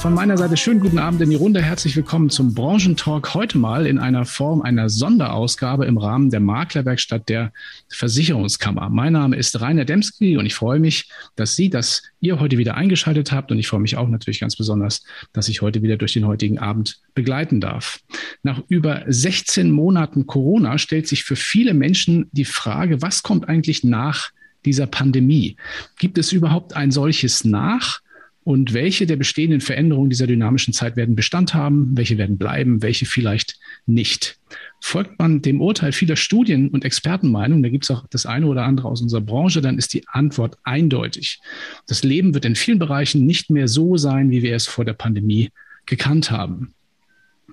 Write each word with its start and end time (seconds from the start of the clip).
Von 0.00 0.14
meiner 0.14 0.38
Seite 0.38 0.56
schönen 0.56 0.80
guten 0.80 0.98
Abend 0.98 1.20
in 1.20 1.28
die 1.28 1.36
Runde. 1.36 1.60
Herzlich 1.60 1.94
willkommen 1.94 2.30
zum 2.30 2.54
Branchentalk. 2.54 3.34
Heute 3.34 3.58
mal 3.58 3.86
in 3.86 3.98
einer 3.98 4.24
Form 4.24 4.62
einer 4.62 4.88
Sonderausgabe 4.88 5.84
im 5.84 5.98
Rahmen 5.98 6.30
der 6.30 6.40
Maklerwerkstatt 6.40 7.28
der 7.28 7.52
Versicherungskammer. 7.90 8.88
Mein 8.88 9.12
Name 9.12 9.36
ist 9.36 9.60
Rainer 9.60 9.84
Demski 9.84 10.38
und 10.38 10.46
ich 10.46 10.54
freue 10.54 10.80
mich, 10.80 11.10
dass 11.36 11.54
Sie, 11.54 11.68
dass 11.68 12.02
ihr 12.18 12.40
heute 12.40 12.56
wieder 12.56 12.76
eingeschaltet 12.76 13.30
habt. 13.30 13.52
Und 13.52 13.58
ich 13.58 13.68
freue 13.68 13.80
mich 13.80 13.98
auch 13.98 14.08
natürlich 14.08 14.40
ganz 14.40 14.56
besonders, 14.56 15.04
dass 15.34 15.48
ich 15.48 15.60
heute 15.60 15.82
wieder 15.82 15.98
durch 15.98 16.14
den 16.14 16.26
heutigen 16.26 16.58
Abend 16.58 16.98
begleiten 17.14 17.60
darf. 17.60 18.00
Nach 18.42 18.62
über 18.68 19.04
16 19.06 19.70
Monaten 19.70 20.26
Corona 20.26 20.78
stellt 20.78 21.08
sich 21.08 21.24
für 21.24 21.36
viele 21.36 21.74
Menschen 21.74 22.30
die 22.32 22.46
Frage, 22.46 23.02
was 23.02 23.22
kommt 23.22 23.50
eigentlich 23.50 23.84
nach 23.84 24.30
dieser 24.64 24.86
Pandemie? 24.86 25.56
Gibt 25.98 26.16
es 26.16 26.32
überhaupt 26.32 26.74
ein 26.74 26.90
solches 26.90 27.44
nach? 27.44 28.00
Und 28.42 28.72
welche 28.72 29.06
der 29.06 29.16
bestehenden 29.16 29.60
Veränderungen 29.60 30.10
dieser 30.10 30.26
dynamischen 30.26 30.72
Zeit 30.72 30.96
werden 30.96 31.14
Bestand 31.14 31.52
haben, 31.52 31.90
welche 31.94 32.16
werden 32.16 32.38
bleiben, 32.38 32.82
welche 32.82 33.04
vielleicht 33.04 33.58
nicht. 33.86 34.38
Folgt 34.80 35.18
man 35.18 35.42
dem 35.42 35.60
Urteil 35.60 35.92
vieler 35.92 36.16
Studien 36.16 36.68
und 36.68 36.84
Expertenmeinungen, 36.84 37.62
da 37.62 37.68
gibt 37.68 37.84
es 37.84 37.90
auch 37.90 38.06
das 38.08 38.24
eine 38.24 38.46
oder 38.46 38.64
andere 38.64 38.88
aus 38.88 39.02
unserer 39.02 39.20
Branche, 39.20 39.60
dann 39.60 39.76
ist 39.76 39.92
die 39.92 40.08
Antwort 40.08 40.56
eindeutig. 40.64 41.40
Das 41.86 42.02
Leben 42.02 42.32
wird 42.32 42.46
in 42.46 42.56
vielen 42.56 42.78
Bereichen 42.78 43.26
nicht 43.26 43.50
mehr 43.50 43.68
so 43.68 43.96
sein, 43.96 44.30
wie 44.30 44.42
wir 44.42 44.56
es 44.56 44.66
vor 44.66 44.84
der 44.84 44.94
Pandemie 44.94 45.50
gekannt 45.84 46.30
haben. 46.30 46.74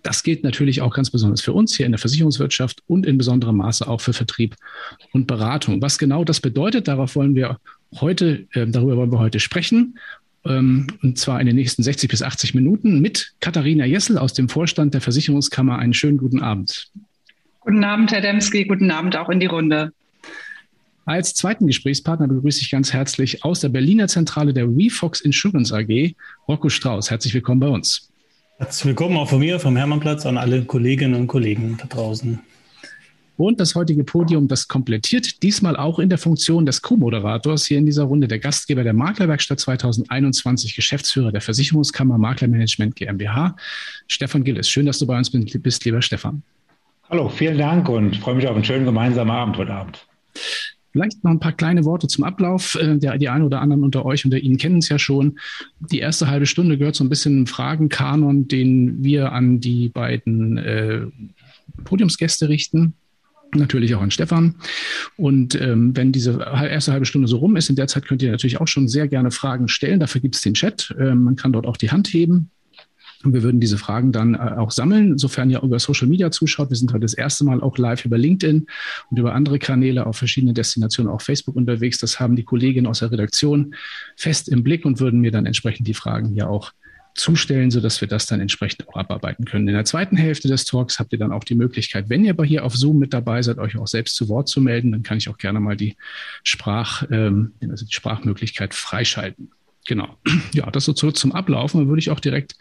Das 0.04 0.24
gilt 0.24 0.44
natürlich 0.44 0.82
auch 0.82 0.94
ganz 0.94 1.10
besonders 1.10 1.42
für 1.42 1.54
uns 1.54 1.76
hier 1.76 1.86
in 1.86 1.92
der 1.92 2.00
Versicherungswirtschaft 2.00 2.82
und 2.88 3.06
in 3.06 3.18
besonderem 3.18 3.58
Maße 3.58 3.88
auch 3.88 4.00
für 4.00 4.14
Vertrieb 4.14 4.56
und 5.12 5.28
Beratung. 5.28 5.82
Was 5.82 5.98
genau 5.98 6.24
das 6.24 6.40
bedeutet, 6.40 6.88
darauf 6.88 7.16
wollen 7.16 7.36
wir 7.36 7.58
heute, 8.00 8.48
äh, 8.52 8.68
darüber 8.68 8.98
wollen 8.98 9.12
wir 9.12 9.20
heute 9.20 9.40
sprechen 9.40 9.98
und 10.44 11.18
zwar 11.18 11.42
in 11.42 11.48
den 11.48 11.56
nächsten 11.56 11.84
60 11.84 12.10
bis 12.10 12.22
80 12.24 12.54
Minuten 12.54 13.02
mit 13.02 13.34
Katharina 13.42 13.86
Jessel 13.86 14.18
aus 14.18 14.34
dem 14.34 14.48
Vorstand 14.48 14.94
der 14.94 15.02
Versicherungskammer. 15.02 15.78
Einen 15.78 15.94
schönen 15.94 16.18
guten 16.18 16.42
Abend. 16.42 16.90
Guten 17.60 17.84
Abend, 17.84 18.12
Herr 18.12 18.22
Demski. 18.22 18.64
Guten 18.64 18.90
Abend 18.92 19.18
auch 19.18 19.30
in 19.30 19.42
die 19.42 19.46
Runde. 19.46 19.92
Als 21.06 21.34
zweiten 21.34 21.68
Gesprächspartner 21.68 22.28
begrüße 22.28 22.62
ich 22.62 22.72
ganz 22.72 22.92
herzlich 22.92 23.44
aus 23.44 23.62
der 23.62 23.70
Berliner 23.70 24.08
Zentrale 24.08 24.54
der 24.54 24.68
WeFox 24.68 25.22
Insurance 25.22 25.74
AG 25.74 26.16
Rocco 26.48 26.70
Strauß. 26.70 27.12
Herzlich 27.12 27.34
willkommen 27.34 27.62
bei 27.62 27.68
uns. 27.68 28.10
Herzlich 28.58 28.86
willkommen 28.86 29.16
auch 29.18 29.30
von 29.30 29.40
mir, 29.40 29.60
vom 29.60 29.78
Hermannplatz, 29.78 30.26
an 30.26 30.38
alle 30.38 30.64
Kolleginnen 30.64 31.16
und 31.16 31.28
Kollegen 31.28 31.78
da 31.78 31.86
draußen. 31.86 32.40
Und 33.38 33.60
das 33.60 33.76
heutige 33.76 34.04
Podium, 34.04 34.48
das 34.48 34.68
komplettiert 34.68 35.44
diesmal 35.44 35.78
auch 35.78 36.00
in 36.00 36.10
der 36.10 36.18
Funktion 36.18 36.66
des 36.66 36.82
Co-Moderators 36.82 37.68
hier 37.68 37.78
in 37.78 37.86
dieser 37.86 38.04
Runde 38.04 38.28
der 38.28 38.40
Gastgeber 38.40 38.84
der 38.84 38.94
Maklerwerkstatt 38.94 39.60
2021, 39.60 40.76
Geschäftsführer 40.76 41.32
der 41.32 41.42
Versicherungskammer 41.42 42.18
Maklermanagement 42.18 42.96
GmbH, 42.96 43.56
Stefan 44.08 44.44
Gilles. 44.44 44.68
Schön, 44.68 44.88
dass 44.88 44.98
du 44.98 45.06
bei 45.06 45.16
uns 45.16 45.30
bist, 45.30 45.86
lieber 45.86 46.02
Stefan. 46.02 46.42
Hallo, 47.12 47.30
vielen 47.30 47.60
Dank 47.60 47.88
und 47.88 48.18
freue 48.18 48.36
mich 48.36 48.48
auf 48.48 48.56
einen 48.56 48.66
schönen 48.66 48.86
gemeinsamen 48.86 49.30
Abend 49.30 49.56
heute 49.58 49.72
Abend. 49.72 50.08
Vielleicht 50.92 51.24
noch 51.24 51.30
ein 51.30 51.40
paar 51.40 51.52
kleine 51.52 51.86
Worte 51.86 52.08
zum 52.08 52.24
Ablauf. 52.24 52.74
Äh, 52.74 52.98
der, 52.98 53.20
die 53.20 53.30
einen 53.30 53.44
oder 53.44 53.62
anderen 53.62 53.84
unter 53.84 54.04
euch 54.04 54.26
und 54.26 54.34
Ihnen 54.34 54.58
kennen 54.58 54.80
es 54.80 54.90
ja 54.90 54.98
schon. 54.98 55.38
Die 55.80 56.00
erste 56.00 56.28
halbe 56.28 56.48
Stunde 56.48 56.80
gehört 56.80 56.96
so 56.96 57.04
ein 57.04 57.10
bisschen 57.10 57.46
Fragenkanon, 57.46 58.48
den 58.48 59.04
wir 59.04 59.32
an 59.32 59.60
die 59.60 59.90
beiden 59.90 60.58
äh, 60.58 61.02
Podiumsgäste 61.84 62.50
richten 62.50 62.96
natürlich 63.56 63.96
auch 63.96 64.02
an 64.02 64.12
Stefan. 64.12 64.56
Und 65.16 65.60
ähm, 65.60 65.96
wenn 65.96 66.12
diese 66.12 66.40
erste 66.40 66.92
halbe 66.92 67.06
Stunde 67.06 67.28
so 67.28 67.38
rum 67.38 67.56
ist, 67.56 67.70
in 67.70 67.76
der 67.76 67.88
Zeit 67.88 68.06
könnt 68.06 68.22
ihr 68.22 68.32
natürlich 68.32 68.60
auch 68.60 68.68
schon 68.68 68.88
sehr 68.88 69.08
gerne 69.08 69.32
Fragen 69.32 69.68
stellen. 69.68 70.00
Dafür 70.00 70.22
gibt 70.22 70.36
es 70.36 70.42
den 70.42 70.54
Chat. 70.54 70.96
Ähm, 71.00 71.24
man 71.24 71.36
kann 71.36 71.54
dort 71.54 71.66
auch 71.66 71.78
die 71.78 71.92
Hand 71.92 72.08
heben. 72.10 72.52
Und 73.24 73.34
wir 73.34 73.42
würden 73.42 73.60
diese 73.60 73.78
Fragen 73.78 74.12
dann 74.12 74.36
äh, 74.36 74.38
auch 74.38 74.72
sammeln, 74.72 75.18
sofern 75.18 75.50
ihr 75.50 75.64
über 75.64 75.80
Social 75.80 76.08
Media 76.08 76.30
zuschaut. 76.30 76.70
Wir 76.70 76.78
sind 76.78 76.92
heute 76.94 77.02
das 77.02 77.16
erste 77.16 77.46
Mal 77.46 77.62
auch 77.62 77.78
live 77.78 78.06
über 78.06 78.18
LinkedIn 78.18 78.68
und 79.10 79.20
über 79.20 79.34
andere 79.34 79.58
Kanäle 79.58 80.06
auf 80.06 80.18
verschiedenen 80.18 80.54
Destinationen, 80.54 81.12
auch 81.12 81.22
Facebook 81.22 81.56
unterwegs. 81.56 81.98
Das 81.98 82.20
haben 82.20 82.36
die 82.36 82.44
Kolleginnen 82.44 82.88
aus 82.88 83.00
der 83.00 83.12
Redaktion 83.12 83.74
fest 84.16 84.50
im 84.50 84.64
Blick 84.64 84.86
und 84.86 85.00
würden 85.00 85.20
mir 85.20 85.32
dann 85.32 85.46
entsprechend 85.46 85.88
die 85.88 85.96
Fragen 85.96 86.30
hier 86.30 86.50
auch 86.50 86.72
zustellen, 87.20 87.72
sodass 87.72 88.02
wir 88.02 88.08
das 88.08 88.26
dann 88.26 88.40
entsprechend 88.40 88.88
auch 88.88 88.96
abarbeiten 88.96 89.46
können. 89.46 89.68
In 89.68 89.74
der 89.74 89.86
zweiten 89.86 90.18
Hälfte 90.18 90.48
des 90.48 90.66
Talks 90.66 91.00
habt 91.00 91.12
ihr 91.14 91.20
dann 91.20 91.32
auch 91.32 91.44
die 91.44 91.56
Möglichkeit, 91.56 92.10
wenn 92.10 92.24
ihr 92.24 92.32
aber 92.32 92.46
hier 92.46 92.64
auf 92.64 92.76
Zoom 92.76 93.00
mit 93.00 93.14
dabei 93.14 93.42
seid, 93.42 93.58
euch 93.58 93.78
auch 93.78 93.88
selbst 93.88 94.16
zu 94.16 94.30
Wort 94.30 94.48
zu 94.48 94.62
melden. 94.62 94.92
Dann 94.92 95.04
kann 95.04 95.18
ich 95.18 95.30
auch 95.30 95.38
gerne 95.38 95.60
mal 95.60 95.76
die 95.76 95.96
Sprach, 96.44 97.04
ähm, 97.12 97.54
also 97.70 97.86
die 97.86 97.94
Sprachmöglichkeit 97.94 98.74
freischalten. 98.74 99.52
Genau. 99.88 100.18
Ja, 100.54 100.70
das 100.70 100.86
so 100.86 100.94
zurück 100.94 101.18
zum 101.18 101.32
Ablauf. 101.32 101.74
dann 101.74 101.88
würde 101.88 102.00
ich 102.00 102.10
auch 102.10 102.20
direkt 102.20 102.56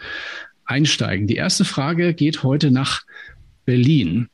einsteigen. 0.65 1.27
Die 1.27 1.37
erste 1.37 1.65
Frage 1.65 2.15
geht 2.15 2.43
heute 2.43 2.71
nach 2.71 3.03
Berlin. 3.65 4.29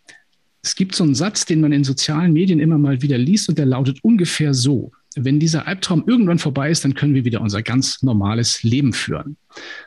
Es 0.63 0.77
gibt 0.77 0.95
so 0.95 1.05
einen 1.05 1.15
Satz, 1.15 1.45
den 1.45 1.61
man 1.61 1.73
in 1.73 1.85
sozialen 1.85 2.33
Medien 2.33 2.61
immer 2.61 2.79
mal 2.79 3.03
wieder 3.03 3.19
liest 3.19 3.49
und 3.49 3.59
der 3.59 3.67
lautet 3.67 3.99
ungefähr 4.03 4.55
so 4.55 4.93
wenn 5.17 5.41
dieser 5.41 5.67
Albtraum 5.67 6.05
irgendwann 6.07 6.39
vorbei 6.39 6.71
ist, 6.71 6.85
dann 6.85 6.95
können 6.95 7.15
wir 7.15 7.25
wieder 7.25 7.41
unser 7.41 7.63
ganz 7.63 8.03
normales 8.03 8.63
Leben 8.63 8.93
führen. 8.93 9.37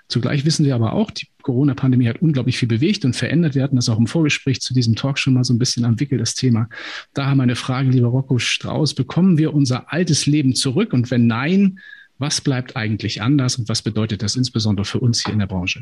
Zugleich 0.08 0.46
wissen 0.46 0.66
wir 0.66 0.76
aber 0.76 0.94
auch, 0.94 1.12
die 1.12 1.28
Corona-Pandemie 1.42 2.08
hat 2.08 2.22
unglaublich 2.22 2.58
viel 2.58 2.68
bewegt 2.68 3.06
und 3.06 3.16
verändert. 3.16 3.56
Wir 3.56 3.64
hatten 3.64 3.76
das 3.76 3.90
auch 3.90 3.98
im 3.98 4.08
Vorgespräch 4.08 4.62
zu 4.62 4.74
diesem 4.74 4.96
Talk 4.96 5.18
schon 5.18 5.34
mal 5.34 5.44
so 5.44 5.54
ein 5.54 5.60
bisschen 5.60 5.86
am 5.86 6.00
Wickel, 6.00 6.18
das 6.18 6.36
Thema. 6.36 6.70
Da 7.14 7.26
haben 7.26 7.38
wir 7.38 7.44
eine 7.44 7.56
Frage, 7.56 7.90
lieber 7.90 8.08
Rocco 8.08 8.40
Strauß, 8.40 8.94
bekommen 8.94 9.38
wir 9.38 9.54
unser 9.54 9.92
altes 9.92 10.26
Leben 10.26 10.56
zurück? 10.56 10.94
Und 10.94 11.12
wenn 11.12 11.28
nein, 11.28 11.80
was 12.18 12.42
bleibt 12.42 12.76
eigentlich 12.76 13.22
anders 13.22 13.58
und 13.58 13.68
was 13.68 13.82
bedeutet 13.82 14.22
das 14.22 14.36
insbesondere 14.36 14.86
für 14.86 15.00
uns 15.00 15.24
hier 15.24 15.34
in 15.34 15.40
der 15.40 15.48
Branche? 15.48 15.82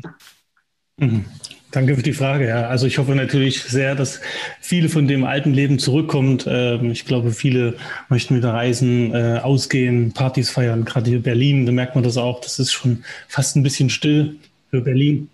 Mhm. 0.98 1.24
Danke 1.70 1.96
für 1.96 2.02
die 2.02 2.12
Frage. 2.12 2.46
Ja, 2.46 2.68
also 2.68 2.86
ich 2.86 2.98
hoffe 2.98 3.16
natürlich 3.16 3.64
sehr, 3.64 3.96
dass 3.96 4.20
viele 4.60 4.88
von 4.88 5.08
dem 5.08 5.24
alten 5.24 5.52
Leben 5.52 5.80
zurückkommt. 5.80 6.46
Ähm, 6.48 6.92
ich 6.92 7.04
glaube, 7.04 7.32
viele 7.32 7.74
möchten 8.08 8.36
wieder 8.36 8.54
reisen, 8.54 9.12
äh, 9.12 9.40
ausgehen, 9.42 10.12
Partys 10.12 10.50
feiern. 10.50 10.84
Gerade 10.84 11.08
hier 11.08 11.16
in 11.16 11.24
Berlin, 11.24 11.66
da 11.66 11.72
merkt 11.72 11.96
man 11.96 12.04
das 12.04 12.16
auch. 12.16 12.40
Das 12.40 12.60
ist 12.60 12.72
schon 12.72 13.02
fast 13.26 13.56
ein 13.56 13.64
bisschen 13.64 13.90
still 13.90 14.36
für 14.70 14.82
Berlin. 14.82 15.28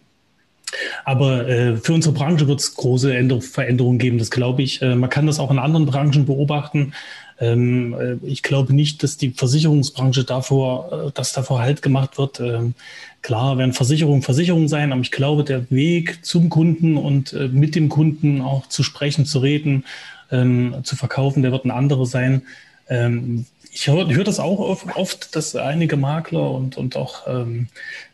Aber 1.04 1.46
äh, 1.46 1.76
für 1.76 1.92
unsere 1.92 2.14
Branche 2.14 2.48
wird 2.48 2.60
es 2.60 2.74
große 2.74 3.40
Veränderungen 3.42 3.98
geben, 3.98 4.18
das 4.18 4.30
glaube 4.30 4.62
ich. 4.62 4.80
Äh, 4.80 4.94
man 4.94 5.10
kann 5.10 5.26
das 5.26 5.40
auch 5.40 5.50
in 5.50 5.58
anderen 5.58 5.84
Branchen 5.84 6.24
beobachten. 6.24 6.94
Ähm, 7.40 7.94
äh, 7.94 8.26
ich 8.26 8.42
glaube 8.42 8.74
nicht, 8.74 9.02
dass 9.02 9.16
die 9.16 9.30
Versicherungsbranche 9.30 10.24
davor, 10.24 11.08
äh, 11.08 11.10
dass 11.12 11.32
davor 11.32 11.60
Halt 11.60 11.80
gemacht 11.82 12.18
wird. 12.18 12.38
Ähm, 12.38 12.74
klar 13.22 13.58
werden 13.58 13.72
Versicherungen 13.72 14.22
Versicherungen 14.22 14.68
sein, 14.68 14.92
aber 14.92 15.00
ich 15.00 15.10
glaube, 15.10 15.42
der 15.42 15.70
Weg 15.70 16.24
zum 16.24 16.50
Kunden 16.50 16.96
und 16.96 17.32
äh, 17.32 17.48
mit 17.48 17.74
dem 17.74 17.88
Kunden 17.88 18.42
auch 18.42 18.66
zu 18.68 18.82
sprechen, 18.82 19.24
zu 19.24 19.38
reden, 19.38 19.84
ähm, 20.30 20.76
zu 20.84 20.96
verkaufen, 20.96 21.42
der 21.42 21.52
wird 21.52 21.64
ein 21.64 21.70
anderer 21.70 22.06
sein. 22.06 22.42
Ähm, 22.88 23.46
ich 23.72 23.88
höre 23.88 24.08
hör 24.08 24.24
das 24.24 24.40
auch 24.40 24.58
oft, 24.96 25.34
dass 25.34 25.56
einige 25.56 25.96
Makler 25.96 26.50
und, 26.50 26.76
und 26.76 26.96
auch 26.96 27.26
ähm, 27.26 27.68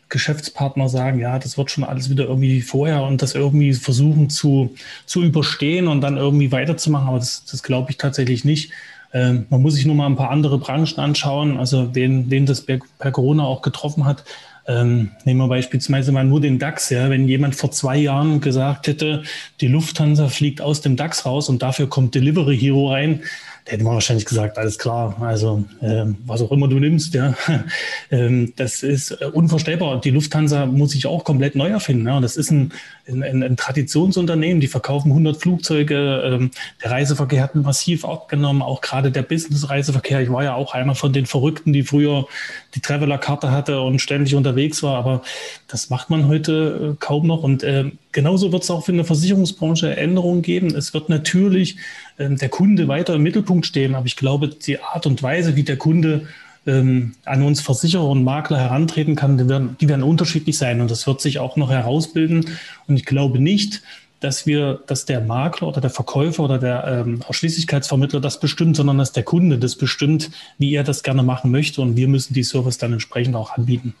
Geschäftspartner 0.09 0.87
sagen, 0.87 1.19
ja, 1.19 1.37
das 1.39 1.57
wird 1.57 1.71
schon 1.71 1.83
alles 1.83 2.09
wieder 2.09 2.25
irgendwie 2.25 2.61
vorher 2.61 3.03
und 3.03 3.21
das 3.21 3.35
irgendwie 3.35 3.73
versuchen 3.73 4.29
zu, 4.29 4.75
zu 5.05 5.23
überstehen 5.23 5.87
und 5.87 6.01
dann 6.01 6.15
irgendwie 6.15 6.51
weiterzumachen. 6.51 7.09
Aber 7.09 7.19
das, 7.19 7.43
das 7.45 7.63
glaube 7.63 7.91
ich 7.91 7.97
tatsächlich 7.97 8.45
nicht. 8.45 8.71
Ähm, 9.13 9.45
man 9.49 9.61
muss 9.61 9.75
sich 9.75 9.85
nur 9.85 9.95
mal 9.95 10.05
ein 10.05 10.15
paar 10.15 10.31
andere 10.31 10.57
Branchen 10.57 10.99
anschauen, 10.99 11.57
also 11.57 11.95
wen, 11.95 12.29
wen 12.29 12.45
das 12.45 12.61
per, 12.61 12.79
Corona 13.11 13.43
auch 13.43 13.61
getroffen 13.61 14.05
hat. 14.05 14.23
Ähm, 14.67 15.11
nehmen 15.23 15.39
wir 15.39 15.47
beispielsweise 15.47 16.11
mal 16.11 16.25
nur 16.25 16.41
den 16.41 16.59
DAX. 16.59 16.89
Ja, 16.89 17.09
wenn 17.09 17.27
jemand 17.27 17.55
vor 17.55 17.71
zwei 17.71 17.97
Jahren 17.97 18.41
gesagt 18.41 18.87
hätte, 18.87 19.23
die 19.61 19.67
Lufthansa 19.67 20.27
fliegt 20.27 20.61
aus 20.61 20.81
dem 20.81 20.97
DAX 20.97 21.25
raus 21.25 21.47
und 21.47 21.61
dafür 21.61 21.87
kommt 21.87 22.15
Delivery 22.15 22.57
Hero 22.57 22.91
rein, 22.91 23.21
da 23.67 23.73
hätte 23.73 23.83
man 23.83 23.95
wahrscheinlich 23.95 24.25
gesagt, 24.25 24.57
alles 24.57 24.79
klar, 24.79 25.17
also 25.19 25.65
ähm, 25.81 26.15
was 26.25 26.41
auch 26.41 26.53
immer 26.53 26.69
du 26.69 26.79
nimmst, 26.79 27.13
ja, 27.13 27.33
ähm, 28.11 28.53
das 28.55 28.81
ist 28.81 29.11
äh, 29.11 29.25
unvorstellbar. 29.25 29.99
Die 29.99 30.11
Lufthansa 30.11 30.65
muss 30.65 30.91
sich 30.91 31.05
auch 31.05 31.25
komplett 31.25 31.55
neu 31.55 31.67
erfinden. 31.67 32.07
Ja. 32.07 32.21
Das 32.21 32.37
ist 32.37 32.49
ein, 32.49 32.71
ein, 33.07 33.43
ein 33.43 33.57
Traditionsunternehmen, 33.57 34.61
die 34.61 34.67
verkaufen 34.67 35.11
100 35.11 35.35
Flugzeuge. 35.35 36.21
Ähm, 36.23 36.51
der 36.81 36.91
Reiseverkehr 36.91 37.43
hat 37.43 37.55
massiv 37.55 38.05
abgenommen, 38.05 38.61
auch 38.61 38.79
gerade 38.79 39.11
der 39.11 39.23
Business-Reiseverkehr. 39.23 40.21
Ich 40.21 40.31
war 40.31 40.45
ja 40.45 40.53
auch 40.53 40.73
einer 40.73 40.95
von 40.95 41.11
den 41.11 41.25
Verrückten, 41.25 41.73
die 41.73 41.83
früher 41.83 42.25
die 42.73 42.79
Traveler-Karte 42.79 43.51
hatte 43.51 43.81
und 43.81 43.99
ständig 43.99 44.35
unterwegs 44.35 44.81
war, 44.81 44.97
aber 44.97 45.23
das 45.67 45.89
macht 45.89 46.09
man 46.09 46.29
heute 46.29 46.93
äh, 46.93 46.95
kaum 46.99 47.27
noch. 47.27 47.43
Und 47.43 47.63
äh, 47.63 47.91
genauso 48.13 48.53
wird 48.53 48.63
es 48.63 48.71
auch 48.71 48.85
für 48.85 48.93
eine 48.93 49.03
Versicherungsbranche 49.03 49.97
Änderungen 49.97 50.41
geben. 50.41 50.73
Es 50.73 50.93
wird 50.93 51.09
natürlich 51.09 51.75
äh, 51.75 51.79
der 52.17 52.49
Kunde 52.49 52.87
weiter 52.87 53.15
im 53.15 53.23
Mittelpunkt 53.23 53.65
stehen, 53.65 53.95
aber 53.95 54.05
ich 54.05 54.15
glaube, 54.15 54.49
die 54.49 54.79
Art 54.79 55.05
und 55.05 55.21
Weise, 55.21 55.55
wie 55.55 55.63
der 55.63 55.77
Kunde 55.77 56.27
ähm, 56.65 57.13
an 57.25 57.43
uns 57.43 57.61
Versicherer 57.61 58.09
und 58.09 58.23
Makler 58.23 58.59
herantreten 58.59 59.15
kann, 59.15 59.37
die 59.37 59.47
werden, 59.47 59.77
die 59.79 59.87
werden 59.87 60.03
unterschiedlich 60.03 60.57
sein 60.57 60.81
und 60.81 60.91
das 60.91 61.07
wird 61.07 61.21
sich 61.21 61.39
auch 61.39 61.55
noch 61.55 61.69
herausbilden. 61.69 62.45
Und 62.87 62.97
ich 62.97 63.05
glaube 63.05 63.39
nicht, 63.39 63.83
dass 64.19 64.47
wir, 64.47 64.81
dass 64.87 65.05
der 65.05 65.21
Makler 65.21 65.67
oder 65.67 65.79
der 65.79 65.91
Verkäufer 65.91 66.43
oder 66.43 66.57
der 66.57 67.05
ähm, 67.05 67.21
Ausschließlichkeitsvermittler 67.27 68.19
das 68.19 68.39
bestimmt, 68.39 68.75
sondern 68.75 68.97
dass 68.97 69.11
der 69.11 69.23
Kunde 69.23 69.59
das 69.59 69.75
bestimmt, 69.75 70.31
wie 70.57 70.73
er 70.73 70.83
das 70.83 71.03
gerne 71.03 71.23
machen 71.23 71.51
möchte 71.51 71.81
und 71.81 71.95
wir 71.95 72.07
müssen 72.07 72.33
die 72.33 72.43
Service 72.43 72.77
dann 72.77 72.93
entsprechend 72.93 73.35
auch 73.35 73.51
anbieten. 73.55 73.93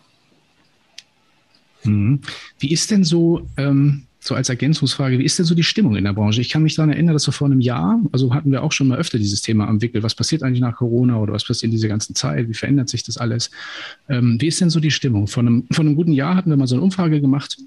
Mhm. 1.83 2.21
Wie 2.59 2.71
ist 2.71 2.89
denn 2.89 3.03
so, 3.03 3.45
ähm, 3.57 4.07
so 4.19 4.35
als 4.35 4.49
Ergänzungsfrage, 4.49 5.19
wie 5.19 5.23
ist 5.23 5.37
denn 5.37 5.45
so 5.45 5.55
die 5.55 5.63
Stimmung 5.63 5.95
in 5.95 6.03
der 6.03 6.13
Branche? 6.13 6.41
Ich 6.41 6.49
kann 6.49 6.63
mich 6.63 6.75
daran 6.75 6.89
erinnern, 6.89 7.13
dass 7.13 7.27
wir 7.27 7.31
vor 7.31 7.47
einem 7.47 7.61
Jahr, 7.61 7.99
also 8.11 8.33
hatten 8.33 8.51
wir 8.51 8.63
auch 8.63 8.71
schon 8.71 8.87
mal 8.87 8.97
öfter 8.97 9.17
dieses 9.17 9.41
Thema 9.41 9.67
am 9.67 9.81
Wickel. 9.81 10.03
Was 10.03 10.15
passiert 10.15 10.43
eigentlich 10.43 10.61
nach 10.61 10.75
Corona 10.75 11.17
oder 11.17 11.33
was 11.33 11.45
passiert 11.45 11.65
in 11.65 11.71
dieser 11.71 11.87
ganzen 11.87 12.15
Zeit? 12.15 12.49
Wie 12.49 12.53
verändert 12.53 12.89
sich 12.89 13.03
das 13.03 13.17
alles? 13.17 13.51
Ähm, 14.09 14.37
wie 14.39 14.47
ist 14.47 14.59
denn 14.59 14.69
so 14.69 14.79
die 14.79 14.91
Stimmung? 14.91 15.27
Vor 15.27 15.43
einem, 15.43 15.65
vor 15.71 15.85
einem 15.85 15.95
guten 15.95 16.13
Jahr 16.13 16.35
hatten 16.35 16.49
wir 16.49 16.57
mal 16.57 16.67
so 16.67 16.75
eine 16.75 16.83
Umfrage 16.83 17.21
gemacht 17.21 17.57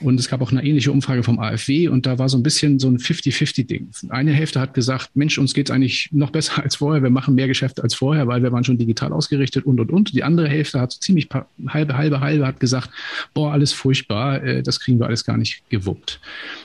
und 0.00 0.18
es 0.18 0.28
gab 0.28 0.40
auch 0.40 0.50
eine 0.50 0.64
ähnliche 0.64 0.92
Umfrage 0.92 1.22
vom 1.22 1.38
AfW 1.38 1.88
und 1.88 2.06
da 2.06 2.18
war 2.18 2.28
so 2.28 2.38
ein 2.38 2.42
bisschen 2.42 2.78
so 2.78 2.88
ein 2.88 2.98
50-50-Ding. 2.98 3.88
Eine 4.08 4.32
Hälfte 4.32 4.60
hat 4.60 4.74
gesagt, 4.74 5.10
Mensch, 5.14 5.38
uns 5.38 5.54
geht 5.54 5.68
es 5.68 5.74
eigentlich 5.74 6.08
noch 6.12 6.30
besser 6.30 6.62
als 6.62 6.76
vorher, 6.76 7.02
wir 7.02 7.10
machen 7.10 7.34
mehr 7.34 7.48
Geschäfte 7.48 7.82
als 7.82 7.94
vorher, 7.94 8.26
weil 8.26 8.42
wir 8.42 8.52
waren 8.52 8.64
schon 8.64 8.78
digital 8.78 9.12
ausgerichtet 9.12 9.66
und 9.66 9.80
und 9.80 9.90
und. 9.90 10.12
Die 10.14 10.22
andere 10.22 10.48
Hälfte 10.48 10.80
hat 10.80 10.92
ziemlich 10.92 11.28
halbe, 11.68 11.96
halbe, 11.96 12.20
halbe 12.20 12.46
hat 12.46 12.60
gesagt, 12.60 12.90
boah, 13.34 13.52
alles 13.52 13.72
furchtbar, 13.72 14.42
äh, 14.42 14.62
das 14.62 14.80
kriegen 14.80 14.98
wir 14.98 15.06
alles 15.06 15.24
gar 15.24 15.36
nicht 15.36 15.68
gewuppt. 15.70 16.20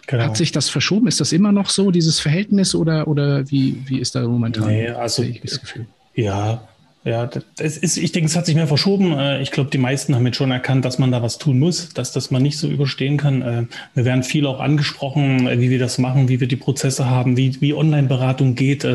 Genau. 0.07 0.23
Hat 0.23 0.37
sich 0.37 0.51
das 0.51 0.69
verschoben? 0.69 1.07
Ist 1.07 1.19
das 1.19 1.31
immer 1.31 1.51
noch 1.51 1.69
so, 1.69 1.91
dieses 1.91 2.19
Verhältnis 2.19 2.75
oder, 2.75 3.07
oder 3.07 3.49
wie, 3.49 3.81
wie 3.85 3.99
ist 3.99 4.15
da 4.15 4.27
momentan 4.27 4.67
nee, 4.67 4.87
also, 4.89 5.23
das 5.43 5.59
Gefühl? 5.59 5.87
Ja, 6.15 6.67
ja, 7.05 7.27
das 7.27 7.77
ist, 7.77 7.97
ich 7.97 8.13
denke, 8.13 8.27
es 8.27 8.35
hat 8.35 8.47
sich 8.47 8.55
mehr 8.55 8.65
verschoben. 8.65 9.13
Äh, 9.13 9.39
ich 9.43 9.51
glaube, 9.51 9.69
die 9.69 9.77
meisten 9.77 10.15
haben 10.15 10.25
jetzt 10.25 10.37
schon 10.37 10.49
erkannt, 10.49 10.85
dass 10.85 10.97
man 10.97 11.11
da 11.11 11.21
was 11.21 11.37
tun 11.37 11.59
muss, 11.59 11.89
dass 11.89 12.11
das 12.11 12.31
man 12.31 12.41
nicht 12.41 12.57
so 12.57 12.67
überstehen 12.67 13.17
kann. 13.17 13.41
Äh, 13.43 13.65
wir 13.93 14.05
werden 14.05 14.23
viel 14.23 14.47
auch 14.47 14.59
angesprochen, 14.59 15.47
äh, 15.47 15.59
wie 15.59 15.69
wir 15.69 15.77
das 15.77 15.99
machen, 15.99 16.29
wie 16.29 16.39
wir 16.39 16.47
die 16.47 16.55
Prozesse 16.55 17.07
haben, 17.07 17.37
wie, 17.37 17.61
wie 17.61 17.75
Online-Beratung 17.75 18.55
geht. 18.55 18.87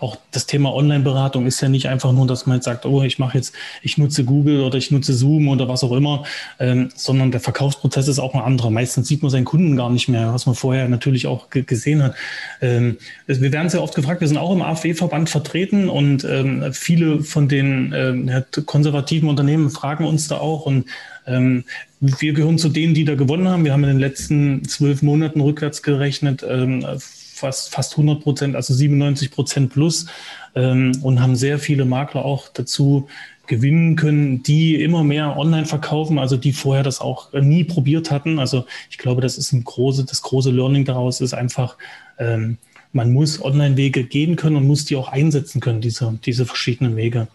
Auch 0.00 0.16
das 0.30 0.46
Thema 0.46 0.72
Online-Beratung 0.72 1.44
ist 1.44 1.60
ja 1.60 1.68
nicht 1.68 1.88
einfach 1.90 2.10
nur, 2.12 2.26
dass 2.26 2.46
man 2.46 2.56
jetzt 2.56 2.64
sagt, 2.64 2.86
oh, 2.86 3.02
ich 3.02 3.18
mache 3.18 3.36
jetzt, 3.36 3.54
ich 3.82 3.98
nutze 3.98 4.24
Google 4.24 4.62
oder 4.62 4.78
ich 4.78 4.90
nutze 4.90 5.12
Zoom 5.12 5.48
oder 5.48 5.68
was 5.68 5.84
auch 5.84 5.92
immer, 5.92 6.24
ähm, 6.58 6.88
sondern 6.94 7.32
der 7.32 7.40
Verkaufsprozess 7.40 8.08
ist 8.08 8.18
auch 8.18 8.32
ein 8.32 8.40
anderer. 8.40 8.70
Meistens 8.70 9.08
sieht 9.08 9.20
man 9.20 9.30
seinen 9.30 9.44
Kunden 9.44 9.76
gar 9.76 9.90
nicht 9.90 10.08
mehr, 10.08 10.32
was 10.32 10.46
man 10.46 10.54
vorher 10.54 10.88
natürlich 10.88 11.26
auch 11.26 11.50
gesehen 11.50 12.02
hat. 12.02 12.14
Ähm, 12.62 12.96
wir 13.26 13.52
werden 13.52 13.68
sehr 13.68 13.82
oft 13.82 13.94
gefragt, 13.94 14.22
wir 14.22 14.28
sind 14.28 14.38
auch 14.38 14.54
im 14.54 14.62
AfW-Verband 14.62 15.28
vertreten 15.28 15.90
und 15.90 16.24
ähm, 16.24 16.72
viele 16.72 17.22
von 17.22 17.46
den 17.46 17.57
den 17.58 18.28
äh, 18.28 18.42
konservativen 18.64 19.28
Unternehmen 19.28 19.70
fragen 19.70 20.04
uns 20.04 20.28
da 20.28 20.38
auch 20.38 20.66
und 20.66 20.86
ähm, 21.26 21.64
wir 22.00 22.32
gehören 22.32 22.58
zu 22.58 22.68
denen, 22.68 22.94
die 22.94 23.04
da 23.04 23.14
gewonnen 23.14 23.48
haben. 23.48 23.64
Wir 23.64 23.72
haben 23.72 23.84
in 23.84 23.90
den 23.90 23.98
letzten 23.98 24.64
zwölf 24.64 25.02
Monaten 25.02 25.40
rückwärts 25.40 25.82
gerechnet 25.82 26.44
ähm, 26.48 26.84
fast, 26.98 27.72
fast 27.72 27.92
100 27.92 28.22
Prozent, 28.22 28.56
also 28.56 28.74
97 28.74 29.30
Prozent 29.30 29.72
plus 29.72 30.06
ähm, 30.54 30.92
und 31.02 31.20
haben 31.20 31.36
sehr 31.36 31.58
viele 31.58 31.84
Makler 31.84 32.24
auch 32.24 32.48
dazu 32.48 33.08
gewinnen 33.46 33.96
können, 33.96 34.42
die 34.42 34.80
immer 34.82 35.04
mehr 35.04 35.36
online 35.36 35.64
verkaufen, 35.64 36.18
also 36.18 36.36
die 36.36 36.52
vorher 36.52 36.84
das 36.84 37.00
auch 37.00 37.32
nie 37.32 37.64
probiert 37.64 38.10
hatten. 38.10 38.38
Also 38.38 38.66
ich 38.90 38.98
glaube, 38.98 39.22
das 39.22 39.38
ist 39.38 39.52
ein 39.52 39.64
große, 39.64 40.04
das 40.04 40.22
große 40.22 40.50
Learning 40.50 40.84
daraus 40.84 41.20
ist 41.20 41.34
einfach, 41.34 41.78
ähm, 42.18 42.58
man 42.92 43.12
muss 43.12 43.42
Online-Wege 43.42 44.04
gehen 44.04 44.36
können 44.36 44.56
und 44.56 44.66
muss 44.66 44.84
die 44.84 44.96
auch 44.96 45.08
einsetzen 45.08 45.60
können, 45.60 45.80
diese, 45.80 46.18
diese 46.24 46.46
verschiedenen 46.46 46.96
Wege. 46.96 47.28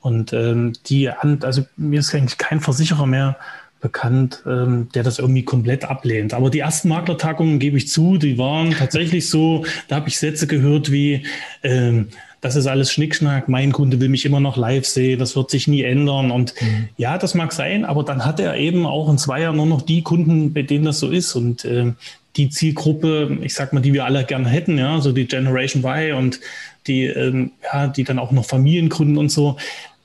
Und 0.00 0.32
ähm, 0.32 0.72
die, 0.86 1.10
also 1.10 1.66
mir 1.76 2.00
ist 2.00 2.14
eigentlich 2.14 2.38
kein 2.38 2.60
Versicherer 2.60 3.06
mehr 3.06 3.36
bekannt, 3.80 4.42
ähm, 4.46 4.88
der 4.94 5.02
das 5.02 5.18
irgendwie 5.18 5.44
komplett 5.44 5.84
ablehnt. 5.84 6.34
Aber 6.34 6.50
die 6.50 6.60
ersten 6.60 6.88
Maklertagungen, 6.88 7.58
gebe 7.58 7.78
ich 7.78 7.88
zu, 7.88 8.18
die 8.18 8.38
waren 8.38 8.72
tatsächlich 8.72 9.28
so, 9.28 9.64
da 9.88 9.96
habe 9.96 10.08
ich 10.08 10.18
Sätze 10.18 10.46
gehört 10.46 10.92
wie, 10.92 11.26
ähm, 11.62 12.08
das 12.40 12.56
ist 12.56 12.66
alles 12.66 12.90
Schnickschnack, 12.90 13.48
mein 13.48 13.72
Kunde 13.72 14.00
will 14.00 14.08
mich 14.08 14.24
immer 14.24 14.40
noch 14.40 14.56
live 14.56 14.86
sehen, 14.86 15.18
das 15.18 15.36
wird 15.36 15.50
sich 15.50 15.68
nie 15.68 15.82
ändern. 15.82 16.30
Und 16.30 16.54
mhm. 16.60 16.88
ja, 16.96 17.18
das 17.18 17.34
mag 17.34 17.52
sein, 17.52 17.84
aber 17.84 18.02
dann 18.02 18.24
hat 18.24 18.40
er 18.40 18.56
eben 18.56 18.86
auch 18.86 19.10
in 19.10 19.18
zwei 19.18 19.42
Jahren 19.42 19.56
nur 19.56 19.66
noch 19.66 19.82
die 19.82 20.02
Kunden, 20.02 20.52
bei 20.54 20.62
denen 20.62 20.86
das 20.86 21.00
so 21.00 21.10
ist. 21.10 21.34
Und 21.34 21.64
äh, 21.64 21.92
die 22.36 22.48
Zielgruppe, 22.48 23.38
ich 23.42 23.54
sag 23.54 23.72
mal, 23.72 23.80
die 23.80 23.92
wir 23.92 24.04
alle 24.04 24.24
gerne 24.24 24.48
hätten, 24.48 24.78
ja, 24.78 25.00
so 25.00 25.12
die 25.12 25.26
Generation 25.26 25.84
Y 25.84 26.16
und 26.16 26.40
die, 26.86 27.04
ähm, 27.04 27.52
ja, 27.62 27.88
die 27.88 28.04
dann 28.04 28.18
auch 28.18 28.30
noch 28.30 28.46
Familien 28.46 28.88
gründen 28.88 29.18
und 29.18 29.30
so, 29.30 29.56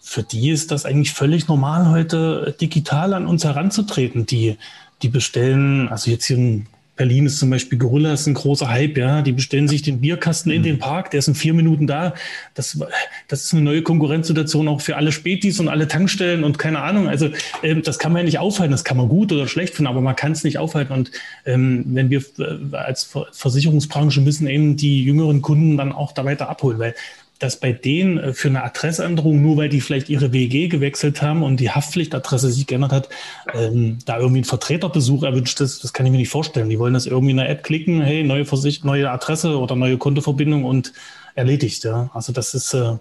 für 0.02 0.24
die 0.24 0.50
ist 0.50 0.72
das 0.72 0.86
eigentlich 0.86 1.14
völlig 1.14 1.48
normal, 1.48 1.90
heute 1.90 2.56
digital 2.60 3.14
an 3.14 3.28
uns 3.28 3.44
heranzutreten. 3.44 4.26
Die, 4.26 4.58
die 5.02 5.10
bestellen, 5.10 5.88
also 5.88 6.12
jetzt 6.12 6.26
hier 6.26 6.38
ein 6.38 6.68
Berlin 6.96 7.26
ist 7.26 7.40
zum 7.40 7.50
Beispiel 7.50 7.78
Gorillas 7.78 8.26
ein 8.26 8.34
großer 8.34 8.70
Hype, 8.70 8.98
ja. 8.98 9.22
Die 9.22 9.34
bestellen 9.34 9.68
sich 9.68 9.82
den 9.82 10.02
Bierkasten 10.02 10.52
in 10.52 10.64
den 10.64 10.76
mhm. 10.76 10.80
Park, 10.80 11.12
der 11.12 11.20
ist 11.20 11.28
in 11.28 11.36
vier 11.36 11.54
Minuten 11.54 11.88
da. 11.88 12.14
Das, 12.54 12.80
das 13.28 13.44
ist 13.44 13.54
eine 13.54 13.64
neue 13.64 13.82
Konkurrenzsituation 13.82 14.68
auch 14.68 14.82
für 14.82 14.96
alle 14.96 15.12
Spätis 15.12 15.60
und 15.60 15.68
alle 15.68 15.88
Tankstellen 15.88 16.44
und 16.44 16.58
keine 16.58 16.80
Ahnung. 16.80 17.08
Also 17.08 17.30
ähm, 17.64 17.82
das 17.82 18.00
kann 18.00 18.14
man 18.14 18.22
ja 18.22 18.26
nicht 18.26 18.40
aufhalten. 18.40 18.72
Das 18.72 18.84
kann 18.84 18.98
man 18.98 19.10
gut 19.10 19.32
oder 19.32 19.48
schlecht 19.48 19.76
finden, 19.76 19.88
aber 19.88 20.02
man 20.02 20.16
kann 20.16 20.32
es 20.32 20.44
nicht 20.44 20.58
aufhalten. 20.58 20.94
Und 20.94 21.12
ähm, 21.46 21.84
wenn 21.88 22.10
wir 22.10 22.24
äh, 22.40 22.76
als 22.76 23.14
Versicherungsbranche 23.32 24.22
müssen 24.22 24.48
eben 24.48 24.78
die 24.78 25.04
jüngeren 25.04 25.42
Kunden 25.42 25.78
dann 25.78 25.92
auch 25.92 26.14
da 26.14 26.24
weiter 26.24 26.50
abholen, 26.50 26.80
weil 26.80 26.96
dass 27.40 27.60
bei 27.60 27.72
denen 27.72 28.18
äh, 28.18 28.34
für 28.34 28.48
eine 28.48 28.64
Adressänderung, 28.64 29.42
nur 29.42 29.58
weil 29.58 29.70
die 29.70 29.82
vielleicht 29.82 30.10
ihre 30.10 30.32
WG 30.32 30.68
gewechselt 30.68 31.22
haben 31.22 31.44
und 31.44 31.60
die 31.60 31.72
Haftpflichtadresse 31.72 32.52
sich 32.52 32.68
geändert 32.68 32.92
hat, 32.92 33.10
ähm, 33.54 34.00
da 34.06 34.18
irgendwie 34.20 34.42
ein 34.42 34.46
Vertreterbesuch 34.46 35.24
erwünscht 35.24 35.60
ist, 35.62 35.84
das 35.84 35.94
kann 35.94 36.06
ich 36.06 36.12
mir 36.12 36.18
nicht 36.18 36.30
vorstellen. 36.30 36.70
Die 36.70 36.80
wollen 36.80 36.94
das 36.94 37.06
irgendwie 37.06 37.32
in 37.32 37.38
der 37.38 37.50
App 37.50 37.64
klicken, 37.64 38.02
hey, 38.02 38.24
neue, 38.24 38.46
Versicht 38.46 38.86
neue 38.86 39.10
Adresse 39.10 39.58
oder 39.58 39.76
neue 39.76 39.98
Kontoverbindung 39.98 40.64
und 40.64 40.94
erledigt. 41.36 41.84
Ja. 41.84 42.10
Also 42.14 42.32
das 42.32 42.54
ist 42.54 42.74
äh, 42.74 42.94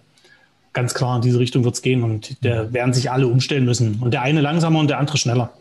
ganz 0.73 0.95
klar, 0.95 1.17
in 1.17 1.23
diese 1.23 1.39
Richtung 1.39 1.65
wird 1.65 1.77
es 1.77 1.83
gehen 1.83 2.03
und 2.03 2.43
der 2.45 2.73
werden 2.73 2.93
sich 2.93 3.11
alle 3.11 3.29
umstellen 3.29 3.65
müssen. 3.65 4.01
Und 4.01 4.13
der 4.13 4.23
eine 4.23 4.41
langsamer 4.41 4.81
und 4.81 4.89
der 4.89 4.99
andere 4.99 5.17
schneller. 5.17 5.53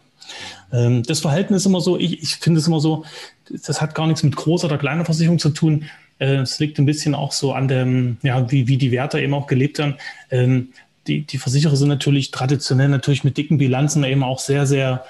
Ähm, 0.72 1.04
das 1.04 1.20
Verhalten 1.20 1.54
ist 1.54 1.66
immer 1.66 1.82
so, 1.82 1.98
ich, 1.98 2.22
ich 2.22 2.36
finde 2.36 2.60
es 2.60 2.68
immer 2.68 2.80
so, 2.80 3.06
das 3.50 3.82
hat 3.82 3.96
gar 3.96 4.08
nichts 4.08 4.24
mit 4.24 4.36
großer 4.36 4.66
oder 4.66 4.78
kleiner 4.78 5.06
Versicherung 5.06 5.40
zu 5.40 5.50
tun. 5.50 5.86
Äh, 6.20 6.38
es 6.38 6.60
liegt 6.60 6.80
ein 6.80 6.86
bisschen 6.86 7.16
auch 7.16 7.32
so 7.32 7.54
an 7.54 7.68
dem, 7.68 8.18
ja, 8.24 8.52
wie, 8.52 8.68
wie 8.68 8.78
die 8.78 8.92
Werte 8.92 9.20
eben 9.20 9.34
auch 9.34 9.48
gelebt 9.48 9.80
haben. 9.80 9.96
Ähm, 10.32 10.70
die, 11.08 11.22
die 11.22 11.38
Versicherer 11.38 11.76
sind 11.76 11.90
natürlich 11.90 12.32
traditionell 12.32 12.88
natürlich 12.88 13.24
mit 13.24 13.38
dicken 13.38 13.58
Bilanzen 13.58 14.04
eben 14.04 14.24
auch 14.24 14.40
sehr, 14.40 14.66
sehr, 14.66 15.04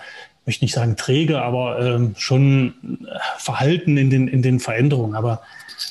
möchte 0.45 0.65
nicht 0.65 0.74
sagen 0.74 0.95
träge, 0.95 1.41
aber 1.41 1.79
ähm, 1.79 2.15
schon 2.17 2.74
äh, 2.83 3.17
verhalten 3.38 3.98
in 3.98 4.10
den, 4.10 4.27
in 4.27 4.41
den 4.41 4.60
Veränderungen. 4.60 5.15
Aber 5.15 5.41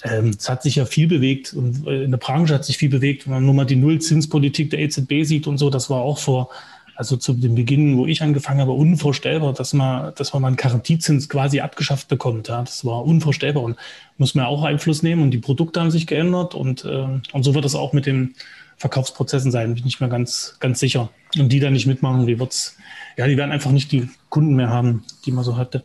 ähm, 0.05 0.35
es 0.39 0.49
hat 0.49 0.63
sich 0.63 0.77
ja 0.77 0.85
viel 0.85 1.07
bewegt 1.07 1.55
und 1.55 1.87
äh, 1.87 2.05
in 2.05 2.11
der 2.11 2.19
Branche 2.19 2.55
hat 2.55 2.65
sich 2.65 2.79
viel 2.79 2.91
bewegt. 2.91 3.27
Wenn 3.27 3.35
man 3.35 3.45
nur 3.45 3.55
mal 3.55 3.65
die 3.65 3.77
Nullzinspolitik 3.77 4.71
der 4.71 4.81
EZB 4.81 5.25
sieht 5.25 5.47
und 5.47 5.59
so, 5.59 5.71
das 5.71 5.89
war 5.89 6.03
auch 6.03 6.19
vor 6.19 6.51
also 6.95 7.17
zu 7.17 7.33
dem 7.35 7.55
Beginn, 7.55 7.97
wo 7.97 8.07
ich 8.07 8.23
angefangen 8.23 8.61
habe, 8.61 8.73
unvorstellbar, 8.73 9.53
dass 9.53 9.73
man, 9.73 10.15
dass 10.15 10.33
man 10.33 10.43
mal 10.43 10.49
einen 10.49 10.57
Garantiezins 10.57 11.29
quasi 11.29 11.61
abgeschafft 11.61 12.09
bekommt. 12.09 12.49
Ja, 12.49 12.61
das 12.61 12.85
war 12.85 13.05
unvorstellbar 13.05 13.63
und 13.63 13.77
muss 14.19 14.35
man 14.35 14.47
auch 14.47 14.63
Einfluss 14.63 15.03
nehmen 15.03 15.23
und 15.23 15.31
die 15.31 15.39
Produkte 15.39 15.81
haben 15.81 15.91
sich 15.91 16.07
geändert 16.07 16.55
und, 16.55 16.85
äh, 16.85 17.07
und 17.33 17.43
so 17.43 17.55
wird 17.55 17.65
es 17.65 17.75
auch 17.75 17.93
mit 17.93 18.07
den 18.07 18.35
Verkaufsprozessen 18.77 19.53
sein, 19.53 19.75
bin 19.75 19.87
ich 19.87 20.01
mir 20.01 20.09
ganz, 20.09 20.57
ganz 20.59 20.81
sicher. 20.81 21.11
Und 21.39 21.51
die 21.51 21.61
da 21.61 21.71
nicht 21.71 21.87
mitmachen, 21.87 22.27
wie 22.27 22.39
wird's, 22.39 22.77
ja, 23.17 23.27
die 23.27 23.37
werden 23.37 23.53
einfach 23.53 23.71
nicht 23.71 23.93
die 23.93 24.09
Kunden 24.29 24.55
mehr 24.55 24.71
haben, 24.71 25.05
die 25.25 25.33
man 25.33 25.45
so 25.45 25.57
hatte. 25.57 25.85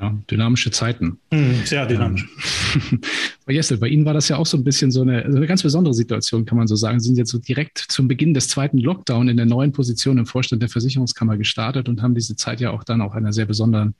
Ja, 0.00 0.14
dynamische 0.30 0.70
Zeiten. 0.70 1.18
Mhm, 1.30 1.62
sehr 1.64 1.86
dynamisch. 1.86 2.26
Ähm, 2.74 3.00
Frau 3.44 3.52
Jessel, 3.52 3.78
bei 3.78 3.88
Ihnen 3.88 4.04
war 4.04 4.12
das 4.12 4.28
ja 4.28 4.36
auch 4.36 4.44
so 4.44 4.58
ein 4.58 4.64
bisschen 4.64 4.90
so 4.90 5.00
eine, 5.00 5.30
so 5.30 5.36
eine 5.36 5.46
ganz 5.46 5.62
besondere 5.62 5.94
Situation, 5.94 6.44
kann 6.44 6.58
man 6.58 6.66
so 6.66 6.76
sagen. 6.76 7.00
Sie 7.00 7.06
sind 7.06 7.16
jetzt 7.16 7.30
so 7.30 7.38
direkt 7.38 7.78
zum 7.78 8.06
Beginn 8.06 8.34
des 8.34 8.48
zweiten 8.48 8.76
Lockdown 8.76 9.28
in 9.28 9.38
der 9.38 9.46
neuen 9.46 9.72
Position 9.72 10.18
im 10.18 10.26
Vorstand 10.26 10.60
der 10.60 10.68
Versicherungskammer 10.68 11.38
gestartet 11.38 11.88
und 11.88 12.02
haben 12.02 12.14
diese 12.14 12.36
Zeit 12.36 12.60
ja 12.60 12.72
auch 12.72 12.84
dann 12.84 13.00
auch 13.00 13.14
einer 13.14 13.32
sehr 13.32 13.46
besonderen 13.46 13.94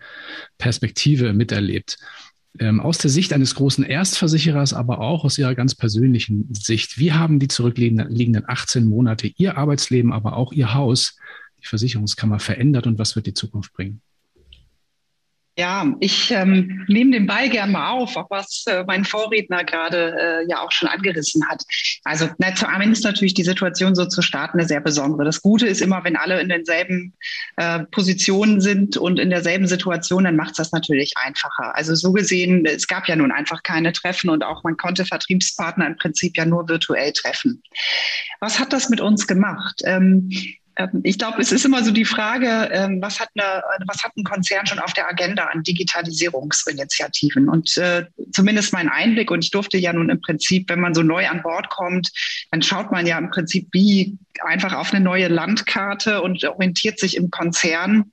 Perspektive 0.59 1.33
miterlebt. 1.33 1.97
Ähm, 2.59 2.81
aus 2.81 2.99
der 2.99 3.11
Sicht 3.11 3.33
eines 3.33 3.55
großen 3.55 3.85
Erstversicherers, 3.85 4.75
aber 4.75 5.01
auch 5.01 5.25
aus 5.25 5.39
Ihrer 5.39 5.55
ganz 5.55 5.75
persönlichen 5.75 6.53
Sicht, 6.53 6.99
wie 6.99 7.13
haben 7.13 7.39
die 7.39 7.49
zurückliegenden 7.49 8.45
18 8.47 8.85
Monate 8.85 9.31
Ihr 9.37 9.57
Arbeitsleben, 9.57 10.13
aber 10.13 10.37
auch 10.37 10.53
Ihr 10.53 10.75
Haus, 10.75 11.17
die 11.63 11.67
Versicherungskammer 11.67 12.39
verändert 12.39 12.87
und 12.87 12.99
was 12.99 13.17
wird 13.17 13.27
die 13.27 13.35
Zukunft 13.35 13.73
bringen? 13.73 14.03
Ja, 15.59 15.91
ich 16.01 16.31
ähm, 16.33 16.85
nehme 16.87 17.13
den 17.13 17.27
Ball 17.27 17.49
gerne 17.49 17.73
mal 17.73 17.93
auf, 17.93 18.15
auch 18.19 18.29
was 18.29 18.65
äh, 18.67 18.85
mein 18.87 19.07
Vorredner 19.07 19.65
gerade 19.65 20.15
äh, 20.15 20.51
ja 20.51 20.61
auch 20.61 20.71
schon 20.71 20.87
angerissen 20.87 21.49
hat. 21.49 21.63
Also 22.05 22.29
na, 22.37 22.55
zu 22.55 22.69
Armin 22.69 22.93
ist 22.93 23.05
natürlich 23.05 23.33
die 23.33 23.43
Situation 23.43 23.95
so 23.95 24.05
zu 24.05 24.21
starten 24.21 24.59
eine 24.59 24.69
sehr 24.69 24.83
besondere. 24.83 25.25
Das 25.25 25.41
Gute 25.41 25.67
ist 25.67 25.81
immer, 25.81 26.05
wenn 26.05 26.15
alle 26.15 26.43
in 26.43 26.51
denselben 26.51 27.15
äh, 27.57 27.85
Positionen 27.91 28.61
sind 28.61 28.99
und 28.99 29.19
in 29.19 29.31
derselben 29.31 29.67
Situation, 29.67 30.25
dann 30.25 30.37
macht 30.37 30.51
es 30.51 30.57
das 30.59 30.73
natürlich 30.73 31.15
einfacher. 31.17 31.75
Also 31.75 31.95
so 31.95 32.13
gesehen, 32.13 32.67
es 32.67 32.87
gab 32.87 33.09
ja 33.09 33.17
nun 33.17 33.33
einfach 33.33 33.63
keine 33.63 33.95
Treffen 33.95 34.29
und 34.29 34.45
auch 34.45 34.63
man 34.63 34.77
konnte 34.77 35.07
Vertriebspartner 35.07 35.87
im 35.87 35.97
Prinzip 35.97 36.37
ja 36.37 36.45
nur 36.45 36.69
virtuell 36.69 37.15
treffen. 37.15 37.63
Was 38.41 38.59
hat 38.59 38.75
das 38.75 38.91
mit 38.91 39.01
uns 39.01 39.27
gemacht? 39.27 39.81
Ähm, 39.87 40.29
ich 41.05 41.19
glaube, 41.19 41.41
es 41.41 41.53
ist 41.53 41.65
immer 41.65 41.83
so 41.83 41.91
die 41.91 42.05
Frage, 42.05 42.69
ähm, 42.71 43.01
was 43.01 43.19
hat, 43.19 43.31
eine, 43.35 43.63
was 43.87 44.03
hat 44.03 44.15
ein 44.17 44.25
Konzern 44.25 44.67
schon 44.67 44.79
auf 44.79 44.93
der 44.93 45.09
Agenda 45.09 45.45
an 45.45 45.63
Digitalisierungsinitiativen? 45.63 47.49
Und 47.49 47.77
äh, 47.79 48.05
zumindest 48.33 48.73
mein 48.75 48.89
Einblick, 48.89 49.31
und 49.31 49.43
ich 49.43 49.51
durfte 49.51 49.79
ja 49.79 49.93
nun 49.93 50.11
im 50.11 50.21
Prinzip, 50.21 50.69
wenn 50.69 50.81
man 50.81 50.95
so 50.95 51.03
neu 51.03 51.27
an 51.27 51.43
Bord 51.43 51.71
kommt, 51.71 52.13
dann 52.51 52.61
schaut 52.61 52.93
man 52.93 53.07
ja 53.07 53.17
im 53.17 53.31
Prinzip 53.31 53.69
wie 53.73 54.19
einfach 54.45 54.75
auf 54.75 54.93
eine 54.93 55.03
neue 55.03 55.29
Landkarte 55.29 56.21
und 56.21 56.45
orientiert 56.45 56.99
sich 56.99 57.17
im 57.17 57.31
Konzern 57.31 58.13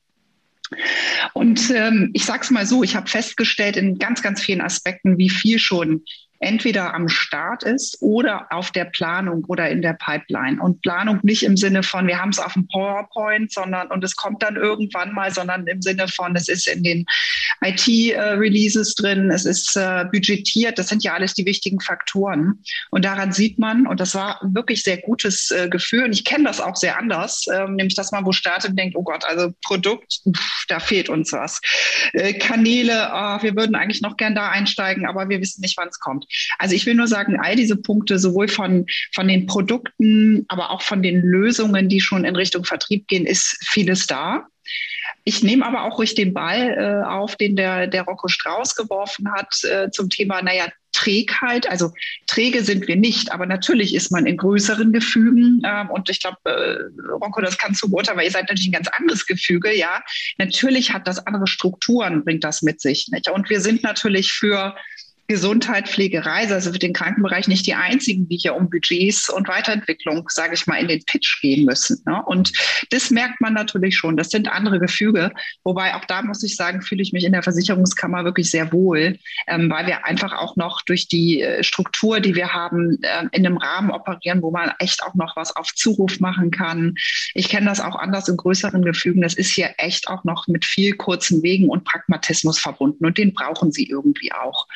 Und 1.34 1.70
ähm, 1.70 2.12
ich 2.14 2.26
sage 2.26 2.44
es 2.44 2.52
mal 2.52 2.66
so, 2.66 2.84
ich 2.84 2.96
habe 2.96 3.10
festgestellt 3.10 3.78
in 3.78 4.00
ganz, 4.00 4.22
ganz 4.22 4.42
vielen 4.42 4.62
Aspekten, 4.62 5.18
wie 5.18 5.30
viel 5.30 5.60
schon 5.60 6.04
entweder 6.44 6.94
am 6.94 7.08
Start 7.08 7.64
ist 7.64 7.98
oder 8.02 8.48
auf 8.52 8.72
der 8.72 8.86
Planung 8.86 9.46
oder 9.46 9.70
in 9.70 9.82
der 9.82 9.94
Pipeline. 9.94 10.62
Und 10.62 10.82
Planung 10.82 11.20
nicht 11.24 11.44
im 11.44 11.58
Sinne 11.58 11.84
von, 11.84 12.08
wir 12.08 12.20
haben 12.20 12.30
es 12.30 12.40
auf 12.40 12.54
dem 12.54 12.68
PowerPoint, 12.68 13.52
sondern 13.52 13.88
und 13.88 14.04
es 14.04 14.16
kommt 14.16 14.44
dann 14.44 14.56
irgendwann 14.56 15.14
mal, 15.14 15.34
sondern 15.34 15.66
im 15.68 15.82
Sinne 15.82 16.08
von, 16.08 16.36
es 16.36 16.50
ist 16.50 16.68
in 16.68 16.84
den 16.84 17.06
IT-Releases 17.62 18.96
drin, 18.96 19.32
es 19.32 19.46
ist 19.46 19.76
äh, 19.76 20.06
budgetiert, 20.12 20.78
das 20.78 20.90
sind 20.90 21.04
ja 21.04 21.14
alles 21.14 21.34
die 21.34 21.46
wichtigen 21.46 21.80
Faktoren. 21.80 22.62
Und 22.92 23.06
daran 23.06 23.32
sieht 23.32 23.58
man, 23.58 23.88
und 23.88 24.00
das 24.00 24.14
war 24.14 24.40
wirklich 24.44 24.84
sehr 24.84 24.98
gutes 24.98 25.50
äh, 25.52 25.70
Gefühl, 25.70 26.04
und 26.04 26.14
ich 26.14 26.26
kenne 26.26 26.44
das 26.44 26.60
auch 26.60 26.76
sehr 26.76 27.00
anders, 27.00 27.48
äh, 27.48 27.68
nämlich 27.68 27.96
dass 27.96 28.12
man 28.12 28.26
wo 28.26 28.34
startet 28.34 28.72
und 28.72 28.80
denkt, 28.80 28.96
oh 28.96 29.04
Gott, 29.04 29.24
also 29.26 29.54
Produkt, 29.64 30.22
pff, 30.36 30.66
da 30.68 30.80
fehlt 30.80 31.10
uns 31.10 31.32
was. 31.32 31.62
Äh, 32.12 32.34
Kanäle, 32.34 33.12
oh, 33.14 33.42
wir 33.42 33.56
würden 33.56 33.76
eigentlich 33.76 34.02
noch 34.02 34.18
gern 34.18 34.36
da 34.36 34.50
einsteigen, 34.50 35.06
aber 35.06 35.30
wir 35.30 35.40
wissen 35.40 35.62
nicht, 35.62 35.78
wann 35.78 35.88
es 35.88 36.00
kommt. 36.00 36.26
Also 36.58 36.76
ich 36.76 36.86
will 36.86 36.96
nur 36.96 37.08
sagen, 37.08 37.40
all 37.42 37.56
diese 37.56 37.76
Punkte, 37.76 38.20
sowohl 38.20 38.48
von, 38.48 38.86
von 39.14 39.28
den 39.28 39.46
Produkten, 39.48 40.46
aber 40.48 40.72
auch 40.72 40.82
von 40.82 41.02
den 41.02 41.22
Lösungen, 41.22 41.90
die 41.90 42.02
schon 42.02 42.26
in 42.26 42.36
Richtung 42.36 42.66
Vertrieb 42.66 43.08
gehen, 43.08 43.26
ist 43.26 43.58
vieles 43.68 44.08
da. 44.08 44.48
Ich 45.26 45.44
nehme 45.44 45.66
aber 45.66 45.84
auch 45.84 45.98
ruhig 45.98 46.16
den 46.16 46.34
Ball 46.34 46.78
äh, 46.78 47.08
auf, 47.08 47.36
den 47.38 47.56
der, 47.56 47.88
der 47.88 48.04
Rocco 48.04 48.28
Strauß 48.28 48.76
geworfen 48.76 49.32
hat 49.32 49.64
äh, 49.64 49.90
zum 49.90 50.10
Thema, 50.10 50.42
naja, 50.42 50.68
Trägheit. 50.92 51.70
Also 51.70 51.92
träge 52.28 52.64
sind 52.64 52.88
wir 52.88 52.96
nicht, 52.96 53.32
aber 53.32 53.46
natürlich 53.46 53.96
ist 53.96 54.12
man 54.12 54.26
in 54.26 54.38
größeren 54.38 54.92
Gefügen. 54.92 55.62
Ähm, 55.66 55.90
und 55.90 56.10
ich 56.10 56.20
glaube, 56.20 56.38
äh, 56.46 57.12
Rocco, 57.12 57.42
das 57.42 57.58
kannst 57.58 57.82
du 57.84 57.90
beurteilen, 57.90 58.18
weil 58.18 58.26
ihr 58.26 58.32
seid 58.32 58.50
natürlich 58.50 58.68
ein 58.68 58.74
ganz 58.74 58.88
anderes 58.90 59.26
Gefüge, 59.26 59.76
ja. 59.76 60.02
Natürlich 60.38 60.94
hat 60.94 61.08
das 61.08 61.26
andere 61.26 61.48
Strukturen, 61.48 62.24
bringt 62.24 62.44
das 62.44 62.62
mit 62.62 62.82
sich. 62.82 63.08
Nicht? 63.12 63.30
Und 63.30 63.50
wir 63.50 63.62
sind 63.62 63.84
natürlich 63.84 64.34
für 64.34 64.76
Gesundheit, 65.28 65.88
Pflege, 65.88 66.26
Reise, 66.26 66.54
also 66.54 66.74
für 66.74 66.80
den 66.80 66.94
Krankenbereich 66.94 67.48
nicht 67.48 67.66
die 67.66 67.76
einzigen, 67.76 68.28
die 68.28 68.38
hier 68.38 68.56
um 68.56 68.70
Budgets 68.70 69.30
und 69.30 69.48
Weiterentwicklung, 69.48 70.28
sage 70.30 70.54
ich 70.54 70.68
mal, 70.68 70.76
in 70.76 70.90
den 70.90 71.04
Pitch 71.06 71.42
gehen 71.42 71.66
müssen. 71.66 72.02
Ne? 72.06 72.22
Und 72.26 72.52
das 72.90 73.10
merkt 73.10 73.40
man 73.40 73.54
natürlich 73.54 73.96
schon. 73.96 74.18
Das 74.18 74.30
sind 74.30 74.50
andere 74.50 74.80
Gefüge. 74.80 75.32
Wobei 75.64 75.96
auch 75.96 76.04
da 76.06 76.22
muss 76.22 76.44
ich 76.44 76.58
sagen, 76.58 76.82
fühle 76.82 77.02
ich 77.02 77.14
mich 77.14 77.24
in 77.24 77.32
der 77.32 77.42
Versicherungskammer 77.42 78.26
wirklich 78.26 78.52
sehr 78.52 78.74
wohl, 78.74 79.18
ähm, 79.48 79.70
weil 79.70 79.88
wir 79.88 80.06
einfach 80.06 80.34
auch 80.34 80.58
noch 80.58 80.82
durch 80.82 81.08
die 81.08 81.42
äh, 81.42 81.64
Struktur, 81.64 82.20
die 82.20 82.36
wir 82.36 82.54
haben, 82.54 83.00
äh, 83.02 83.24
in 83.32 83.46
einem 83.46 83.58
Rahmen 83.58 83.92
operieren, 83.92 84.42
wo 84.42 84.52
man 84.52 84.74
echt 84.80 85.04
auch 85.04 85.16
noch 85.16 85.38
was 85.38 85.56
auf 85.56 85.74
Zuruf 85.74 86.20
machen 86.20 86.52
kann. 86.52 86.96
Ich 87.34 87.48
kenne 87.48 87.68
das 87.68 87.80
auch 87.80 87.96
anders 87.96 88.28
in 88.28 88.36
größeren 88.36 88.84
Gefügen. 88.84 89.22
Das 89.22 89.36
ist 89.36 89.52
hier 89.52 89.74
echt 89.78 90.10
auch 90.10 90.26
noch 90.26 90.48
mit 90.48 90.66
viel 90.66 90.96
kurzen 90.96 91.42
Wegen 91.44 91.70
und 91.70 91.86
Pragmatismus 91.86 92.60
verbunden. 92.60 93.06
Und 93.06 93.18
den 93.18 93.34
brauchen 93.34 93.72
sie 93.72 93.88
irgendwie 93.88 94.34
auch. 94.34 94.68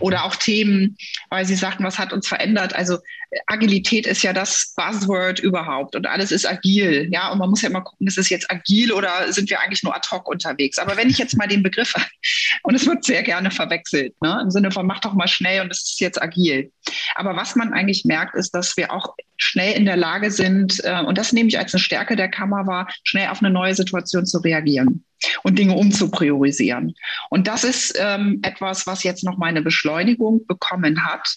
Oder 0.00 0.24
auch 0.24 0.36
Themen, 0.36 0.96
weil 1.30 1.44
Sie 1.44 1.54
sagten, 1.54 1.84
was 1.84 1.98
hat 1.98 2.12
uns 2.12 2.28
verändert? 2.28 2.74
Also 2.74 2.98
Agilität 3.46 4.06
ist 4.06 4.22
ja 4.22 4.32
das 4.32 4.74
Buzzword 4.76 5.40
überhaupt 5.40 5.96
und 5.96 6.06
alles 6.06 6.32
ist 6.32 6.46
agil. 6.46 7.08
Ja, 7.12 7.30
und 7.30 7.38
man 7.38 7.50
muss 7.50 7.62
ja 7.62 7.68
immer 7.68 7.82
gucken, 7.82 8.06
ist 8.06 8.18
es 8.18 8.28
jetzt 8.28 8.50
agil 8.50 8.92
oder 8.92 9.32
sind 9.32 9.50
wir 9.50 9.60
eigentlich 9.60 9.82
nur 9.82 9.94
ad 9.94 10.08
hoc 10.10 10.28
unterwegs? 10.28 10.78
Aber 10.78 10.96
wenn 10.96 11.10
ich 11.10 11.18
jetzt 11.18 11.36
mal 11.36 11.48
den 11.48 11.62
Begriff, 11.62 11.94
und 12.62 12.74
es 12.74 12.86
wird 12.86 13.04
sehr 13.04 13.22
gerne 13.22 13.50
verwechselt, 13.50 14.14
ne, 14.22 14.40
im 14.42 14.50
Sinne 14.50 14.70
von 14.70 14.86
mach 14.86 15.00
doch 15.00 15.14
mal 15.14 15.28
schnell 15.28 15.62
und 15.62 15.70
es 15.70 15.82
ist 15.82 16.00
jetzt 16.00 16.20
agil. 16.20 16.72
Aber 17.14 17.36
was 17.36 17.56
man 17.56 17.72
eigentlich 17.72 18.04
merkt, 18.04 18.34
ist, 18.34 18.52
dass 18.52 18.76
wir 18.76 18.92
auch 18.92 19.14
schnell 19.36 19.76
in 19.76 19.84
der 19.84 19.96
Lage 19.96 20.30
sind, 20.30 20.82
äh, 20.84 21.02
und 21.02 21.18
das 21.18 21.32
nehme 21.32 21.48
ich 21.48 21.58
als 21.58 21.74
eine 21.74 21.80
Stärke 21.80 22.16
der 22.16 22.28
Kammer 22.28 22.66
wahr, 22.66 22.88
schnell 23.02 23.28
auf 23.28 23.40
eine 23.40 23.50
neue 23.50 23.74
Situation 23.74 24.26
zu 24.26 24.38
reagieren 24.38 25.04
und 25.42 25.58
Dinge 25.58 25.74
umzupriorisieren. 25.74 26.94
Und 27.30 27.46
das 27.46 27.64
ist 27.64 27.96
ähm, 27.98 28.40
etwas, 28.42 28.86
was 28.86 29.02
jetzt 29.02 29.24
noch 29.24 29.38
meine 29.38 29.62
Beschleunigung 29.62 30.46
bekommen 30.46 31.04
hat. 31.04 31.36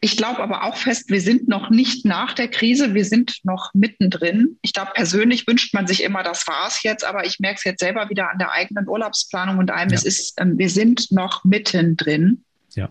Ich 0.00 0.16
glaube 0.16 0.42
aber 0.42 0.64
auch 0.64 0.76
fest, 0.76 1.10
wir 1.10 1.20
sind 1.20 1.48
noch 1.48 1.70
nicht 1.70 2.04
nach 2.04 2.32
der 2.32 2.48
Krise, 2.48 2.94
wir 2.94 3.04
sind 3.04 3.40
noch 3.42 3.72
mittendrin. 3.74 4.58
Ich 4.62 4.72
glaube, 4.72 4.92
persönlich 4.94 5.46
wünscht 5.46 5.74
man 5.74 5.86
sich 5.86 6.02
immer, 6.04 6.22
das 6.22 6.46
war 6.46 6.68
es 6.68 6.82
jetzt, 6.82 7.04
aber 7.04 7.26
ich 7.26 7.40
merke 7.40 7.56
es 7.56 7.64
jetzt 7.64 7.80
selber 7.80 8.08
wieder 8.08 8.30
an 8.30 8.38
der 8.38 8.52
eigenen 8.52 8.88
Urlaubsplanung 8.88 9.58
und 9.58 9.70
allem, 9.70 9.88
ja. 9.88 9.96
es 9.96 10.04
ist, 10.04 10.40
ähm, 10.40 10.58
wir 10.58 10.70
sind 10.70 11.10
noch 11.10 11.44
mittendrin. 11.44 12.44
Ja 12.74 12.90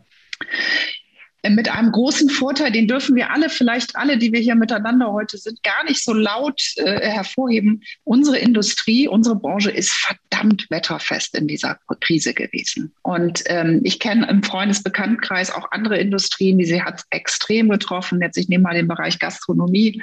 mit 1.50 1.70
einem 1.70 1.92
großen 1.92 2.30
Vorteil, 2.30 2.72
den 2.72 2.88
dürfen 2.88 3.16
wir 3.16 3.32
alle, 3.32 3.50
vielleicht 3.50 3.96
alle, 3.96 4.18
die 4.18 4.32
wir 4.32 4.40
hier 4.40 4.56
miteinander 4.56 5.12
heute 5.12 5.38
sind, 5.38 5.62
gar 5.64 5.84
nicht 5.86 6.04
so 6.04 6.14
laut 6.14 6.62
äh, 6.78 7.10
hervorheben. 7.10 7.84
Unsere 8.04 8.38
Industrie, 8.38 9.08
unsere 9.08 9.36
Branche 9.36 9.72
ist 9.72 9.92
verdammt 9.92 10.68
wetterfest 10.70 11.36
in 11.36 11.48
dieser 11.48 11.78
Krise 12.02 12.34
gewesen. 12.34 12.94
Und 13.04 13.44
ähm, 13.46 13.82
ich 13.84 14.00
kenne 14.00 14.28
im 14.30 14.44
Freundesbekanntkreis 14.44 15.52
auch 15.52 15.72
andere 15.72 15.98
Industrien, 15.98 16.58
die 16.58 16.66
sie 16.66 16.82
hat 16.82 17.04
extrem 17.12 17.70
getroffen. 17.70 18.22
Jetzt 18.22 18.38
ich 18.38 18.50
nehme 18.50 18.64
mal 18.64 18.74
den 18.74 18.88
Bereich 18.88 19.20
Gastronomie. 19.20 20.02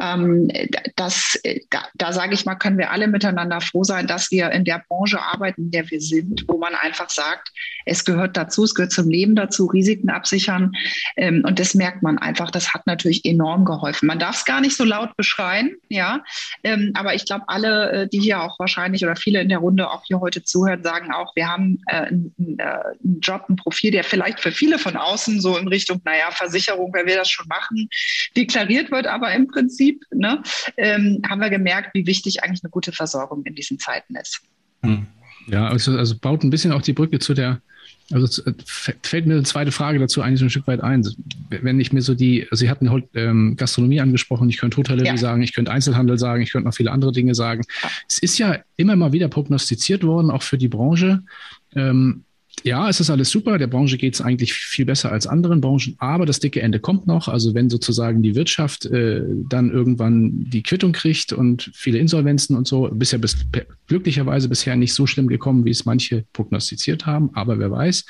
Ähm, 0.00 0.50
das, 0.96 1.38
da, 1.70 1.86
da 1.94 2.12
sage 2.12 2.34
ich 2.34 2.44
mal, 2.44 2.56
können 2.56 2.78
wir 2.78 2.90
alle 2.90 3.08
miteinander 3.08 3.60
froh 3.60 3.84
sein, 3.84 4.06
dass 4.06 4.30
wir 4.30 4.50
in 4.50 4.64
der 4.64 4.84
Branche 4.88 5.20
arbeiten, 5.20 5.64
in 5.64 5.70
der 5.70 5.90
wir 5.90 6.00
sind, 6.00 6.44
wo 6.48 6.58
man 6.58 6.74
einfach 6.74 7.10
sagt, 7.10 7.50
es 7.84 8.04
gehört 8.04 8.36
dazu, 8.36 8.64
es 8.64 8.74
gehört 8.74 8.92
zum 8.92 9.08
Leben 9.08 9.34
dazu, 9.34 9.66
Risiken 9.66 10.10
absichern. 10.10 10.65
Ähm, 11.16 11.42
und 11.46 11.58
das 11.58 11.74
merkt 11.74 12.02
man 12.02 12.18
einfach. 12.18 12.50
Das 12.50 12.74
hat 12.74 12.86
natürlich 12.86 13.24
enorm 13.24 13.64
geholfen. 13.64 14.06
Man 14.06 14.18
darf 14.18 14.36
es 14.36 14.44
gar 14.44 14.60
nicht 14.60 14.76
so 14.76 14.84
laut 14.84 15.16
beschreien, 15.16 15.76
ja. 15.88 16.22
Ähm, 16.62 16.92
aber 16.94 17.14
ich 17.14 17.26
glaube, 17.26 17.44
alle, 17.48 17.92
äh, 17.92 18.08
die 18.08 18.20
hier 18.20 18.42
auch 18.42 18.58
wahrscheinlich 18.58 19.04
oder 19.04 19.16
viele 19.16 19.40
in 19.40 19.48
der 19.48 19.58
Runde 19.58 19.90
auch 19.90 20.04
hier 20.06 20.20
heute 20.20 20.42
zuhören, 20.42 20.82
sagen 20.82 21.12
auch, 21.12 21.34
wir 21.36 21.48
haben 21.48 21.80
äh, 21.86 22.06
einen, 22.06 22.34
äh, 22.58 22.62
einen 22.62 23.20
Job, 23.20 23.46
ein 23.48 23.56
Profil, 23.56 23.90
der 23.90 24.04
vielleicht 24.04 24.40
für 24.40 24.52
viele 24.52 24.78
von 24.78 24.96
außen 24.96 25.40
so 25.40 25.56
in 25.56 25.68
Richtung, 25.68 26.00
naja, 26.04 26.30
Versicherung, 26.30 26.90
wer 26.94 27.06
will 27.06 27.16
das 27.16 27.30
schon 27.30 27.46
machen, 27.48 27.88
deklariert 28.36 28.90
wird. 28.90 29.06
Aber 29.06 29.32
im 29.32 29.46
Prinzip 29.46 30.04
ne, 30.12 30.42
ähm, 30.76 31.22
haben 31.28 31.40
wir 31.40 31.50
gemerkt, 31.50 31.94
wie 31.94 32.06
wichtig 32.06 32.42
eigentlich 32.42 32.62
eine 32.62 32.70
gute 32.70 32.92
Versorgung 32.92 33.44
in 33.44 33.54
diesen 33.54 33.78
Zeiten 33.78 34.16
ist. 34.16 34.42
Hm. 34.82 35.06
Ja, 35.46 35.68
also, 35.68 35.96
also 35.96 36.18
baut 36.18 36.42
ein 36.42 36.50
bisschen 36.50 36.72
auch 36.72 36.82
die 36.82 36.92
Brücke 36.92 37.18
zu 37.18 37.34
der 37.34 37.60
also 38.12 38.42
äh, 38.44 38.54
fällt 38.64 39.26
mir 39.26 39.34
eine 39.34 39.42
zweite 39.42 39.72
Frage 39.72 39.98
dazu 39.98 40.22
eigentlich 40.22 40.38
so 40.38 40.46
ein 40.46 40.50
Stück 40.50 40.66
weit 40.66 40.80
ein. 40.80 41.06
Wenn 41.50 41.80
ich 41.80 41.92
mir 41.92 42.02
so 42.02 42.14
die, 42.14 42.46
also 42.50 42.56
Sie 42.60 42.70
hatten 42.70 42.88
ähm, 43.14 43.56
Gastronomie 43.56 44.00
angesprochen, 44.00 44.48
ich 44.48 44.58
könnte 44.58 44.76
Hotellerie 44.76 45.08
ja. 45.08 45.16
sagen, 45.16 45.42
ich 45.42 45.54
könnte 45.54 45.72
Einzelhandel 45.72 46.18
sagen, 46.18 46.42
ich 46.42 46.52
könnte 46.52 46.66
noch 46.66 46.74
viele 46.74 46.92
andere 46.92 47.12
Dinge 47.12 47.34
sagen. 47.34 47.62
Es 48.08 48.18
ist 48.18 48.38
ja 48.38 48.58
immer 48.76 48.96
mal 48.96 49.12
wieder 49.12 49.28
prognostiziert 49.28 50.04
worden, 50.04 50.30
auch 50.30 50.42
für 50.42 50.58
die 50.58 50.68
Branche, 50.68 51.22
ähm, 51.74 52.24
ja, 52.66 52.88
es 52.88 52.98
ist 52.98 53.10
alles 53.10 53.30
super. 53.30 53.58
Der 53.58 53.68
Branche 53.68 53.96
geht 53.96 54.14
es 54.14 54.20
eigentlich 54.20 54.52
viel 54.52 54.86
besser 54.86 55.12
als 55.12 55.28
anderen 55.28 55.60
Branchen, 55.60 55.94
aber 55.98 56.26
das 56.26 56.40
dicke 56.40 56.60
Ende 56.60 56.80
kommt 56.80 57.06
noch. 57.06 57.28
Also 57.28 57.54
wenn 57.54 57.70
sozusagen 57.70 58.22
die 58.22 58.34
Wirtschaft 58.34 58.86
äh, 58.86 59.22
dann 59.48 59.70
irgendwann 59.70 60.50
die 60.50 60.64
Quittung 60.64 60.90
kriegt 60.90 61.32
und 61.32 61.70
viele 61.72 61.98
Insolvenzen 61.98 62.56
und 62.56 62.66
so, 62.66 62.90
bisher 62.92 63.20
bis, 63.20 63.36
glücklicherweise 63.86 64.48
bisher 64.48 64.74
nicht 64.74 64.94
so 64.94 65.06
schlimm 65.06 65.28
gekommen, 65.28 65.64
wie 65.64 65.70
es 65.70 65.84
manche 65.84 66.24
prognostiziert 66.32 67.06
haben, 67.06 67.30
aber 67.34 67.60
wer 67.60 67.70
weiß, 67.70 68.04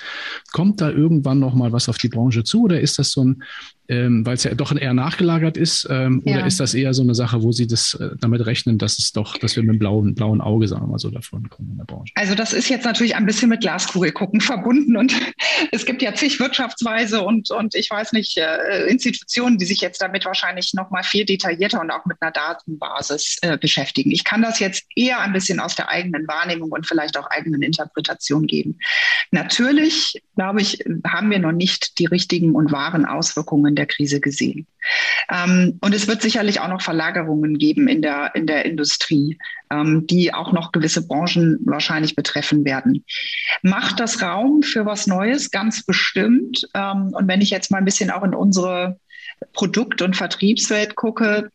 kommt 0.53 0.81
da 0.81 0.91
irgendwann 0.91 1.39
noch 1.39 1.55
mal 1.55 1.73
was 1.73 1.91
auf 1.91 1.99
die 1.99 2.09
Branche 2.09 2.43
zu 2.43 2.63
oder 2.63 2.81
ist 2.81 2.99
das 2.99 3.11
so 3.11 3.25
ein 3.25 3.43
ähm, 3.89 4.27
weil 4.27 4.35
es 4.35 4.45
ja 4.45 4.55
doch 4.55 4.75
eher 4.75 4.95
nachgelagert 4.95 5.57
ist? 5.57 5.87
Ähm, 5.91 6.23
ja. 6.25 6.37
Oder 6.37 6.47
ist 6.47 6.61
das 6.61 6.75
eher 6.75 6.95
so 6.95 7.03
eine 7.03 7.15
Sache, 7.15 7.43
wo 7.43 7.53
Sie 7.53 7.67
das 7.67 7.95
äh, 7.95 8.11
damit 8.21 8.45
rechnen, 8.47 8.79
dass 8.79 8.99
es 8.99 9.13
doch, 9.13 9.37
dass 9.39 9.57
wir 9.57 9.63
mit 9.63 9.75
dem 9.75 9.79
blauen, 9.79 10.15
blauen 10.15 10.41
Auge, 10.41 10.67
sagen 10.69 10.83
wir 10.83 10.89
mal 10.89 10.99
so, 10.99 11.11
davon 11.11 11.49
kommen 11.49 11.73
in 11.73 11.79
der 11.79 11.85
Branche? 11.85 12.13
Also 12.17 12.35
das 12.35 12.53
ist 12.53 12.69
jetzt 12.69 12.85
natürlich 12.85 13.15
ein 13.15 13.27
bisschen 13.27 13.49
mit 13.49 13.61
Glaskugel 13.61 14.13
gucken 14.13 14.41
verbunden 14.41 14.97
und 14.97 15.13
es 15.73 15.87
gibt 15.87 16.03
ja 16.03 16.15
zig 16.15 16.41
Wirtschaftsweise 16.41 17.23
und, 17.23 17.51
und 17.51 17.75
ich 17.75 17.91
weiß 17.91 18.13
nicht, 18.13 18.37
äh, 18.39 18.87
Institutionen, 18.89 19.59
die 19.59 19.67
sich 19.67 19.81
jetzt 19.81 20.03
damit 20.03 20.25
wahrscheinlich 20.25 20.75
noch 20.75 20.91
mal 20.91 21.03
viel 21.03 21.25
detaillierter 21.25 21.81
und 21.81 21.91
auch 21.91 22.05
mit 22.07 22.17
einer 22.21 22.33
Datenbasis 22.33 23.39
äh, 23.43 23.57
beschäftigen. 23.59 24.11
Ich 24.11 24.25
kann 24.25 24.43
das 24.43 24.59
jetzt 24.59 24.85
eher 24.97 25.21
ein 25.21 25.33
bisschen 25.33 25.61
aus 25.61 25.77
der 25.77 25.89
eigenen 25.89 26.27
Wahrnehmung 26.27 26.73
und 26.73 26.87
vielleicht 26.87 27.17
auch 27.17 27.29
eigenen 27.31 27.63
Interpretation 27.63 28.47
geben. 28.47 28.79
Natürlich, 29.31 30.23
glaube 30.35 30.61
ich, 30.61 30.85
haben 31.07 31.31
wir 31.31 31.39
noch 31.39 31.53
nicht 31.53 31.99
die 31.99 32.07
richtigen 32.07 32.55
und 32.55 32.73
wahren 32.73 33.05
Auswirkungen 33.05 33.76
der 33.77 33.87
Krise 33.87 34.21
gesehen. 34.21 34.67
Ähm, 35.31 35.79
und 35.81 35.95
es 35.95 36.09
wird 36.09 36.23
sicherlich 36.23 36.61
auch 36.61 36.69
noch 36.69 36.83
Verlagerungen 36.83 37.59
geben 37.59 37.89
in 37.89 38.03
der, 38.03 38.35
in 38.35 38.47
der 38.47 38.65
Industrie, 38.65 39.39
ähm, 39.71 40.07
die 40.07 40.33
auch 40.33 40.53
noch 40.53 40.73
gewisse 40.73 41.07
Branchen 41.07 41.59
wahrscheinlich 41.65 42.17
betreffen 42.17 42.65
werden. 42.65 43.05
Macht 43.63 44.01
das 44.01 44.23
Raum 44.23 44.63
für 44.63 44.87
was 44.87 45.07
Neues? 45.07 45.51
Ganz 45.51 45.85
bestimmt. 45.85 46.67
Ähm, 46.75 47.11
und 47.13 47.29
wenn 47.29 47.41
ich 47.41 47.51
jetzt 47.51 47.71
mal 47.71 47.79
ein 47.79 47.85
bisschen 47.85 48.11
auch 48.11 48.25
in 48.25 48.35
unsere 48.35 48.99
Produkt- 49.53 50.03
und 50.03 50.17
Vertriebswelt 50.17 50.95
gucke, 50.95 51.51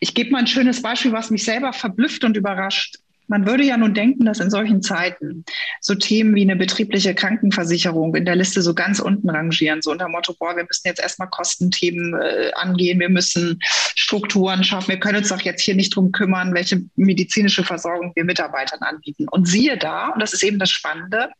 ich 0.00 0.14
gebe 0.14 0.30
mal 0.30 0.40
ein 0.40 0.46
schönes 0.46 0.82
Beispiel, 0.82 1.12
was 1.12 1.30
mich 1.30 1.44
selber 1.44 1.72
verblüfft 1.72 2.24
und 2.24 2.36
überrascht 2.36 2.98
Man 3.32 3.46
würde 3.46 3.64
ja 3.64 3.78
nun 3.78 3.94
denken, 3.94 4.26
dass 4.26 4.40
in 4.40 4.50
solchen 4.50 4.82
Zeiten 4.82 5.46
so 5.80 5.94
Themen 5.94 6.34
wie 6.34 6.42
eine 6.42 6.54
betriebliche 6.54 7.14
Krankenversicherung 7.14 8.14
in 8.14 8.26
der 8.26 8.36
Liste 8.36 8.60
so 8.60 8.74
ganz 8.74 9.00
unten 9.00 9.30
rangieren, 9.30 9.80
so 9.80 9.90
unter 9.90 10.06
Motto, 10.10 10.34
boah, 10.38 10.54
wir 10.54 10.64
müssen 10.64 10.86
jetzt 10.86 11.00
erstmal 11.00 11.30
Kostenthemen 11.30 12.12
äh, 12.12 12.50
angehen, 12.56 13.00
wir 13.00 13.08
müssen 13.08 13.58
Strukturen 13.62 14.62
schaffen, 14.64 14.90
wir 14.90 15.00
können 15.00 15.16
uns 15.16 15.30
doch 15.30 15.40
jetzt 15.40 15.62
hier 15.62 15.74
nicht 15.74 15.96
drum 15.96 16.12
kümmern, 16.12 16.52
welche 16.52 16.82
medizinische 16.96 17.64
Versorgung 17.64 18.12
wir 18.14 18.24
Mitarbeitern 18.24 18.80
anbieten. 18.80 19.26
Und 19.30 19.48
siehe 19.48 19.78
da, 19.78 20.08
und 20.08 20.20
das 20.20 20.34
ist 20.34 20.42
eben 20.42 20.58
das 20.58 20.70
Spannende, 20.70 21.30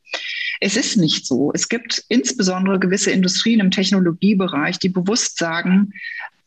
es 0.61 0.77
ist 0.77 0.97
nicht 0.97 1.27
so. 1.27 1.53
Es 1.53 1.69
gibt 1.69 2.03
insbesondere 2.09 2.79
gewisse 2.79 3.11
Industrien 3.11 3.61
im 3.61 3.71
Technologiebereich, 3.71 4.79
die 4.79 4.89
bewusst 4.89 5.37
sagen, 5.37 5.93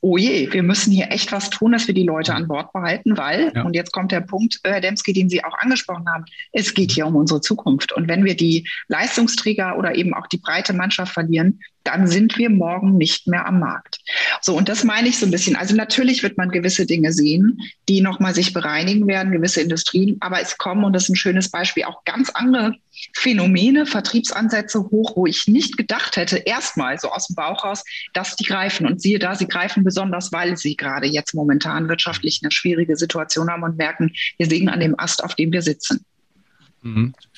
oh 0.06 0.18
je, 0.18 0.54
wir 0.54 0.62
müssen 0.62 0.94
hier 0.94 1.10
echt 1.10 1.32
was 1.32 1.50
tun, 1.50 1.72
dass 1.72 1.88
wir 1.88 1.96
die 1.96 2.04
Leute 2.04 2.36
an 2.36 2.48
Bord 2.48 2.72
behalten, 2.74 3.18
weil, 3.18 3.52
ja. 3.56 3.64
und 3.64 3.76
jetzt 3.76 3.92
kommt 3.92 4.12
der 4.12 4.22
Punkt, 4.22 4.60
Herr 4.64 4.80
Demski, 4.80 5.14
den 5.14 5.30
Sie 5.30 5.44
auch 5.44 5.58
angesprochen 5.58 6.06
haben, 6.08 6.26
es 6.52 6.76
geht 6.76 6.92
hier 6.92 7.08
um 7.08 7.16
unsere 7.16 7.42
Zukunft. 7.42 7.92
Und 7.92 8.08
wenn 8.08 8.24
wir 8.24 8.36
die 8.36 8.70
Leistungsträger 8.88 9.80
oder 9.80 9.96
eben 9.96 10.14
auch 10.14 10.28
die 10.28 10.38
breite 10.38 10.74
Mannschaft 10.74 11.12
verlieren, 11.12 11.60
dann 11.86 12.08
sind 12.08 12.38
wir 12.38 12.50
morgen 12.50 12.98
nicht 12.98 13.28
mehr 13.28 13.46
am 13.46 13.60
Markt. 13.60 14.00
So, 14.42 14.58
und 14.58 14.68
das 14.68 14.84
meine 14.84 15.08
ich 15.08 15.18
so 15.18 15.26
ein 15.26 15.32
bisschen. 15.32 15.56
Also 15.56 15.76
natürlich 15.76 16.24
wird 16.24 16.38
man 16.38 16.50
gewisse 16.50 16.86
Dinge 16.86 17.14
sehen, 17.14 17.60
die 17.88 18.02
nochmal 18.02 18.34
sich 18.34 18.54
bereinigen 18.54 19.08
werden, 19.08 19.32
gewisse 19.32 19.62
Industrien, 19.62 20.18
aber 20.20 20.42
es 20.42 20.58
kommen, 20.58 20.84
und 20.84 20.94
das 20.94 21.04
ist 21.04 21.10
ein 21.10 21.16
schönes 21.16 21.50
Beispiel, 21.50 21.84
auch 21.84 22.04
ganz 22.04 22.30
andere 22.32 22.76
Phänomene, 23.14 23.86
Vertriebsansätze 23.86 24.80
hoch, 24.90 25.16
wo 25.16 25.26
ich 25.26 25.48
nicht 25.48 25.78
gedacht 25.78 26.16
hätte, 26.18 26.38
erstmal 26.38 26.98
so 26.98 27.10
aus 27.12 27.28
dem 27.28 27.36
Bauch 27.36 27.64
raus, 27.64 27.84
dass 28.14 28.36
die 28.36 28.46
greifen. 28.46 28.88
Und 28.88 29.02
siehe 29.02 29.20
da, 29.20 29.36
sie 29.36 29.48
greifen 29.48 29.84
besonders, 29.84 30.32
weil 30.32 30.58
sie 30.58 30.76
gerade 30.76 31.08
jetzt 31.08 31.36
momentan 31.36 31.88
wirtschaftlich 31.88 32.40
eine 32.42 32.52
schwierige 32.52 32.96
Situation 32.96 33.50
haben 33.50 33.64
und 33.64 33.78
merken, 33.78 34.12
wir 34.38 34.48
sägen 34.48 34.70
an 34.70 34.80
dem 34.80 35.00
Ast, 35.00 35.24
auf 35.24 35.36
dem 35.36 35.52
wir 35.52 35.62
sitzen. 35.62 36.04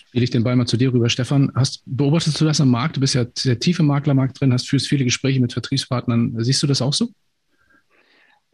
Spiele 0.07 0.23
ich 0.23 0.29
den 0.29 0.43
Ball 0.43 0.55
mal 0.55 0.65
zu 0.65 0.77
dir 0.77 0.93
rüber. 0.93 1.09
Stefan, 1.09 1.51
hast, 1.53 1.83
beobachtest 1.85 2.39
du 2.39 2.45
das 2.45 2.61
am 2.61 2.69
Markt? 2.69 2.95
Du 2.95 3.01
bist 3.01 3.15
ja 3.15 3.25
sehr 3.37 3.59
tief 3.59 3.79
im 3.79 3.87
Maklermarkt 3.87 4.39
drin, 4.39 4.53
hast 4.53 4.69
führst 4.69 4.87
viele 4.87 5.03
Gespräche 5.03 5.41
mit 5.41 5.53
Vertriebspartnern. 5.53 6.33
Siehst 6.37 6.63
du 6.63 6.67
das 6.67 6.81
auch 6.81 6.93
so? 6.93 7.09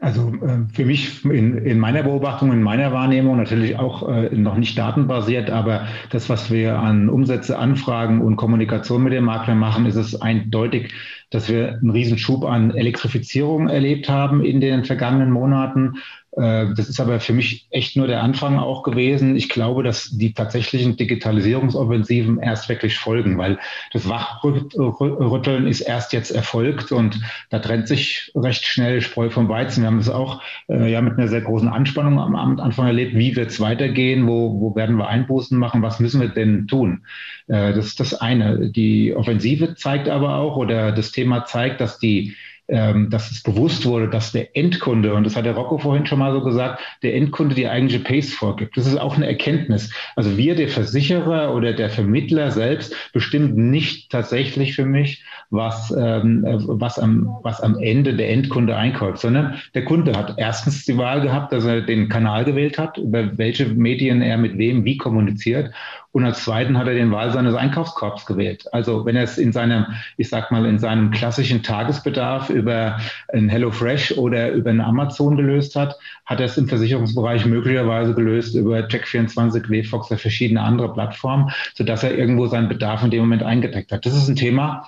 Also 0.04 0.34
äh, 0.46 0.68
für 0.74 0.84
mich 0.84 1.24
in, 1.24 1.60
in, 1.60 1.80
meiner 1.80 2.04
Beobachtung, 2.04 2.52
in 2.52 2.62
meiner 2.62 2.92
Wahrnehmung 2.92 3.38
natürlich 3.38 3.80
auch 3.80 4.10
äh, 4.10 4.36
noch 4.36 4.58
nicht 4.58 4.78
datenbasiert, 4.78 5.50
aber 5.50 5.88
das, 6.10 6.28
was 6.28 6.52
wir 6.52 6.78
an 6.78 7.08
Umsätze, 7.08 7.58
Anfragen 7.58 8.20
und 8.20 8.36
Kommunikation 8.36 9.04
mit 9.04 9.14
dem 9.14 9.24
Makler 9.24 9.56
machen, 9.56 9.86
ist 9.86 9.96
es 9.96 10.22
eindeutig, 10.22 10.92
dass 11.30 11.48
wir 11.48 11.76
einen 11.76 11.92
Riesenschub 11.92 12.44
an 12.44 12.72
Elektrifizierung 12.72 13.70
erlebt 13.70 14.10
haben 14.10 14.44
in 14.44 14.60
den 14.60 14.84
vergangenen 14.84 15.32
Monaten 15.32 15.94
das 16.36 16.90
ist 16.90 17.00
aber 17.00 17.20
für 17.20 17.34
mich 17.34 17.68
echt 17.70 17.96
nur 17.96 18.08
der 18.08 18.24
Anfang 18.24 18.58
auch 18.58 18.82
gewesen. 18.82 19.36
Ich 19.36 19.50
glaube, 19.50 19.84
dass 19.84 20.10
die 20.10 20.34
tatsächlichen 20.34 20.98
Digitalisierungsoffensiven 20.98 22.40
erst 22.40 22.70
wirklich 22.70 22.98
folgen, 22.98 23.38
weil 23.38 23.60
das 23.92 24.10
Wachrütteln 24.10 25.68
ist 25.68 25.82
erst 25.82 26.12
jetzt 26.12 26.32
erfolgt 26.32 26.92
und 26.92 27.20
da 27.52 27.60
trennt 27.60 27.88
sich 27.88 28.32
recht 28.36 28.66
schnell 28.66 29.02
Spreu 29.02 29.30
vom 29.30 29.48
Weizen. 29.48 29.84
Wir 29.84 29.88
haben 29.88 30.00
es 30.00 30.10
auch 30.10 30.42
äh, 30.70 30.92
ja 30.92 31.02
mit 31.02 31.20
einer 31.20 31.28
sehr 31.28 31.42
großen 31.42 31.70
Anspannung 31.70 32.20
am, 32.20 32.36
am 32.36 32.60
Anfang 32.60 32.88
erlebt. 32.88 33.16
Wie 33.16 33.36
wird 33.36 33.52
es 33.52 33.60
weitergehen? 33.60 34.28
Wo, 34.28 34.60
wo 34.60 34.76
werden 34.76 34.98
wir 34.98 35.08
Einbußen 35.08 35.58
machen? 35.58 35.84
Was 35.84 36.00
müssen 36.00 36.20
wir 36.20 36.30
denn 36.30 36.68
tun? 36.68 37.06
Äh, 37.48 37.74
das 37.74 37.86
ist 37.86 38.00
das 38.00 38.16
eine. 38.16 38.72
Die 38.72 39.14
Offensive 39.16 39.76
zeigt 39.76 40.10
aber 40.10 40.36
auch 40.36 40.58
oder 40.58 40.92
das 40.92 41.12
Thema 41.12 41.46
zeigt, 41.46 41.80
dass 41.80 42.00
die 42.00 42.36
ähm, 42.68 43.10
dass 43.10 43.30
es 43.32 43.44
bewusst 43.44 43.86
wurde, 43.86 44.10
dass 44.10 44.32
der 44.32 44.56
Endkunde, 44.56 45.14
und 45.14 45.26
das 45.26 45.36
hat 45.36 45.46
der 45.46 45.56
Rocco 45.56 45.78
vorhin 45.78 46.06
schon 46.06 46.20
mal 46.20 46.32
so 46.32 46.42
gesagt, 46.42 46.82
der 47.02 47.16
Endkunde 47.16 47.56
die 47.56 47.68
eigentliche 47.68 48.04
Pace 48.04 48.34
vorgibt. 48.34 48.78
Das 48.78 48.88
ist 48.88 48.98
auch 48.98 49.18
eine 49.18 49.28
Erkenntnis. 49.28 49.94
Also 50.16 50.38
wir, 50.38 50.56
der 50.56 50.70
Versicherer 50.70 51.54
oder 51.54 51.74
der 51.74 51.90
Vermittler 51.90 52.52
selbst, 52.52 52.96
bestimmt 53.12 53.58
nicht 53.58 54.10
tatsächlich 54.12 54.76
für 54.76 54.86
mich, 54.86 55.24
was, 55.50 55.94
ähm, 55.96 56.44
was, 56.46 56.98
am, 57.00 57.38
was 57.44 57.60
am 57.62 57.78
Ende 57.80 58.16
der 58.16 58.30
Endkunde 58.30 58.76
einkauft, 58.76 59.20
sondern 59.20 59.62
der 59.74 59.86
Kunde 59.86 60.18
hat 60.18 60.36
erstens 60.38 60.86
die 60.86 60.98
Wahl 60.98 61.22
gehabt, 61.22 61.52
dass 61.52 61.66
er 61.66 61.82
den 61.82 62.10
Kanal 62.10 62.46
gewählt 62.46 62.78
hat, 62.78 62.98
über 62.98 63.38
welche 63.38 63.66
Medien 63.66 64.22
er 64.22 64.38
mit 64.38 64.58
wem 64.58 64.86
wie 64.86 64.98
kommuniziert 64.98 65.72
und 66.14 66.24
als 66.26 66.44
zweiten 66.44 66.78
hat 66.78 66.88
er 66.88 66.94
den 66.94 67.12
Wahl 67.12 67.32
seines 67.32 67.56
Einkaufskorbs 67.56 68.28
gewählt. 68.28 68.72
Also 68.72 69.04
wenn 69.04 69.16
er 69.16 69.24
es 69.24 69.40
in 69.40 69.52
seinem, 69.52 69.88
ich 70.16 70.30
sag 70.30 70.52
mal, 70.52 70.66
in 70.68 70.78
seinem 70.78 71.10
klassischen 71.10 71.64
Tagesbedarf 71.64 72.52
über 72.52 73.00
ein 73.34 73.50
HelloFresh 73.50 74.18
oder 74.18 74.52
über 74.52 74.70
einen 74.70 74.82
Amazon 74.82 75.36
gelöst 75.36 75.76
hat, 75.76 75.98
hat 76.26 76.40
er 76.40 76.46
es 76.46 76.58
im 76.58 76.68
Versicherungsbereich 76.68 77.46
möglicherweise 77.46 78.14
gelöst 78.14 78.54
über 78.54 78.78
Check24, 78.82 79.70
WFox 79.70 80.12
oder 80.12 80.20
verschiedene 80.20 80.62
andere 80.62 80.94
Plattformen, 80.94 81.50
sodass 81.74 82.04
er 82.04 82.16
irgendwo 82.16 82.46
seinen 82.46 82.70
Bedarf 82.70 83.04
in 83.04 83.10
dem 83.10 83.22
Moment 83.22 83.42
eingedeckt 83.42 83.92
hat. 83.92 84.06
Das 84.06 84.16
ist 84.16 84.28
ein 84.28 84.36
Thema, 84.36 84.88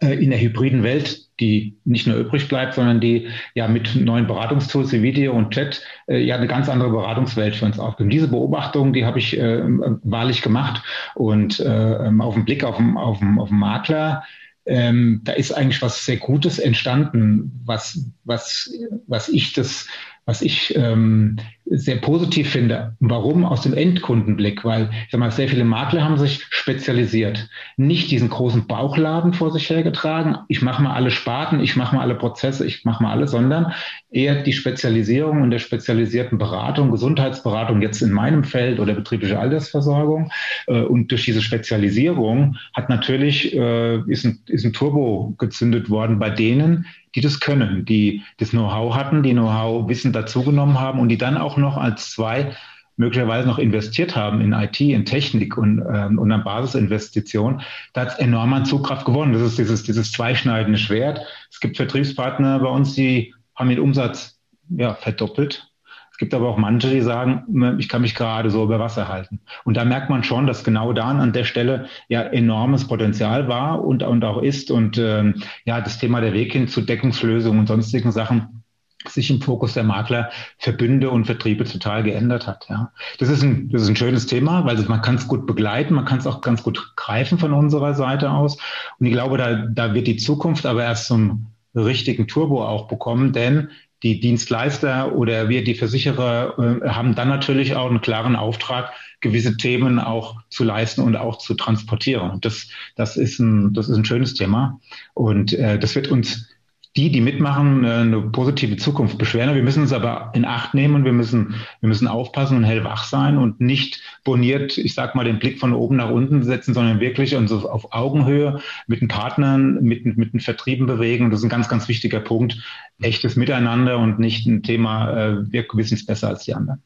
äh, 0.00 0.12
in 0.22 0.28
der 0.28 0.40
hybriden 0.40 0.82
Welt, 0.82 1.23
die 1.40 1.76
nicht 1.84 2.06
nur 2.06 2.16
übrig 2.16 2.48
bleibt, 2.48 2.74
sondern 2.74 3.00
die 3.00 3.28
ja 3.54 3.68
mit 3.68 3.96
neuen 3.96 4.26
Beratungstools 4.26 4.92
wie 4.92 5.02
Video 5.02 5.32
und 5.32 5.52
Chat 5.52 5.82
äh, 6.06 6.18
ja 6.18 6.36
eine 6.36 6.46
ganz 6.46 6.68
andere 6.68 6.90
Beratungswelt 6.90 7.56
für 7.56 7.64
uns 7.64 7.78
aufgibt. 7.78 8.12
Diese 8.12 8.28
Beobachtung, 8.28 8.92
die 8.92 9.04
habe 9.04 9.18
ich 9.18 9.38
äh, 9.38 9.62
wahrlich 10.02 10.42
gemacht 10.42 10.82
und 11.14 11.60
äh, 11.60 12.06
ähm, 12.06 12.20
auf 12.20 12.34
den 12.34 12.44
Blick 12.44 12.64
auf 12.64 12.76
den, 12.76 12.96
auf 12.96 13.20
auf 13.38 13.48
den 13.48 13.58
Makler, 13.58 14.24
ähm, 14.66 15.20
da 15.24 15.32
ist 15.32 15.52
eigentlich 15.52 15.82
was 15.82 16.04
sehr 16.06 16.16
Gutes 16.16 16.58
entstanden, 16.58 17.60
was, 17.64 18.06
was, 18.24 18.72
was 19.06 19.28
ich 19.28 19.52
das 19.52 19.86
was 20.26 20.42
ich 20.42 20.74
ähm, 20.76 21.36
sehr 21.66 21.96
positiv 21.96 22.50
finde. 22.50 22.96
Warum? 23.00 23.44
Aus 23.44 23.62
dem 23.62 23.74
Endkundenblick, 23.74 24.64
weil 24.64 24.90
ich 25.04 25.10
sag 25.10 25.20
mal, 25.20 25.30
sehr 25.30 25.48
viele 25.48 25.64
Makler 25.64 26.04
haben 26.04 26.18
sich 26.18 26.44
spezialisiert. 26.50 27.48
Nicht 27.76 28.10
diesen 28.10 28.28
großen 28.28 28.66
Bauchladen 28.66 29.32
vor 29.32 29.50
sich 29.50 29.68
hergetragen. 29.68 30.36
Ich 30.48 30.62
mache 30.62 30.82
mal 30.82 30.94
alle 30.94 31.10
Sparten, 31.10 31.60
ich 31.60 31.76
mache 31.76 31.96
mal 31.96 32.02
alle 32.02 32.14
Prozesse, 32.14 32.66
ich 32.66 32.84
mache 32.84 33.02
mal 33.02 33.12
alles, 33.12 33.30
sondern 33.32 33.72
eher 34.10 34.42
die 34.42 34.52
Spezialisierung 34.52 35.42
und 35.42 35.50
der 35.50 35.58
spezialisierten 35.58 36.38
Beratung, 36.38 36.90
Gesundheitsberatung 36.90 37.82
jetzt 37.82 38.02
in 38.02 38.12
meinem 38.12 38.44
Feld 38.44 38.80
oder 38.80 38.94
betriebliche 38.94 39.38
Altersversorgung. 39.38 40.30
Äh, 40.66 40.82
und 40.82 41.10
durch 41.10 41.24
diese 41.24 41.42
Spezialisierung 41.42 42.56
hat 42.74 42.88
natürlich 42.88 43.54
äh, 43.54 44.00
ist, 44.10 44.24
ein, 44.24 44.38
ist 44.46 44.64
ein 44.64 44.72
Turbo 44.72 45.34
gezündet 45.38 45.90
worden 45.90 46.18
bei 46.18 46.30
denen, 46.30 46.86
die 47.14 47.20
das 47.20 47.40
können, 47.40 47.84
die 47.84 48.22
das 48.38 48.50
Know-how 48.50 48.94
hatten, 48.94 49.22
die 49.22 49.32
Know-how-Wissen 49.32 50.12
dazugenommen 50.12 50.80
haben 50.80 50.98
und 51.00 51.08
die 51.08 51.18
dann 51.18 51.36
auch 51.36 51.56
noch 51.56 51.76
als 51.76 52.10
zwei 52.10 52.54
möglicherweise 52.96 53.48
noch 53.48 53.58
investiert 53.58 54.14
haben 54.14 54.40
in 54.40 54.52
IT, 54.52 54.80
in 54.80 55.04
Technik 55.04 55.56
und, 55.56 55.82
ähm, 55.92 56.18
und 56.18 56.30
an 56.30 56.44
Basisinvestition, 56.44 57.60
da 57.92 58.02
hat 58.02 58.08
es 58.12 58.18
enorm 58.18 58.52
an 58.52 58.64
Zugkraft 58.64 59.04
gewonnen. 59.04 59.32
Das 59.32 59.42
ist 59.42 59.58
dieses, 59.58 59.82
dieses 59.82 60.12
zweischneidende 60.12 60.78
Schwert. 60.78 61.20
Es 61.50 61.58
gibt 61.58 61.76
Vertriebspartner 61.76 62.60
bei 62.60 62.68
uns, 62.68 62.94
die 62.94 63.34
haben 63.56 63.68
den 63.68 63.80
Umsatz 63.80 64.38
ja, 64.68 64.94
verdoppelt 64.94 65.73
es 66.14 66.18
gibt 66.18 66.32
aber 66.32 66.48
auch 66.48 66.58
manche, 66.58 66.90
die 66.90 67.00
sagen, 67.00 67.42
ne, 67.48 67.74
ich 67.80 67.88
kann 67.88 68.02
mich 68.02 68.14
gerade 68.14 68.48
so 68.48 68.62
über 68.62 68.78
Wasser 68.78 69.08
halten. 69.08 69.40
Und 69.64 69.76
da 69.76 69.84
merkt 69.84 70.10
man 70.10 70.22
schon, 70.22 70.46
dass 70.46 70.62
genau 70.62 70.92
da 70.92 71.06
an 71.06 71.32
der 71.32 71.42
Stelle 71.42 71.88
ja 72.06 72.22
enormes 72.22 72.86
Potenzial 72.86 73.48
war 73.48 73.84
und, 73.84 74.04
und 74.04 74.24
auch 74.24 74.40
ist. 74.40 74.70
Und 74.70 74.96
ähm, 74.96 75.42
ja, 75.64 75.80
das 75.80 75.98
Thema 75.98 76.20
der 76.20 76.32
Weg 76.32 76.52
hin 76.52 76.68
zu 76.68 76.82
Deckungslösungen 76.82 77.58
und 77.58 77.66
sonstigen 77.66 78.12
Sachen 78.12 78.62
sich 79.08 79.28
im 79.28 79.40
Fokus 79.40 79.74
der 79.74 79.82
Makler 79.82 80.30
Verbünde 80.58 81.10
und 81.10 81.24
Vertriebe 81.24 81.64
total 81.64 82.04
geändert 82.04 82.46
hat. 82.46 82.68
Ja. 82.70 82.92
Das, 83.18 83.28
ist 83.28 83.42
ein, 83.42 83.68
das 83.70 83.82
ist 83.82 83.88
ein 83.88 83.96
schönes 83.96 84.26
Thema, 84.26 84.64
weil 84.64 84.80
man 84.82 85.02
kann 85.02 85.16
es 85.16 85.26
gut 85.26 85.48
begleiten, 85.48 85.94
man 85.94 86.04
kann 86.04 86.18
es 86.18 86.28
auch 86.28 86.42
ganz 86.42 86.62
gut 86.62 86.92
greifen 86.94 87.38
von 87.38 87.52
unserer 87.52 87.94
Seite 87.94 88.30
aus. 88.30 88.56
Und 89.00 89.06
ich 89.06 89.12
glaube, 89.12 89.36
da, 89.36 89.66
da 89.66 89.94
wird 89.94 90.06
die 90.06 90.16
Zukunft 90.16 90.64
aber 90.64 90.84
erst 90.84 91.08
zum 91.08 91.46
richtigen 91.74 92.28
Turbo 92.28 92.64
auch 92.64 92.86
bekommen, 92.86 93.32
denn 93.32 93.70
die 94.04 94.20
Dienstleister 94.20 95.16
oder 95.16 95.48
wir, 95.48 95.64
die 95.64 95.74
Versicherer, 95.74 96.58
äh, 96.58 96.88
haben 96.88 97.14
dann 97.14 97.28
natürlich 97.28 97.74
auch 97.74 97.88
einen 97.88 98.02
klaren 98.02 98.36
Auftrag, 98.36 98.92
gewisse 99.20 99.56
Themen 99.56 99.98
auch 99.98 100.36
zu 100.50 100.62
leisten 100.62 101.00
und 101.00 101.16
auch 101.16 101.38
zu 101.38 101.54
transportieren. 101.54 102.38
Das, 102.42 102.68
das, 102.94 103.16
ist, 103.16 103.38
ein, 103.40 103.72
das 103.72 103.88
ist 103.88 103.96
ein 103.96 104.04
schönes 104.04 104.34
Thema. 104.34 104.78
Und 105.14 105.54
äh, 105.54 105.78
das 105.78 105.94
wird 105.94 106.08
uns 106.08 106.53
die, 106.96 107.10
die 107.10 107.20
mitmachen, 107.20 107.84
eine 107.84 108.20
positive 108.20 108.76
Zukunft 108.76 109.18
beschweren. 109.18 109.54
Wir 109.56 109.64
müssen 109.64 109.82
uns 109.82 109.92
aber 109.92 110.30
in 110.34 110.44
Acht 110.44 110.74
nehmen 110.74 110.94
und 110.94 111.04
wir 111.04 111.12
müssen, 111.12 111.54
wir 111.80 111.88
müssen 111.88 112.06
aufpassen 112.06 112.56
und 112.56 112.64
hellwach 112.64 113.04
sein 113.04 113.36
und 113.36 113.60
nicht 113.60 114.00
boniert, 114.22 114.78
ich 114.78 114.94
sag 114.94 115.16
mal, 115.16 115.24
den 115.24 115.40
Blick 115.40 115.58
von 115.58 115.72
oben 115.72 115.96
nach 115.96 116.10
unten 116.10 116.44
setzen, 116.44 116.72
sondern 116.72 117.00
wirklich 117.00 117.34
uns 117.34 117.50
auf 117.50 117.92
Augenhöhe 117.92 118.60
mit 118.86 119.00
den 119.00 119.08
Partnern, 119.08 119.82
mit, 119.82 120.04
mit 120.04 120.32
den 120.32 120.40
Vertrieben 120.40 120.86
bewegen. 120.86 121.24
Und 121.24 121.32
das 121.32 121.40
ist 121.40 121.46
ein 121.46 121.50
ganz, 121.50 121.68
ganz 121.68 121.88
wichtiger 121.88 122.20
Punkt. 122.20 122.62
Echtes 123.00 123.34
Miteinander 123.34 123.98
und 123.98 124.20
nicht 124.20 124.46
ein 124.46 124.62
Thema, 124.62 125.10
äh, 125.10 125.52
wir 125.52 125.66
wissen 125.72 125.94
es 125.94 126.06
besser 126.06 126.28
als 126.28 126.44
die 126.44 126.54
anderen 126.54 126.80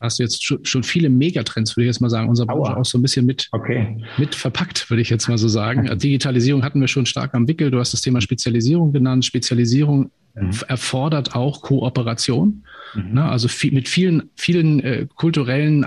hast 0.00 0.18
du 0.18 0.22
jetzt 0.22 0.42
schon 0.42 0.82
viele 0.82 1.08
Megatrends, 1.08 1.76
würde 1.76 1.84
ich 1.84 1.88
jetzt 1.88 2.00
mal 2.00 2.10
sagen, 2.10 2.28
unser 2.28 2.46
Branche 2.46 2.76
auch 2.76 2.84
so 2.84 2.98
ein 2.98 3.02
bisschen 3.02 3.26
mit, 3.26 3.48
okay. 3.52 4.04
mit 4.16 4.34
verpackt, 4.34 4.88
würde 4.90 5.02
ich 5.02 5.10
jetzt 5.10 5.28
mal 5.28 5.38
so 5.38 5.48
sagen. 5.48 5.86
Digitalisierung 5.98 6.62
hatten 6.64 6.80
wir 6.80 6.88
schon 6.88 7.06
stark 7.06 7.34
am 7.34 7.48
Wickel. 7.48 7.70
Du 7.70 7.78
hast 7.78 7.92
das 7.92 8.00
Thema 8.00 8.20
Spezialisierung 8.20 8.92
genannt. 8.92 9.24
Spezialisierung 9.24 10.10
mhm. 10.34 10.50
erfordert 10.68 11.34
auch 11.34 11.62
Kooperation. 11.62 12.64
Mhm. 12.94 13.14
Ne? 13.14 13.24
Also 13.24 13.48
viel, 13.48 13.72
mit 13.72 13.88
vielen, 13.88 14.30
vielen 14.36 14.80
äh, 14.80 15.06
kulturellen 15.14 15.86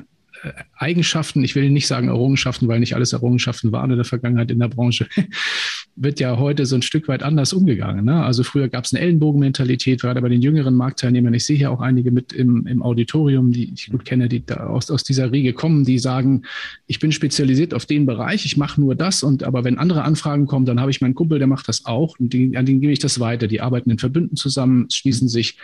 Eigenschaften, 0.76 1.44
ich 1.44 1.56
will 1.56 1.70
nicht 1.70 1.88
sagen 1.88 2.08
Errungenschaften, 2.08 2.68
weil 2.68 2.80
nicht 2.80 2.96
alles 2.96 3.14
Errungenschaften 3.14 3.72
waren 3.72 3.92
in 3.92 3.98
der 3.98 4.06
Vergangenheit 4.06 4.50
in 4.50 4.60
der 4.60 4.70
Branche, 4.70 5.08
wird 5.96 6.20
ja 6.20 6.38
heute 6.38 6.66
so 6.66 6.76
ein 6.76 6.82
Stück 6.82 7.08
weit 7.08 7.22
anders 7.22 7.54
umgegangen. 7.54 8.06
Ne? 8.06 8.24
Also 8.24 8.44
früher 8.44 8.68
gab 8.68 8.86
es 8.86 8.94
eine 8.94 9.02
Ellenbogenmentalität, 9.02 10.02
gerade 10.02 10.22
bei 10.22 10.30
den 10.30 10.42
jüngeren 10.42 10.74
Marktteilnehmern. 10.76 11.34
Ich 11.34 11.46
sehe 11.46 11.58
hier 11.58 11.72
auch 11.72 11.82
einige 11.82 12.12
mit 12.12 12.34
im, 12.34 12.66
im 12.66 12.82
Auditorium, 12.82 13.52
die 13.52 13.72
ich 13.74 13.90
gut 13.92 14.06
kenne, 14.06 14.30
die 14.30 14.44
aus, 14.52 14.90
aus 14.90 15.04
dieser 15.04 15.32
Riege 15.32 15.54
kommen, 15.54 15.84
die 15.84 16.00
sagen, 16.00 16.44
ich 16.88 17.00
bin 17.00 17.12
spezialisiert 17.12 17.74
auf 17.74 17.86
den 17.86 18.06
Bereich, 18.06 18.46
ich 18.46 18.58
mache 18.58 18.82
nur 18.82 18.96
das 18.96 19.24
und 19.24 19.44
aber 19.44 19.64
wenn 19.64 19.78
andere 19.78 20.04
Anfragen 20.04 20.48
kommen, 20.48 20.66
dann 20.66 20.80
habe 20.80 20.92
ich 20.92 21.02
meinen 21.02 21.16
Kumpel, 21.16 21.38
der 21.38 21.48
macht 21.48 21.68
das 21.68 21.86
auch 21.86 22.18
und 22.20 22.34
die, 22.34 22.58
an 22.58 22.66
den 22.66 22.82
gebe 22.82 22.94
ich 22.94 23.00
das 23.00 23.20
weiter. 23.20 23.48
Die 23.48 23.62
arbeiten 23.62 23.92
in 23.92 24.00
Verbünden 24.00 24.38
zusammen, 24.38 24.88
schließen 24.90 25.28
sich 25.28 25.58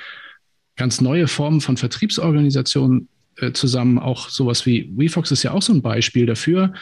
ganz 0.76 1.02
neue 1.02 1.28
Formen 1.28 1.62
von 1.62 1.78
Vertriebsorganisationen 1.78 3.08
äh, 3.38 3.52
zusammen. 3.52 4.00
Auch 4.00 4.30
sowas 4.30 4.66
wie 4.66 4.92
WeFox 4.96 5.32
ist 5.32 5.44
ja 5.44 5.52
auch 5.52 5.62
so 5.62 5.74
ein 5.74 5.82
Beispiel 5.82 6.26
dafür, 6.26 6.74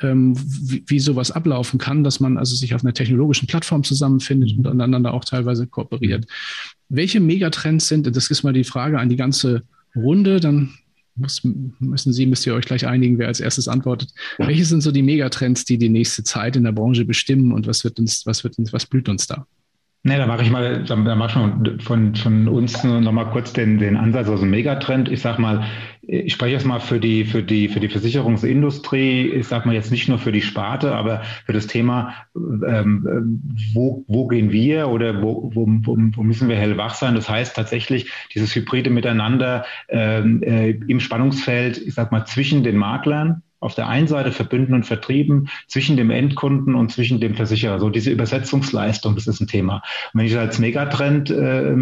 ähm, 0.00 0.34
wie, 0.36 0.84
wie 0.86 0.98
sowas 0.98 1.30
ablaufen 1.30 1.78
kann, 1.78 2.04
dass 2.04 2.20
man 2.20 2.38
also 2.38 2.54
sich 2.54 2.74
auf 2.74 2.82
einer 2.82 2.94
technologischen 2.94 3.46
Plattform 3.46 3.84
zusammenfindet 3.84 4.56
und 4.56 4.66
aneinander 4.66 5.14
auch 5.14 5.24
teilweise 5.24 5.66
kooperiert. 5.66 6.26
Welche 6.88 7.20
Megatrends 7.20 7.88
sind, 7.88 8.14
das 8.14 8.30
ist 8.30 8.42
mal 8.42 8.52
die 8.52 8.64
Frage 8.64 8.98
an 8.98 9.08
die 9.08 9.16
ganze 9.16 9.62
Runde, 9.94 10.40
dann 10.40 10.74
muss, 11.14 11.42
müssen 11.44 12.12
Sie, 12.12 12.26
müsst 12.26 12.46
ihr 12.46 12.54
euch 12.54 12.64
gleich 12.64 12.86
einigen, 12.86 13.18
wer 13.18 13.28
als 13.28 13.40
erstes 13.40 13.68
antwortet. 13.68 14.12
Welche 14.38 14.64
sind 14.64 14.80
so 14.80 14.92
die 14.92 15.02
Megatrends, 15.02 15.64
die 15.64 15.78
die 15.78 15.90
nächste 15.90 16.24
Zeit 16.24 16.56
in 16.56 16.64
der 16.64 16.72
Branche 16.72 17.04
bestimmen 17.04 17.52
und 17.52 17.66
was 17.66 17.84
wird 17.84 17.98
uns, 17.98 18.24
was 18.26 18.44
wird 18.44 18.58
uns, 18.58 18.72
was 18.72 18.86
blüht 18.86 19.08
uns 19.08 19.26
da? 19.26 19.46
Ne, 20.04 20.18
da 20.18 20.26
mache 20.26 20.42
ich 20.42 20.50
mal, 20.50 20.82
da 20.82 20.96
mache 20.96 21.28
ich 21.30 21.36
mal 21.36 21.78
von, 21.78 22.16
von 22.16 22.48
uns 22.48 22.82
noch 22.82 23.12
mal 23.12 23.30
kurz 23.30 23.52
den, 23.52 23.78
den 23.78 23.96
Ansatz 23.96 24.28
aus 24.28 24.40
dem 24.40 24.50
Megatrend. 24.50 25.08
Ich 25.08 25.20
sag 25.20 25.38
mal, 25.38 25.64
ich 26.00 26.32
spreche 26.32 26.54
jetzt 26.54 26.66
mal 26.66 26.80
für 26.80 26.98
die, 26.98 27.24
für 27.24 27.44
die, 27.44 27.68
für 27.68 27.78
die 27.78 27.88
Versicherungsindustrie. 27.88 29.28
Ich 29.28 29.46
sag 29.46 29.64
mal 29.64 29.76
jetzt 29.76 29.92
nicht 29.92 30.08
nur 30.08 30.18
für 30.18 30.32
die 30.32 30.42
Sparte, 30.42 30.92
aber 30.96 31.22
für 31.46 31.52
das 31.52 31.68
Thema, 31.68 32.14
ähm, 32.34 33.52
wo, 33.74 34.04
wo 34.08 34.26
gehen 34.26 34.50
wir 34.50 34.88
oder 34.88 35.22
wo, 35.22 35.52
wo, 35.54 35.68
wo 35.68 36.22
müssen 36.24 36.48
wir 36.48 36.56
hellwach 36.56 36.94
sein? 36.94 37.14
Das 37.14 37.28
heißt 37.28 37.54
tatsächlich 37.54 38.10
dieses 38.34 38.52
hybride 38.56 38.90
Miteinander 38.90 39.64
ähm, 39.88 40.42
äh, 40.42 40.70
im 40.70 40.98
Spannungsfeld, 40.98 41.78
ich 41.78 41.94
sag 41.94 42.10
mal, 42.10 42.24
zwischen 42.24 42.64
den 42.64 42.76
Maklern, 42.76 43.42
auf 43.62 43.74
der 43.74 43.88
einen 43.88 44.08
Seite 44.08 44.32
verbunden 44.32 44.74
und 44.74 44.84
vertrieben 44.84 45.48
zwischen 45.68 45.96
dem 45.96 46.10
Endkunden 46.10 46.74
und 46.74 46.90
zwischen 46.90 47.20
dem 47.20 47.34
Versicherer. 47.34 47.78
So 47.78 47.90
diese 47.90 48.10
Übersetzungsleistung, 48.10 49.14
das 49.14 49.26
ist 49.26 49.40
ein 49.40 49.46
Thema. 49.46 49.82
Und 50.12 50.20
wenn 50.20 50.26
ich 50.26 50.32
das 50.32 50.42
als 50.42 50.58
Megatrend 50.58 51.30
äh, 51.30 51.70
äh, 51.70 51.74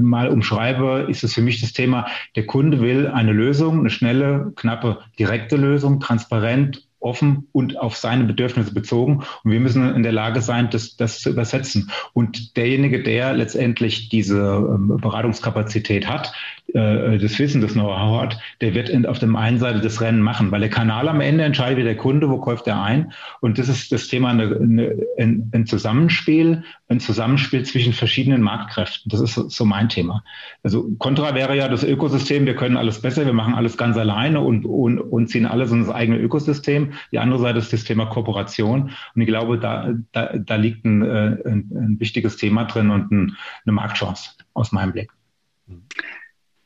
mal 0.00 0.28
umschreibe, 0.28 1.06
ist 1.08 1.22
es 1.22 1.34
für 1.34 1.42
mich 1.42 1.60
das 1.60 1.72
Thema, 1.72 2.06
der 2.36 2.46
Kunde 2.46 2.80
will 2.80 3.06
eine 3.06 3.32
Lösung, 3.32 3.80
eine 3.80 3.90
schnelle, 3.90 4.52
knappe, 4.56 4.98
direkte 5.18 5.56
Lösung, 5.56 6.00
transparent 6.00 6.89
offen 7.00 7.48
und 7.52 7.78
auf 7.78 7.96
seine 7.96 8.24
Bedürfnisse 8.24 8.72
bezogen. 8.72 9.24
Und 9.42 9.50
wir 9.50 9.60
müssen 9.60 9.94
in 9.94 10.02
der 10.02 10.12
Lage 10.12 10.40
sein, 10.40 10.68
das, 10.70 10.96
das 10.96 11.20
zu 11.20 11.30
übersetzen. 11.30 11.90
Und 12.12 12.56
derjenige, 12.56 13.02
der 13.02 13.32
letztendlich 13.32 14.08
diese 14.08 14.38
ähm, 14.38 14.98
Beratungskapazität 15.00 16.08
hat, 16.08 16.32
äh, 16.74 17.18
das 17.18 17.38
Wissen, 17.38 17.60
das 17.60 17.72
Know-how 17.72 18.22
hat, 18.22 18.38
der 18.60 18.74
wird 18.74 19.06
auf 19.06 19.18
dem 19.18 19.36
einen 19.36 19.58
Seite 19.58 19.80
das 19.80 20.00
Rennen 20.00 20.20
machen, 20.20 20.50
weil 20.50 20.60
der 20.60 20.70
Kanal 20.70 21.08
am 21.08 21.20
Ende 21.20 21.44
entscheidet 21.44 21.78
wie 21.78 21.84
der 21.84 21.96
Kunde, 21.96 22.28
wo 22.30 22.38
kauft 22.38 22.66
er 22.66 22.82
ein. 22.82 23.12
Und 23.40 23.58
das 23.58 23.68
ist 23.68 23.92
das 23.92 24.08
Thema 24.08 24.30
eine, 24.30 24.56
eine, 24.56 24.96
ein, 25.18 25.50
ein 25.52 25.66
Zusammenspiel, 25.66 26.62
ein 26.88 27.00
Zusammenspiel 27.00 27.64
zwischen 27.64 27.92
verschiedenen 27.92 28.42
Marktkräften. 28.42 29.10
Das 29.10 29.20
ist 29.20 29.34
so, 29.34 29.48
so 29.48 29.64
mein 29.64 29.88
Thema. 29.88 30.22
Also 30.62 30.90
Contra 30.98 31.34
wäre 31.34 31.56
ja 31.56 31.68
das 31.68 31.82
Ökosystem, 31.84 32.46
wir 32.46 32.56
können 32.56 32.76
alles 32.76 33.00
besser, 33.00 33.26
wir 33.26 33.32
machen 33.32 33.54
alles 33.54 33.76
ganz 33.76 33.96
alleine 33.96 34.40
und, 34.40 34.64
und, 34.64 34.98
und 34.98 35.28
ziehen 35.28 35.46
alles 35.46 35.72
in 35.72 35.80
das 35.80 35.94
eigene 35.94 36.18
Ökosystem. 36.18 36.89
Die 37.12 37.18
andere 37.18 37.40
Seite 37.40 37.58
ist 37.58 37.72
das 37.72 37.84
Thema 37.84 38.06
Kooperation. 38.06 38.92
Und 39.14 39.20
ich 39.20 39.26
glaube, 39.26 39.58
da, 39.58 39.94
da, 40.12 40.36
da 40.36 40.54
liegt 40.56 40.84
ein, 40.84 41.02
äh, 41.02 41.36
ein, 41.44 41.70
ein 41.70 41.96
wichtiges 41.98 42.36
Thema 42.36 42.64
drin 42.64 42.90
und 42.90 43.10
ein, 43.10 43.36
eine 43.64 43.72
Marktchance 43.72 44.30
aus 44.54 44.72
meinem 44.72 44.92
Blick. 44.92 45.10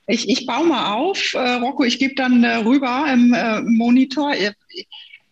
Ich, 0.07 0.29
ich 0.29 0.47
baue 0.47 0.67
mal 0.67 0.95
auf, 0.95 1.35
äh, 1.35 1.39
Rocco, 1.39 1.85
ich 1.85 1.99
gebe 1.99 2.15
dann 2.15 2.45
äh, 2.45 2.57
rüber 2.57 3.07
im 3.13 3.35
Monitor. 3.77 4.33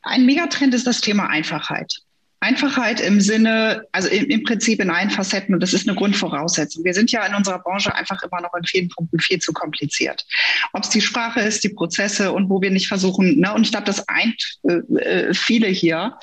Ein 0.03 0.27
Megatrend 0.27 0.75
ist 0.75 0.87
das 0.87 1.01
Thema 1.01 1.29
Einfachheit. 1.29 2.03
Einfachheit 2.43 3.01
im 3.01 3.21
Sinne, 3.21 3.87
also 3.93 4.09
im, 4.09 4.25
im, 4.25 4.43
Prinzip 4.43 4.81
in 4.81 4.91
allen 4.91 5.11
Facetten, 5.11 5.55
und 5.55 5.63
das 5.63 5.73
ist 5.73 5.89
eine 5.89 5.97
Grundvoraussetzung. 5.97 6.85
Wir 6.85 6.93
sind 6.93 7.13
ja 7.13 7.25
in 7.25 7.37
unserer 7.37 7.61
Branche 7.61 7.95
einfach 7.95 8.21
immer 8.25 8.41
noch 8.41 8.53
in 8.55 8.65
vielen 8.65 8.89
Punkten 8.89 9.21
viel 9.21 9.39
zu 9.39 9.53
kompliziert. 9.53 10.27
Ob 10.73 10.83
es 10.83 10.91
die 10.91 11.01
Sprache 11.01 11.39
ist, 11.39 11.63
die 11.63 11.69
Prozesse 11.69 12.33
und 12.33 12.51
wo 12.51 12.61
wir 12.61 12.73
nicht 12.73 12.89
versuchen, 12.89 13.39
ne, 13.39 13.55
und 13.55 13.63
ich 13.63 13.71
glaube, 13.71 13.87
das 13.87 14.09
eint 14.09 14.59
äh, 14.65 14.73
äh, 14.73 15.35
viele 15.35 15.69
hier. 15.69 16.19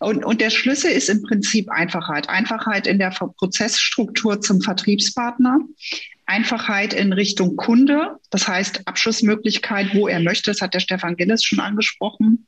Und, 0.00 0.24
und 0.24 0.40
der 0.40 0.48
Schlüssel 0.48 0.90
ist 0.90 1.10
im 1.10 1.22
Prinzip 1.22 1.70
Einfachheit. 1.70 2.30
Einfachheit 2.30 2.86
in 2.86 2.98
der 2.98 3.10
Prozessstruktur 3.10 4.40
zum 4.40 4.62
Vertriebspartner, 4.62 5.58
Einfachheit 6.24 6.94
in 6.94 7.12
Richtung 7.12 7.56
Kunde, 7.56 8.16
das 8.30 8.48
heißt 8.48 8.88
Abschlussmöglichkeit, 8.88 9.94
wo 9.94 10.08
er 10.08 10.20
möchte, 10.20 10.50
das 10.50 10.62
hat 10.62 10.72
der 10.72 10.80
Stefan 10.80 11.16
Gilles 11.16 11.44
schon 11.44 11.60
angesprochen, 11.60 12.46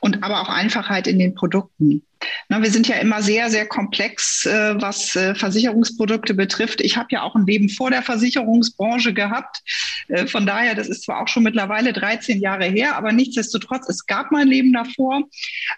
und 0.00 0.22
aber 0.22 0.40
auch 0.40 0.48
Einfachheit 0.48 1.08
in 1.08 1.18
den 1.18 1.34
Produkten. 1.34 2.02
Na, 2.48 2.62
wir 2.62 2.70
sind 2.70 2.88
ja 2.88 2.96
immer 2.96 3.22
sehr, 3.22 3.50
sehr 3.50 3.66
komplex, 3.66 4.44
äh, 4.44 4.74
was 4.80 5.14
äh, 5.16 5.34
Versicherungsprodukte 5.34 6.34
betrifft. 6.34 6.80
Ich 6.80 6.96
habe 6.96 7.08
ja 7.10 7.22
auch 7.22 7.34
ein 7.34 7.46
Leben 7.46 7.68
vor 7.68 7.90
der 7.90 8.02
Versicherungsbranche 8.02 9.14
gehabt. 9.14 9.62
Äh, 10.08 10.26
von 10.26 10.46
daher, 10.46 10.74
das 10.74 10.88
ist 10.88 11.04
zwar 11.04 11.22
auch 11.22 11.28
schon 11.28 11.44
mittlerweile 11.44 11.92
13 11.92 12.40
Jahre 12.40 12.66
her, 12.66 12.96
aber 12.96 13.12
nichtsdestotrotz, 13.12 13.88
es 13.88 14.06
gab 14.06 14.32
mein 14.32 14.48
Leben 14.48 14.72
davor. 14.72 15.22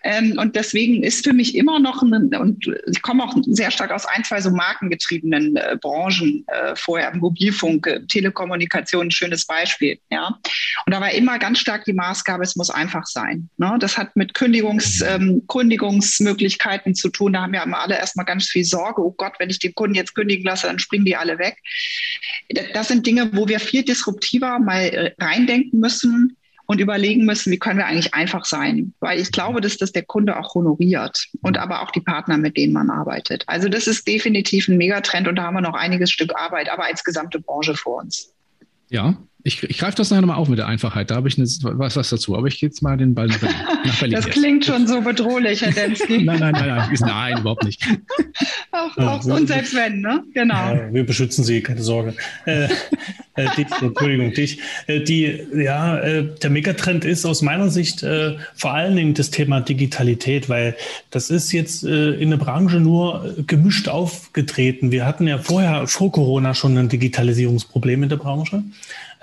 Ähm, 0.02 0.38
und 0.38 0.56
deswegen 0.56 1.02
ist 1.02 1.24
für 1.24 1.32
mich 1.32 1.54
immer 1.54 1.78
noch, 1.78 2.02
ein, 2.02 2.34
und 2.34 2.66
ich 2.90 3.02
komme 3.02 3.24
auch 3.24 3.36
sehr 3.46 3.70
stark 3.70 3.92
aus 3.92 4.06
ein, 4.06 4.24
zwei 4.24 4.40
so 4.40 4.50
markengetriebenen 4.50 5.58
Branchen, 5.80 6.44
vorher 6.74 7.14
Mobilfunk, 7.14 7.88
Telekommunikation, 8.08 9.08
ein 9.08 9.10
schönes 9.10 9.46
Beispiel. 9.46 9.98
Ja. 10.10 10.38
Und 10.86 10.94
da 10.94 11.00
war 11.00 11.12
immer 11.12 11.38
ganz 11.38 11.58
stark 11.58 11.84
die 11.84 11.92
Maßgabe, 11.92 12.42
es 12.42 12.56
muss 12.56 12.70
einfach 12.70 13.06
sein. 13.06 13.48
Ne? 13.58 13.76
Das 13.78 13.98
hat 13.98 14.16
mit 14.16 14.34
Kündigungs, 14.34 15.02
ähm, 15.02 15.42
Kündigungsmöglichkeiten 16.32 16.94
zu 16.94 17.08
tun. 17.10 17.32
Da 17.32 17.42
haben 17.42 17.54
ja 17.54 17.64
alle 17.64 17.96
erstmal 17.96 18.26
ganz 18.26 18.48
viel 18.48 18.64
Sorge. 18.64 19.02
Oh 19.02 19.12
Gott, 19.12 19.34
wenn 19.38 19.50
ich 19.50 19.58
den 19.58 19.74
Kunden 19.74 19.94
jetzt 19.94 20.14
kündigen 20.14 20.44
lasse, 20.44 20.66
dann 20.66 20.78
springen 20.78 21.04
die 21.04 21.16
alle 21.16 21.38
weg. 21.38 21.56
Das 22.74 22.88
sind 22.88 23.06
Dinge, 23.06 23.30
wo 23.32 23.48
wir 23.48 23.60
viel 23.60 23.84
disruptiver 23.84 24.58
mal 24.58 24.82
äh, 24.82 25.14
reindenken 25.18 25.80
müssen 25.80 26.36
und 26.66 26.80
überlegen 26.80 27.24
müssen, 27.24 27.50
wie 27.50 27.58
können 27.58 27.78
wir 27.78 27.86
eigentlich 27.86 28.14
einfach 28.14 28.44
sein. 28.44 28.94
Weil 29.00 29.20
ich 29.20 29.32
glaube, 29.32 29.60
dass 29.60 29.76
das 29.76 29.92
der 29.92 30.04
Kunde 30.04 30.38
auch 30.38 30.54
honoriert 30.54 31.26
und 31.42 31.58
aber 31.58 31.82
auch 31.82 31.90
die 31.90 32.00
Partner, 32.00 32.38
mit 32.38 32.56
denen 32.56 32.72
man 32.72 32.90
arbeitet. 32.90 33.44
Also 33.46 33.68
das 33.68 33.86
ist 33.86 34.06
definitiv 34.06 34.68
ein 34.68 34.78
Megatrend 34.78 35.28
und 35.28 35.36
da 35.36 35.44
haben 35.44 35.54
wir 35.54 35.60
noch 35.60 35.74
einiges 35.74 36.10
Stück 36.10 36.34
Arbeit, 36.34 36.70
aber 36.70 36.84
als 36.84 37.04
gesamte 37.04 37.40
Branche 37.40 37.74
vor 37.74 38.02
uns. 38.02 38.32
Ja, 38.88 39.16
ich, 39.44 39.62
ich 39.64 39.78
greife 39.78 39.96
das 39.96 40.10
nachher 40.10 40.20
nochmal 40.20 40.36
auf 40.36 40.48
mit 40.48 40.58
der 40.58 40.68
Einfachheit. 40.68 41.10
Da 41.10 41.16
habe 41.16 41.26
ich 41.26 41.36
eine, 41.36 41.46
was, 41.46 41.96
was 41.96 42.10
dazu. 42.10 42.36
Aber 42.36 42.46
ich 42.46 42.60
gehe 42.60 42.68
jetzt 42.68 42.80
mal 42.80 42.96
den 42.96 43.14
Ball 43.14 43.26
nach 43.26 43.38
Berlin. 43.40 44.12
das 44.12 44.26
klingt 44.26 44.64
schon 44.64 44.86
so 44.86 45.00
bedrohlich, 45.00 45.62
Herr 45.62 45.72
Densky. 45.72 46.22
nein, 46.22 46.38
nein, 46.38 46.52
nein, 46.52 46.66
nein, 46.66 46.98
nein, 47.00 47.38
überhaupt 47.38 47.64
nicht. 47.64 47.84
auch, 48.70 48.96
auch 48.96 49.24
und 49.24 49.48
selbst 49.48 49.74
wenn, 49.74 50.00
ne? 50.00 50.22
Genau. 50.32 50.54
Ja, 50.54 50.92
wir 50.92 51.04
beschützen 51.04 51.42
Sie, 51.42 51.60
keine 51.60 51.82
Sorge. 51.82 52.14
Äh, 52.46 52.68
äh, 53.34 53.48
dich, 53.56 53.66
Entschuldigung, 53.80 54.32
dich. 54.32 54.60
Äh, 54.86 55.00
die, 55.00 55.40
ja, 55.56 55.98
äh, 55.98 56.28
der 56.40 56.50
Megatrend 56.50 57.04
ist 57.04 57.24
aus 57.24 57.42
meiner 57.42 57.68
Sicht 57.68 58.04
äh, 58.04 58.36
vor 58.54 58.74
allen 58.74 58.94
Dingen 58.94 59.14
das 59.14 59.30
Thema 59.30 59.60
Digitalität, 59.60 60.48
weil 60.48 60.76
das 61.10 61.30
ist 61.30 61.50
jetzt 61.50 61.82
äh, 61.82 62.12
in 62.12 62.30
der 62.30 62.36
Branche 62.36 62.78
nur 62.78 63.34
gemischt 63.46 63.88
aufgetreten. 63.88 64.92
Wir 64.92 65.04
hatten 65.04 65.26
ja 65.26 65.38
vorher, 65.38 65.88
vor 65.88 66.12
Corona, 66.12 66.54
schon 66.54 66.78
ein 66.78 66.88
Digitalisierungsproblem 66.88 68.04
in 68.04 68.08
der 68.08 68.16
Branche 68.16 68.62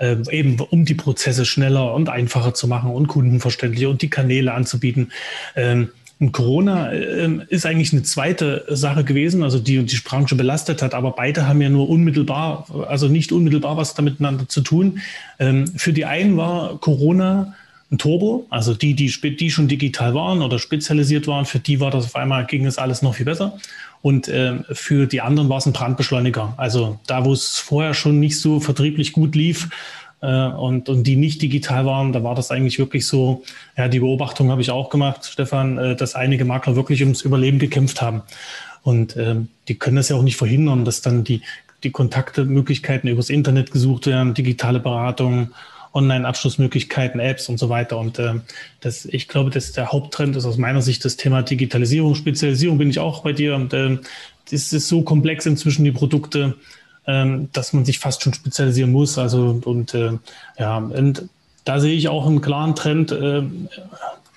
äh, 0.00 0.16
eben 0.30 0.58
um 0.58 0.84
die 0.84 0.94
Prozesse 0.94 1.44
schneller 1.44 1.94
und 1.94 2.08
einfacher 2.08 2.54
zu 2.54 2.66
machen 2.66 2.90
und 2.90 3.06
kundenverständlicher 3.06 3.88
und 3.90 4.02
die 4.02 4.10
Kanäle 4.10 4.52
anzubieten. 4.52 5.12
Ähm, 5.54 5.90
und 6.18 6.32
Corona 6.32 6.92
äh, 6.92 7.38
ist 7.48 7.64
eigentlich 7.64 7.92
eine 7.92 8.02
zweite 8.02 8.66
Sache 8.68 9.04
gewesen, 9.04 9.42
also 9.42 9.58
die 9.58 9.82
die 9.84 10.00
Branche 10.04 10.34
belastet 10.34 10.82
hat, 10.82 10.92
aber 10.92 11.12
beide 11.12 11.46
haben 11.46 11.62
ja 11.62 11.70
nur 11.70 11.88
unmittelbar, 11.88 12.66
also 12.88 13.08
nicht 13.08 13.32
unmittelbar 13.32 13.78
was 13.78 13.94
damit 13.94 14.14
miteinander 14.14 14.46
zu 14.46 14.60
tun. 14.60 15.00
Ähm, 15.38 15.66
für 15.76 15.94
die 15.94 16.04
einen 16.04 16.36
war 16.36 16.78
Corona 16.78 17.54
ein 17.90 17.98
Turbo, 17.98 18.46
also 18.50 18.74
die, 18.74 18.94
die, 18.94 19.10
die 19.36 19.50
schon 19.50 19.66
digital 19.66 20.14
waren 20.14 20.42
oder 20.42 20.58
spezialisiert 20.58 21.26
waren, 21.26 21.44
für 21.44 21.58
die 21.58 21.80
war 21.80 21.90
das 21.90 22.04
auf 22.04 22.16
einmal, 22.16 22.46
ging 22.46 22.64
es 22.66 22.78
alles 22.78 23.02
noch 23.02 23.16
viel 23.16 23.26
besser. 23.26 23.58
Und 24.02 24.28
äh, 24.28 24.58
für 24.72 25.06
die 25.06 25.20
anderen 25.20 25.48
war 25.48 25.58
es 25.58 25.66
ein 25.66 25.72
Brandbeschleuniger. 25.72 26.54
Also 26.56 27.00
da, 27.06 27.24
wo 27.24 27.32
es 27.32 27.58
vorher 27.58 27.92
schon 27.92 28.20
nicht 28.20 28.38
so 28.38 28.60
vertrieblich 28.60 29.12
gut 29.12 29.34
lief 29.34 29.68
äh, 30.22 30.46
und, 30.46 30.88
und 30.88 31.02
die 31.02 31.16
nicht 31.16 31.42
digital 31.42 31.84
waren, 31.84 32.12
da 32.12 32.22
war 32.22 32.34
das 32.34 32.50
eigentlich 32.50 32.78
wirklich 32.78 33.06
so, 33.06 33.42
ja, 33.76 33.88
die 33.88 34.00
Beobachtung 34.00 34.50
habe 34.50 34.62
ich 34.62 34.70
auch 34.70 34.88
gemacht, 34.88 35.24
Stefan, 35.24 35.76
äh, 35.76 35.96
dass 35.96 36.14
einige 36.14 36.44
Makler 36.44 36.76
wirklich 36.76 37.02
ums 37.02 37.22
Überleben 37.22 37.58
gekämpft 37.58 38.00
haben. 38.00 38.22
Und 38.82 39.16
äh, 39.16 39.34
die 39.68 39.74
können 39.74 39.96
das 39.96 40.08
ja 40.08 40.16
auch 40.16 40.22
nicht 40.22 40.36
verhindern, 40.36 40.84
dass 40.84 41.02
dann 41.02 41.24
die, 41.24 41.42
die 41.82 41.90
Kontakte, 41.90 42.42
übers 42.42 43.30
Internet 43.30 43.72
gesucht 43.72 44.06
werden, 44.06 44.32
digitale 44.32 44.80
Beratung 44.80 45.50
Online-Abschlussmöglichkeiten, 45.92 47.20
Apps 47.20 47.48
und 47.48 47.58
so 47.58 47.68
weiter. 47.68 47.98
Und 47.98 48.18
äh, 48.18 48.34
das, 48.80 49.04
ich 49.06 49.28
glaube, 49.28 49.50
dass 49.50 49.72
der 49.72 49.92
Haupttrend 49.92 50.36
ist 50.36 50.44
aus 50.44 50.56
meiner 50.56 50.82
Sicht 50.82 51.04
das 51.04 51.16
Thema 51.16 51.42
Digitalisierung, 51.42 52.14
Spezialisierung 52.14 52.78
bin 52.78 52.90
ich 52.90 52.98
auch 52.98 53.22
bei 53.22 53.32
dir. 53.32 53.54
Und 53.56 53.72
äh, 53.72 53.98
es 54.50 54.72
ist 54.72 54.88
so 54.88 55.02
komplex 55.02 55.46
inzwischen 55.46 55.84
die 55.84 55.92
Produkte, 55.92 56.56
äh, 57.06 57.26
dass 57.52 57.72
man 57.72 57.84
sich 57.84 57.98
fast 57.98 58.22
schon 58.22 58.34
spezialisieren 58.34 58.92
muss. 58.92 59.18
Also 59.18 59.60
und 59.64 59.94
äh, 59.94 60.12
ja, 60.58 60.78
und 60.78 61.28
da 61.64 61.80
sehe 61.80 61.94
ich 61.94 62.08
auch 62.08 62.26
einen 62.26 62.40
klaren 62.40 62.74
Trend 62.74 63.12
äh, 63.12 63.42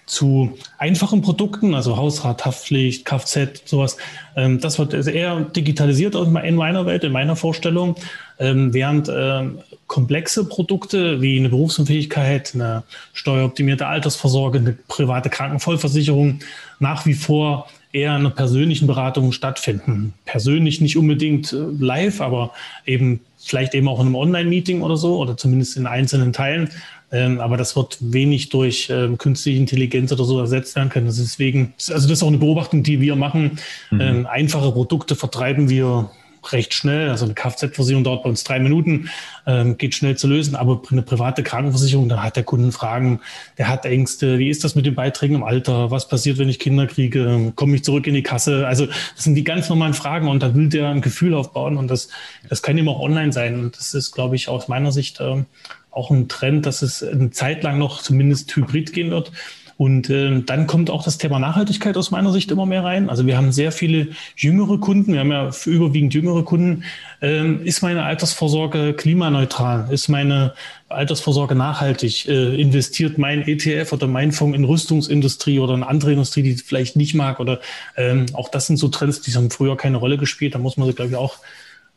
zu 0.06 0.58
einfachen 0.78 1.22
Produkten, 1.22 1.74
also 1.74 1.98
Hausrat, 1.98 2.46
Haftpflicht, 2.46 3.06
Kfz, 3.06 3.64
sowas. 3.66 3.98
Ähm, 4.36 4.60
das 4.60 4.78
wird 4.78 4.94
eher 4.94 5.40
digitalisiert 5.42 6.16
in 6.16 6.56
meiner 6.56 6.86
Welt, 6.86 7.04
in 7.04 7.12
meiner 7.12 7.36
Vorstellung, 7.36 7.96
ähm, 8.40 8.74
während 8.74 9.10
ähm, 9.14 9.60
komplexe 9.88 10.46
Produkte 10.46 11.22
wie 11.22 11.38
eine 11.38 11.50
Berufsunfähigkeit, 11.50 12.52
eine 12.54 12.84
steueroptimierte 13.14 13.88
Altersvorsorge, 13.88 14.60
eine 14.60 14.74
private 14.88 15.30
Krankenvollversicherung 15.30 16.40
nach 16.80 17.06
wie 17.06 17.14
vor 17.14 17.68
eher 17.92 18.16
in 18.16 18.22
einer 18.22 18.32
persönlichen 18.32 18.88
Beratung 18.88 19.32
stattfinden. 19.32 20.14
Persönlich 20.26 20.82
nicht 20.82 20.98
unbedingt 20.98 21.54
äh, 21.54 21.58
live, 21.80 22.22
aber 22.22 22.52
eben 22.86 23.20
vielleicht 23.38 23.76
eben 23.76 23.88
auch 23.88 24.00
in 24.00 24.08
einem 24.08 24.16
Online-Meeting 24.16 24.82
oder 24.82 24.98
so 24.98 25.20
oder 25.20 25.38
zumindest 25.38 25.78
in 25.78 25.86
einzelnen 25.86 26.34
Teilen. 26.34 26.70
Ähm, 27.12 27.40
aber 27.40 27.58
das 27.58 27.76
wird 27.76 27.98
wenig 28.02 28.50
durch 28.50 28.90
ähm, 28.90 29.20
künstliche 29.20 29.60
Intelligenz 29.60 30.12
oder 30.12 30.24
so 30.24 30.40
ersetzt 30.40 30.76
werden 30.76 30.90
können. 30.90 31.06
Deswegen, 31.06 31.74
also 31.78 32.08
das 32.08 32.18
ist 32.18 32.24
auch 32.24 32.28
eine 32.28 32.40
Beobachtung, 32.40 32.82
die 32.82 33.00
wir 33.00 33.16
machen. 33.16 33.60
Mhm. 33.92 34.02
Ähm, 34.02 34.26
einfache 34.26 34.72
Produkte 34.72 35.16
vertreiben 35.16 35.70
wir 35.70 36.10
recht 36.52 36.74
schnell. 36.74 37.10
Also 37.10 37.26
eine 37.26 37.34
Kfz-Versicherung 37.34 38.04
dauert 38.04 38.24
bei 38.24 38.30
uns 38.30 38.44
drei 38.44 38.60
Minuten, 38.60 39.10
ähm, 39.46 39.78
geht 39.78 39.96
schnell 39.96 40.18
zu 40.18 40.28
lösen. 40.28 40.56
Aber 40.56 40.82
eine 40.92 41.02
private 41.02 41.44
Krankenversicherung, 41.44 42.10
da 42.10 42.22
hat 42.22 42.36
der 42.36 42.44
Kunden 42.44 42.72
Fragen, 42.72 43.22
der 43.58 43.70
hat 43.70 43.86
Ängste. 43.86 44.40
Wie 44.40 44.50
ist 44.50 44.64
das 44.64 44.76
mit 44.76 44.86
den 44.86 44.96
Beiträgen 44.96 45.36
im 45.36 45.44
Alter? 45.44 45.92
Was 45.92 46.08
passiert, 46.08 46.38
wenn 46.38 46.50
ich 46.50 46.60
Kinder 46.60 46.88
kriege? 46.88 47.54
Komme 47.56 47.76
ich 47.76 47.84
zurück 47.84 48.08
in 48.08 48.14
die 48.14 48.24
Kasse? 48.24 48.68
Also 48.68 48.88
das 48.88 49.24
sind 49.24 49.36
die 49.36 49.44
ganz 49.44 49.70
normalen 49.70 49.94
Fragen 49.94 50.28
und 50.28 50.44
da 50.44 50.54
will 50.56 50.70
der 50.70 50.90
ein 50.90 51.02
Gefühl 51.02 51.34
aufbauen 51.34 51.78
und 51.78 51.90
das, 51.90 52.10
das 52.50 52.62
kann 52.62 52.78
eben 52.78 52.90
auch 52.90 53.00
online 53.00 53.32
sein. 53.32 53.60
Und 53.60 53.78
das 53.78 53.94
ist, 53.94 54.12
glaube 54.12 54.36
ich, 54.36 54.50
aus 54.50 54.68
meiner 54.68 54.92
Sicht 54.92 55.20
äh, 55.20 55.44
auch 55.92 56.12
ein 56.12 56.28
Trend, 56.28 56.66
dass 56.66 56.82
es 56.82 57.04
eine 57.04 57.30
Zeit 57.30 57.64
lang 57.64 57.78
noch 57.78 58.02
zumindest 58.02 58.56
hybrid 58.56 58.94
gehen 58.94 59.12
wird. 59.12 59.32
Und 59.78 60.10
äh, 60.10 60.42
dann 60.42 60.68
kommt 60.68 60.90
auch 60.90 61.04
das 61.04 61.18
Thema 61.18 61.40
Nachhaltigkeit 61.40 61.98
aus 61.98 62.12
meiner 62.12 62.32
Sicht 62.32 62.52
immer 62.52 62.66
mehr 62.66 62.84
rein. 62.84 63.10
Also 63.10 63.26
wir 63.26 63.38
haben 63.38 63.52
sehr 63.52 63.72
viele 63.72 64.10
jüngere 64.36 64.80
Kunden, 64.80 65.14
wir 65.14 65.20
haben 65.20 65.32
ja 65.32 65.50
überwiegend 65.66 66.14
jüngere 66.14 66.44
Kunden. 66.44 66.84
Ähm, 67.22 67.64
ist 67.64 67.82
meine 67.82 68.04
Altersvorsorge 68.04 68.94
klimaneutral? 68.94 69.88
Ist 69.92 70.10
meine 70.10 70.54
Altersvorsorge 70.90 71.56
nachhaltig? 71.56 72.28
Äh, 72.28 72.62
investiert 72.62 73.18
mein 73.18 73.48
ETF 73.48 73.94
oder 73.94 74.08
mein 74.08 74.32
Fonds 74.32 74.58
in 74.58 74.64
Rüstungsindustrie 74.64 75.60
oder 75.60 75.74
eine 75.74 75.88
andere 75.88 76.12
Industrie, 76.12 76.44
die 76.44 76.52
es 76.52 76.62
vielleicht 76.62 76.96
nicht 76.96 77.16
mag? 77.16 77.40
Oder 77.40 77.60
ähm, 77.98 78.28
auch 78.34 78.50
das 78.50 78.68
sind 78.68 78.78
so 78.78 78.90
Trends, 78.90 79.22
die 79.22 79.34
haben 79.34 79.50
früher 79.50 79.78
keine 79.78 79.98
Rolle 79.98 80.18
gespielt. 80.18 80.56
Da 80.56 80.60
muss 80.60 80.78
man 80.78 80.88
sich, 80.88 80.96
glaube 80.96 81.12
ich, 81.12 81.18
auch 81.18 81.38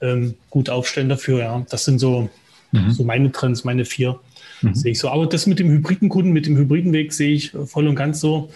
ähm, 0.01 0.35
gut 0.51 0.71
aufstellen 0.71 1.09
dafür. 1.09 1.41
Ja, 1.41 1.67
das 1.69 1.85
sind 1.85 1.99
so 1.99 2.31
Mhm. 2.73 2.93
So 2.93 3.05
meine 3.05 3.33
Trends, 3.33 3.65
meine 3.65 3.85
vier 3.85 4.21
mhm. 4.71 4.75
sehe 4.75 4.93
ich 4.93 4.99
so. 4.99 5.09
Aber 5.09 5.27
das 5.27 5.47
mit 5.47 5.59
dem 5.59 5.71
hybriden 5.71 6.09
Kunden, 6.09 6.33
mit 6.33 6.47
dem 6.47 6.57
hybriden 6.57 6.93
Weg 6.93 7.13
sehe 7.13 7.35
ich 7.35 7.53
voll 7.67 7.87
und 7.89 7.97
ganz 7.97 8.21
so. 8.21 8.51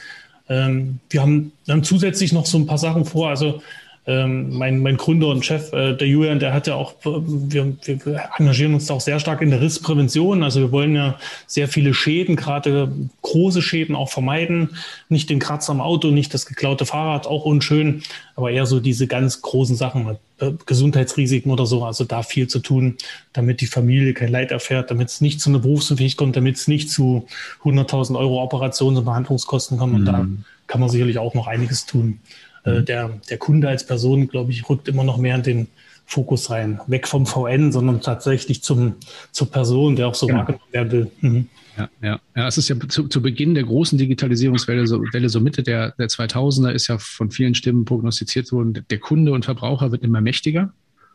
Ähm, 0.48 0.98
wir 1.08 1.22
haben 1.22 1.52
dann 1.66 1.84
zusätzlich 1.84 2.32
noch 2.32 2.46
so 2.46 2.58
ein 2.58 2.66
paar 2.66 2.78
Sachen 2.78 3.04
vor. 3.04 3.28
Also 3.28 3.62
ähm, 4.10 4.58
mein, 4.58 4.80
mein 4.80 4.96
Gründer 4.96 5.28
und 5.28 5.44
Chef, 5.44 5.72
äh, 5.72 5.94
der 5.94 6.08
Julian, 6.08 6.40
der 6.40 6.52
hat 6.52 6.66
ja 6.66 6.74
auch, 6.74 6.94
wir, 7.04 7.76
wir 7.84 8.28
engagieren 8.36 8.74
uns 8.74 8.86
da 8.86 8.94
auch 8.94 9.00
sehr 9.00 9.20
stark 9.20 9.40
in 9.40 9.50
der 9.50 9.60
Rissprävention. 9.60 10.42
Also 10.42 10.58
wir 10.58 10.72
wollen 10.72 10.96
ja 10.96 11.16
sehr 11.46 11.68
viele 11.68 11.94
Schäden, 11.94 12.34
gerade 12.34 12.90
große 13.22 13.62
Schäden 13.62 13.94
auch 13.94 14.10
vermeiden. 14.10 14.70
Nicht 15.08 15.30
den 15.30 15.38
Kratzer 15.38 15.70
am 15.70 15.80
Auto, 15.80 16.08
nicht 16.08 16.34
das 16.34 16.46
geklaute 16.46 16.86
Fahrrad, 16.86 17.28
auch 17.28 17.44
unschön, 17.44 18.02
aber 18.34 18.50
eher 18.50 18.66
so 18.66 18.80
diese 18.80 19.06
ganz 19.06 19.42
großen 19.42 19.76
Sachen, 19.76 20.18
äh, 20.38 20.50
Gesundheitsrisiken 20.66 21.52
oder 21.52 21.66
so. 21.66 21.84
Also 21.84 22.02
da 22.02 22.24
viel 22.24 22.48
zu 22.48 22.58
tun, 22.58 22.96
damit 23.32 23.60
die 23.60 23.66
Familie 23.66 24.12
kein 24.12 24.32
Leid 24.32 24.50
erfährt, 24.50 24.90
damit 24.90 25.08
es 25.08 25.20
nicht 25.20 25.40
zu 25.40 25.50
einer 25.50 25.60
Berufsunfähigkeit 25.60 26.18
kommt, 26.18 26.36
damit 26.36 26.56
es 26.56 26.66
nicht 26.66 26.90
zu 26.90 27.28
100.000 27.62 28.18
Euro 28.18 28.42
Operations- 28.42 28.98
und 28.98 29.04
Behandlungskosten 29.04 29.78
kommt. 29.78 29.94
Und 29.94 30.00
mhm. 30.00 30.06
da 30.06 30.26
kann 30.66 30.80
man 30.80 30.90
sicherlich 30.90 31.18
auch 31.18 31.34
noch 31.34 31.46
einiges 31.46 31.86
tun. 31.86 32.18
Äh, 32.64 32.80
mhm. 32.80 32.84
der, 32.84 33.20
der 33.28 33.38
Kunde 33.38 33.68
als 33.68 33.86
Person, 33.86 34.28
glaube 34.28 34.50
ich, 34.52 34.68
rückt 34.68 34.88
immer 34.88 35.04
noch 35.04 35.16
mehr 35.16 35.36
in 35.36 35.42
den 35.42 35.66
Fokus 36.06 36.50
rein. 36.50 36.80
Weg 36.88 37.06
vom 37.06 37.24
VN, 37.24 37.70
sondern 37.70 38.00
tatsächlich 38.00 38.62
zum, 38.62 38.96
zur 39.30 39.50
Person, 39.50 39.94
der 39.96 40.08
auch 40.08 40.14
so 40.14 40.26
genau. 40.26 40.40
wahrgenommen 40.40 40.72
werden 40.72 40.92
will. 40.92 41.10
Mhm. 41.20 41.48
Ja, 41.78 41.88
ja, 42.02 42.20
ja, 42.36 42.48
es 42.48 42.58
ist 42.58 42.68
ja 42.68 42.76
zu, 42.88 43.06
zu 43.06 43.22
Beginn 43.22 43.54
der 43.54 43.62
großen 43.62 43.96
Digitalisierungswelle, 43.96 44.86
so, 44.86 45.00
Welle, 45.12 45.28
so 45.28 45.40
Mitte 45.40 45.62
der, 45.62 45.92
der 45.92 46.08
2000er, 46.08 46.72
ist 46.72 46.88
ja 46.88 46.98
von 46.98 47.30
vielen 47.30 47.54
Stimmen 47.54 47.84
prognostiziert 47.84 48.50
worden, 48.52 48.84
der 48.90 48.98
Kunde 48.98 49.32
und 49.32 49.44
Verbraucher 49.44 49.92
wird 49.92 50.02
immer 50.02 50.20
mächtiger 50.20 50.72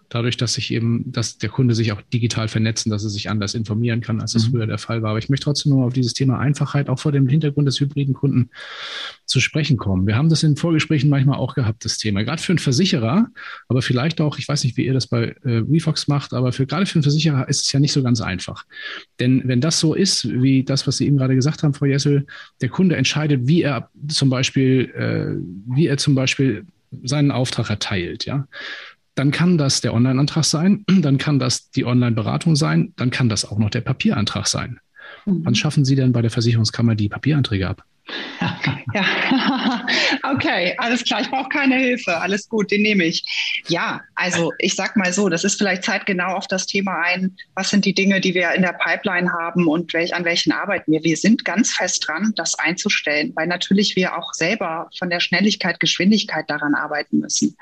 dadurch, 0.09 0.37
dass 0.37 0.53
sich 0.53 0.71
eben, 0.71 1.11
dass 1.11 1.37
der 1.37 1.49
Kunde 1.49 1.75
sich 1.75 1.91
auch 1.91 2.01
digital 2.13 2.47
vernetzen, 2.47 2.89
dass 2.89 3.03
er 3.03 3.09
sich 3.09 3.29
anders 3.29 3.55
informieren 3.55 4.01
kann, 4.01 4.21
als 4.21 4.33
das 4.33 4.47
mhm. 4.47 4.51
früher 4.51 4.67
der 4.67 4.77
Fall 4.77 5.01
war. 5.01 5.11
Aber 5.11 5.19
ich 5.19 5.29
möchte 5.29 5.45
trotzdem 5.45 5.73
nur 5.73 5.85
auf 5.85 5.93
dieses 5.93 6.13
Thema 6.13 6.39
Einfachheit 6.39 6.89
auch 6.89 6.99
vor 6.99 7.11
dem 7.11 7.27
Hintergrund 7.27 7.67
des 7.67 7.79
hybriden 7.79 8.13
Kunden 8.13 8.49
zu 9.25 9.39
sprechen 9.39 9.77
kommen. 9.77 10.05
Wir 10.07 10.15
haben 10.15 10.29
das 10.29 10.43
in 10.43 10.55
Vorgesprächen 10.55 11.09
manchmal 11.09 11.37
auch 11.37 11.55
gehabt, 11.55 11.85
das 11.85 11.97
Thema. 11.97 12.23
Gerade 12.23 12.41
für 12.41 12.51
einen 12.51 12.59
Versicherer, 12.59 13.27
aber 13.67 13.81
vielleicht 13.81 14.21
auch, 14.21 14.37
ich 14.37 14.47
weiß 14.47 14.63
nicht, 14.63 14.77
wie 14.77 14.85
ihr 14.85 14.93
das 14.93 15.07
bei 15.07 15.35
äh, 15.43 15.63
Refox 15.69 16.07
macht, 16.07 16.33
aber 16.33 16.51
für 16.51 16.65
gerade 16.65 16.85
für 16.85 16.95
einen 16.95 17.03
Versicherer 17.03 17.47
ist 17.49 17.63
es 17.63 17.71
ja 17.71 17.79
nicht 17.79 17.93
so 17.93 18.03
ganz 18.03 18.21
einfach. 18.21 18.65
Denn 19.19 19.41
wenn 19.45 19.61
das 19.61 19.79
so 19.79 19.93
ist, 19.93 20.29
wie 20.29 20.63
das, 20.63 20.87
was 20.87 20.97
Sie 20.97 21.07
eben 21.07 21.17
gerade 21.17 21.35
gesagt 21.35 21.63
haben, 21.63 21.73
Frau 21.73 21.85
Jessel, 21.85 22.25
der 22.61 22.69
Kunde 22.69 22.95
entscheidet, 22.95 23.47
wie 23.47 23.63
er 23.63 23.89
zum 24.07 24.29
Beispiel, 24.29 24.91
äh, 24.95 25.75
wie 25.75 25.87
er 25.87 25.97
zum 25.97 26.15
Beispiel 26.15 26.65
seinen 27.03 27.31
Auftrag 27.31 27.69
erteilt, 27.69 28.25
ja 28.25 28.47
dann 29.15 29.31
kann 29.31 29.57
das 29.57 29.81
der 29.81 29.93
Online-Antrag 29.93 30.43
sein, 30.43 30.85
dann 31.01 31.17
kann 31.17 31.39
das 31.39 31.71
die 31.71 31.85
Online-Beratung 31.85 32.55
sein, 32.55 32.93
dann 32.97 33.09
kann 33.09 33.29
das 33.29 33.45
auch 33.45 33.57
noch 33.57 33.69
der 33.69 33.81
Papierantrag 33.81 34.47
sein. 34.47 34.79
Mhm. 35.25 35.45
Wann 35.45 35.55
schaffen 35.55 35.85
Sie 35.85 35.95
denn 35.95 36.11
bei 36.11 36.21
der 36.21 36.31
Versicherungskammer 36.31 36.95
die 36.95 37.09
Papieranträge 37.09 37.67
ab? 37.67 37.83
Ja, 38.93 39.85
okay, 40.33 40.75
alles 40.77 41.03
klar. 41.03 41.21
Ich 41.21 41.29
brauche 41.29 41.49
keine 41.49 41.75
Hilfe. 41.75 42.17
Alles 42.21 42.47
gut, 42.47 42.71
den 42.71 42.81
nehme 42.81 43.03
ich. 43.03 43.25
Ja, 43.67 44.01
also 44.15 44.53
ich 44.59 44.75
sag 44.75 44.95
mal 44.95 45.11
so, 45.11 45.27
das 45.27 45.43
ist 45.43 45.57
vielleicht 45.57 45.83
zeitgenau 45.83 46.35
auf 46.35 46.47
das 46.47 46.65
Thema 46.65 47.01
ein, 47.03 47.35
was 47.55 47.69
sind 47.69 47.83
die 47.85 47.93
Dinge, 47.93 48.21
die 48.21 48.33
wir 48.33 48.51
in 48.53 48.61
der 48.61 48.73
Pipeline 48.73 49.31
haben 49.33 49.67
und 49.67 49.93
welch, 49.93 50.15
an 50.15 50.23
welchen 50.23 50.51
arbeiten 50.51 50.91
wir. 50.91 51.03
Wir 51.03 51.17
sind 51.17 51.43
ganz 51.45 51.73
fest 51.73 52.07
dran, 52.07 52.33
das 52.35 52.57
einzustellen, 52.57 53.33
weil 53.35 53.47
natürlich 53.47 53.95
wir 53.95 54.17
auch 54.17 54.33
selber 54.33 54.89
von 54.97 55.09
der 55.09 55.19
Schnelligkeit, 55.19 55.79
Geschwindigkeit 55.79 56.49
daran 56.49 56.75
arbeiten 56.75 57.19
müssen. 57.19 57.57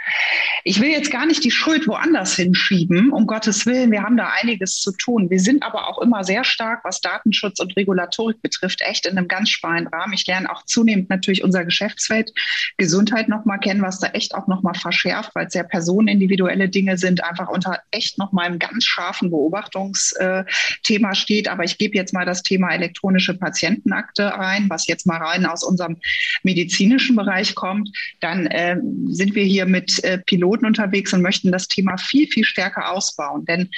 Ich 0.64 0.82
will 0.82 0.90
jetzt 0.90 1.12
gar 1.12 1.26
nicht 1.26 1.44
die 1.44 1.52
Schuld 1.52 1.88
woanders 1.88 2.36
hinschieben, 2.36 3.12
um 3.12 3.28
Gottes 3.28 3.66
Willen. 3.66 3.92
Wir 3.92 4.04
haben 4.04 4.18
da 4.18 4.32
einiges 4.42 4.82
zu 4.82 4.92
tun. 4.92 5.30
Wir 5.30 5.40
sind 5.40 5.64
aber 5.64 5.88
auch 5.88 6.00
immer 6.02 6.24
sehr 6.24 6.44
stark, 6.44 6.84
was 6.84 7.02
Datenschutz 7.02 7.60
und 7.60 7.76
Regulatorik 7.76 8.42
betrifft, 8.42 8.82
echt 8.82 9.06
in 9.06 9.18
einem 9.18 9.28
ganz 9.28 9.50
schmalen 9.50 9.88
Rahmen. 9.88 10.14
Ich 10.14 10.26
lernen 10.34 10.48
auch 10.48 10.66
zunehmend 10.66 11.10
natürlich 11.10 11.44
unser 11.44 11.64
Geschäftsfeld 11.64 12.34
Gesundheit 12.78 13.30
nochmal 13.30 13.60
kennen, 13.60 13.82
was 13.82 14.00
da 14.00 14.08
echt 14.08 14.34
auch 14.34 14.48
nochmal 14.48 14.74
verschärft, 14.74 15.36
weil 15.36 15.46
es 15.48 15.54
sehr 15.54 15.64
personenindividuelle 15.64 16.70
Dinge 16.70 16.98
sind, 16.98 17.24
einfach 17.24 17.50
unter 17.50 17.82
echt 17.92 18.18
nochmal 18.18 18.48
einem 18.48 18.60
ganz 18.60 18.86
scharfen 18.86 19.30
Beobachtungsthema 19.30 21.14
steht. 21.14 21.48
Aber 21.48 21.64
ich 21.64 21.78
gebe 21.78 21.96
jetzt 21.96 22.14
mal 22.14 22.26
das 22.26 22.42
Thema 22.42 22.72
elektronische 22.72 23.36
Patientenakte 23.36 24.26
rein, 24.26 24.70
was 24.70 24.88
jetzt 24.88 25.06
mal 25.06 25.18
rein 25.18 25.46
aus 25.46 25.64
unserem 25.64 25.98
medizinischen 26.42 27.16
Bereich 27.16 27.54
kommt. 27.54 27.90
Dann 28.20 28.48
äh, 28.48 28.78
sind 29.08 29.36
wir 29.36 29.44
hier 29.44 29.66
mit 29.68 30.04
äh, 30.04 30.18
Piloten 30.18 30.66
unterwegs 30.66 31.14
und 31.14 31.22
möchten 31.22 31.52
das 31.52 31.68
Thema 31.68 31.98
viel, 31.98 32.28
viel 32.28 32.44
stärker 32.44 32.92
ausbauen. 32.92 33.46
Denn 33.46 33.70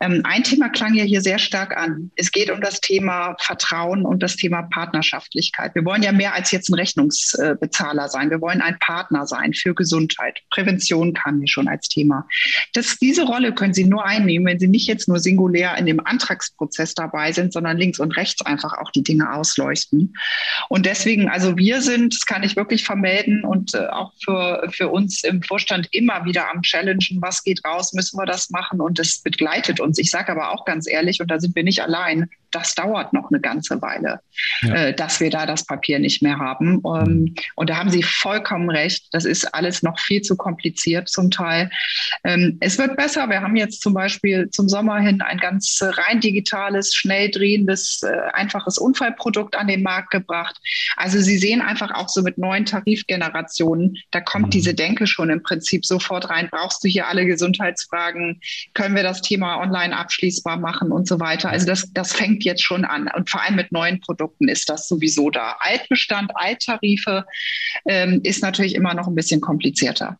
ähm, 0.00 0.22
ein 0.24 0.42
Thema 0.42 0.68
klang 0.68 0.94
ja 0.94 1.04
hier 1.04 1.20
sehr 1.20 1.38
stark 1.38 1.76
an. 1.76 2.10
Es 2.16 2.32
geht 2.32 2.50
um 2.50 2.60
das 2.60 2.80
Thema 2.80 3.36
Vertrauen 3.38 4.04
und 4.04 4.22
das 4.22 4.36
Thema 4.36 4.62
Partnerschaftlichkeit. 4.62 5.74
Wir 5.74 5.84
wollen 5.84 5.91
ja 6.00 6.12
mehr 6.12 6.32
als 6.32 6.52
jetzt 6.52 6.70
ein 6.70 6.74
Rechnungsbezahler 6.74 8.08
sein. 8.08 8.30
Wir 8.30 8.40
wollen 8.40 8.62
ein 8.62 8.78
Partner 8.78 9.26
sein 9.26 9.52
für 9.52 9.74
Gesundheit. 9.74 10.40
Prävention 10.50 11.12
kam 11.12 11.38
hier 11.38 11.48
schon 11.48 11.68
als 11.68 11.88
Thema. 11.88 12.26
Das, 12.72 12.98
diese 12.98 13.24
Rolle 13.24 13.52
können 13.52 13.74
Sie 13.74 13.84
nur 13.84 14.04
einnehmen, 14.04 14.46
wenn 14.46 14.58
Sie 14.58 14.68
nicht 14.68 14.86
jetzt 14.86 15.08
nur 15.08 15.18
singulär 15.18 15.76
in 15.76 15.86
dem 15.86 16.04
Antragsprozess 16.06 16.94
dabei 16.94 17.32
sind, 17.32 17.52
sondern 17.52 17.76
links 17.76 17.98
und 17.98 18.16
rechts 18.16 18.40
einfach 18.46 18.72
auch 18.78 18.92
die 18.92 19.02
Dinge 19.02 19.32
ausleuchten. 19.32 20.14
Und 20.68 20.86
deswegen, 20.86 21.28
also 21.28 21.56
wir 21.56 21.82
sind, 21.82 22.14
das 22.14 22.24
kann 22.24 22.44
ich 22.44 22.56
wirklich 22.56 22.84
vermelden 22.84 23.44
und 23.44 23.74
äh, 23.74 23.88
auch 23.88 24.12
für, 24.24 24.68
für 24.70 24.88
uns 24.88 25.24
im 25.24 25.42
Vorstand 25.42 25.88
immer 25.90 26.24
wieder 26.24 26.50
am 26.50 26.62
Challengen, 26.62 27.20
was 27.20 27.42
geht 27.42 27.64
raus, 27.64 27.92
müssen 27.92 28.16
wir 28.18 28.26
das 28.26 28.50
machen 28.50 28.80
und 28.80 28.98
das 28.98 29.18
begleitet 29.18 29.80
uns. 29.80 29.98
Ich 29.98 30.10
sage 30.10 30.30
aber 30.30 30.52
auch 30.52 30.64
ganz 30.64 30.88
ehrlich, 30.88 31.20
und 31.20 31.30
da 31.30 31.40
sind 31.40 31.56
wir 31.56 31.64
nicht 31.64 31.82
allein, 31.82 32.30
das 32.52 32.74
dauert 32.74 33.12
noch 33.12 33.30
eine 33.30 33.40
ganze 33.40 33.80
Weile, 33.82 34.20
ja. 34.62 34.74
äh, 34.74 34.94
dass 34.94 35.20
wir 35.20 35.30
da 35.30 35.46
das 35.46 35.66
Papier 35.66 35.98
nicht 35.98 36.22
mehr 36.22 36.38
haben. 36.38 36.82
Ähm, 36.84 37.02
mhm. 37.04 37.34
Und 37.56 37.70
da 37.70 37.76
haben 37.76 37.90
Sie 37.90 38.02
vollkommen 38.02 38.70
recht. 38.70 39.08
Das 39.12 39.24
ist 39.24 39.54
alles 39.54 39.82
noch 39.82 39.98
viel 39.98 40.22
zu 40.22 40.36
kompliziert 40.36 41.08
zum 41.08 41.30
Teil. 41.30 41.70
Ähm, 42.24 42.58
es 42.60 42.78
wird 42.78 42.96
besser. 42.96 43.28
Wir 43.28 43.40
haben 43.40 43.56
jetzt 43.56 43.82
zum 43.82 43.94
Beispiel 43.94 44.50
zum 44.50 44.68
Sommer 44.68 44.98
hin 45.00 45.20
ein 45.22 45.38
ganz 45.38 45.80
rein 45.82 46.20
digitales, 46.20 46.94
schnell 46.94 47.30
drehendes, 47.30 48.02
äh, 48.02 48.12
einfaches 48.32 48.78
Unfallprodukt 48.78 49.56
an 49.56 49.66
den 49.66 49.82
Markt 49.82 50.10
gebracht. 50.10 50.56
Also 50.96 51.20
Sie 51.20 51.38
sehen 51.38 51.62
einfach 51.62 51.90
auch 51.92 52.08
so 52.08 52.22
mit 52.22 52.38
neuen 52.38 52.64
Tarifgenerationen, 52.64 53.96
da 54.10 54.20
kommt 54.20 54.46
mhm. 54.46 54.50
diese 54.50 54.74
Denke 54.74 55.06
schon 55.06 55.30
im 55.30 55.42
Prinzip 55.42 55.86
sofort 55.86 56.28
rein. 56.30 56.48
Brauchst 56.50 56.84
du 56.84 56.88
hier 56.88 57.08
alle 57.08 57.26
Gesundheitsfragen? 57.26 58.40
Können 58.74 58.94
wir 58.94 59.02
das 59.02 59.22
Thema 59.22 59.60
online 59.60 59.96
abschließbar 59.96 60.58
machen 60.58 60.92
und 60.92 61.08
so 61.08 61.18
weiter? 61.18 61.50
Also 61.50 61.66
das, 61.66 61.90
das 61.92 62.12
fängt 62.12 62.41
jetzt 62.44 62.62
schon 62.62 62.84
an. 62.84 63.08
Und 63.14 63.30
vor 63.30 63.42
allem 63.42 63.56
mit 63.56 63.72
neuen 63.72 64.00
Produkten 64.00 64.48
ist 64.48 64.68
das 64.68 64.88
sowieso 64.88 65.30
da. 65.30 65.56
Altbestand, 65.60 66.32
Alttarife 66.34 67.24
ähm, 67.86 68.20
ist 68.22 68.42
natürlich 68.42 68.74
immer 68.74 68.94
noch 68.94 69.06
ein 69.06 69.14
bisschen 69.14 69.40
komplizierter. 69.40 70.18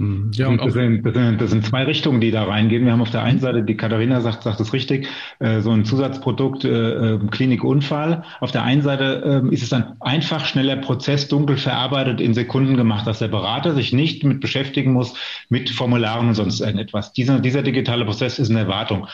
Mhm. 0.00 0.30
Ja, 0.34 0.48
und 0.48 0.64
das, 0.64 0.72
sind, 0.72 1.04
das, 1.04 1.14
sind, 1.14 1.40
das 1.40 1.50
sind 1.50 1.66
zwei 1.66 1.84
Richtungen, 1.84 2.20
die 2.20 2.30
da 2.30 2.44
reingehen. 2.44 2.84
Wir 2.84 2.92
haben 2.92 3.02
auf 3.02 3.10
der 3.10 3.22
einen 3.22 3.38
Seite, 3.38 3.62
die 3.62 3.76
Katharina 3.76 4.20
sagt, 4.20 4.42
sagt 4.42 4.58
es 4.60 4.72
richtig, 4.72 5.08
äh, 5.38 5.60
so 5.60 5.70
ein 5.70 5.84
Zusatzprodukt, 5.84 6.64
äh, 6.64 7.14
äh, 7.14 7.18
Klinikunfall. 7.30 8.24
Auf 8.40 8.50
der 8.50 8.62
einen 8.62 8.82
Seite 8.82 9.42
äh, 9.44 9.54
ist 9.54 9.62
es 9.62 9.72
ein 9.72 9.96
einfach, 10.00 10.46
schneller 10.46 10.76
Prozess, 10.76 11.28
dunkel 11.28 11.58
verarbeitet, 11.58 12.20
in 12.20 12.34
Sekunden 12.34 12.76
gemacht, 12.76 13.06
dass 13.06 13.18
der 13.18 13.28
Berater 13.28 13.74
sich 13.74 13.92
nicht 13.92 14.24
mit 14.24 14.40
beschäftigen 14.40 14.92
muss, 14.92 15.14
mit 15.50 15.68
Formularen 15.70 16.28
und 16.28 16.34
sonst 16.34 16.60
irgendetwas. 16.60 17.12
Dieser, 17.12 17.38
dieser 17.38 17.62
digitale 17.62 18.04
Prozess 18.04 18.38
ist 18.38 18.50
eine 18.50 18.60
Erwartung 18.60 19.06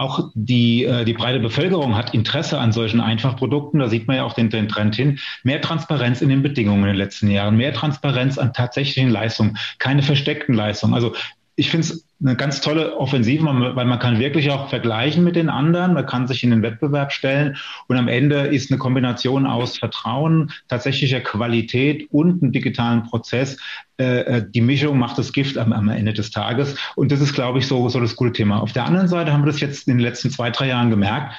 auch 0.00 0.30
die, 0.34 0.84
äh, 0.84 1.04
die 1.04 1.12
breite 1.12 1.40
Bevölkerung 1.40 1.94
hat 1.94 2.14
Interesse 2.14 2.58
an 2.58 2.72
solchen 2.72 3.00
Einfachprodukten. 3.00 3.80
Da 3.80 3.88
sieht 3.88 4.06
man 4.06 4.16
ja 4.16 4.24
auch 4.24 4.32
den, 4.32 4.48
den 4.48 4.66
Trend 4.66 4.96
hin. 4.96 5.18
Mehr 5.42 5.60
Transparenz 5.60 6.22
in 6.22 6.30
den 6.30 6.42
Bedingungen 6.42 6.84
in 6.84 6.88
den 6.88 6.96
letzten 6.96 7.30
Jahren, 7.30 7.58
mehr 7.58 7.74
Transparenz 7.74 8.38
an 8.38 8.54
tatsächlichen 8.54 9.10
Leistungen, 9.10 9.58
keine 9.78 10.02
versteckten 10.02 10.54
Leistungen. 10.54 10.94
Also 10.94 11.14
ich 11.56 11.70
finde 11.70 11.86
es 11.86 12.06
eine 12.22 12.36
ganz 12.36 12.60
tolle 12.60 12.96
Offensive, 12.96 13.44
weil 13.44 13.84
man 13.84 13.98
kann 13.98 14.18
wirklich 14.18 14.50
auch 14.50 14.68
vergleichen 14.68 15.24
mit 15.24 15.36
den 15.36 15.48
anderen, 15.48 15.94
man 15.94 16.06
kann 16.06 16.26
sich 16.26 16.44
in 16.44 16.50
den 16.50 16.62
Wettbewerb 16.62 17.12
stellen 17.12 17.56
und 17.88 17.96
am 17.96 18.08
Ende 18.08 18.46
ist 18.46 18.70
eine 18.70 18.78
Kombination 18.78 19.46
aus 19.46 19.78
Vertrauen, 19.78 20.50
tatsächlicher 20.68 21.20
Qualität 21.20 22.08
und 22.10 22.42
einem 22.42 22.52
digitalen 22.52 23.04
Prozess. 23.04 23.58
Äh, 23.98 24.20
äh, 24.20 24.50
die 24.50 24.60
Mischung 24.60 24.98
macht 24.98 25.18
das 25.18 25.32
Gift 25.32 25.58
am, 25.58 25.72
am 25.72 25.88
Ende 25.88 26.12
des 26.12 26.30
Tages 26.30 26.76
und 26.94 27.10
das 27.10 27.20
ist, 27.20 27.34
glaube 27.34 27.58
ich, 27.58 27.66
so, 27.66 27.88
so 27.88 28.00
das 28.00 28.16
gute 28.16 28.32
Thema. 28.32 28.60
Auf 28.60 28.72
der 28.72 28.86
anderen 28.86 29.08
Seite 29.08 29.32
haben 29.32 29.42
wir 29.42 29.52
das 29.52 29.60
jetzt 29.60 29.88
in 29.88 29.98
den 29.98 30.02
letzten 30.02 30.30
zwei, 30.30 30.50
drei 30.50 30.68
Jahren 30.68 30.90
gemerkt, 30.90 31.34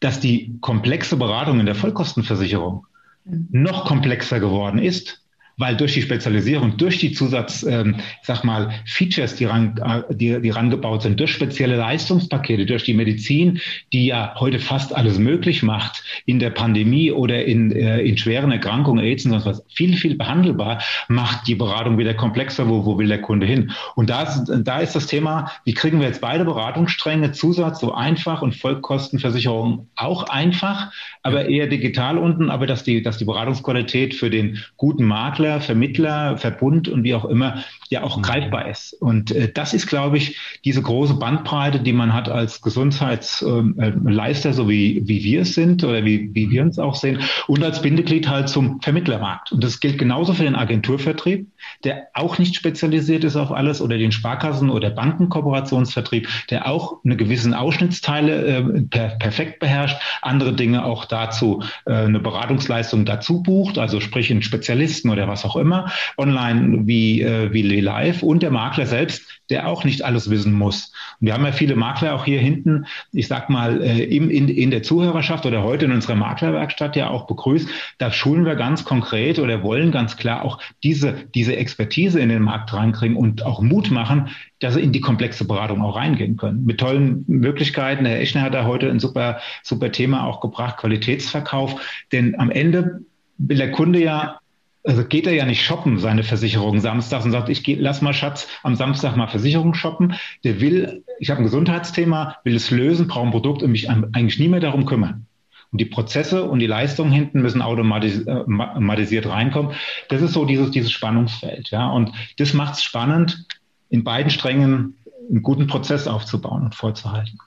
dass 0.00 0.20
die 0.20 0.56
komplexe 0.60 1.16
Beratung 1.16 1.60
in 1.60 1.66
der 1.66 1.74
Vollkostenversicherung 1.74 2.86
noch 3.24 3.86
komplexer 3.86 4.40
geworden 4.40 4.78
ist 4.78 5.23
weil 5.56 5.76
durch 5.76 5.94
die 5.94 6.02
Spezialisierung, 6.02 6.76
durch 6.76 6.98
die 6.98 7.12
Zusatz, 7.12 7.62
ähm, 7.62 7.96
ich 7.98 8.26
sag 8.26 8.44
mal, 8.44 8.70
Features, 8.86 9.36
die, 9.36 9.44
ran, 9.44 9.76
äh, 9.82 10.14
die, 10.14 10.40
die 10.40 10.50
rangebaut 10.50 11.02
sind, 11.02 11.20
durch 11.20 11.32
spezielle 11.32 11.76
Leistungspakete, 11.76 12.66
durch 12.66 12.84
die 12.84 12.94
Medizin, 12.94 13.60
die 13.92 14.06
ja 14.06 14.34
heute 14.38 14.58
fast 14.58 14.94
alles 14.94 15.18
möglich 15.18 15.62
macht, 15.62 16.02
in 16.26 16.38
der 16.38 16.50
Pandemie 16.50 17.12
oder 17.12 17.44
in, 17.44 17.72
äh, 17.72 18.00
in 18.00 18.18
schweren 18.18 18.50
Erkrankungen, 18.50 19.04
AIDS 19.04 19.24
und 19.24 19.32
sonst 19.32 19.46
was, 19.46 19.62
viel, 19.72 19.96
viel 19.96 20.16
behandelbar, 20.16 20.82
macht 21.08 21.46
die 21.46 21.54
Beratung 21.54 21.98
wieder 21.98 22.14
komplexer, 22.14 22.68
wo, 22.68 22.84
wo 22.84 22.98
will 22.98 23.08
der 23.08 23.20
Kunde 23.20 23.46
hin? 23.46 23.72
Und 23.94 24.10
da 24.10 24.22
ist, 24.22 24.50
da 24.64 24.80
ist 24.80 24.96
das 24.96 25.06
Thema, 25.06 25.50
wie 25.64 25.74
kriegen 25.74 26.00
wir 26.00 26.08
jetzt 26.08 26.20
beide 26.20 26.44
Beratungsstränge, 26.44 27.32
Zusatz 27.32 27.80
so 27.80 27.94
einfach 27.94 28.42
und 28.42 28.56
Vollkostenversicherung 28.56 29.88
auch 29.96 30.24
einfach, 30.24 30.92
aber 31.22 31.48
eher 31.48 31.66
digital 31.66 32.18
unten, 32.18 32.50
aber 32.50 32.66
dass 32.66 32.82
die, 32.84 33.02
dass 33.02 33.18
die 33.18 33.24
Beratungsqualität 33.24 34.14
für 34.14 34.30
den 34.30 34.58
guten 34.76 35.04
Makler 35.04 35.43
Makler, 35.44 35.60
Vermittler, 35.60 36.38
Verbund 36.38 36.88
und 36.88 37.04
wie 37.04 37.14
auch 37.14 37.26
immer 37.26 37.62
ja 37.88 38.02
auch 38.02 38.16
mhm. 38.16 38.22
greifbar 38.22 38.68
ist. 38.68 38.94
Und 38.94 39.30
äh, 39.30 39.50
das 39.52 39.74
ist, 39.74 39.86
glaube 39.86 40.18
ich, 40.18 40.38
diese 40.64 40.82
große 40.82 41.14
Bandbreite, 41.14 41.80
die 41.80 41.92
man 41.92 42.12
hat 42.12 42.28
als 42.28 42.60
Gesundheitsleister, 42.62 44.52
so 44.52 44.68
wie, 44.68 45.02
wie 45.06 45.24
wir 45.24 45.42
es 45.42 45.54
sind 45.54 45.84
oder 45.84 46.04
wie, 46.04 46.34
wie 46.34 46.50
wir 46.50 46.62
uns 46.62 46.78
auch 46.78 46.94
sehen, 46.94 47.20
und 47.46 47.62
als 47.62 47.82
Bindeglied 47.82 48.28
halt 48.28 48.48
zum 48.48 48.80
Vermittlermarkt. 48.80 49.52
Und 49.52 49.62
das 49.62 49.80
gilt 49.80 49.98
genauso 49.98 50.32
für 50.32 50.44
den 50.44 50.56
Agenturvertrieb, 50.56 51.46
der 51.84 52.08
auch 52.14 52.38
nicht 52.38 52.54
spezialisiert 52.54 53.24
ist 53.24 53.36
auf 53.36 53.52
alles, 53.52 53.80
oder 53.80 53.98
den 53.98 54.12
Sparkassen- 54.12 54.70
oder 54.70 54.90
Bankenkooperationsvertrieb, 54.90 56.28
der 56.50 56.68
auch 56.68 57.04
eine 57.04 57.16
gewissen 57.16 57.54
Ausschnittsteile 57.54 58.44
äh, 58.44 58.82
per, 58.82 59.08
perfekt 59.16 59.60
beherrscht, 59.60 59.96
andere 60.22 60.52
Dinge 60.54 60.84
auch 60.84 61.04
dazu 61.04 61.62
äh, 61.86 61.92
eine 61.92 62.20
Beratungsleistung 62.20 63.04
dazu 63.04 63.42
bucht, 63.42 63.78
also 63.78 64.00
sprich 64.00 64.30
einen 64.30 64.42
Spezialisten 64.42 65.10
oder 65.10 65.28
was 65.28 65.44
auch 65.44 65.56
immer, 65.56 65.90
online 66.16 66.86
wie, 66.86 67.20
äh, 67.20 67.52
wie 67.52 67.62
Live 67.84 68.22
und 68.22 68.42
der 68.42 68.50
Makler 68.50 68.86
selbst, 68.86 69.22
der 69.50 69.68
auch 69.68 69.84
nicht 69.84 70.02
alles 70.02 70.30
wissen 70.30 70.52
muss. 70.52 70.92
Und 71.20 71.26
wir 71.26 71.34
haben 71.34 71.44
ja 71.44 71.52
viele 71.52 71.76
Makler 71.76 72.14
auch 72.14 72.24
hier 72.24 72.40
hinten, 72.40 72.86
ich 73.12 73.28
sag 73.28 73.50
mal, 73.50 73.82
äh, 73.82 74.04
im, 74.04 74.30
in, 74.30 74.48
in 74.48 74.70
der 74.70 74.82
Zuhörerschaft 74.82 75.46
oder 75.46 75.62
heute 75.62 75.84
in 75.84 75.92
unserer 75.92 76.16
Maklerwerkstatt 76.16 76.96
ja 76.96 77.08
auch 77.08 77.26
begrüßt. 77.26 77.68
Da 77.98 78.10
schulen 78.10 78.44
wir 78.44 78.56
ganz 78.56 78.84
konkret 78.84 79.38
oder 79.38 79.62
wollen 79.62 79.92
ganz 79.92 80.16
klar 80.16 80.42
auch 80.42 80.58
diese, 80.82 81.14
diese 81.34 81.56
Expertise 81.56 82.18
in 82.20 82.30
den 82.30 82.42
Markt 82.42 82.72
reinkriegen 82.72 83.16
und 83.16 83.44
auch 83.44 83.60
Mut 83.60 83.90
machen, 83.90 84.30
dass 84.60 84.74
sie 84.74 84.80
in 84.80 84.92
die 84.92 85.00
komplexe 85.00 85.46
Beratung 85.46 85.82
auch 85.82 85.96
reingehen 85.96 86.36
können. 86.36 86.64
Mit 86.64 86.80
tollen 86.80 87.24
Möglichkeiten. 87.26 88.06
Herr 88.06 88.20
Eschner 88.20 88.42
hat 88.42 88.54
da 88.54 88.64
heute 88.64 88.90
ein 88.90 88.98
super, 88.98 89.40
super 89.62 89.92
Thema 89.92 90.24
auch 90.24 90.40
gebracht, 90.40 90.78
Qualitätsverkauf. 90.78 92.04
Denn 92.12 92.38
am 92.38 92.50
Ende 92.50 93.00
will 93.36 93.58
der 93.58 93.72
Kunde 93.72 94.02
ja 94.02 94.38
also 94.84 95.04
geht 95.04 95.26
er 95.26 95.32
ja 95.32 95.46
nicht 95.46 95.62
shoppen, 95.62 95.98
seine 95.98 96.22
Versicherung 96.22 96.78
samstags 96.78 97.24
und 97.24 97.32
sagt, 97.32 97.48
ich 97.48 97.64
geh, 97.64 97.74
lass 97.74 98.02
mal 98.02 98.12
Schatz 98.12 98.46
am 98.62 98.76
Samstag 98.76 99.16
mal 99.16 99.28
Versicherung 99.28 99.74
shoppen. 99.74 100.14
Der 100.44 100.60
will, 100.60 101.02
ich 101.18 101.30
habe 101.30 101.40
ein 101.40 101.44
Gesundheitsthema, 101.44 102.36
will 102.44 102.54
es 102.54 102.70
lösen, 102.70 103.08
brauche 103.08 103.26
ein 103.26 103.30
Produkt 103.30 103.62
und 103.62 103.72
mich 103.72 103.88
eigentlich 103.88 104.38
nie 104.38 104.48
mehr 104.48 104.60
darum 104.60 104.84
kümmern. 104.84 105.26
Und 105.72 105.80
die 105.80 105.86
Prozesse 105.86 106.44
und 106.44 106.58
die 106.58 106.66
Leistungen 106.66 107.10
hinten 107.10 107.40
müssen 107.40 107.60
äh, 107.60 107.64
automatisiert 107.64 109.26
reinkommen. 109.26 109.72
Das 110.08 110.22
ist 110.22 110.34
so 110.34 110.44
dieses, 110.44 110.70
dieses 110.70 110.92
Spannungsfeld. 110.92 111.70
Ja? 111.70 111.88
Und 111.88 112.12
das 112.36 112.52
macht 112.52 112.74
es 112.74 112.82
spannend, 112.82 113.46
in 113.88 114.04
beiden 114.04 114.30
Strängen 114.30 114.96
einen 115.30 115.42
guten 115.42 115.66
Prozess 115.66 116.06
aufzubauen 116.06 116.64
und 116.64 116.74
vorzuhalten. 116.74 117.38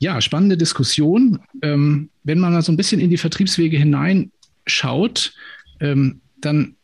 Ja, 0.00 0.20
spannende 0.20 0.56
Diskussion. 0.56 1.40
Ähm, 1.62 2.08
wenn 2.24 2.38
man 2.38 2.54
mal 2.54 2.62
so 2.62 2.72
ein 2.72 2.76
bisschen 2.76 3.00
in 3.00 3.10
die 3.10 3.16
Vertriebswege 3.18 3.76
hineinschaut, 3.76 5.34
ähm, 5.80 6.20
dann 6.40 6.76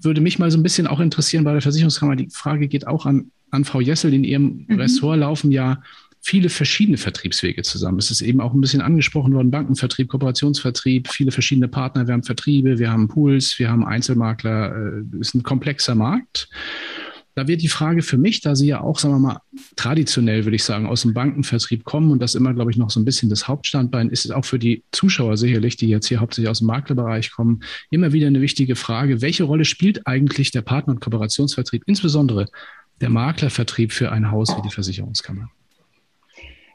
würde 0.00 0.20
mich 0.20 0.38
mal 0.38 0.50
so 0.50 0.58
ein 0.58 0.62
bisschen 0.62 0.86
auch 0.86 1.00
interessieren 1.00 1.44
bei 1.44 1.52
der 1.52 1.62
Versicherungskammer, 1.62 2.16
die 2.16 2.28
Frage 2.30 2.68
geht 2.68 2.86
auch 2.86 3.06
an, 3.06 3.30
an 3.50 3.64
Frau 3.64 3.80
Jessel, 3.80 4.12
in 4.12 4.24
ihrem 4.24 4.66
mhm. 4.68 4.80
Ressort 4.80 5.18
laufen 5.18 5.50
ja 5.50 5.82
viele 6.24 6.48
verschiedene 6.48 6.96
Vertriebswege 6.96 7.62
zusammen. 7.62 7.98
Es 7.98 8.10
ist 8.10 8.22
eben 8.22 8.40
auch 8.40 8.54
ein 8.54 8.60
bisschen 8.60 8.80
angesprochen 8.80 9.34
worden, 9.34 9.50
Bankenvertrieb, 9.50 10.08
Kooperationsvertrieb, 10.08 11.08
viele 11.08 11.30
verschiedene 11.30 11.68
Partner. 11.68 12.06
Wir 12.06 12.14
haben 12.14 12.22
Vertriebe, 12.22 12.78
wir 12.78 12.90
haben 12.90 13.08
Pools, 13.08 13.58
wir 13.58 13.70
haben 13.70 13.84
Einzelmakler. 13.84 14.74
Es 14.74 15.12
äh, 15.12 15.20
ist 15.20 15.34
ein 15.34 15.42
komplexer 15.42 15.94
Markt. 15.94 16.48
Da 17.36 17.48
wird 17.48 17.62
die 17.62 17.68
Frage 17.68 18.02
für 18.02 18.16
mich, 18.16 18.40
da 18.42 18.54
Sie 18.54 18.68
ja 18.68 18.80
auch, 18.80 18.98
sagen 18.98 19.14
wir 19.14 19.18
mal, 19.18 19.40
traditionell, 19.74 20.44
würde 20.44 20.56
ich 20.56 20.62
sagen, 20.62 20.86
aus 20.86 21.02
dem 21.02 21.14
Bankenvertrieb 21.14 21.84
kommen 21.84 22.12
und 22.12 22.20
das 22.20 22.34
immer, 22.34 22.54
glaube 22.54 22.70
ich, 22.70 22.76
noch 22.76 22.90
so 22.90 23.00
ein 23.00 23.04
bisschen 23.04 23.28
das 23.28 23.48
Hauptstandbein 23.48 24.08
ist, 24.08 24.30
auch 24.32 24.44
für 24.44 24.58
die 24.58 24.84
Zuschauer 24.92 25.36
sicherlich, 25.36 25.76
die 25.76 25.88
jetzt 25.88 26.06
hier 26.06 26.20
hauptsächlich 26.20 26.48
aus 26.48 26.58
dem 26.58 26.68
Maklerbereich 26.68 27.32
kommen, 27.32 27.62
immer 27.90 28.12
wieder 28.12 28.28
eine 28.28 28.40
wichtige 28.40 28.76
Frage. 28.76 29.20
Welche 29.20 29.44
Rolle 29.44 29.64
spielt 29.64 30.06
eigentlich 30.06 30.52
der 30.52 30.62
Partner- 30.62 30.94
und 30.94 31.00
Kooperationsvertrieb, 31.00 31.82
insbesondere 31.86 32.46
der 33.00 33.10
Maklervertrieb 33.10 33.92
für 33.92 34.12
ein 34.12 34.30
Haus 34.30 34.56
wie 34.56 34.62
die 34.62 34.70
Versicherungskammer? 34.70 35.50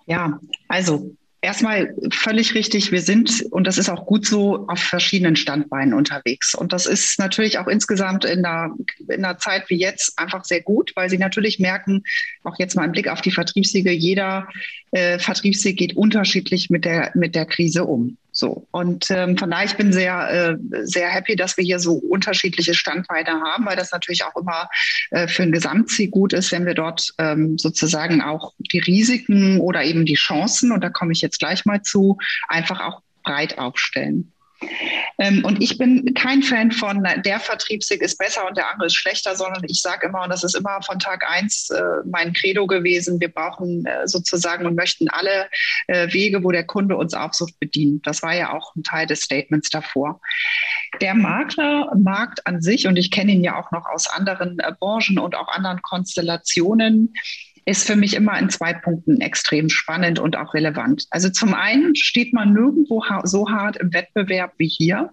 Ja, 0.08 0.40
also 0.68 1.16
Erstmal 1.42 1.96
völlig 2.12 2.54
richtig. 2.54 2.92
Wir 2.92 3.02
sind, 3.02 3.46
und 3.52 3.66
das 3.66 3.78
ist 3.78 3.88
auch 3.90 4.06
gut 4.06 4.26
so, 4.26 4.68
auf 4.68 4.80
verschiedenen 4.80 5.38
Standbeinen 5.38 5.94
unterwegs. 5.94 6.54
Und 6.54 6.74
das 6.74 6.86
ist 6.86 7.18
natürlich 7.18 7.60
auch 7.60 7.68
insgesamt 7.68 8.26
in 8.26 8.44
einer, 8.44 8.76
in 9.08 9.24
einer 9.24 9.38
Zeit 9.38 9.70
wie 9.70 9.78
jetzt 9.78 10.20
einfach 10.20 10.44
sehr 10.44 10.62
gut, 10.62 10.92
weil 10.96 11.10
Sie 11.10 11.18
natürlich 11.18 11.58
merken, 11.60 12.04
auch 12.44 12.60
jetzt 12.60 12.76
mal 12.76 12.84
im 12.84 12.92
Blick 12.92 13.08
auf 13.08 13.22
die 13.22 13.32
Vertriebssiege, 13.32 13.92
jeder 13.92 14.50
äh, 14.92 15.18
Vertriebssieg 15.18 15.78
geht 15.78 15.96
unterschiedlich 15.96 16.70
mit 16.70 16.84
der, 16.84 17.12
mit 17.16 17.36
der 17.36 17.46
Krise 17.46 17.86
um. 17.86 18.18
So. 18.40 18.66
Und 18.72 19.12
ähm, 19.12 19.38
von 19.38 19.52
daher, 19.52 19.66
ich 19.66 19.76
bin 19.76 19.92
sehr, 19.92 20.30
äh, 20.32 20.58
sehr 20.84 21.10
happy, 21.10 21.36
dass 21.36 21.58
wir 21.58 21.64
hier 21.66 21.80
so 21.80 21.96
unterschiedliche 21.96 22.74
Standbeine 22.74 23.42
haben, 23.42 23.66
weil 23.66 23.76
das 23.76 23.92
natürlich 23.92 24.24
auch 24.24 24.36
immer 24.38 24.70
äh, 25.12 25.28
für 25.28 25.44
ein 25.44 25.52
Gesamtziel 25.52 26.10
gut 26.10 26.32
ist, 26.32 26.52
wenn 26.54 26.66
wir 26.66 26.74
dort 26.74 27.14
ähm, 27.18 27.58
sozusagen 27.58 28.22
auch 28.22 28.54
die 28.72 28.80
Risiken 28.80 29.60
oder 29.60 29.84
eben 29.84 30.06
die 30.06 30.16
Chancen, 30.16 30.72
und 30.72 30.82
da 30.82 30.90
komme 30.90 31.12
ich 31.12 31.20
jetzt 31.20 31.40
gleich 31.40 31.66
mal 31.66 31.82
zu, 31.82 32.18
einfach 32.48 32.80
auch 32.80 33.02
breit 33.24 33.58
aufstellen. 33.58 34.32
Ähm, 35.20 35.44
und 35.46 35.62
ich 35.62 35.78
bin 35.78 36.14
kein 36.14 36.44
Fan 36.44 36.72
von, 36.72 37.06
der 37.26 37.40
Vertriebsweg 37.40 38.02
ist 38.02 38.18
besser 38.18 38.48
und 38.48 38.58
der 38.58 38.72
andere 38.72 38.88
ist 38.88 38.96
schlechter, 38.96 39.36
sondern 39.36 39.64
ich 39.68 39.82
sage 39.82 40.08
immer, 40.08 40.24
und 40.24 40.30
das 40.30 40.44
ist 40.44 40.56
immer 40.56 40.82
von 40.82 41.00
Tag 41.00 41.30
eins 41.30 41.70
äh, 41.70 41.82
mein 42.06 42.34
Credo 42.34 42.68
gewesen, 42.68 43.20
wir 43.20 43.30
brauchen 43.30 43.86
äh, 43.86 44.08
sozusagen 44.08 44.66
und 44.66 44.76
möchten 44.76 45.10
alle 45.10 45.50
äh, 45.88 46.12
Wege, 46.14 46.44
wo 46.44 46.52
der 46.52 46.66
Kunde 46.66 46.96
uns 46.96 47.14
Aufsucht 47.14 47.60
bedient. 47.60 48.06
Das 48.08 48.22
war 48.24 48.36
ja 48.36 48.54
auch 48.54 48.76
ein 48.76 48.84
Teil 48.84 49.08
des 49.08 49.22
Statements 49.22 49.70
davor. 49.70 50.22
Der 51.02 51.14
Maklermarkt 51.14 52.46
an 52.48 52.62
sich, 52.62 52.88
und 52.88 52.96
ich 52.96 53.12
kenne 53.12 53.32
ihn 53.32 53.44
ja 53.44 53.60
auch 53.60 53.72
noch 53.72 53.86
aus 53.86 54.08
anderen 54.08 54.58
Branchen 54.80 55.20
und 55.20 55.36
auch 55.36 55.48
anderen 55.48 55.82
Konstellationen, 55.82 57.14
ist 57.70 57.86
für 57.86 57.96
mich 57.96 58.16
immer 58.16 58.38
in 58.40 58.50
zwei 58.50 58.74
Punkten 58.74 59.22
extrem 59.22 59.70
spannend 59.70 60.20
und 60.20 60.36
auch 60.36 60.54
relevant. 60.54 61.06
Also 61.12 61.30
zum 61.30 61.54
einen 61.54 61.96
steht 61.96 62.34
man 62.34 62.54
nirgendwo 62.54 63.04
so 63.24 63.50
hart 63.50 63.78
im 63.78 63.94
Wettbewerb 63.94 64.54
wie 64.58 64.68
hier. 64.68 65.12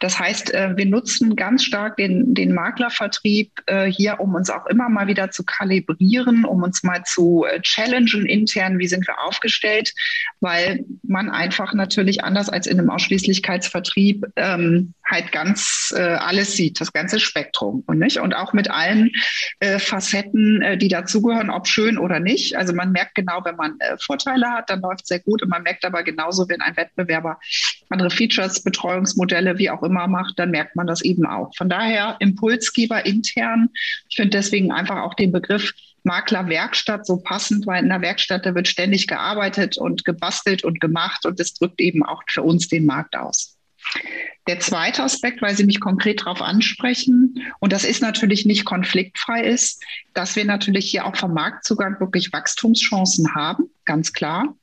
Das 0.00 0.18
heißt, 0.18 0.54
äh, 0.54 0.76
wir 0.76 0.86
nutzen 0.86 1.36
ganz 1.36 1.64
stark 1.64 1.96
den, 1.96 2.34
den 2.34 2.54
Maklervertrieb 2.54 3.50
äh, 3.66 3.86
hier, 3.86 4.20
um 4.20 4.34
uns 4.34 4.50
auch 4.50 4.66
immer 4.66 4.88
mal 4.88 5.06
wieder 5.06 5.30
zu 5.30 5.44
kalibrieren, 5.44 6.44
um 6.44 6.62
uns 6.62 6.82
mal 6.82 7.02
zu 7.04 7.44
äh, 7.44 7.60
challengen 7.60 8.26
intern, 8.26 8.78
wie 8.78 8.86
sind 8.86 9.06
wir 9.06 9.20
aufgestellt, 9.20 9.92
weil 10.40 10.84
man 11.02 11.30
einfach 11.30 11.74
natürlich 11.74 12.24
anders 12.24 12.48
als 12.48 12.66
in 12.66 12.78
einem 12.78 12.90
Ausschließlichkeitsvertrieb 12.90 14.26
ähm, 14.36 14.94
halt 15.04 15.32
ganz 15.32 15.94
alles 15.96 16.52
sieht, 16.52 16.82
das 16.82 16.92
ganze 16.92 17.18
Spektrum 17.18 17.82
und 17.86 17.98
nicht 17.98 18.18
und 18.18 18.34
auch 18.34 18.52
mit 18.52 18.70
allen 18.70 19.10
Facetten, 19.78 20.78
die 20.78 20.88
dazugehören, 20.88 21.48
ob 21.48 21.66
schön 21.66 21.96
oder 21.96 22.20
nicht. 22.20 22.56
Also 22.56 22.74
man 22.74 22.92
merkt 22.92 23.14
genau, 23.14 23.42
wenn 23.44 23.56
man 23.56 23.78
Vorteile 24.00 24.50
hat, 24.50 24.68
dann 24.68 24.82
läuft 24.82 25.02
es 25.02 25.08
sehr 25.08 25.20
gut 25.20 25.42
und 25.42 25.48
man 25.48 25.62
merkt 25.62 25.86
aber 25.86 26.02
genauso, 26.02 26.46
wenn 26.50 26.60
ein 26.60 26.76
Wettbewerber 26.76 27.38
andere 27.88 28.10
Features, 28.10 28.62
Betreuungsmodelle, 28.62 29.47
wie 29.56 29.70
auch 29.70 29.82
immer 29.82 30.08
macht, 30.08 30.38
dann 30.38 30.50
merkt 30.50 30.76
man 30.76 30.86
das 30.86 31.00
eben 31.00 31.24
auch. 31.24 31.54
Von 31.56 31.70
daher 31.70 32.16
Impulsgeber 32.18 33.06
intern. 33.06 33.70
Ich 34.10 34.16
finde 34.16 34.36
deswegen 34.36 34.72
einfach 34.72 34.98
auch 34.98 35.14
den 35.14 35.32
Begriff 35.32 35.72
Maklerwerkstatt 36.02 37.06
so 37.06 37.18
passend, 37.18 37.66
weil 37.66 37.82
in 37.82 37.88
der 37.88 38.00
Werkstatt, 38.02 38.44
da 38.44 38.54
wird 38.54 38.68
ständig 38.68 39.06
gearbeitet 39.06 39.78
und 39.78 40.04
gebastelt 40.04 40.64
und 40.64 40.80
gemacht 40.80 41.24
und 41.24 41.38
das 41.38 41.54
drückt 41.54 41.80
eben 41.80 42.04
auch 42.04 42.22
für 42.28 42.42
uns 42.42 42.68
den 42.68 42.86
Markt 42.86 43.16
aus. 43.16 43.56
Der 44.46 44.60
zweite 44.60 45.02
Aspekt, 45.02 45.42
weil 45.42 45.56
Sie 45.56 45.64
mich 45.64 45.80
konkret 45.80 46.22
darauf 46.22 46.40
ansprechen, 46.42 47.52
und 47.60 47.72
das 47.72 47.84
ist 47.84 48.00
natürlich 48.00 48.46
nicht 48.46 48.64
konfliktfrei 48.64 49.44
ist, 49.44 49.82
dass 50.14 50.36
wir 50.36 50.44
natürlich 50.44 50.90
hier 50.90 51.06
auch 51.06 51.16
vom 51.16 51.34
Marktzugang 51.34 52.00
wirklich 52.00 52.32
Wachstumschancen 52.32 53.34
haben, 53.34 53.70
ganz 53.84 54.12
klar. 54.12 54.54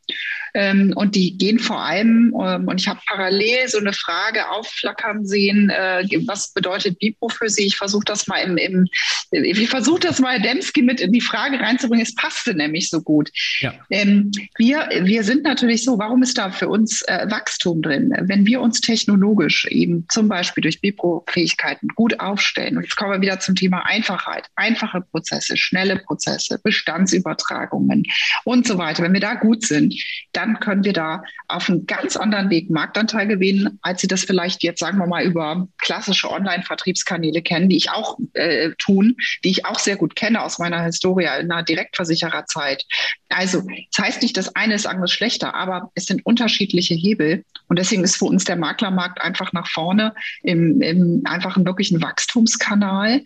Ähm, 0.55 0.93
und 0.95 1.15
die 1.15 1.37
gehen 1.37 1.59
vor 1.59 1.81
allem, 1.81 2.33
ähm, 2.41 2.67
und 2.67 2.79
ich 2.79 2.87
habe 2.87 3.01
parallel 3.05 3.67
so 3.67 3.77
eine 3.77 3.91
Frage 3.91 4.49
aufflackern 4.49 5.25
sehen, 5.25 5.69
äh, 5.69 6.07
was 6.25 6.53
bedeutet 6.53 6.97
Bipro 6.99 7.27
für 7.27 7.49
Sie? 7.49 7.65
Ich 7.65 7.75
versuche 7.75 8.05
das 8.05 8.25
mal 8.27 8.37
im, 8.37 8.57
im 8.57 8.87
ich 9.31 9.67
versuche 9.67 9.99
das 9.99 10.19
mal 10.19 10.41
Demski 10.41 10.81
mit 10.81 11.01
in 11.01 11.11
die 11.11 11.19
Frage 11.19 11.59
reinzubringen. 11.59 12.05
Es 12.05 12.15
passte 12.15 12.53
nämlich 12.53 12.89
so 12.89 13.01
gut. 13.01 13.29
Ja. 13.59 13.73
Ähm, 13.89 14.31
wir, 14.57 14.87
wir 15.01 15.23
sind 15.25 15.43
natürlich 15.43 15.83
so, 15.83 15.99
warum 15.99 16.23
ist 16.23 16.37
da 16.37 16.51
für 16.51 16.69
uns 16.69 17.01
äh, 17.03 17.29
Wachstum 17.29 17.81
drin? 17.81 18.13
Wenn 18.21 18.45
wir 18.45 18.61
uns 18.61 18.79
technologisch 18.79 19.65
eben 19.65 20.05
zum 20.09 20.29
Beispiel 20.29 20.61
durch 20.61 20.79
Bipro-Fähigkeiten 20.79 21.89
gut 21.89 22.19
aufstellen, 22.21 22.77
und 22.77 22.83
jetzt 22.83 22.95
kommen 22.95 23.11
wir 23.11 23.21
wieder 23.21 23.39
zum 23.41 23.55
Thema 23.55 23.85
Einfachheit, 23.85 24.45
einfache 24.55 25.01
Prozesse, 25.01 25.57
schnelle 25.57 25.97
Prozesse, 25.97 26.59
Bestandsübertragungen 26.63 28.03
und 28.45 28.65
so 28.65 28.77
weiter. 28.77 29.03
Wenn 29.03 29.13
wir 29.13 29.19
da 29.19 29.33
gut 29.33 29.65
sind, 29.65 29.93
dann 30.31 30.44
können 30.53 30.83
wir 30.83 30.93
da 30.93 31.23
auf 31.47 31.69
einen 31.69 31.85
ganz 31.85 32.15
anderen 32.15 32.49
Weg 32.49 32.69
Marktanteil 32.69 33.27
gewinnen, 33.27 33.79
als 33.81 34.01
Sie 34.01 34.07
das 34.07 34.23
vielleicht 34.23 34.63
jetzt, 34.63 34.79
sagen 34.79 34.97
wir 34.97 35.07
mal, 35.07 35.23
über 35.23 35.67
klassische 35.79 36.31
Online-Vertriebskanäle 36.31 37.41
kennen, 37.41 37.69
die 37.69 37.77
ich 37.77 37.89
auch 37.89 38.17
äh, 38.33 38.71
tun, 38.77 39.15
die 39.43 39.49
ich 39.49 39.65
auch 39.65 39.79
sehr 39.79 39.95
gut 39.95 40.15
kenne 40.15 40.41
aus 40.41 40.59
meiner 40.59 40.83
Historie 40.83 41.25
in 41.25 41.51
einer 41.51 41.63
Direktversichererzeit. 41.63 42.85
Also, 43.29 43.63
das 43.95 44.05
heißt 44.05 44.21
nicht, 44.21 44.37
das 44.37 44.55
eine 44.55 44.75
ist 44.75 44.85
anderes 44.85 45.11
schlechter, 45.11 45.55
aber 45.55 45.91
es 45.95 46.05
sind 46.05 46.25
unterschiedliche 46.25 46.93
Hebel. 46.93 47.43
Und 47.67 47.79
deswegen 47.79 48.03
ist 48.03 48.17
für 48.17 48.25
uns 48.25 48.45
der 48.45 48.55
Maklermarkt 48.55 49.21
einfach 49.21 49.51
nach 49.53 49.67
vorne 49.67 50.13
im, 50.43 50.81
im 50.81 51.21
einfach 51.25 51.55
einen 51.55 51.65
wirklichen 51.65 52.01
Wachstumskanal. 52.01 53.21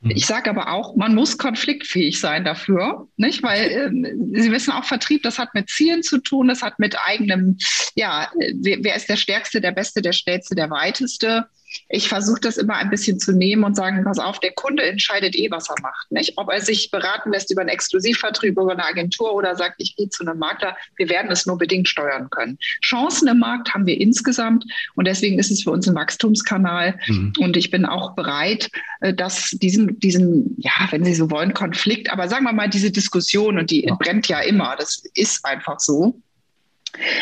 Mhm. 0.00 0.12
Ich 0.12 0.26
sage 0.26 0.50
aber 0.50 0.72
auch, 0.72 0.96
man 0.96 1.14
muss 1.14 1.38
konfliktfähig 1.38 2.20
sein 2.20 2.44
dafür, 2.44 3.08
nicht? 3.16 3.42
Weil 3.42 3.70
äh, 3.70 4.40
Sie 4.40 4.50
wissen 4.50 4.72
auch, 4.72 4.84
Vertrieb, 4.84 5.22
das 5.22 5.38
hat 5.38 5.54
mit 5.54 5.68
Zielen 5.68 6.02
zu 6.02 6.18
tun, 6.18 6.48
das 6.48 6.62
hat 6.62 6.78
mit 6.78 6.96
eigenem, 7.06 7.58
ja, 7.94 8.30
wer, 8.54 8.78
wer 8.82 8.96
ist 8.96 9.08
der 9.08 9.16
Stärkste, 9.16 9.60
der 9.60 9.72
Beste, 9.72 10.02
der 10.02 10.12
Schnellste, 10.12 10.54
der 10.54 10.70
Weiteste 10.70 11.46
ich 11.88 12.08
versuche 12.08 12.40
das 12.40 12.56
immer 12.56 12.74
ein 12.76 12.90
bisschen 12.90 13.18
zu 13.18 13.32
nehmen 13.32 13.64
und 13.64 13.76
sagen, 13.76 14.04
pass 14.04 14.18
auf, 14.18 14.40
der 14.40 14.52
Kunde 14.52 14.84
entscheidet 14.84 15.36
eh, 15.36 15.50
was 15.50 15.68
er 15.68 15.76
macht. 15.82 16.10
Nicht? 16.10 16.34
Ob 16.36 16.50
er 16.50 16.60
sich 16.60 16.90
beraten 16.90 17.32
lässt 17.32 17.50
über 17.50 17.60
einen 17.60 17.70
Exklusivvertrieb, 17.70 18.52
über 18.52 18.72
eine 18.72 18.84
Agentur 18.84 19.34
oder 19.34 19.56
sagt, 19.56 19.76
ich 19.78 19.96
gehe 19.96 20.08
zu 20.08 20.24
einem 20.24 20.38
Makler, 20.38 20.76
wir 20.96 21.08
werden 21.08 21.30
es 21.30 21.46
nur 21.46 21.58
bedingt 21.58 21.88
steuern 21.88 22.28
können. 22.30 22.58
Chancen 22.82 23.28
im 23.28 23.38
Markt 23.38 23.74
haben 23.74 23.86
wir 23.86 24.00
insgesamt 24.00 24.64
und 24.94 25.06
deswegen 25.06 25.38
ist 25.38 25.50
es 25.50 25.62
für 25.62 25.70
uns 25.70 25.88
ein 25.88 25.94
Wachstumskanal. 25.94 26.98
Mhm. 27.06 27.32
Und 27.38 27.56
ich 27.56 27.70
bin 27.70 27.84
auch 27.84 28.14
bereit, 28.14 28.70
äh, 29.00 29.14
dass 29.14 29.50
diesen, 29.50 29.98
diesen, 30.00 30.56
ja, 30.58 30.72
wenn 30.90 31.04
Sie 31.04 31.14
so 31.14 31.30
wollen, 31.30 31.54
Konflikt, 31.54 32.12
aber 32.12 32.28
sagen 32.28 32.44
wir 32.44 32.52
mal, 32.52 32.68
diese 32.68 32.90
Diskussion 32.90 33.58
und 33.58 33.70
die 33.70 33.90
brennt 33.98 34.28
ja 34.28 34.40
immer, 34.40 34.76
das 34.78 35.02
ist 35.14 35.44
einfach 35.44 35.80
so 35.80 36.20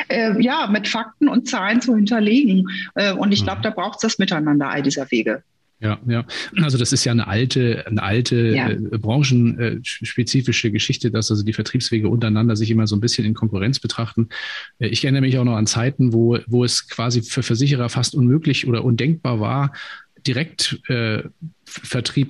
äh, 0.09 0.41
ja, 0.41 0.67
mit 0.67 0.89
Fakten 0.89 1.29
und 1.29 1.49
Zahlen 1.49 1.81
zu 1.81 1.95
hinterlegen. 1.95 2.69
Äh, 2.95 3.13
und 3.13 3.33
ich 3.33 3.45
glaube, 3.45 3.59
mhm. 3.59 3.63
da 3.63 3.71
braucht 3.71 3.97
es 3.97 4.03
das 4.03 4.19
Miteinander 4.19 4.69
all 4.69 4.83
dieser 4.83 5.11
Wege. 5.11 5.43
Ja, 5.81 5.99
ja. 6.09 6.25
Also 6.61 6.77
das 6.77 6.93
ist 6.93 7.05
ja 7.05 7.13
eine 7.13 7.29
alte, 7.29 7.85
eine 7.87 8.03
alte 8.03 8.37
ja. 8.37 8.69
äh, 8.69 8.77
branchenspezifische 8.77 10.73
Geschichte, 10.73 11.13
dass 11.13 11.31
also 11.31 11.45
die 11.45 11.53
Vertriebswege 11.53 12.09
untereinander 12.09 12.57
sich 12.57 12.71
immer 12.71 12.89
so 12.89 12.97
ein 12.97 13.01
bisschen 13.01 13.25
in 13.25 13.35
Konkurrenz 13.35 13.79
betrachten. 13.79 14.29
Äh, 14.81 14.89
ich 14.89 15.05
erinnere 15.05 15.23
mich 15.23 15.39
auch 15.39 15.45
noch 15.45 15.57
an 15.57 15.69
Zeiten, 15.69 16.13
wo, 16.13 16.39
wo 16.49 16.65
es 16.65 16.89
quasi 16.89 17.23
für 17.23 17.45
Versicherer 17.45 17.89
fast 17.91 18.17
unmöglich 18.17 18.67
oder 18.67 18.85
undenkbar 18.85 19.39
war, 19.39 19.73
direkt 20.27 20.81
äh, 20.89 21.23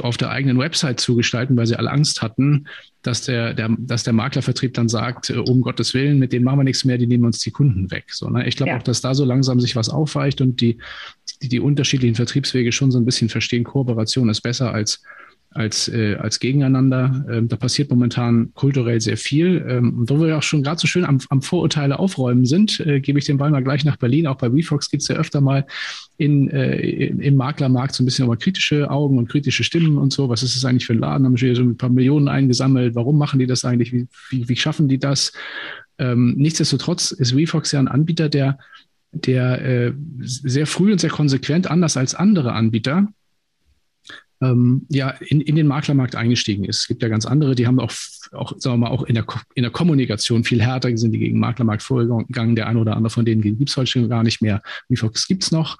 auf 0.02 0.16
der 0.16 0.30
eigenen 0.30 0.58
Website 0.58 1.00
zu 1.00 1.16
gestalten, 1.16 1.56
weil 1.56 1.66
sie 1.66 1.76
alle 1.76 1.90
Angst 1.90 2.22
hatten, 2.22 2.66
dass 3.02 3.22
der, 3.22 3.54
der, 3.54 3.74
dass 3.78 4.02
der 4.02 4.12
Maklervertrieb 4.12 4.74
dann 4.74 4.88
sagt, 4.88 5.30
äh, 5.30 5.34
um 5.34 5.60
Gottes 5.60 5.94
Willen, 5.94 6.18
mit 6.18 6.32
denen 6.32 6.44
machen 6.44 6.60
wir 6.60 6.64
nichts 6.64 6.84
mehr, 6.84 6.98
die 6.98 7.06
nehmen 7.06 7.24
uns 7.24 7.38
die 7.38 7.50
Kunden 7.50 7.90
weg. 7.90 8.06
So, 8.08 8.28
ne? 8.28 8.46
Ich 8.46 8.56
glaube 8.56 8.70
ja. 8.70 8.78
auch, 8.78 8.82
dass 8.82 9.00
da 9.00 9.14
so 9.14 9.24
langsam 9.24 9.60
sich 9.60 9.76
was 9.76 9.88
aufweicht 9.88 10.40
und 10.40 10.60
die, 10.60 10.78
die, 11.42 11.48
die 11.48 11.60
unterschiedlichen 11.60 12.16
Vertriebswege 12.16 12.72
schon 12.72 12.90
so 12.90 12.98
ein 12.98 13.04
bisschen 13.04 13.28
verstehen, 13.28 13.64
Kooperation 13.64 14.28
ist 14.28 14.40
besser 14.40 14.72
als 14.72 15.02
als, 15.50 15.88
äh, 15.88 16.14
als 16.16 16.40
gegeneinander. 16.40 17.24
Ähm, 17.30 17.48
da 17.48 17.56
passiert 17.56 17.90
momentan 17.90 18.52
kulturell 18.54 19.00
sehr 19.00 19.16
viel. 19.16 19.64
Ähm, 19.68 20.00
und 20.00 20.10
wo 20.10 20.20
wir 20.20 20.36
auch 20.36 20.42
schon 20.42 20.62
gerade 20.62 20.78
so 20.78 20.86
schön 20.86 21.04
am, 21.04 21.20
am 21.30 21.42
Vorurteile 21.42 21.98
aufräumen 21.98 22.44
sind, 22.44 22.80
äh, 22.80 23.00
gebe 23.00 23.18
ich 23.18 23.24
den 23.24 23.38
Ball 23.38 23.50
mal 23.50 23.62
gleich 23.62 23.84
nach 23.84 23.96
Berlin. 23.96 24.26
Auch 24.26 24.36
bei 24.36 24.52
WeFox 24.52 24.90
gibt 24.90 25.02
es 25.02 25.08
ja 25.08 25.16
öfter 25.16 25.40
mal 25.40 25.66
in, 26.18 26.50
äh, 26.50 27.06
im 27.06 27.36
Maklermarkt 27.36 27.94
so 27.94 28.02
ein 28.02 28.06
bisschen 28.06 28.24
aber 28.24 28.36
kritische 28.36 28.90
Augen 28.90 29.18
und 29.18 29.28
kritische 29.28 29.64
Stimmen 29.64 29.96
und 29.96 30.12
so. 30.12 30.28
Was 30.28 30.42
ist 30.42 30.54
das 30.54 30.64
eigentlich 30.64 30.86
für 30.86 30.92
ein 30.92 30.98
Laden? 30.98 31.24
Haben 31.24 31.40
wir 31.40 31.56
so 31.56 31.62
ein 31.62 31.76
paar 31.76 31.90
Millionen 31.90 32.28
eingesammelt? 32.28 32.94
Warum 32.94 33.18
machen 33.18 33.38
die 33.38 33.46
das 33.46 33.64
eigentlich? 33.64 33.92
Wie, 33.92 34.06
wie, 34.30 34.48
wie 34.48 34.56
schaffen 34.56 34.88
die 34.88 34.98
das? 34.98 35.32
Ähm, 35.98 36.34
nichtsdestotrotz 36.36 37.10
ist 37.10 37.36
WeFox 37.36 37.72
ja 37.72 37.80
ein 37.80 37.88
Anbieter, 37.88 38.28
der 38.28 38.58
der 39.10 39.62
äh, 39.62 39.92
sehr 40.20 40.66
früh 40.66 40.92
und 40.92 41.00
sehr 41.00 41.10
konsequent, 41.10 41.70
anders 41.70 41.96
als 41.96 42.14
andere 42.14 42.52
Anbieter, 42.52 43.08
ähm, 44.40 44.86
ja, 44.88 45.10
in, 45.10 45.40
in 45.40 45.56
den 45.56 45.66
Maklermarkt 45.66 46.14
eingestiegen 46.14 46.64
ist. 46.64 46.80
Es 46.80 46.86
gibt 46.88 47.02
ja 47.02 47.08
ganz 47.08 47.26
andere, 47.26 47.54
die 47.54 47.66
haben 47.66 47.80
auch, 47.80 47.92
auch 48.32 48.52
sagen 48.58 48.74
wir 48.74 48.88
mal, 48.88 48.90
auch 48.90 49.02
in 49.02 49.14
der, 49.14 49.24
in 49.54 49.62
der 49.62 49.72
Kommunikation 49.72 50.44
viel 50.44 50.62
härter 50.62 50.96
sind 50.96 51.12
die 51.12 51.18
gegen 51.18 51.38
Maklermarkt 51.40 51.82
vorgegangen. 51.82 52.54
Der 52.54 52.68
eine 52.68 52.78
oder 52.78 52.96
andere 52.96 53.10
von 53.10 53.24
denen 53.24 53.42
gibt 53.42 53.68
es 53.68 53.76
heute 53.76 53.90
schon 53.90 54.08
gar 54.08 54.22
nicht 54.22 54.40
mehr. 54.40 54.62
WeFox 54.88 55.26
gibt 55.26 55.42
es 55.42 55.50
noch. 55.50 55.78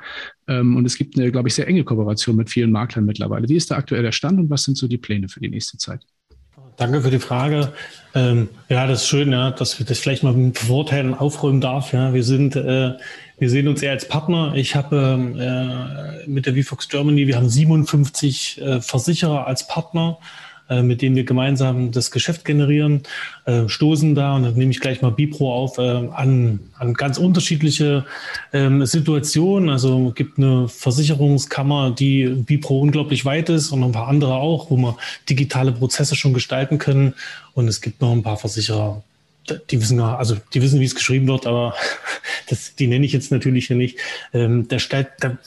Ähm, 0.48 0.76
und 0.76 0.84
es 0.84 0.96
gibt 0.96 1.18
eine, 1.18 1.30
glaube 1.30 1.48
ich, 1.48 1.54
sehr 1.54 1.68
enge 1.68 1.84
Kooperation 1.84 2.36
mit 2.36 2.50
vielen 2.50 2.72
Maklern 2.72 3.04
mittlerweile. 3.04 3.48
Wie 3.48 3.56
ist 3.56 3.70
da 3.70 3.76
aktuell 3.76 4.02
der 4.02 4.12
Stand 4.12 4.38
und 4.40 4.50
was 4.50 4.64
sind 4.64 4.76
so 4.76 4.88
die 4.88 4.98
Pläne 4.98 5.28
für 5.28 5.40
die 5.40 5.50
nächste 5.50 5.78
Zeit? 5.78 6.00
Danke 6.76 7.02
für 7.02 7.11
die 7.11 7.18
Frage. 7.18 7.72
Ähm, 8.14 8.48
ja, 8.68 8.86
das 8.86 9.02
ist 9.02 9.09
schön, 9.09 9.32
ja, 9.32 9.50
dass 9.50 9.80
wir 9.80 9.86
das 9.86 9.98
vielleicht 9.98 10.22
mal 10.22 10.32
mit 10.32 10.59
Vorteilen 10.59 11.12
aufräumen 11.12 11.61
darf. 11.61 11.92
Ja, 11.92 12.14
wir 12.14 12.22
sind 12.22 12.54
äh, 12.54 12.92
wir 13.39 13.51
sehen 13.51 13.68
uns 13.68 13.82
eher 13.82 13.93
als 13.93 14.09
Partner. 14.09 14.53
Ich 14.57 14.74
habe 14.74 16.24
äh, 16.24 16.28
mit 16.28 16.47
der 16.47 16.55
VFox 16.55 16.89
Germany, 16.89 17.26
wir 17.26 17.36
haben 17.36 17.49
57 17.49 18.61
äh, 18.61 18.80
Versicherer 18.80 19.47
als 19.47 19.66
Partner, 19.66 20.18
äh, 20.68 20.82
mit 20.82 21.03
denen 21.03 21.16
wir 21.16 21.24
gemeinsam 21.24 21.93
das 21.93 22.11
Geschäft 22.11 22.45
generieren, 22.45 23.03
äh, 23.47 23.68
stoßen 23.68 24.14
da, 24.14 24.36
und 24.36 24.43
dann 24.43 24.55
nehme 24.55 24.70
ich 24.70 24.80
gleich 24.80 25.03
mal 25.03 25.12
Bipro 25.12 25.55
auf, 25.55 25.78
äh, 25.78 25.82
an, 25.82 26.61
an 26.78 26.95
ganz 26.95 27.16
unterschiedliche 27.16 28.05
ähm, 28.53 28.84
Situationen. 28.84 29.70
Also 29.70 30.12
gibt 30.14 30.39
eine 30.39 30.68
Versicherungskammer, 30.68 31.93
die 31.93 32.26
Bipro 32.26 32.80
unglaublich 32.80 33.24
weit 33.24 33.49
ist 33.51 33.70
und 33.70 33.82
ein 33.84 33.93
paar 33.93 34.09
andere 34.09 34.34
auch, 34.34 34.70
wo 34.70 34.76
wir 34.76 34.97
digitale 35.28 35.72
Prozesse 35.72 36.16
schon 36.16 36.34
gestalten 36.34 36.78
können. 36.78 37.14
Und 37.55 37.68
es 37.68 37.80
gibt 37.80 38.01
noch 38.03 38.12
ein 38.12 38.22
paar 38.22 38.36
Versicherer, 38.36 39.03
die 39.70 39.80
wissen 39.80 39.99
ja, 39.99 40.16
also 40.16 40.36
die 40.55 40.62
wissen, 40.62 40.80
wie 40.80 40.84
es 40.84 40.94
geschrieben 40.94 41.26
wird, 41.28 41.46
aber 41.46 41.74
das, 42.49 42.74
die 42.74 42.86
nenne 42.86 43.05
ich 43.05 43.12
jetzt 43.12 43.30
natürlich 43.30 43.66
hier 43.66 43.76
nicht. 43.76 43.99
Ähm, 44.32 44.68
da, 44.68 44.78
stellt, 44.78 45.09
da 45.20 45.38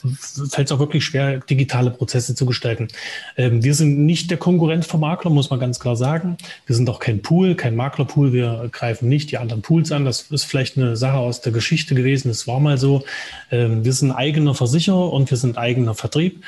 fällt 0.50 0.68
es 0.68 0.72
auch 0.72 0.78
wirklich 0.78 1.04
schwer, 1.04 1.38
digitale 1.38 1.90
Prozesse 1.90 2.34
zu 2.34 2.46
gestalten. 2.46 2.88
Ähm, 3.36 3.62
wir 3.64 3.74
sind 3.74 4.04
nicht 4.04 4.30
der 4.30 4.38
Konkurrent 4.38 4.84
vom 4.84 5.00
Makler, 5.00 5.30
muss 5.30 5.50
man 5.50 5.60
ganz 5.60 5.80
klar 5.80 5.96
sagen. 5.96 6.36
Wir 6.66 6.76
sind 6.76 6.88
auch 6.88 7.00
kein 7.00 7.22
Pool, 7.22 7.54
kein 7.54 7.76
Maklerpool. 7.76 8.32
Wir 8.32 8.68
greifen 8.72 9.08
nicht 9.08 9.30
die 9.30 9.38
anderen 9.38 9.62
Pools 9.62 9.92
an. 9.92 10.04
Das 10.04 10.22
ist 10.30 10.44
vielleicht 10.44 10.76
eine 10.76 10.96
Sache 10.96 11.18
aus 11.18 11.40
der 11.40 11.52
Geschichte 11.52 11.94
gewesen. 11.94 12.28
Das 12.28 12.46
war 12.46 12.60
mal 12.60 12.78
so. 12.78 13.04
Ähm, 13.50 13.84
wir 13.84 13.92
sind 13.92 14.12
eigener 14.12 14.54
Versicherer 14.54 15.12
und 15.12 15.30
wir 15.30 15.38
sind 15.38 15.58
eigener 15.58 15.94
Vertrieb. 15.94 16.42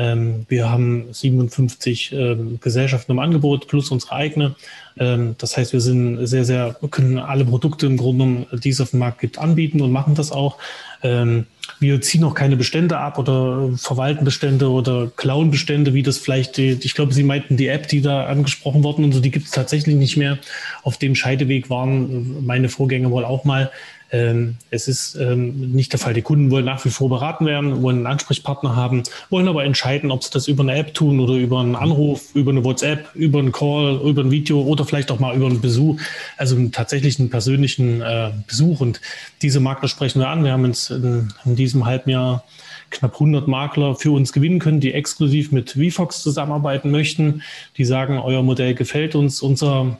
Ähm, 0.00 0.46
wir 0.48 0.70
haben 0.70 1.12
57 1.12 2.12
ähm, 2.12 2.58
Gesellschaften 2.60 3.12
im 3.12 3.18
Angebot 3.18 3.68
plus 3.68 3.90
unsere 3.90 4.12
eigene. 4.12 4.54
Ähm, 4.98 5.34
das 5.36 5.58
heißt, 5.58 5.74
wir 5.74 5.82
sind 5.82 6.26
sehr, 6.26 6.46
sehr, 6.46 6.74
können 6.90 7.18
alle 7.18 7.44
Produkte 7.44 7.84
im 7.84 7.98
Grunde 7.98 8.24
genommen, 8.24 8.46
die 8.64 8.70
es 8.70 8.80
auf 8.80 8.90
dem 8.90 9.00
Markt 9.00 9.20
gibt, 9.20 9.38
anbieten 9.38 9.82
und 9.82 9.92
machen 9.92 10.14
das 10.14 10.32
auch. 10.32 10.56
Ähm, 11.02 11.46
wir 11.80 12.00
ziehen 12.00 12.24
auch 12.24 12.34
keine 12.34 12.56
Bestände 12.56 12.96
ab 12.96 13.18
oder 13.18 13.68
verwalten 13.76 14.24
Bestände 14.24 14.70
oder 14.70 15.10
klauen 15.16 15.50
Bestände, 15.50 15.92
wie 15.92 16.02
das 16.02 16.16
vielleicht, 16.16 16.56
die, 16.56 16.78
ich 16.80 16.94
glaube, 16.94 17.12
Sie 17.12 17.22
meinten 17.22 17.58
die 17.58 17.68
App, 17.68 17.86
die 17.86 18.00
da 18.00 18.24
angesprochen 18.24 18.82
worden 18.82 19.04
und 19.04 19.12
so, 19.12 19.20
die 19.20 19.30
gibt 19.30 19.46
es 19.46 19.52
tatsächlich 19.52 19.96
nicht 19.96 20.16
mehr. 20.16 20.38
Auf 20.82 20.96
dem 20.96 21.14
Scheideweg 21.14 21.68
waren 21.68 22.46
meine 22.46 22.70
Vorgänger 22.70 23.10
wohl 23.10 23.26
auch 23.26 23.44
mal. 23.44 23.70
Ähm, 24.12 24.56
es 24.70 24.88
ist 24.88 25.14
ähm, 25.14 25.72
nicht 25.72 25.92
der 25.92 26.00
Fall. 26.00 26.14
Die 26.14 26.22
Kunden 26.22 26.50
wollen 26.50 26.64
nach 26.64 26.84
wie 26.84 26.90
vor 26.90 27.08
beraten 27.08 27.46
werden, 27.46 27.82
wollen 27.82 27.98
einen 27.98 28.06
Ansprechpartner 28.06 28.74
haben, 28.74 29.04
wollen 29.28 29.46
aber 29.46 29.64
entscheiden, 29.64 30.10
ob 30.10 30.24
sie 30.24 30.30
das 30.32 30.48
über 30.48 30.62
eine 30.62 30.74
App 30.74 30.94
tun 30.94 31.20
oder 31.20 31.34
über 31.34 31.60
einen 31.60 31.76
Anruf, 31.76 32.34
über 32.34 32.50
eine 32.50 32.64
WhatsApp, 32.64 33.14
über 33.14 33.38
einen 33.38 33.52
Call, 33.52 34.00
über 34.04 34.22
ein 34.22 34.30
Video 34.30 34.62
oder 34.62 34.84
vielleicht 34.84 35.10
auch 35.10 35.20
mal 35.20 35.36
über 35.36 35.46
einen 35.46 35.60
Besuch, 35.60 36.00
also 36.36 36.56
einen 36.56 36.72
tatsächlichen 36.72 37.30
persönlichen 37.30 38.02
äh, 38.02 38.32
Besuch. 38.48 38.80
Und 38.80 39.00
diese 39.42 39.60
Makler 39.60 39.88
sprechen 39.88 40.20
wir 40.20 40.28
an. 40.28 40.42
Wir 40.42 40.52
haben 40.52 40.64
uns 40.64 40.90
in, 40.90 41.32
in 41.44 41.54
diesem 41.54 41.86
Halbjahr 41.86 42.44
knapp 42.90 43.14
100 43.14 43.46
Makler 43.46 43.94
für 43.94 44.10
uns 44.10 44.32
gewinnen 44.32 44.58
können, 44.58 44.80
die 44.80 44.92
exklusiv 44.92 45.52
mit 45.52 45.76
VFox 45.78 46.22
zusammenarbeiten 46.22 46.90
möchten. 46.90 47.42
Die 47.76 47.84
sagen, 47.84 48.18
euer 48.18 48.42
Modell 48.42 48.74
gefällt 48.74 49.14
uns. 49.14 49.40
Unser 49.40 49.98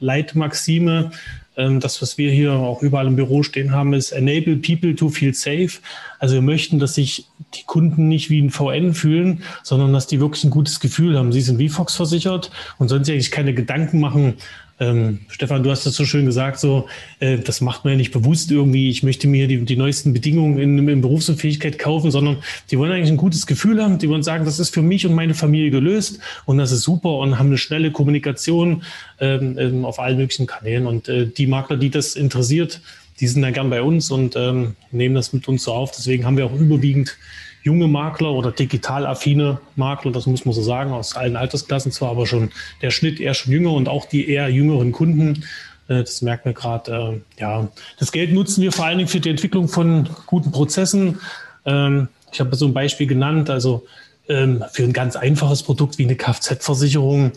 Leitmaxime 0.00 1.12
das, 1.54 2.00
was 2.00 2.16
wir 2.16 2.30
hier 2.30 2.52
auch 2.52 2.82
überall 2.82 3.06
im 3.06 3.16
Büro 3.16 3.42
stehen 3.42 3.72
haben, 3.72 3.92
ist 3.92 4.12
Enable 4.12 4.56
People 4.56 4.94
to 4.94 5.10
Feel 5.10 5.34
Safe. 5.34 5.70
Also 6.18 6.34
wir 6.34 6.42
möchten, 6.42 6.78
dass 6.78 6.94
sich 6.94 7.26
die 7.54 7.64
Kunden 7.64 8.08
nicht 8.08 8.30
wie 8.30 8.40
ein 8.40 8.50
VN 8.50 8.94
fühlen, 8.94 9.42
sondern 9.62 9.92
dass 9.92 10.06
die 10.06 10.18
wirklich 10.20 10.44
ein 10.44 10.50
gutes 10.50 10.80
Gefühl 10.80 11.18
haben. 11.18 11.30
Sie 11.30 11.42
sind 11.42 11.58
wie 11.58 11.68
Fox 11.68 11.94
versichert 11.94 12.50
und 12.78 12.88
sollen 12.88 13.04
sich 13.04 13.14
eigentlich 13.14 13.30
keine 13.30 13.52
Gedanken 13.52 14.00
machen, 14.00 14.34
ähm, 14.80 15.20
Stefan, 15.28 15.62
du 15.62 15.70
hast 15.70 15.86
das 15.86 15.94
so 15.94 16.04
schön 16.04 16.26
gesagt, 16.26 16.58
so, 16.58 16.86
äh, 17.20 17.38
das 17.38 17.60
macht 17.60 17.84
man 17.84 17.92
ja 17.92 17.96
nicht 17.96 18.12
bewusst 18.12 18.50
irgendwie, 18.50 18.88
ich 18.88 19.02
möchte 19.02 19.28
mir 19.28 19.46
die, 19.46 19.64
die 19.64 19.76
neuesten 19.76 20.12
Bedingungen 20.12 20.58
in, 20.58 20.88
in 20.88 21.00
Berufsunfähigkeit 21.00 21.78
kaufen, 21.78 22.10
sondern 22.10 22.38
die 22.70 22.78
wollen 22.78 22.92
eigentlich 22.92 23.10
ein 23.10 23.16
gutes 23.16 23.46
Gefühl 23.46 23.82
haben, 23.82 23.98
die 23.98 24.08
wollen 24.08 24.22
sagen, 24.22 24.44
das 24.44 24.58
ist 24.58 24.74
für 24.74 24.82
mich 24.82 25.06
und 25.06 25.14
meine 25.14 25.34
Familie 25.34 25.70
gelöst 25.70 26.18
und 26.46 26.58
das 26.58 26.72
ist 26.72 26.82
super 26.82 27.18
und 27.18 27.38
haben 27.38 27.46
eine 27.46 27.58
schnelle 27.58 27.92
Kommunikation 27.92 28.82
ähm, 29.20 29.56
ähm, 29.58 29.84
auf 29.84 29.98
allen 29.98 30.16
möglichen 30.16 30.46
Kanälen. 30.46 30.86
Und 30.86 31.08
äh, 31.08 31.26
die 31.26 31.46
Makler, 31.46 31.76
die 31.76 31.90
das 31.90 32.16
interessiert, 32.16 32.80
die 33.20 33.28
sind 33.28 33.42
dann 33.42 33.52
gern 33.52 33.70
bei 33.70 33.82
uns 33.82 34.10
und 34.10 34.34
ähm, 34.36 34.74
nehmen 34.90 35.14
das 35.14 35.32
mit 35.32 35.46
uns 35.48 35.64
so 35.64 35.72
auf. 35.72 35.92
Deswegen 35.92 36.24
haben 36.24 36.36
wir 36.36 36.46
auch 36.46 36.54
überwiegend 36.54 37.16
junge 37.62 37.88
Makler 37.88 38.32
oder 38.32 38.50
digital 38.50 39.06
affine 39.06 39.58
Makler, 39.76 40.12
das 40.12 40.26
muss 40.26 40.44
man 40.44 40.54
so 40.54 40.62
sagen, 40.62 40.92
aus 40.92 41.16
allen 41.16 41.36
Altersklassen 41.36 41.92
zwar, 41.92 42.10
aber 42.10 42.26
schon 42.26 42.50
der 42.80 42.90
Schnitt 42.90 43.20
eher 43.20 43.34
schon 43.34 43.52
jünger 43.52 43.72
und 43.72 43.88
auch 43.88 44.06
die 44.06 44.28
eher 44.28 44.48
jüngeren 44.48 44.92
Kunden. 44.92 45.44
Äh, 45.88 46.00
das 46.00 46.22
merkt 46.22 46.44
man 46.44 46.54
gerade. 46.54 47.22
Äh, 47.38 47.40
ja, 47.40 47.68
das 47.98 48.12
Geld 48.12 48.32
nutzen 48.32 48.62
wir 48.62 48.72
vor 48.72 48.86
allen 48.86 48.98
Dingen 48.98 49.08
für 49.08 49.20
die 49.20 49.30
Entwicklung 49.30 49.68
von 49.68 50.08
guten 50.26 50.50
Prozessen. 50.50 51.20
Ähm, 51.64 52.08
ich 52.32 52.40
habe 52.40 52.56
so 52.56 52.66
ein 52.66 52.74
Beispiel 52.74 53.06
genannt, 53.06 53.50
also 53.50 53.86
ähm, 54.28 54.64
für 54.72 54.84
ein 54.84 54.92
ganz 54.92 55.16
einfaches 55.16 55.62
Produkt 55.62 55.98
wie 55.98 56.04
eine 56.04 56.16
Kfz-Versicherung 56.16 57.32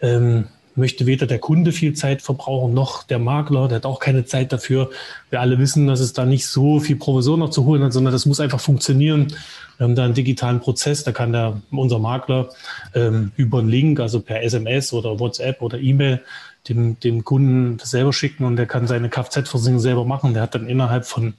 ähm, 0.00 0.46
möchte 0.78 1.06
weder 1.06 1.26
der 1.26 1.38
Kunde 1.38 1.72
viel 1.72 1.92
Zeit 1.92 2.22
verbrauchen 2.22 2.72
noch 2.72 3.02
der 3.02 3.18
Makler, 3.18 3.68
der 3.68 3.76
hat 3.76 3.86
auch 3.86 4.00
keine 4.00 4.24
Zeit 4.24 4.52
dafür. 4.52 4.90
Wir 5.30 5.40
alle 5.40 5.58
wissen, 5.58 5.86
dass 5.86 6.00
es 6.00 6.12
da 6.14 6.24
nicht 6.24 6.46
so 6.46 6.80
viel 6.80 6.96
Provision 6.96 7.40
noch 7.40 7.50
zu 7.50 7.64
holen 7.64 7.82
hat, 7.82 7.92
sondern 7.92 8.12
das 8.12 8.24
muss 8.24 8.40
einfach 8.40 8.60
funktionieren. 8.60 9.28
Wir 9.76 9.84
haben 9.84 9.94
da 9.94 10.04
einen 10.04 10.14
digitalen 10.14 10.60
Prozess, 10.60 11.04
da 11.04 11.12
kann 11.12 11.32
der, 11.32 11.60
unser 11.70 11.98
Makler 11.98 12.48
ähm, 12.94 13.32
über 13.36 13.58
einen 13.58 13.68
Link, 13.68 14.00
also 14.00 14.20
per 14.20 14.42
SMS 14.42 14.92
oder 14.92 15.20
WhatsApp 15.20 15.60
oder 15.60 15.78
E-Mail, 15.78 16.20
dem, 16.68 16.98
dem 17.00 17.24
Kunden 17.24 17.76
das 17.76 17.90
selber 17.90 18.12
schicken 18.12 18.44
und 18.44 18.56
der 18.56 18.66
kann 18.66 18.86
seine 18.86 19.08
Kfz-Versicherung 19.08 19.80
selber 19.80 20.04
machen. 20.04 20.34
Der 20.34 20.42
hat 20.42 20.54
dann 20.54 20.68
innerhalb 20.68 21.06
von 21.06 21.34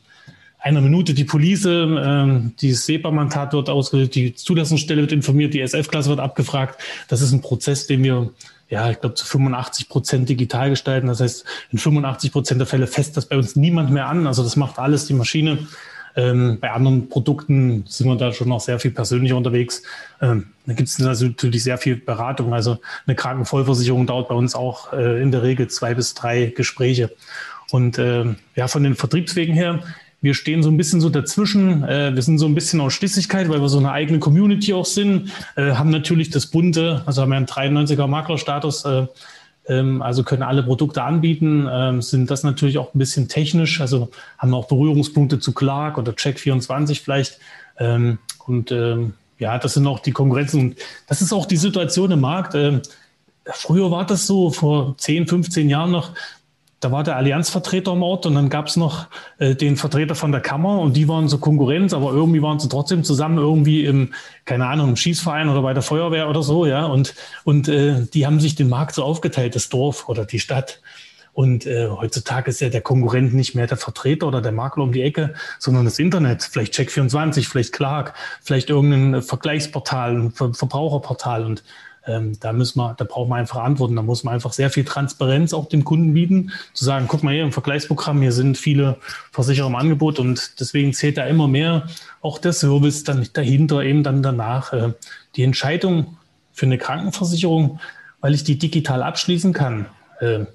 einer 0.59 0.81
Minute 0.81 1.13
die 1.13 1.23
Police, 1.23 1.65
ähm, 1.65 2.53
die 2.59 2.73
SEPA-Mandat 2.73 3.53
wird 3.53 3.69
ausgelöst, 3.69 4.15
die 4.15 4.35
Zulassungsstelle 4.35 5.01
wird 5.01 5.11
informiert, 5.11 5.53
die 5.53 5.61
SF-Klasse 5.61 6.09
wird 6.09 6.19
abgefragt. 6.19 6.81
Das 7.07 7.21
ist 7.21 7.31
ein 7.31 7.41
Prozess, 7.41 7.87
den 7.87 8.03
wir 8.03 8.31
ja, 8.69 8.89
ich 8.91 9.01
glaube, 9.01 9.15
zu 9.15 9.25
85 9.25 9.89
Prozent 9.89 10.29
digital 10.29 10.69
gestalten. 10.69 11.07
Das 11.07 11.19
heißt, 11.19 11.45
in 11.71 11.79
85 11.79 12.31
Prozent 12.31 12.59
der 12.59 12.67
Fälle 12.67 12.87
fest 12.87 13.17
das 13.17 13.25
bei 13.25 13.35
uns 13.35 13.55
niemand 13.55 13.89
mehr 13.89 14.07
an. 14.07 14.27
Also 14.27 14.43
das 14.43 14.55
macht 14.55 14.77
alles 14.79 15.07
die 15.07 15.13
Maschine. 15.13 15.67
Ähm, 16.15 16.59
bei 16.59 16.71
anderen 16.71 17.09
Produkten 17.09 17.85
sind 17.87 18.07
wir 18.07 18.15
da 18.15 18.31
schon 18.31 18.49
noch 18.49 18.59
sehr 18.59 18.79
viel 18.79 18.91
persönlicher 18.91 19.35
unterwegs. 19.35 19.83
Ähm, 20.21 20.47
da 20.65 20.73
gibt 20.73 20.89
es 20.89 20.99
natürlich 20.99 21.63
sehr 21.63 21.77
viel 21.77 21.95
Beratung. 21.95 22.53
Also 22.53 22.77
eine 23.07 23.15
Krankenvollversicherung 23.15 24.05
dauert 24.05 24.29
bei 24.29 24.35
uns 24.35 24.55
auch 24.55 24.93
äh, 24.93 25.21
in 25.21 25.31
der 25.31 25.43
Regel 25.43 25.67
zwei 25.67 25.93
bis 25.93 26.13
drei 26.13 26.47
Gespräche. 26.47 27.11
Und 27.71 27.97
äh, 27.97 28.25
ja, 28.55 28.67
von 28.67 28.83
den 28.83 28.95
Vertriebswegen 28.95 29.53
her, 29.53 29.83
wir 30.21 30.33
stehen 30.33 30.63
so 30.63 30.69
ein 30.69 30.77
bisschen 30.77 31.01
so 31.01 31.09
dazwischen. 31.09 31.83
Äh, 31.83 32.13
wir 32.13 32.21
sind 32.21 32.39
so 32.39 32.45
ein 32.45 32.55
bisschen 32.55 32.81
aus 32.81 32.93
Schlüssigkeit, 32.93 33.49
weil 33.49 33.61
wir 33.61 33.69
so 33.69 33.77
eine 33.77 33.91
eigene 33.91 34.19
Community 34.19 34.73
auch 34.73 34.85
sind. 34.85 35.31
Äh, 35.55 35.71
haben 35.73 35.89
natürlich 35.89 36.29
das 36.29 36.47
bunte, 36.47 37.03
also 37.05 37.21
haben 37.21 37.29
wir 37.29 37.37
einen 37.37 37.45
93er 37.45 38.07
Maklerstatus, 38.07 38.85
äh, 38.85 39.07
ähm, 39.67 40.01
also 40.01 40.23
können 40.23 40.43
alle 40.43 40.63
Produkte 40.63 41.03
anbieten, 41.03 41.67
ähm, 41.71 42.01
sind 42.01 42.29
das 42.29 42.43
natürlich 42.43 42.77
auch 42.77 42.93
ein 42.93 42.99
bisschen 42.99 43.27
technisch, 43.27 43.79
also 43.79 44.09
haben 44.37 44.53
auch 44.53 44.67
Berührungspunkte 44.67 45.39
zu 45.39 45.53
Clark 45.53 45.97
oder 45.97 46.11
Check24 46.11 47.01
vielleicht. 47.01 47.39
Ähm, 47.77 48.17
und 48.45 48.71
ähm, 48.71 49.13
ja, 49.37 49.57
das 49.57 49.75
sind 49.75 49.87
auch 49.87 49.99
die 49.99 50.11
Konkurrenzen. 50.11 50.59
Und 50.59 50.75
das 51.07 51.21
ist 51.21 51.31
auch 51.31 51.45
die 51.45 51.57
Situation 51.57 52.11
im 52.11 52.19
Markt. 52.19 52.55
Ähm, 52.55 52.81
früher 53.45 53.89
war 53.89 54.05
das 54.05 54.27
so, 54.27 54.49
vor 54.49 54.97
10, 54.97 55.27
15 55.27 55.69
Jahren 55.69 55.91
noch, 55.91 56.11
da 56.79 56.91
war 56.91 57.03
der 57.03 57.17
Allianzvertreter 57.17 57.91
im 57.91 58.03
Ort 58.03 58.25
und 58.25 58.35
dann 58.35 58.49
gab 58.49 58.67
es 58.67 58.77
noch 58.77 59.07
äh, 59.37 59.55
den 59.55 59.75
Vertreter 59.75 60.15
von 60.15 60.31
der 60.31 60.41
Kammer 60.41 60.79
und 60.79 60.95
die 60.95 61.07
waren 61.07 61.27
so 61.27 61.37
Konkurrenz, 61.37 61.93
aber 61.93 62.11
irgendwie 62.11 62.41
waren 62.41 62.59
sie 62.59 62.69
trotzdem 62.69 63.03
zusammen 63.03 63.37
irgendwie 63.37 63.85
im, 63.85 64.13
keine 64.45 64.67
Ahnung, 64.67 64.89
im 64.89 64.95
Schießverein 64.95 65.49
oder 65.49 65.61
bei 65.61 65.73
der 65.73 65.83
Feuerwehr 65.83 66.29
oder 66.29 66.41
so, 66.41 66.65
ja. 66.65 66.85
Und, 66.85 67.15
und 67.43 67.67
äh, 67.67 68.05
die 68.13 68.25
haben 68.25 68.39
sich 68.39 68.55
den 68.55 68.69
Markt 68.69 68.95
so 68.95 69.03
aufgeteilt, 69.03 69.55
das 69.55 69.69
Dorf 69.69 70.07
oder 70.07 70.25
die 70.25 70.39
Stadt. 70.39 70.81
Und 71.33 71.65
äh, 71.65 71.87
heutzutage 71.87 72.49
ist 72.49 72.59
ja 72.59 72.69
der 72.69 72.81
Konkurrent 72.81 73.33
nicht 73.33 73.55
mehr 73.55 73.67
der 73.67 73.77
Vertreter 73.77 74.27
oder 74.27 74.41
der 74.41 74.51
Makler 74.51 74.83
um 74.83 74.91
die 74.91 75.01
Ecke, 75.01 75.35
sondern 75.57 75.85
das 75.85 75.99
Internet. 75.99 76.43
Vielleicht 76.43 76.73
Check24, 76.73 77.47
vielleicht 77.47 77.71
Clark, 77.71 78.13
vielleicht 78.41 78.69
irgendein 78.69 79.21
Vergleichsportal, 79.21 80.31
Ver 80.31 80.53
Verbraucherportal. 80.53 81.45
Und 81.45 81.63
ähm, 82.05 82.39
da 82.39 82.53
müssen 82.53 82.79
wir, 82.79 82.95
da 82.97 83.05
brauchen 83.05 83.29
wir 83.29 83.35
einfach 83.35 83.61
Antworten. 83.61 83.95
Da 83.95 84.01
muss 84.01 84.23
man 84.23 84.33
einfach 84.33 84.53
sehr 84.53 84.69
viel 84.69 84.85
Transparenz 84.85 85.53
auch 85.53 85.67
dem 85.67 85.83
Kunden 85.83 86.13
bieten, 86.13 86.51
zu 86.73 86.85
sagen, 86.85 87.05
guck 87.07 87.23
mal 87.23 87.33
hier 87.33 87.43
im 87.43 87.51
Vergleichsprogramm, 87.51 88.21
hier 88.21 88.31
sind 88.31 88.57
viele 88.57 88.97
Versicherer 89.31 89.67
im 89.67 89.75
Angebot 89.75 90.19
und 90.19 90.59
deswegen 90.59 90.93
zählt 90.93 91.17
da 91.17 91.25
immer 91.25 91.47
mehr 91.47 91.87
auch 92.21 92.37
der 92.37 92.53
Service 92.53 93.03
dann 93.03 93.27
dahinter, 93.33 93.83
eben 93.83 94.03
dann 94.03 94.23
danach. 94.23 94.73
Äh, 94.73 94.93
die 95.35 95.43
Entscheidung 95.43 96.17
für 96.51 96.65
eine 96.65 96.77
Krankenversicherung, 96.77 97.79
weil 98.21 98.33
ich 98.33 98.43
die 98.43 98.57
digital 98.57 99.03
abschließen 99.03 99.53
kann, 99.53 99.85
äh, 100.19 100.45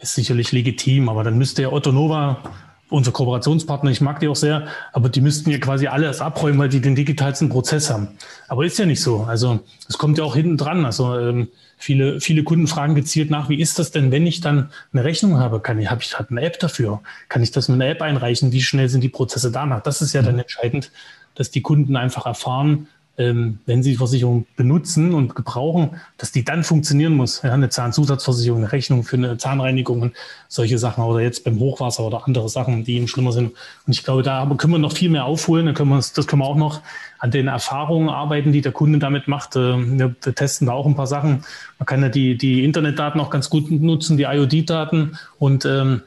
ist 0.00 0.14
sicherlich 0.14 0.52
legitim, 0.52 1.08
aber 1.08 1.24
dann 1.24 1.38
müsste 1.38 1.62
ja 1.62 1.72
Otto 1.72 1.90
Nova 1.90 2.42
unser 2.90 3.12
Kooperationspartner, 3.12 3.90
ich 3.90 4.00
mag 4.00 4.20
die 4.20 4.28
auch 4.28 4.36
sehr, 4.36 4.66
aber 4.92 5.08
die 5.08 5.20
müssten 5.20 5.50
ja 5.50 5.58
quasi 5.58 5.86
alles 5.86 6.20
abräumen, 6.20 6.58
weil 6.58 6.68
die 6.68 6.80
den 6.80 6.94
digitalsten 6.94 7.48
Prozess 7.48 7.90
haben. 7.90 8.08
Aber 8.48 8.64
ist 8.64 8.78
ja 8.78 8.86
nicht 8.86 9.02
so. 9.02 9.24
Also 9.24 9.60
es 9.88 9.98
kommt 9.98 10.18
ja 10.18 10.24
auch 10.24 10.34
hinten 10.34 10.56
dran. 10.56 10.84
Also 10.84 11.18
ähm, 11.18 11.48
viele, 11.76 12.20
viele 12.20 12.44
Kunden 12.44 12.66
fragen 12.66 12.94
gezielt 12.94 13.30
nach, 13.30 13.48
wie 13.48 13.60
ist 13.60 13.78
das 13.78 13.90
denn, 13.90 14.10
wenn 14.10 14.26
ich 14.26 14.40
dann 14.40 14.70
eine 14.92 15.04
Rechnung 15.04 15.38
habe? 15.38 15.60
Kann 15.60 15.78
ich, 15.78 15.90
habe 15.90 16.02
ich 16.02 16.18
halt 16.18 16.30
eine 16.30 16.40
App 16.42 16.58
dafür? 16.58 17.00
Kann 17.28 17.42
ich 17.42 17.50
das 17.50 17.68
mit 17.68 17.80
einer 17.80 17.90
App 17.90 18.02
einreichen? 18.02 18.52
Wie 18.52 18.62
schnell 18.62 18.88
sind 18.88 19.02
die 19.02 19.08
Prozesse 19.08 19.50
danach? 19.50 19.82
Das 19.82 20.00
ist 20.00 20.12
ja 20.12 20.22
dann 20.22 20.34
mhm. 20.34 20.40
entscheidend, 20.40 20.90
dass 21.34 21.50
die 21.50 21.62
Kunden 21.62 21.96
einfach 21.96 22.26
erfahren, 22.26 22.88
ähm, 23.18 23.58
wenn 23.66 23.82
Sie 23.82 23.90
die 23.90 23.96
Versicherung 23.96 24.46
benutzen 24.56 25.12
und 25.12 25.34
gebrauchen, 25.34 26.00
dass 26.16 26.30
die 26.30 26.44
dann 26.44 26.62
funktionieren 26.62 27.14
muss. 27.14 27.42
Ja, 27.42 27.52
eine 27.52 27.68
Zahnzusatzversicherung, 27.68 28.60
eine 28.60 28.72
Rechnung 28.72 29.02
für 29.02 29.16
eine 29.16 29.36
Zahnreinigung 29.36 30.02
und 30.02 30.14
solche 30.46 30.78
Sachen 30.78 31.02
oder 31.02 31.20
jetzt 31.20 31.42
beim 31.42 31.58
Hochwasser 31.58 32.04
oder 32.04 32.26
andere 32.26 32.48
Sachen, 32.48 32.84
die 32.84 32.94
eben 32.94 33.08
schlimmer 33.08 33.32
sind. 33.32 33.50
Und 33.86 33.92
ich 33.92 34.04
glaube, 34.04 34.22
da 34.22 34.48
können 34.56 34.72
wir 34.72 34.78
noch 34.78 34.92
viel 34.92 35.10
mehr 35.10 35.24
aufholen. 35.24 35.66
Da 35.66 35.72
können 35.72 35.90
wir, 35.90 35.96
das 35.96 36.26
können 36.28 36.42
wir 36.42 36.46
auch 36.46 36.56
noch 36.56 36.80
an 37.18 37.32
den 37.32 37.48
Erfahrungen 37.48 38.08
arbeiten, 38.08 38.52
die 38.52 38.60
der 38.60 38.72
Kunde 38.72 39.00
damit 39.00 39.26
macht. 39.26 39.56
Ähm, 39.56 39.98
wir, 39.98 40.14
wir 40.22 40.34
testen 40.34 40.68
da 40.68 40.74
auch 40.74 40.86
ein 40.86 40.94
paar 40.94 41.08
Sachen. 41.08 41.44
Man 41.80 41.86
kann 41.86 42.00
ja 42.00 42.08
die, 42.08 42.38
die 42.38 42.64
Internetdaten 42.64 43.20
auch 43.20 43.30
ganz 43.30 43.50
gut 43.50 43.68
nutzen, 43.70 44.16
die 44.16 44.24
IoD-Daten 44.24 45.18
und 45.40 45.64
ähm, 45.64 46.02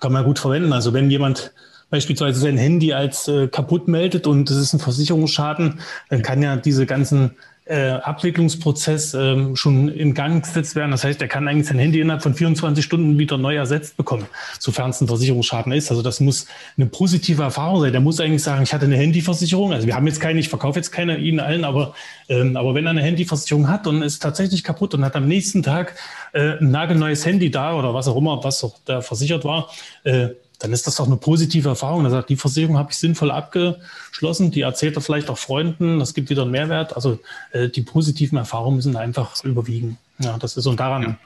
kann 0.00 0.12
man 0.12 0.24
gut 0.24 0.38
verwenden. 0.38 0.72
Also 0.72 0.94
wenn 0.94 1.10
jemand 1.10 1.52
beispielsweise 1.94 2.40
sein 2.40 2.58
Handy 2.58 2.92
als 2.92 3.28
äh, 3.28 3.46
kaputt 3.46 3.86
meldet 3.86 4.26
und 4.26 4.50
es 4.50 4.56
ist 4.56 4.72
ein 4.72 4.80
Versicherungsschaden, 4.80 5.78
dann 6.10 6.22
kann 6.22 6.42
ja 6.42 6.56
diese 6.56 6.86
ganzen 6.86 7.36
äh, 7.66 7.90
Abwicklungsprozess 7.90 9.14
ähm, 9.14 9.54
schon 9.54 9.88
in 9.88 10.12
Gang 10.12 10.44
gesetzt 10.44 10.74
werden. 10.74 10.90
Das 10.90 11.04
heißt, 11.04 11.22
er 11.22 11.28
kann 11.28 11.46
eigentlich 11.46 11.68
sein 11.68 11.78
Handy 11.78 12.00
innerhalb 12.00 12.24
von 12.24 12.34
24 12.34 12.84
Stunden 12.84 13.16
wieder 13.16 13.38
neu 13.38 13.54
ersetzt 13.54 13.96
bekommen, 13.96 14.26
sofern 14.58 14.90
es 14.90 15.00
ein 15.00 15.06
Versicherungsschaden 15.06 15.70
ist. 15.70 15.88
Also 15.88 16.02
das 16.02 16.18
muss 16.18 16.46
eine 16.76 16.86
positive 16.86 17.44
Erfahrung 17.44 17.80
sein. 17.80 17.92
Der 17.92 18.00
muss 18.00 18.18
eigentlich 18.18 18.42
sagen, 18.42 18.64
ich 18.64 18.74
hatte 18.74 18.86
eine 18.86 18.96
Handyversicherung. 18.96 19.72
Also 19.72 19.86
wir 19.86 19.94
haben 19.94 20.08
jetzt 20.08 20.20
keine, 20.20 20.40
ich 20.40 20.48
verkaufe 20.48 20.80
jetzt 20.80 20.90
keine 20.90 21.16
Ihnen 21.18 21.38
allen, 21.38 21.64
aber, 21.64 21.94
ähm, 22.28 22.56
aber 22.56 22.74
wenn 22.74 22.86
er 22.86 22.90
eine 22.90 23.02
Handyversicherung 23.02 23.68
hat 23.68 23.86
und 23.86 24.02
ist 24.02 24.20
tatsächlich 24.20 24.64
kaputt 24.64 24.94
und 24.94 25.04
hat 25.04 25.14
am 25.14 25.28
nächsten 25.28 25.62
Tag 25.62 25.94
äh, 26.32 26.58
ein 26.58 26.72
nagelneues 26.72 27.24
Handy 27.24 27.52
da 27.52 27.74
oder 27.74 27.94
was 27.94 28.08
auch 28.08 28.16
immer, 28.16 28.42
was 28.42 28.64
auch 28.64 28.74
da 28.84 29.00
versichert 29.00 29.44
war, 29.44 29.70
äh, 30.02 30.30
dann 30.58 30.72
ist 30.72 30.86
das 30.86 30.96
doch 30.96 31.06
eine 31.06 31.16
positive 31.16 31.68
Erfahrung. 31.68 32.04
Er 32.04 32.10
sagt, 32.10 32.30
die 32.30 32.36
Versicherung 32.36 32.78
habe 32.78 32.90
ich 32.90 32.96
sinnvoll 32.96 33.30
abgeschlossen, 33.30 34.50
die 34.50 34.62
erzählt 34.62 34.96
er 34.96 35.02
vielleicht 35.02 35.28
auch 35.28 35.38
Freunden, 35.38 35.98
das 35.98 36.14
gibt 36.14 36.30
wieder 36.30 36.42
einen 36.42 36.52
Mehrwert. 36.52 36.94
Also 36.94 37.18
äh, 37.52 37.68
die 37.68 37.82
positiven 37.82 38.38
Erfahrungen 38.38 38.76
müssen 38.76 38.96
einfach 38.96 39.42
überwiegen. 39.44 39.98
Ja, 40.18 40.38
das 40.38 40.56
ist 40.56 40.66
und 40.66 40.78
daran 40.78 41.02
ja. 41.02 41.18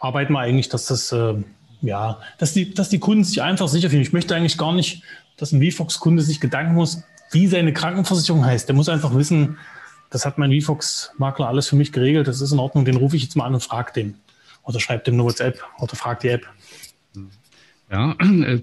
arbeiten 0.00 0.32
wir 0.32 0.40
eigentlich, 0.40 0.68
dass 0.68 0.86
das, 0.86 1.12
äh, 1.12 1.34
ja, 1.82 2.18
dass 2.38 2.52
die, 2.52 2.74
dass 2.74 2.88
die 2.88 2.98
Kunden 2.98 3.24
sich 3.24 3.40
einfach 3.40 3.68
sicher 3.68 3.88
fühlen. 3.88 4.02
Ich 4.02 4.12
möchte 4.12 4.34
eigentlich 4.34 4.58
gar 4.58 4.72
nicht, 4.72 5.02
dass 5.36 5.52
ein 5.52 5.62
VFox-Kunde 5.62 6.22
sich 6.22 6.40
Gedanken 6.40 6.74
muss, 6.74 7.02
wie 7.30 7.46
seine 7.46 7.72
Krankenversicherung 7.72 8.44
heißt. 8.44 8.68
Der 8.68 8.74
muss 8.74 8.88
einfach 8.88 9.14
wissen, 9.14 9.58
das 10.10 10.26
hat 10.26 10.38
mein 10.38 10.60
VFox-Makler 10.60 11.46
alles 11.46 11.68
für 11.68 11.76
mich 11.76 11.92
geregelt, 11.92 12.26
das 12.26 12.40
ist 12.40 12.50
in 12.50 12.58
Ordnung, 12.58 12.84
den 12.84 12.96
rufe 12.96 13.16
ich 13.16 13.22
jetzt 13.22 13.36
mal 13.36 13.44
an 13.44 13.54
und 13.54 13.62
frage 13.62 13.92
den. 13.92 14.16
Oder 14.64 14.80
schreibt 14.80 15.06
dem 15.06 15.14
eine 15.14 15.24
WhatsApp 15.24 15.62
oder 15.78 15.94
fragt 15.94 16.24
die 16.24 16.28
App. 16.28 16.46
Ja, 17.90 18.16
äh, 18.20 18.60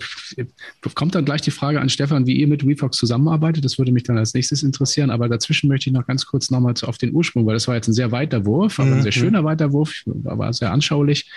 kommt 0.95 1.13
dann 1.13 1.25
gleich 1.25 1.41
die 1.41 1.51
Frage 1.51 1.81
an 1.81 1.89
Stefan, 1.89 2.25
wie 2.25 2.37
ihr 2.37 2.47
mit 2.47 2.65
WeFox 2.65 2.95
zusammenarbeitet. 2.97 3.65
Das 3.65 3.77
würde 3.77 3.91
mich 3.91 4.03
dann 4.03 4.17
als 4.17 4.33
nächstes 4.33 4.63
interessieren. 4.63 5.09
Aber 5.09 5.27
dazwischen 5.27 5.67
möchte 5.67 5.89
ich 5.89 5.93
noch 5.93 6.07
ganz 6.07 6.25
kurz 6.25 6.49
nochmal 6.49 6.73
auf 6.83 6.97
den 6.97 7.13
Ursprung, 7.13 7.45
weil 7.45 7.53
das 7.53 7.67
war 7.67 7.75
jetzt 7.75 7.89
ein 7.89 7.93
sehr 7.93 8.11
weiter 8.11 8.45
Wurf, 8.45 8.79
aber 8.79 8.91
ein 8.91 9.01
sehr 9.01 9.11
mhm. 9.11 9.19
schöner 9.19 9.43
weiter 9.43 9.73
Wurf, 9.73 10.03
war 10.05 10.53
sehr 10.53 10.71
anschaulich. 10.71 11.29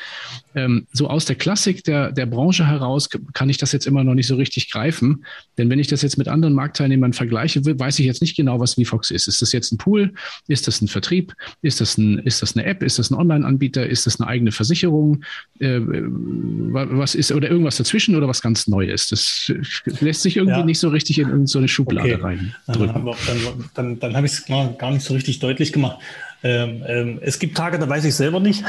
Ähm, 0.55 0.87
so 0.93 1.09
aus 1.09 1.25
der 1.25 1.35
Klassik 1.35 1.83
der, 1.83 2.13
der 2.13 2.27
Branche 2.27 2.67
heraus 2.67 3.09
kann 3.33 3.51
ich 3.51 3.59
das 3.59 3.73
jetzt 3.73 3.87
immer 3.87 4.05
noch 4.05 4.15
nicht 4.15 4.29
so 4.29 4.37
richtig 4.37 4.71
greifen. 4.71 5.25
Denn 5.59 5.69
wenn 5.69 5.81
ich 5.81 5.89
das 5.89 6.03
jetzt 6.03 6.17
mit 6.17 6.29
anderen 6.29 6.55
Marktteilnehmern 6.55 7.13
vergleiche, 7.13 7.61
weiß 7.65 7.99
ich 7.99 8.07
jetzt 8.07 8.21
nicht 8.21 8.37
genau, 8.37 8.61
was 8.61 8.79
WeFox 8.79 9.11
ist. 9.11 9.27
Ist 9.27 9.43
das 9.43 9.51
jetzt 9.53 9.73
ein 9.73 9.79
Pool? 9.79 10.13
Ist 10.47 10.69
das 10.69 10.81
ein 10.81 10.87
Vertrieb? 10.87 11.35
Ist 11.63 11.81
das, 11.81 11.99
ein, 11.99 12.21
ist 12.21 12.41
das 12.43 12.57
eine 12.57 12.67
App? 12.67 12.85
Ist 12.85 13.01
das 13.01 13.11
ein 13.11 13.15
Online-Anbieter? 13.15 13.85
Ist 13.85 14.07
das 14.07 14.21
eine 14.21 14.29
eigene 14.29 14.53
Versicherung? 14.53 15.25
Äh, 15.59 15.81
was 15.81 17.17
ist 17.17 17.33
oder 17.33 17.51
irgendwas 17.51 17.80
dazwischen 17.81 18.15
oder 18.15 18.29
was 18.29 18.43
ganz 18.43 18.67
Neues? 18.67 19.09
Das 19.09 19.53
lässt 20.01 20.23
sich 20.23 20.37
irgendwie 20.37 20.61
ja. 20.61 20.65
nicht 20.65 20.79
so 20.79 20.89
richtig 20.89 21.19
in 21.19 21.29
irgendeine 21.29 21.69
Schublade 21.69 22.15
okay. 22.15 22.23
rein. 22.23 22.55
Dann, 22.67 22.87
dann, 23.27 23.71
dann, 23.75 23.99
dann 23.99 24.17
habe 24.17 24.27
ich 24.27 24.33
es 24.33 24.47
gar 24.47 24.91
nicht 24.91 25.05
so 25.05 25.15
richtig 25.15 25.39
deutlich 25.41 25.73
gemacht. 25.73 25.99
Ähm, 26.43 26.83
ähm, 26.87 27.19
es 27.21 27.39
gibt 27.39 27.57
Tage, 27.57 27.79
da 27.79 27.89
weiß 27.89 28.05
ich 28.05 28.15
selber 28.15 28.41
nicht. 28.41 28.65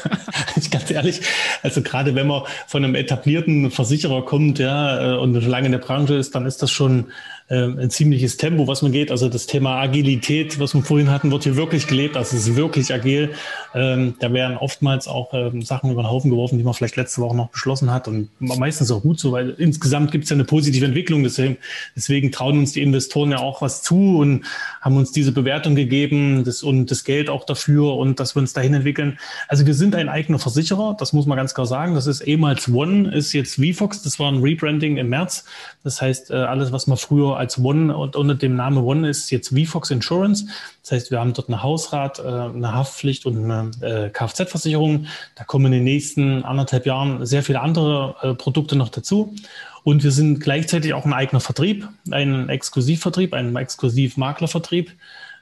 ich 0.56 0.70
ganz 0.70 0.90
ehrlich. 0.90 1.20
Also 1.62 1.82
gerade 1.82 2.14
wenn 2.14 2.26
man 2.26 2.42
von 2.66 2.82
einem 2.82 2.94
etablierten 2.94 3.70
Versicherer 3.70 4.24
kommt, 4.24 4.58
ja, 4.58 5.14
äh, 5.14 5.18
und 5.18 5.34
schon 5.34 5.50
lange 5.50 5.66
in 5.66 5.72
der 5.72 5.80
Branche 5.80 6.14
ist, 6.14 6.34
dann 6.34 6.46
ist 6.46 6.62
das 6.62 6.70
schon 6.70 7.06
ein 7.50 7.90
ziemliches 7.90 8.36
Tempo, 8.36 8.68
was 8.68 8.80
man 8.82 8.92
geht. 8.92 9.10
Also 9.10 9.28
das 9.28 9.46
Thema 9.46 9.80
Agilität, 9.80 10.60
was 10.60 10.72
wir 10.72 10.82
vorhin 10.82 11.10
hatten, 11.10 11.32
wird 11.32 11.42
hier 11.42 11.56
wirklich 11.56 11.88
gelebt. 11.88 12.16
Also 12.16 12.36
es 12.36 12.46
ist 12.46 12.54
wirklich 12.56 12.94
agil. 12.94 13.30
Ähm, 13.74 14.14
da 14.20 14.32
werden 14.32 14.56
oftmals 14.56 15.08
auch 15.08 15.34
ähm, 15.34 15.62
Sachen 15.62 15.90
über 15.90 16.02
den 16.02 16.08
Haufen 16.10 16.30
geworfen, 16.30 16.58
die 16.58 16.64
man 16.64 16.74
vielleicht 16.74 16.94
letzte 16.94 17.20
Woche 17.20 17.36
noch 17.36 17.48
beschlossen 17.48 17.92
hat. 17.92 18.06
Und 18.06 18.28
meistens 18.38 18.92
auch 18.92 19.02
gut 19.02 19.18
so, 19.18 19.32
weil 19.32 19.50
insgesamt 19.58 20.12
gibt 20.12 20.24
es 20.24 20.30
ja 20.30 20.34
eine 20.34 20.44
positive 20.44 20.84
Entwicklung. 20.84 21.24
Deswegen, 21.24 21.56
deswegen 21.96 22.30
trauen 22.30 22.56
uns 22.56 22.70
die 22.72 22.82
Investoren 22.82 23.32
ja 23.32 23.38
auch 23.38 23.62
was 23.62 23.82
zu 23.82 24.18
und 24.18 24.44
haben 24.80 24.96
uns 24.96 25.10
diese 25.10 25.32
Bewertung 25.32 25.74
gegeben 25.74 26.44
das, 26.44 26.62
und 26.62 26.88
das 26.92 27.02
Geld 27.02 27.28
auch 27.28 27.44
dafür 27.44 27.96
und 27.96 28.20
dass 28.20 28.36
wir 28.36 28.40
uns 28.42 28.52
dahin 28.52 28.74
entwickeln. 28.74 29.18
Also 29.48 29.66
wir 29.66 29.74
sind 29.74 29.96
ein 29.96 30.08
eigener 30.08 30.38
Versicherer, 30.38 30.96
das 30.96 31.12
muss 31.12 31.26
man 31.26 31.36
ganz 31.36 31.52
klar 31.52 31.66
sagen. 31.66 31.96
Das 31.96 32.06
ist 32.06 32.20
ehemals 32.20 32.68
One, 32.68 33.12
ist 33.12 33.32
jetzt 33.32 33.56
VFox. 33.56 34.02
Das 34.02 34.20
war 34.20 34.30
ein 34.30 34.40
Rebranding 34.40 34.98
im 34.98 35.08
März. 35.08 35.44
Das 35.82 36.00
heißt, 36.00 36.30
äh, 36.30 36.34
alles, 36.34 36.70
was 36.70 36.86
man 36.86 36.96
früher 36.96 37.39
als 37.40 37.58
One 37.58 37.96
und 37.96 38.14
unter 38.14 38.34
dem 38.34 38.54
Namen 38.54 38.78
One 38.78 39.08
ist 39.08 39.30
jetzt 39.30 39.48
VFox 39.48 39.90
Insurance. 39.90 40.46
Das 40.82 40.92
heißt, 40.92 41.10
wir 41.10 41.18
haben 41.18 41.32
dort 41.32 41.48
eine 41.48 41.62
Hausrat, 41.62 42.18
äh, 42.18 42.22
eine 42.22 42.72
Haftpflicht 42.72 43.26
und 43.26 43.50
eine 43.50 43.70
äh, 43.80 44.10
Kfz-Versicherung. 44.10 45.06
Da 45.34 45.44
kommen 45.44 45.66
in 45.66 45.72
den 45.72 45.84
nächsten 45.84 46.44
anderthalb 46.44 46.86
Jahren 46.86 47.26
sehr 47.26 47.42
viele 47.42 47.60
andere 47.60 48.14
äh, 48.22 48.34
Produkte 48.34 48.76
noch 48.76 48.90
dazu. 48.90 49.34
Und 49.82 50.04
wir 50.04 50.12
sind 50.12 50.40
gleichzeitig 50.40 50.92
auch 50.92 51.04
ein 51.04 51.12
eigener 51.12 51.40
Vertrieb, 51.40 51.88
ein 52.10 52.48
Exklusivvertrieb, 52.48 53.32
ein 53.32 53.56
Exklusivmaklervertrieb. 53.56 54.92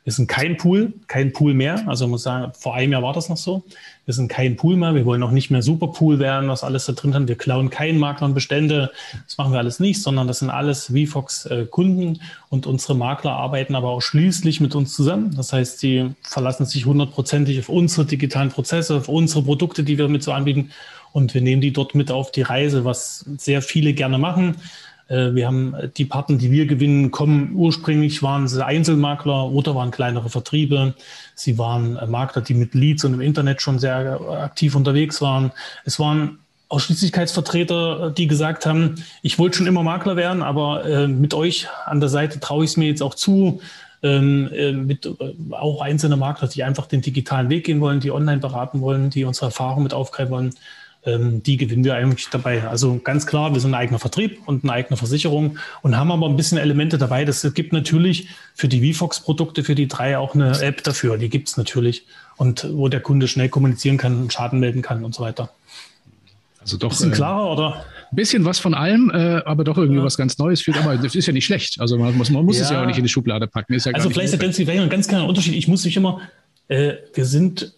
Wir 0.09 0.12
sind 0.12 0.26
kein 0.26 0.56
Pool, 0.56 0.94
kein 1.06 1.34
Pool 1.34 1.52
mehr. 1.52 1.86
Also 1.86 2.09
muss 2.09 2.22
sagen, 2.22 2.52
vor 2.59 2.74
einem 2.74 2.92
Jahr 2.92 3.02
war 3.02 3.12
das 3.12 3.28
noch 3.28 3.36
so. 3.36 3.62
Wir 4.06 4.14
sind 4.14 4.28
kein 4.28 4.56
Pool 4.56 4.74
mehr. 4.74 4.94
Wir 4.94 5.04
wollen 5.04 5.22
auch 5.22 5.32
nicht 5.32 5.50
mehr 5.50 5.61
Superpool 5.61 6.18
werden, 6.18 6.48
was 6.48 6.64
alles 6.64 6.86
da 6.86 6.94
drin 6.94 7.12
hat. 7.12 7.28
Wir 7.28 7.36
klauen 7.36 7.68
keinen 7.68 7.98
Makler 7.98 8.28
und 8.28 8.32
Bestände. 8.32 8.90
Das 9.26 9.36
machen 9.36 9.52
wir 9.52 9.59
alles 9.59 9.80
nicht, 9.80 10.00
sondern 10.00 10.26
das 10.26 10.38
sind 10.38 10.48
alles 10.48 10.86
VFox-Kunden 10.86 12.14
äh, 12.14 12.18
und 12.48 12.66
unsere 12.66 12.94
Makler 12.94 13.32
arbeiten 13.32 13.74
aber 13.74 13.90
auch 13.90 14.00
schließlich 14.00 14.62
mit 14.62 14.74
uns 14.74 14.94
zusammen. 14.94 15.34
Das 15.36 15.52
heißt, 15.52 15.78
sie 15.78 16.12
verlassen 16.22 16.64
sich 16.64 16.86
hundertprozentig 16.86 17.59
auf 17.59 17.68
unsere 17.68 18.06
digitalen 18.06 18.48
Prozesse, 18.48 18.96
auf 18.96 19.11
unsere 19.11 19.42
Produkte, 19.42 19.84
die 19.84 19.98
wir 19.98 20.09
mit 20.09 20.22
so 20.22 20.32
anbieten. 20.32 20.70
Und 21.12 21.34
wir 21.34 21.42
nehmen 21.42 21.61
die 21.61 21.74
dort 21.74 21.94
mit 21.94 22.11
auf 22.11 22.32
die 22.32 22.42
Reise, 22.42 22.86
was 22.86 23.26
sehr 23.36 23.61
viele 23.61 23.92
gerne 23.92 24.16
machen. 24.16 24.56
Äh, 25.09 25.34
wir 25.34 25.46
haben 25.46 25.74
äh, 25.74 25.88
die 25.88 26.04
Partner, 26.04 26.36
die 26.36 26.50
wir 26.50 26.66
gewinnen, 26.66 27.11
kommen 27.11 27.52
ursprünglich 27.54 28.22
waren 28.22 28.46
sie 28.46 28.64
Einzelmakler 28.64 29.50
oder 29.50 29.74
waren 29.74 29.90
kleinere 29.90 30.28
Vertriebe. 30.28 30.94
Sie 31.34 31.59
waren 31.59 31.96
äh, 31.96 32.06
Makler, 32.06 32.42
die 32.42 32.54
mit 32.54 32.74
Leads 32.74 33.04
und 33.04 33.14
im 33.14 33.20
Internet 33.20 33.61
schon 33.61 33.78
sehr 33.78 34.20
aktiv 34.42 34.74
unterwegs 34.74 35.20
waren. 35.20 35.52
Es 35.84 35.98
waren 35.98 36.38
Ausschließlichkeitsvertreter, 36.68 38.11
die 38.11 38.26
gesagt 38.26 38.66
haben, 38.66 38.96
ich 39.22 39.38
wollte 39.38 39.59
schon 39.59 39.66
immer 39.66 39.82
Makler 39.82 40.16
werden, 40.16 40.42
aber 40.42 40.84
äh, 40.84 41.09
mit 41.09 41.32
euch 41.32 41.66
an 41.86 42.00
der 42.00 42.11
Seite 42.11 42.40
traue 42.40 42.64
ich 42.64 42.72
es 42.72 42.76
mir 42.76 42.88
jetzt 42.88 43.02
auch 43.02 43.14
zu. 43.14 43.61
Ähm, 44.00 44.48
äh, 44.52 44.70
mit 44.70 45.06
äh, 45.06 45.34
auch 45.50 45.80
einzelne 45.80 46.16
Makler, 46.16 46.46
die 46.46 46.62
einfach 46.62 46.86
den 46.86 47.00
digitalen 47.00 47.50
Weg 47.50 47.64
gehen 47.64 47.80
wollen, 47.80 47.98
die 47.98 48.12
online 48.12 48.38
beraten 48.38 48.80
wollen, 48.80 49.11
die 49.11 49.24
unsere 49.24 49.46
Erfahrung 49.46 49.82
mit 49.82 49.92
aufgreifen 49.92 50.30
wollen 50.30 50.54
ähm, 51.09 51.42
die 51.42 51.56
gewinnen 51.56 51.84
wir 51.84 51.94
eigentlich 51.94 52.28
dabei. 52.30 52.66
Also 52.68 53.00
ganz 53.02 53.26
klar, 53.26 53.54
wir 53.54 53.61
sind 53.61 53.70
ein 53.70 53.80
eigener 53.80 53.98
Vertrieb 53.98 54.40
und 54.46 54.64
eine 54.64 54.72
eigene 54.72 54.96
Versicherung 54.96 55.59
und 55.82 55.96
haben 55.96 56.12
aber 56.12 56.28
ein 56.28 56.36
bisschen 56.36 56.59
Elemente 56.59 56.98
dabei. 56.98 57.24
Das 57.24 57.46
gibt 57.54 57.72
natürlich 57.72 58.28
für 58.54 58.68
die 58.68 58.92
VFox-Produkte, 58.92 59.64
für 59.64 59.74
die 59.74 59.88
drei 59.88 60.18
auch 60.18 60.34
eine 60.34 60.61
App 60.61 60.84
dafür. 60.84 61.16
Die 61.18 61.28
gibt 61.28 61.48
es 61.48 61.56
natürlich. 61.56 62.04
Und 62.36 62.68
wo 62.72 62.88
der 62.88 63.00
Kunde 63.00 63.26
schnell 63.28 63.48
kommunizieren 63.48 63.96
kann, 63.96 64.30
Schaden 64.30 64.61
melden 64.61 64.82
kann 64.82 65.04
und 65.04 65.14
so 65.14 65.22
weiter. 65.22 65.50
Also 66.61 66.76
doch. 66.76 66.90
Bisschen 66.90 67.12
äh, 67.12 67.16
klarer, 67.16 67.50
oder? 67.50 67.84
Ein 68.11 68.16
bisschen 68.16 68.44
was 68.44 68.59
von 68.59 68.74
allem, 68.74 69.11
äh, 69.12 69.42
aber 69.44 69.64
doch 69.64 69.78
irgendwie 69.78 69.98
ja. 69.98 70.04
was 70.04 70.16
ganz 70.16 70.38
Neues 70.38 70.62
fühlt. 70.62 70.76
Aber 70.78 70.96
das 70.96 71.14
ist 71.14 71.26
ja 71.26 71.32
nicht 71.32 71.46
schlecht. 71.46 71.80
Also 71.80 71.98
man 71.98 72.16
muss, 72.16 72.30
man 72.30 72.44
muss 72.44 72.59
ja. 72.59 72.64
es 72.64 72.70
ja 72.70 72.82
auch 72.82 72.86
nicht 72.86 72.98
in 72.98 73.04
die 73.04 73.09
Schublade 73.09 73.46
packen. 73.46 73.72
Ja 73.72 73.92
also 73.92 74.11
vielleicht 74.11 74.32
ist 74.34 74.40
ganz, 74.40 74.59
ein 74.59 74.88
ganz 74.88 75.09
kleiner 75.09 75.26
Unterschied. 75.26 75.54
Ich 75.54 75.68
muss 75.68 75.84
mich 75.84 75.96
immer, 75.96 76.20
äh, 76.68 76.94
wir 77.14 77.24
sind 77.24 77.72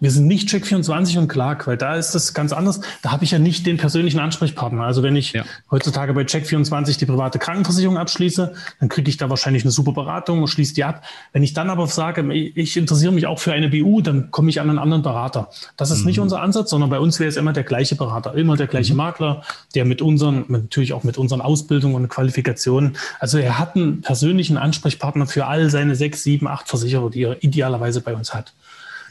wir 0.00 0.10
sind 0.10 0.26
nicht 0.26 0.48
Check24 0.48 1.18
und 1.18 1.28
Clark, 1.28 1.66
weil 1.66 1.76
da 1.76 1.94
ist 1.94 2.14
das 2.14 2.34
ganz 2.34 2.52
anders. 2.52 2.80
Da 3.02 3.12
habe 3.12 3.24
ich 3.24 3.30
ja 3.30 3.38
nicht 3.38 3.66
den 3.66 3.76
persönlichen 3.76 4.18
Ansprechpartner. 4.18 4.82
Also 4.82 5.02
wenn 5.02 5.16
ich 5.16 5.32
ja. 5.32 5.44
heutzutage 5.70 6.14
bei 6.14 6.22
Check24 6.22 6.98
die 6.98 7.06
private 7.06 7.38
Krankenversicherung 7.38 7.98
abschließe, 7.98 8.52
dann 8.80 8.88
kriege 8.88 9.08
ich 9.10 9.16
da 9.16 9.30
wahrscheinlich 9.30 9.62
eine 9.64 9.70
super 9.70 9.92
Beratung 9.92 10.40
und 10.40 10.48
schließe 10.48 10.74
die 10.74 10.84
ab. 10.84 11.02
Wenn 11.32 11.42
ich 11.42 11.52
dann 11.52 11.70
aber 11.70 11.86
sage, 11.86 12.32
ich 12.32 12.76
interessiere 12.76 13.12
mich 13.12 13.26
auch 13.26 13.38
für 13.38 13.52
eine 13.52 13.68
BU, 13.68 14.00
dann 14.00 14.30
komme 14.30 14.50
ich 14.50 14.60
an 14.60 14.70
einen 14.70 14.78
anderen 14.78 15.02
Berater. 15.02 15.48
Das 15.76 15.90
ist 15.90 16.00
mhm. 16.00 16.06
nicht 16.06 16.20
unser 16.20 16.40
Ansatz, 16.40 16.70
sondern 16.70 16.90
bei 16.90 16.98
uns 16.98 17.20
wäre 17.20 17.28
es 17.28 17.36
immer 17.36 17.52
der 17.52 17.64
gleiche 17.64 17.96
Berater, 17.96 18.34
immer 18.34 18.56
der 18.56 18.66
gleiche 18.66 18.92
mhm. 18.92 18.98
Makler, 18.98 19.42
der 19.74 19.84
mit 19.84 20.02
unseren, 20.02 20.44
natürlich 20.48 20.92
auch 20.92 21.04
mit 21.04 21.18
unseren 21.18 21.40
Ausbildungen 21.40 21.94
und 21.94 22.08
Qualifikationen, 22.08 22.96
also 23.18 23.38
er 23.38 23.58
hat 23.58 23.76
einen 23.76 24.00
persönlichen 24.00 24.56
Ansprechpartner 24.56 25.26
für 25.26 25.46
all 25.46 25.70
seine 25.70 25.94
sechs, 25.94 26.22
sieben, 26.22 26.48
acht 26.48 26.68
Versicherer, 26.68 27.10
die 27.10 27.22
er 27.22 27.42
idealerweise 27.42 28.00
bei 28.00 28.14
uns 28.14 28.34
hat. 28.34 28.52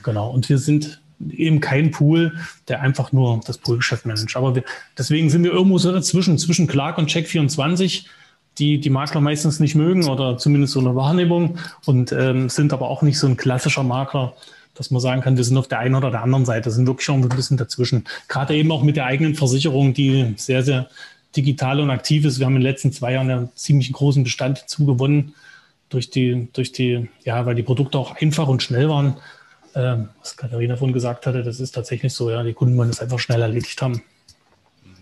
Genau. 0.03 0.29
Und 0.29 0.49
wir 0.49 0.57
sind 0.57 1.01
eben 1.31 1.59
kein 1.59 1.91
Pool, 1.91 2.33
der 2.67 2.81
einfach 2.81 3.11
nur 3.11 3.41
das 3.45 3.57
Poolgeschäft 3.57 4.05
managt. 4.05 4.35
Aber 4.35 4.55
wir, 4.55 4.63
deswegen 4.97 5.29
sind 5.29 5.43
wir 5.43 5.51
irgendwo 5.51 5.77
so 5.77 5.91
dazwischen, 5.91 6.37
zwischen 6.37 6.67
Clark 6.67 6.97
und 6.97 7.09
Check24. 7.09 8.05
die 8.57 8.79
die 8.79 8.89
Makler 8.89 9.21
meistens 9.21 9.59
nicht 9.59 9.75
mögen 9.75 10.07
oder 10.07 10.37
zumindest 10.37 10.73
so 10.73 10.79
eine 10.79 10.95
Wahrnehmung 10.95 11.57
und 11.85 12.11
ähm, 12.11 12.49
sind 12.49 12.73
aber 12.73 12.89
auch 12.89 13.01
nicht 13.01 13.19
so 13.19 13.27
ein 13.27 13.37
klassischer 13.37 13.83
Makler, 13.83 14.33
dass 14.75 14.91
man 14.91 15.01
sagen 15.01 15.21
kann, 15.21 15.37
wir 15.37 15.43
sind 15.43 15.57
auf 15.57 15.67
der 15.67 15.79
einen 15.79 15.95
oder 15.95 16.11
der 16.11 16.23
anderen 16.23 16.45
Seite, 16.45 16.71
sind 16.71 16.87
wirklich 16.87 17.05
schon 17.05 17.21
ein 17.21 17.29
bisschen 17.29 17.57
dazwischen. 17.57 18.05
Gerade 18.27 18.55
eben 18.55 18.71
auch 18.71 18.83
mit 18.83 18.95
der 18.95 19.05
eigenen 19.05 19.35
Versicherung, 19.35 19.93
die 19.93 20.33
sehr, 20.37 20.63
sehr 20.63 20.89
digital 21.35 21.79
und 21.79 21.89
aktiv 21.89 22.25
ist. 22.25 22.39
Wir 22.39 22.45
haben 22.45 22.55
in 22.55 22.61
den 22.61 22.69
letzten 22.69 22.91
zwei 22.91 23.13
Jahren 23.13 23.29
einen 23.29 23.49
ziemlich 23.55 23.91
großen 23.91 24.23
Bestand 24.23 24.69
zugewonnen 24.69 25.33
durch 25.89 26.09
die, 26.09 26.47
durch 26.53 26.71
die, 26.71 27.09
ja, 27.23 27.45
weil 27.45 27.55
die 27.55 27.63
Produkte 27.63 27.97
auch 27.97 28.15
einfach 28.17 28.47
und 28.47 28.63
schnell 28.63 28.89
waren. 28.89 29.17
Ähm, 29.75 30.09
was 30.19 30.35
Katharina 30.35 30.75
vorhin 30.75 30.93
gesagt 30.93 31.25
hatte, 31.25 31.43
das 31.43 31.59
ist 31.59 31.71
tatsächlich 31.71 32.13
so, 32.13 32.29
ja, 32.31 32.43
die 32.43 32.53
Kunden 32.53 32.77
wollen 32.77 32.89
es 32.89 33.01
einfach 33.01 33.19
schnell 33.19 33.41
erledigt 33.41 33.81
haben. 33.81 34.01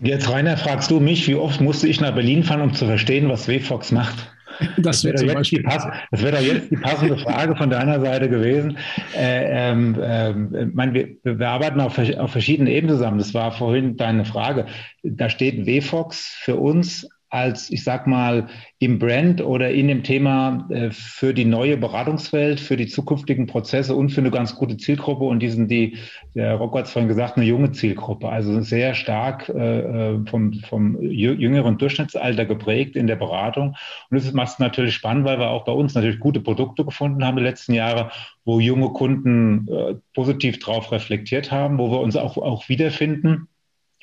Jetzt, 0.01 0.29
Rainer, 0.29 0.57
fragst 0.57 0.91
du 0.91 0.99
mich, 0.99 1.27
wie 1.27 1.35
oft 1.35 1.59
musste 1.59 1.87
ich 1.87 1.99
nach 1.99 2.13
Berlin 2.13 2.43
fahren, 2.43 2.61
um 2.61 2.73
zu 2.73 2.85
verstehen, 2.85 3.29
was 3.29 3.47
WFOX 3.47 3.91
macht? 3.91 4.31
Das, 4.77 5.03
wäre 5.03 5.15
doch, 5.15 5.21
jetzt 5.21 5.51
die, 5.51 5.61
das 5.61 6.23
wäre 6.23 6.31
doch 6.31 6.41
jetzt 6.41 6.71
die 6.71 6.77
passende 6.77 7.15
Frage 7.19 7.55
von 7.55 7.69
deiner 7.69 7.99
Seite 7.99 8.27
gewesen. 8.27 8.79
Äh, 9.15 9.71
ähm, 9.71 9.95
äh, 10.01 10.33
mein, 10.33 10.95
wir, 10.95 11.09
wir, 11.23 11.47
arbeiten 11.47 11.79
auf, 11.79 11.99
auf 11.99 12.31
verschiedenen 12.31 12.73
Ebenen 12.73 12.95
zusammen. 12.95 13.19
Das 13.19 13.35
war 13.35 13.51
vorhin 13.51 13.97
deine 13.97 14.25
Frage. 14.25 14.65
Da 15.03 15.29
steht 15.29 15.67
WFOX 15.67 16.25
für 16.41 16.55
uns 16.55 17.07
als, 17.29 17.69
ich 17.69 17.83
sag 17.83 18.07
mal, 18.07 18.47
im 18.79 18.99
Brand 18.99 19.41
oder 19.41 19.69
in 19.71 19.89
dem 19.89 20.03
Thema 20.03 20.65
äh, 20.69 20.91
für 20.91 21.33
die 21.33 21.43
neue 21.43 21.75
Beratungswelt, 21.75 22.59
für 22.59 22.77
die 22.77 22.87
zukünftigen 22.87 23.47
Prozesse 23.47 23.95
und 23.95 24.09
für 24.09 24.21
eine 24.21 24.31
ganz 24.31 24.55
gute 24.55 24.77
Zielgruppe. 24.77 25.25
Und 25.25 25.39
die 25.39 25.49
sind 25.49 25.69
die, 25.69 25.97
der 26.35 26.55
Rocco 26.55 26.77
hat 26.77 26.85
es 26.85 26.91
vorhin 26.91 27.09
gesagt, 27.09 27.35
eine 27.35 27.45
junge 27.45 27.71
Zielgruppe. 27.73 28.29
Also 28.29 28.61
sehr 28.61 28.93
stark 28.93 29.49
äh, 29.49 29.79
äh 29.79 30.25
vom, 30.27 30.53
vom 30.53 31.01
jüngeren 31.01 31.77
Durchschnittsalter 31.77 32.45
geprägt 32.45 32.95
in 32.95 33.07
der 33.07 33.17
Beratung. 33.17 33.75
Und 34.09 34.17
das 34.17 34.31
macht 34.31 34.53
es 34.53 34.59
natürlich 34.59 34.95
spannend, 34.95 35.25
weil 35.25 35.39
wir 35.39 35.49
auch 35.49 35.65
bei 35.65 35.73
uns 35.73 35.95
natürlich 35.95 36.19
gute 36.19 36.39
Produkte 36.39 36.85
gefunden 36.85 37.25
haben 37.25 37.37
die 37.37 37.43
letzten 37.43 37.73
Jahre, 37.73 38.11
wo 38.45 38.59
junge 38.59 38.89
Kunden 38.89 40.01
positiv 40.13 40.59
drauf 40.59 40.91
reflektiert 40.91 41.51
haben, 41.51 41.77
wo 41.77 41.91
wir 41.91 41.99
uns 41.99 42.15
auch, 42.15 42.37
auch 42.37 42.69
wiederfinden 42.69 43.49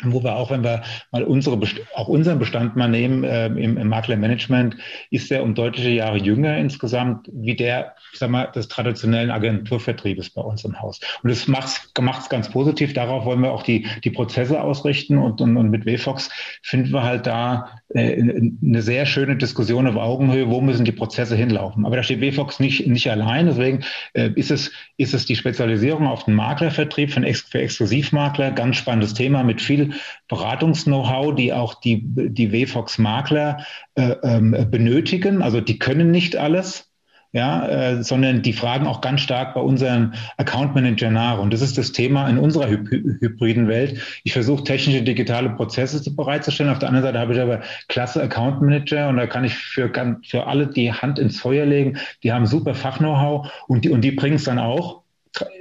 wo 0.03 0.23
wir 0.23 0.35
auch, 0.37 0.51
wenn 0.51 0.65
wir 0.65 0.83
mal 1.13 1.23
unsere, 1.23 1.59
auch 1.95 2.09
unseren 2.09 2.39
Bestand 2.39 2.75
mal 2.75 2.89
nehmen 2.89 3.23
äh, 3.23 3.47
im, 3.47 3.79
im 3.79 3.89
Maklermanagement, 3.89 4.77
ist 5.11 5.31
der 5.31 5.43
um 5.43 5.55
deutliche 5.55 5.91
Jahre 5.91 6.19
jünger 6.19 6.57
insgesamt 6.59 7.29
wie 7.33 7.55
der, 7.55 7.95
ich 8.13 8.19
sag 8.19 8.31
mal, 8.31 8.47
des 8.47 8.69
traditionellen 8.69 9.31
Agenturvertriebes 9.31 10.31
bei 10.31 10.43
uns 10.43 10.65
im 10.65 10.81
Haus. 10.81 11.01
Und 11.23 11.31
das 11.31 11.47
macht 11.47 11.69
es 11.69 12.29
ganz 12.29 12.51
positiv. 12.51 12.93
Darauf 12.93 13.25
wollen 13.25 13.41
wir 13.41 13.53
auch 13.53 13.63
die, 13.63 13.87
die 14.03 14.11
Prozesse 14.11 14.61
ausrichten 14.61 15.19
und, 15.19 15.41
und, 15.41 15.57
und 15.57 15.71
mit 15.71 15.87
WFOX 15.87 16.31
finden 16.63 16.93
wir 16.93 17.05
halt 17.05 17.27
da 17.27 17.81
äh, 17.91 18.21
eine 18.21 18.83
sehr 18.83 19.07
schöne 19.07 19.37
Diskussion 19.37 19.87
auf 19.87 19.97
Augenhöhe, 19.97 20.49
wo 20.49 20.61
müssen 20.61 20.85
die 20.85 20.93
Prozesse 20.93 21.37
hinlaufen. 21.37 21.87
Aber 21.87 21.97
da 21.97 22.03
steht 22.03 22.21
WFOX 22.21 22.59
nicht, 22.59 22.87
nicht 22.89 23.09
allein. 23.11 23.47
Deswegen 23.47 23.85
äh, 24.15 24.31
ist, 24.35 24.51
es, 24.51 24.73
ist 24.97 25.15
es 25.15 25.27
die 25.27 25.37
Spezialisierung 25.37 26.09
auf 26.09 26.25
den 26.25 26.35
Maklervertrieb 26.35 27.13
für, 27.13 27.23
für 27.23 27.61
Exklusivmakler. 27.61 28.51
Ganz 28.51 28.77
spannendes 28.77 29.15
Thema 29.15 29.45
mit 29.45 29.61
Beratungs-Know-how, 30.29 31.35
die 31.35 31.53
auch 31.53 31.75
die, 31.75 32.03
die 32.05 32.53
WFOX-Makler 32.53 33.65
äh, 33.95 34.17
ähm, 34.23 34.57
benötigen. 34.71 35.43
Also 35.43 35.61
die 35.61 35.79
können 35.79 36.11
nicht 36.11 36.37
alles 36.37 36.91
ja, 37.35 37.67
äh, 37.67 38.03
sondern 38.05 38.43
die 38.43 38.53
fragen 38.53 38.87
auch 38.87 39.01
ganz 39.01 39.21
stark 39.21 39.55
bei 39.55 39.61
unserem 39.61 40.13
Account 40.37 40.77
Manager 40.77 41.11
nach. 41.11 41.41
Und 41.41 41.53
das 41.53 41.63
ist 41.63 41.77
das 41.77 41.91
Thema 41.91 42.29
in 42.29 42.39
unserer 42.39 42.69
hy 42.69 42.77
hybriden 43.21 43.67
Welt. 43.67 44.01
Ich 44.23 44.33
versuche 44.33 44.63
technische 44.63 45.03
digitale 45.03 45.51
Prozesse 45.51 46.09
bereitzustellen. 46.15 46.71
Auf 46.71 46.79
der 46.79 46.91
anderen 46.91 47.07
Seite 47.07 47.19
habe 47.19 47.35
ich 47.35 47.41
aber 47.41 47.61
klasse 47.89 48.23
Account 48.23 48.63
Manager 48.63 49.09
und 49.09 49.17
da 49.17 49.27
kann 49.27 49.43
ich 49.43 49.55
für, 49.57 49.91
für 50.23 50.47
alle 50.47 50.69
die 50.69 50.93
Hand 50.93 51.19
ins 51.19 51.41
Feuer 51.41 51.67
legen. 51.67 51.99
Die 52.23 52.33
haben 52.33 52.47
super 52.47 52.73
Fach-Know-how 52.73 53.51
und 53.67 53.85
die, 53.85 53.91
und 53.91 54.03
die 54.03 54.13
bringen 54.13 54.37
es 54.37 54.45
dann 54.45 54.61
auch 54.61 55.04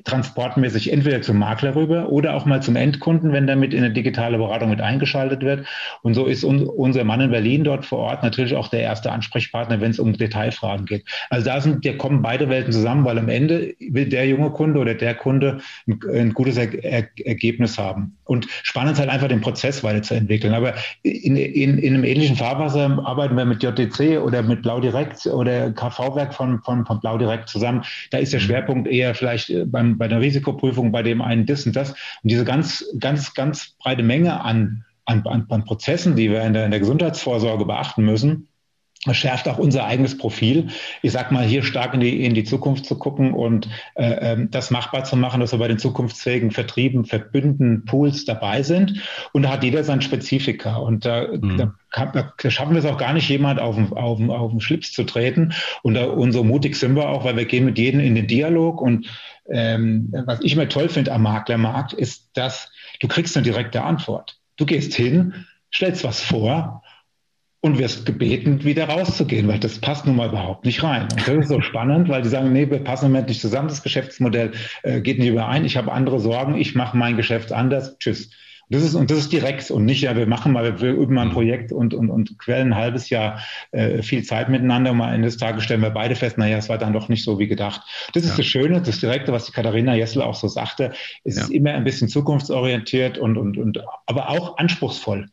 transportmäßig 0.03 0.91
entweder 0.91 1.21
zum 1.21 1.37
Makler 1.37 1.75
rüber 1.75 2.09
oder 2.09 2.35
auch 2.35 2.45
mal 2.45 2.61
zum 2.61 2.75
Endkunden, 2.75 3.31
wenn 3.33 3.47
damit 3.47 3.73
in 3.73 3.83
eine 3.83 3.93
digitale 3.93 4.37
Beratung 4.37 4.69
mit 4.69 4.81
eingeschaltet 4.81 5.41
wird. 5.41 5.65
Und 6.01 6.13
so 6.13 6.25
ist 6.25 6.43
un 6.43 6.63
unser 6.67 7.03
Mann 7.03 7.21
in 7.21 7.31
Berlin 7.31 7.63
dort 7.63 7.85
vor 7.85 7.99
Ort 7.99 8.23
natürlich 8.23 8.55
auch 8.55 8.67
der 8.67 8.81
erste 8.81 9.11
Ansprechpartner, 9.11 9.81
wenn 9.81 9.91
es 9.91 9.99
um 9.99 10.13
Detailfragen 10.13 10.85
geht. 10.85 11.05
Also 11.29 11.45
da 11.45 11.61
sind, 11.61 11.85
da 11.85 11.93
kommen 11.93 12.21
beide 12.21 12.49
Welten 12.49 12.71
zusammen, 12.71 13.05
weil 13.05 13.17
am 13.17 13.29
Ende 13.29 13.75
will 13.79 14.07
der 14.07 14.27
junge 14.27 14.51
Kunde 14.51 14.79
oder 14.79 14.93
der 14.93 15.15
Kunde 15.15 15.59
ein, 15.87 15.99
ein 16.13 16.33
gutes 16.33 16.57
er 16.57 16.73
er 16.83 17.07
Ergebnis 17.25 17.77
haben. 17.77 18.17
Und 18.25 18.47
spannend 18.63 18.93
ist 18.93 18.99
halt 18.99 19.09
einfach 19.09 19.27
den 19.27 19.41
Prozess 19.41 19.83
weiterzuentwickeln. 19.83 20.53
Aber 20.53 20.73
in, 21.01 21.35
in, 21.35 21.77
in 21.77 21.93
einem 21.93 22.03
ähnlichen 22.03 22.35
Fahrwasser 22.35 23.01
arbeiten 23.03 23.35
wir 23.35 23.45
mit 23.45 23.63
JTC 23.63 24.19
oder 24.21 24.43
mit 24.43 24.61
Blau 24.61 24.79
Direkt 24.79 25.25
oder 25.25 25.71
KV-Werk 25.71 26.33
von, 26.33 26.61
von, 26.61 26.85
von 26.85 26.99
Blau 26.99 27.17
Direkt 27.17 27.49
zusammen. 27.49 27.83
Da 28.11 28.19
ist 28.19 28.33
der 28.33 28.39
mhm. 28.39 28.45
Schwerpunkt 28.45 28.87
eher 28.87 29.13
vielleicht 29.15 29.49
beim, 29.65 29.97
bei 29.97 30.07
der 30.07 30.21
Risikoprüfung, 30.21 30.91
bei 30.91 31.03
dem 31.03 31.21
einen 31.21 31.45
das 31.45 31.65
und 31.65 31.75
das. 31.75 31.91
Und 31.91 31.97
diese 32.23 32.45
ganz, 32.45 32.85
ganz, 32.99 33.33
ganz 33.33 33.75
breite 33.79 34.03
Menge 34.03 34.41
an, 34.41 34.85
an, 35.05 35.23
an 35.25 35.65
Prozessen, 35.65 36.15
die 36.15 36.29
wir 36.29 36.41
in 36.43 36.53
der, 36.53 36.65
in 36.65 36.71
der 36.71 36.79
Gesundheitsvorsorge 36.79 37.65
beachten 37.65 38.03
müssen, 38.05 38.47
schärft 39.11 39.49
auch 39.49 39.57
unser 39.57 39.85
eigenes 39.85 40.17
Profil. 40.17 40.67
Ich 41.01 41.11
sag 41.11 41.31
mal, 41.31 41.43
hier 41.43 41.63
stark 41.63 41.93
in 41.93 41.99
die, 41.99 42.25
in 42.25 42.33
die 42.33 42.45
Zukunft 42.45 42.85
zu 42.85 42.97
gucken 42.97 43.33
und 43.33 43.67
äh, 43.95 44.31
ähm, 44.31 44.49
das 44.49 44.71
machbar 44.71 45.03
zu 45.03 45.17
machen, 45.17 45.41
dass 45.41 45.51
wir 45.51 45.59
bei 45.59 45.67
den 45.67 45.79
zukunftsfähigen 45.79 46.51
Vertrieben, 46.51 47.03
Verbünden, 47.03 47.83
Pools 47.85 48.23
dabei 48.23 48.63
sind. 48.63 49.01
Und 49.33 49.43
da 49.43 49.51
hat 49.51 49.63
jeder 49.63 49.83
sein 49.83 50.01
Spezifika. 50.01 50.77
Und 50.77 51.05
da, 51.05 51.27
mhm. 51.27 51.57
da, 51.57 51.73
kann, 51.89 52.11
da 52.13 52.49
schaffen 52.49 52.73
wir 52.73 52.79
es 52.79 52.85
auch 52.85 52.97
gar 52.97 53.13
nicht, 53.13 53.27
jemand 53.27 53.59
auf, 53.59 53.77
auf, 53.91 54.21
auf 54.29 54.51
den 54.51 54.61
Schlips 54.61 54.93
zu 54.93 55.03
treten. 55.03 55.53
Und, 55.81 55.95
da, 55.95 56.05
und 56.05 56.31
so 56.31 56.45
mutig 56.45 56.77
sind 56.77 56.95
wir 56.95 57.09
auch, 57.09 57.25
weil 57.25 57.35
wir 57.35 57.45
gehen 57.45 57.65
mit 57.65 57.77
jedem 57.77 57.99
in 57.99 58.15
den 58.15 58.27
Dialog 58.27 58.79
und 58.79 59.09
ähm, 59.49 60.13
was 60.25 60.39
ich 60.41 60.53
immer 60.53 60.69
toll 60.69 60.87
finde 60.87 61.11
am 61.11 61.23
Maklermarkt, 61.23 61.91
ist, 61.91 62.29
dass 62.33 62.71
du 63.01 63.07
kriegst 63.07 63.35
eine 63.35 63.43
direkte 63.43 63.83
Antwort. 63.83 64.39
Du 64.55 64.65
gehst 64.65 64.93
hin, 64.93 65.45
stellst 65.73 66.03
was 66.03 66.21
vor 66.21 66.82
und 67.63 67.79
wirst 67.79 68.05
gebeten, 68.05 68.65
wieder 68.65 68.89
rauszugehen, 68.89 69.47
weil 69.47 69.57
das 69.57 69.79
passt 69.79 70.05
nun 70.05 70.17
mal 70.17 70.27
überhaupt 70.27 70.65
nicht 70.65 70.83
rein. 70.83 71.03
Und 71.03 71.25
das 71.25 71.29
ist 71.29 71.47
so 71.47 71.61
spannend, 71.61 72.09
weil 72.09 72.21
die 72.21 72.27
sagen, 72.27 72.51
nee, 72.51 72.69
wir 72.69 72.83
passen 72.83 73.05
im 73.05 73.11
Moment 73.13 73.29
nicht 73.29 73.39
zusammen, 73.39 73.69
das 73.69 73.81
Geschäftsmodell 73.81 74.51
äh, 74.83 74.99
geht 74.99 75.17
nicht 75.17 75.29
überein, 75.29 75.63
ich 75.63 75.77
habe 75.77 75.93
andere 75.93 76.19
Sorgen, 76.19 76.57
ich 76.57 76.75
mache 76.75 76.97
mein 76.97 77.15
Geschäft 77.15 77.53
anders, 77.53 77.97
tschüss. 77.99 78.31
Das 78.69 78.83
ist, 78.83 78.95
und 78.95 79.11
das 79.11 79.17
ist 79.19 79.31
direkt 79.31 79.71
und 79.71 79.85
nicht, 79.85 80.01
ja, 80.01 80.15
wir 80.17 80.25
machen 80.25 80.51
mal, 80.51 80.81
wir 80.81 80.91
üben 80.91 81.15
mal 81.15 81.27
ein. 81.27 81.31
Projekt 81.31 81.71
und, 81.71 81.93
und, 81.93 82.09
und 82.09 82.37
quellen 82.37 82.73
ein 82.73 82.75
halbes 82.75 83.09
Jahr 83.09 83.39
äh, 83.71 84.01
viel 84.01 84.23
Zeit 84.23 84.49
miteinander 84.49 84.91
und 84.91 85.01
am 85.01 85.13
Ende 85.13 85.27
des 85.27 85.37
Tages 85.37 85.63
stellen 85.63 85.81
wir 85.81 85.89
beide 85.89 86.15
fest, 86.15 86.37
naja, 86.37 86.57
es 86.57 86.67
war 86.67 86.77
dann 86.77 86.91
doch 86.91 87.07
nicht 87.07 87.23
so 87.23 87.39
wie 87.39 87.47
gedacht. 87.47 87.81
Das 88.13 88.23
ist 88.23 88.31
ja. 88.31 88.37
das 88.37 88.45
Schöne, 88.45 88.81
das 88.81 88.99
Direkte, 88.99 89.31
was 89.31 89.45
die 89.45 89.53
Katharina 89.53 89.95
Jessel 89.95 90.21
auch 90.21 90.35
so 90.35 90.49
sagte. 90.49 90.91
Es 91.23 91.37
ja. 91.37 91.43
ist 91.43 91.49
immer 91.51 91.71
ein 91.71 91.85
bisschen 91.85 92.09
zukunftsorientiert 92.09 93.17
und, 93.17 93.37
und, 93.37 93.57
und 93.57 93.79
aber 94.05 94.29
auch 94.29 94.57
anspruchsvoll. 94.57 95.29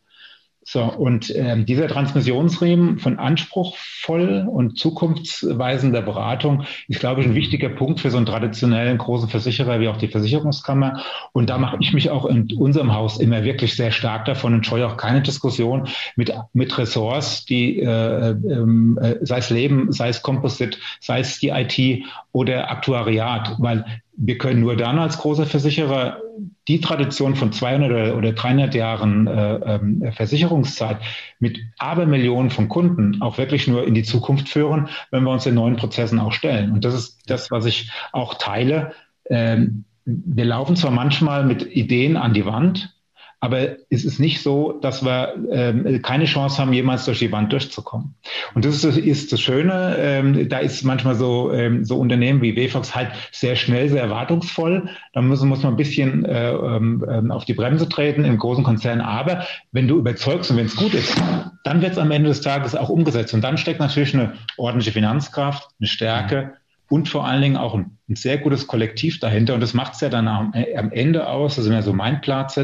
So, 0.72 0.84
und 0.84 1.34
ähm, 1.34 1.66
dieser 1.66 1.88
Transmissionsriemen 1.88 3.00
von 3.00 3.18
anspruchsvoll 3.18 4.46
und 4.48 4.78
zukunftsweisender 4.78 6.00
Beratung 6.00 6.62
ist, 6.86 7.00
glaube 7.00 7.22
ich, 7.22 7.26
ein 7.26 7.34
wichtiger 7.34 7.70
Punkt 7.70 7.98
für 7.98 8.12
so 8.12 8.18
einen 8.18 8.26
traditionellen 8.26 8.96
großen 8.96 9.28
Versicherer 9.28 9.80
wie 9.80 9.88
auch 9.88 9.96
die 9.96 10.06
Versicherungskammer. 10.06 11.02
Und 11.32 11.50
da 11.50 11.58
mache 11.58 11.78
ich 11.80 11.92
mich 11.92 12.08
auch 12.10 12.24
in 12.24 12.48
unserem 12.56 12.94
Haus 12.94 13.18
immer 13.18 13.42
wirklich 13.42 13.74
sehr 13.74 13.90
stark 13.90 14.26
davon 14.26 14.54
und 14.54 14.64
scheue 14.64 14.86
auch 14.86 14.96
keine 14.96 15.22
Diskussion 15.22 15.88
mit, 16.14 16.32
mit 16.52 16.78
Ressorts, 16.78 17.44
die, 17.46 17.80
äh, 17.80 18.30
äh, 18.30 19.18
sei 19.22 19.38
es 19.38 19.50
Leben, 19.50 19.90
sei 19.90 20.10
es 20.10 20.22
Composite, 20.22 20.78
sei 21.00 21.18
es 21.18 21.40
die 21.40 21.48
IT 21.48 22.04
oder 22.30 22.70
Aktuariat, 22.70 23.56
weil 23.58 23.84
wir 24.16 24.38
können 24.38 24.60
nur 24.60 24.76
dann 24.76 24.98
als 24.98 25.18
großer 25.18 25.46
Versicherer 25.46 26.20
die 26.68 26.80
Tradition 26.80 27.36
von 27.36 27.52
200 27.52 28.14
oder 28.14 28.32
300 28.32 28.74
Jahren 28.74 29.26
äh, 29.26 29.54
äh, 29.54 30.12
Versicherungszeit 30.12 30.98
mit 31.38 31.58
Abermillionen 31.78 32.50
von 32.50 32.68
Kunden 32.68 33.22
auch 33.22 33.38
wirklich 33.38 33.66
nur 33.66 33.86
in 33.86 33.94
die 33.94 34.02
Zukunft 34.02 34.48
führen, 34.48 34.88
wenn 35.10 35.24
wir 35.24 35.30
uns 35.30 35.44
den 35.44 35.54
neuen 35.54 35.76
Prozessen 35.76 36.18
auch 36.18 36.32
stellen. 36.32 36.72
Und 36.72 36.84
das 36.84 36.94
ist 36.94 37.30
das, 37.30 37.50
was 37.50 37.66
ich 37.66 37.90
auch 38.12 38.34
teile. 38.34 38.92
Ähm, 39.28 39.84
wir 40.04 40.44
laufen 40.44 40.76
zwar 40.76 40.90
manchmal 40.90 41.44
mit 41.44 41.62
Ideen 41.74 42.16
an 42.16 42.34
die 42.34 42.46
Wand, 42.46 42.94
aber 43.40 43.76
es 43.88 44.04
ist 44.04 44.20
nicht 44.20 44.42
so, 44.42 44.72
dass 44.82 45.02
wir 45.02 45.34
ähm, 45.50 46.02
keine 46.02 46.26
Chance 46.26 46.58
haben, 46.58 46.74
jemals 46.74 47.06
durch 47.06 47.20
die 47.20 47.32
Wand 47.32 47.50
durchzukommen. 47.50 48.14
Und 48.54 48.66
das 48.66 48.84
ist, 48.84 48.98
ist 48.98 49.32
das 49.32 49.40
Schöne. 49.40 49.96
Ähm, 49.98 50.48
da 50.50 50.58
ist 50.58 50.84
manchmal 50.84 51.14
so, 51.14 51.50
ähm, 51.50 51.82
so 51.84 51.98
Unternehmen 51.98 52.42
wie 52.42 52.54
WFOX 52.54 52.94
halt 52.94 53.12
sehr 53.32 53.56
schnell, 53.56 53.88
sehr 53.88 54.02
erwartungsvoll. 54.02 54.90
Da 55.14 55.22
muss, 55.22 55.42
muss 55.42 55.62
man 55.62 55.72
ein 55.72 55.76
bisschen 55.78 56.26
äh, 56.26 56.50
ähm, 56.50 57.30
auf 57.30 57.46
die 57.46 57.54
Bremse 57.54 57.88
treten 57.88 58.26
im 58.26 58.36
großen 58.36 58.62
Konzern. 58.62 59.00
Aber 59.00 59.46
wenn 59.72 59.88
du 59.88 59.98
überzeugst 59.98 60.50
und 60.50 60.58
wenn 60.58 60.66
es 60.66 60.76
gut 60.76 60.92
ist, 60.92 61.16
dann 61.64 61.80
wird 61.80 61.92
es 61.92 61.98
am 61.98 62.10
Ende 62.10 62.28
des 62.28 62.42
Tages 62.42 62.74
auch 62.74 62.90
umgesetzt. 62.90 63.32
Und 63.32 63.42
dann 63.42 63.56
steckt 63.56 63.80
natürlich 63.80 64.12
eine 64.12 64.34
ordentliche 64.58 64.92
Finanzkraft, 64.92 65.66
eine 65.80 65.88
Stärke 65.88 66.52
und 66.90 67.08
vor 67.08 67.24
allen 67.24 67.40
Dingen 67.40 67.56
auch 67.56 67.74
ein, 67.74 67.98
ein 68.08 68.16
sehr 68.16 68.36
gutes 68.36 68.66
Kollektiv 68.66 69.20
dahinter. 69.20 69.54
Und 69.54 69.60
das 69.60 69.74
macht 69.74 69.94
es 69.94 70.00
ja 70.00 70.08
dann 70.08 70.26
am, 70.26 70.52
äh, 70.54 70.76
am, 70.76 70.90
Ende 70.90 71.28
aus, 71.28 71.54
das 71.54 71.64
ist 71.64 71.70
mir 71.70 71.82
so 71.82 71.92
mein 71.92 72.20
Platz, 72.20 72.58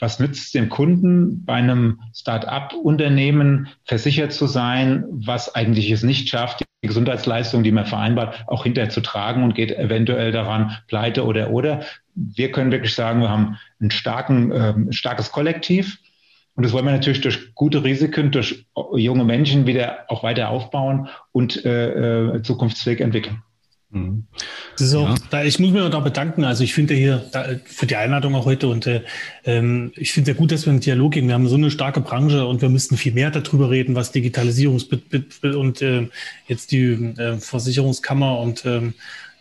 was 0.00 0.18
nützt 0.18 0.46
es 0.46 0.52
dem 0.52 0.70
Kunden 0.70 1.44
bei 1.44 1.54
einem 1.54 2.00
Start-up-Unternehmen 2.14 3.68
versichert 3.84 4.32
zu 4.32 4.46
sein, 4.46 5.04
was 5.10 5.54
eigentlich 5.54 5.90
es 5.90 6.02
nicht 6.02 6.30
schafft, 6.30 6.60
die 6.82 6.88
Gesundheitsleistung, 6.88 7.62
die 7.62 7.70
man 7.70 7.84
vereinbart, 7.84 8.44
auch 8.46 8.64
hinterher 8.64 8.88
zu 8.88 9.02
tragen 9.02 9.44
und 9.44 9.54
geht 9.54 9.76
eventuell 9.76 10.32
daran 10.32 10.78
pleite 10.88 11.26
oder 11.26 11.50
oder. 11.50 11.82
Wir 12.14 12.50
können 12.52 12.72
wirklich 12.72 12.94
sagen, 12.94 13.20
wir 13.20 13.28
haben 13.28 13.58
ein 13.78 13.90
starken, 13.90 14.52
äh, 14.52 14.92
starkes 14.92 15.32
Kollektiv. 15.32 15.98
Und 16.54 16.64
das 16.64 16.72
wollen 16.72 16.86
wir 16.86 16.92
natürlich 16.92 17.20
durch 17.20 17.54
gute 17.54 17.84
Risiken, 17.84 18.30
durch 18.30 18.64
junge 18.94 19.24
Menschen 19.24 19.66
wieder 19.66 20.06
auch 20.08 20.22
weiter 20.22 20.48
aufbauen 20.48 21.08
und 21.32 21.62
äh, 21.66 22.36
äh 22.36 22.42
zukunftsfähig 22.42 23.02
entwickeln. 23.02 23.42
Mhm. 23.90 24.26
Auch, 24.78 25.08
ja. 25.08 25.14
da, 25.30 25.44
ich 25.44 25.58
muss 25.58 25.70
mich 25.70 25.90
da 25.90 26.00
bedanken. 26.00 26.44
Also 26.44 26.64
ich 26.64 26.74
finde 26.74 26.94
hier 26.94 27.24
da, 27.32 27.46
für 27.64 27.86
die 27.86 27.96
Einladung 27.96 28.34
auch 28.34 28.44
heute 28.44 28.68
und 28.68 28.86
äh, 28.86 29.02
ähm, 29.44 29.92
ich 29.96 30.12
finde 30.12 30.30
es 30.30 30.36
ja 30.36 30.40
gut, 30.40 30.52
dass 30.52 30.66
wir 30.66 30.72
einen 30.72 30.80
Dialog 30.80 31.12
gehen. 31.12 31.28
Wir 31.28 31.34
haben 31.34 31.48
so 31.48 31.54
eine 31.54 31.70
starke 31.70 32.00
Branche 32.00 32.46
und 32.46 32.62
wir 32.62 32.68
müssten 32.68 32.96
viel 32.96 33.12
mehr 33.12 33.30
darüber 33.30 33.70
reden, 33.70 33.94
was 33.94 34.12
Digitalisierung 34.12 34.80
und 35.42 35.82
äh, 35.82 36.08
jetzt 36.48 36.72
die 36.72 36.86
äh, 36.86 37.38
Versicherungskammer 37.38 38.40
und 38.40 38.66
ähm, 38.66 38.94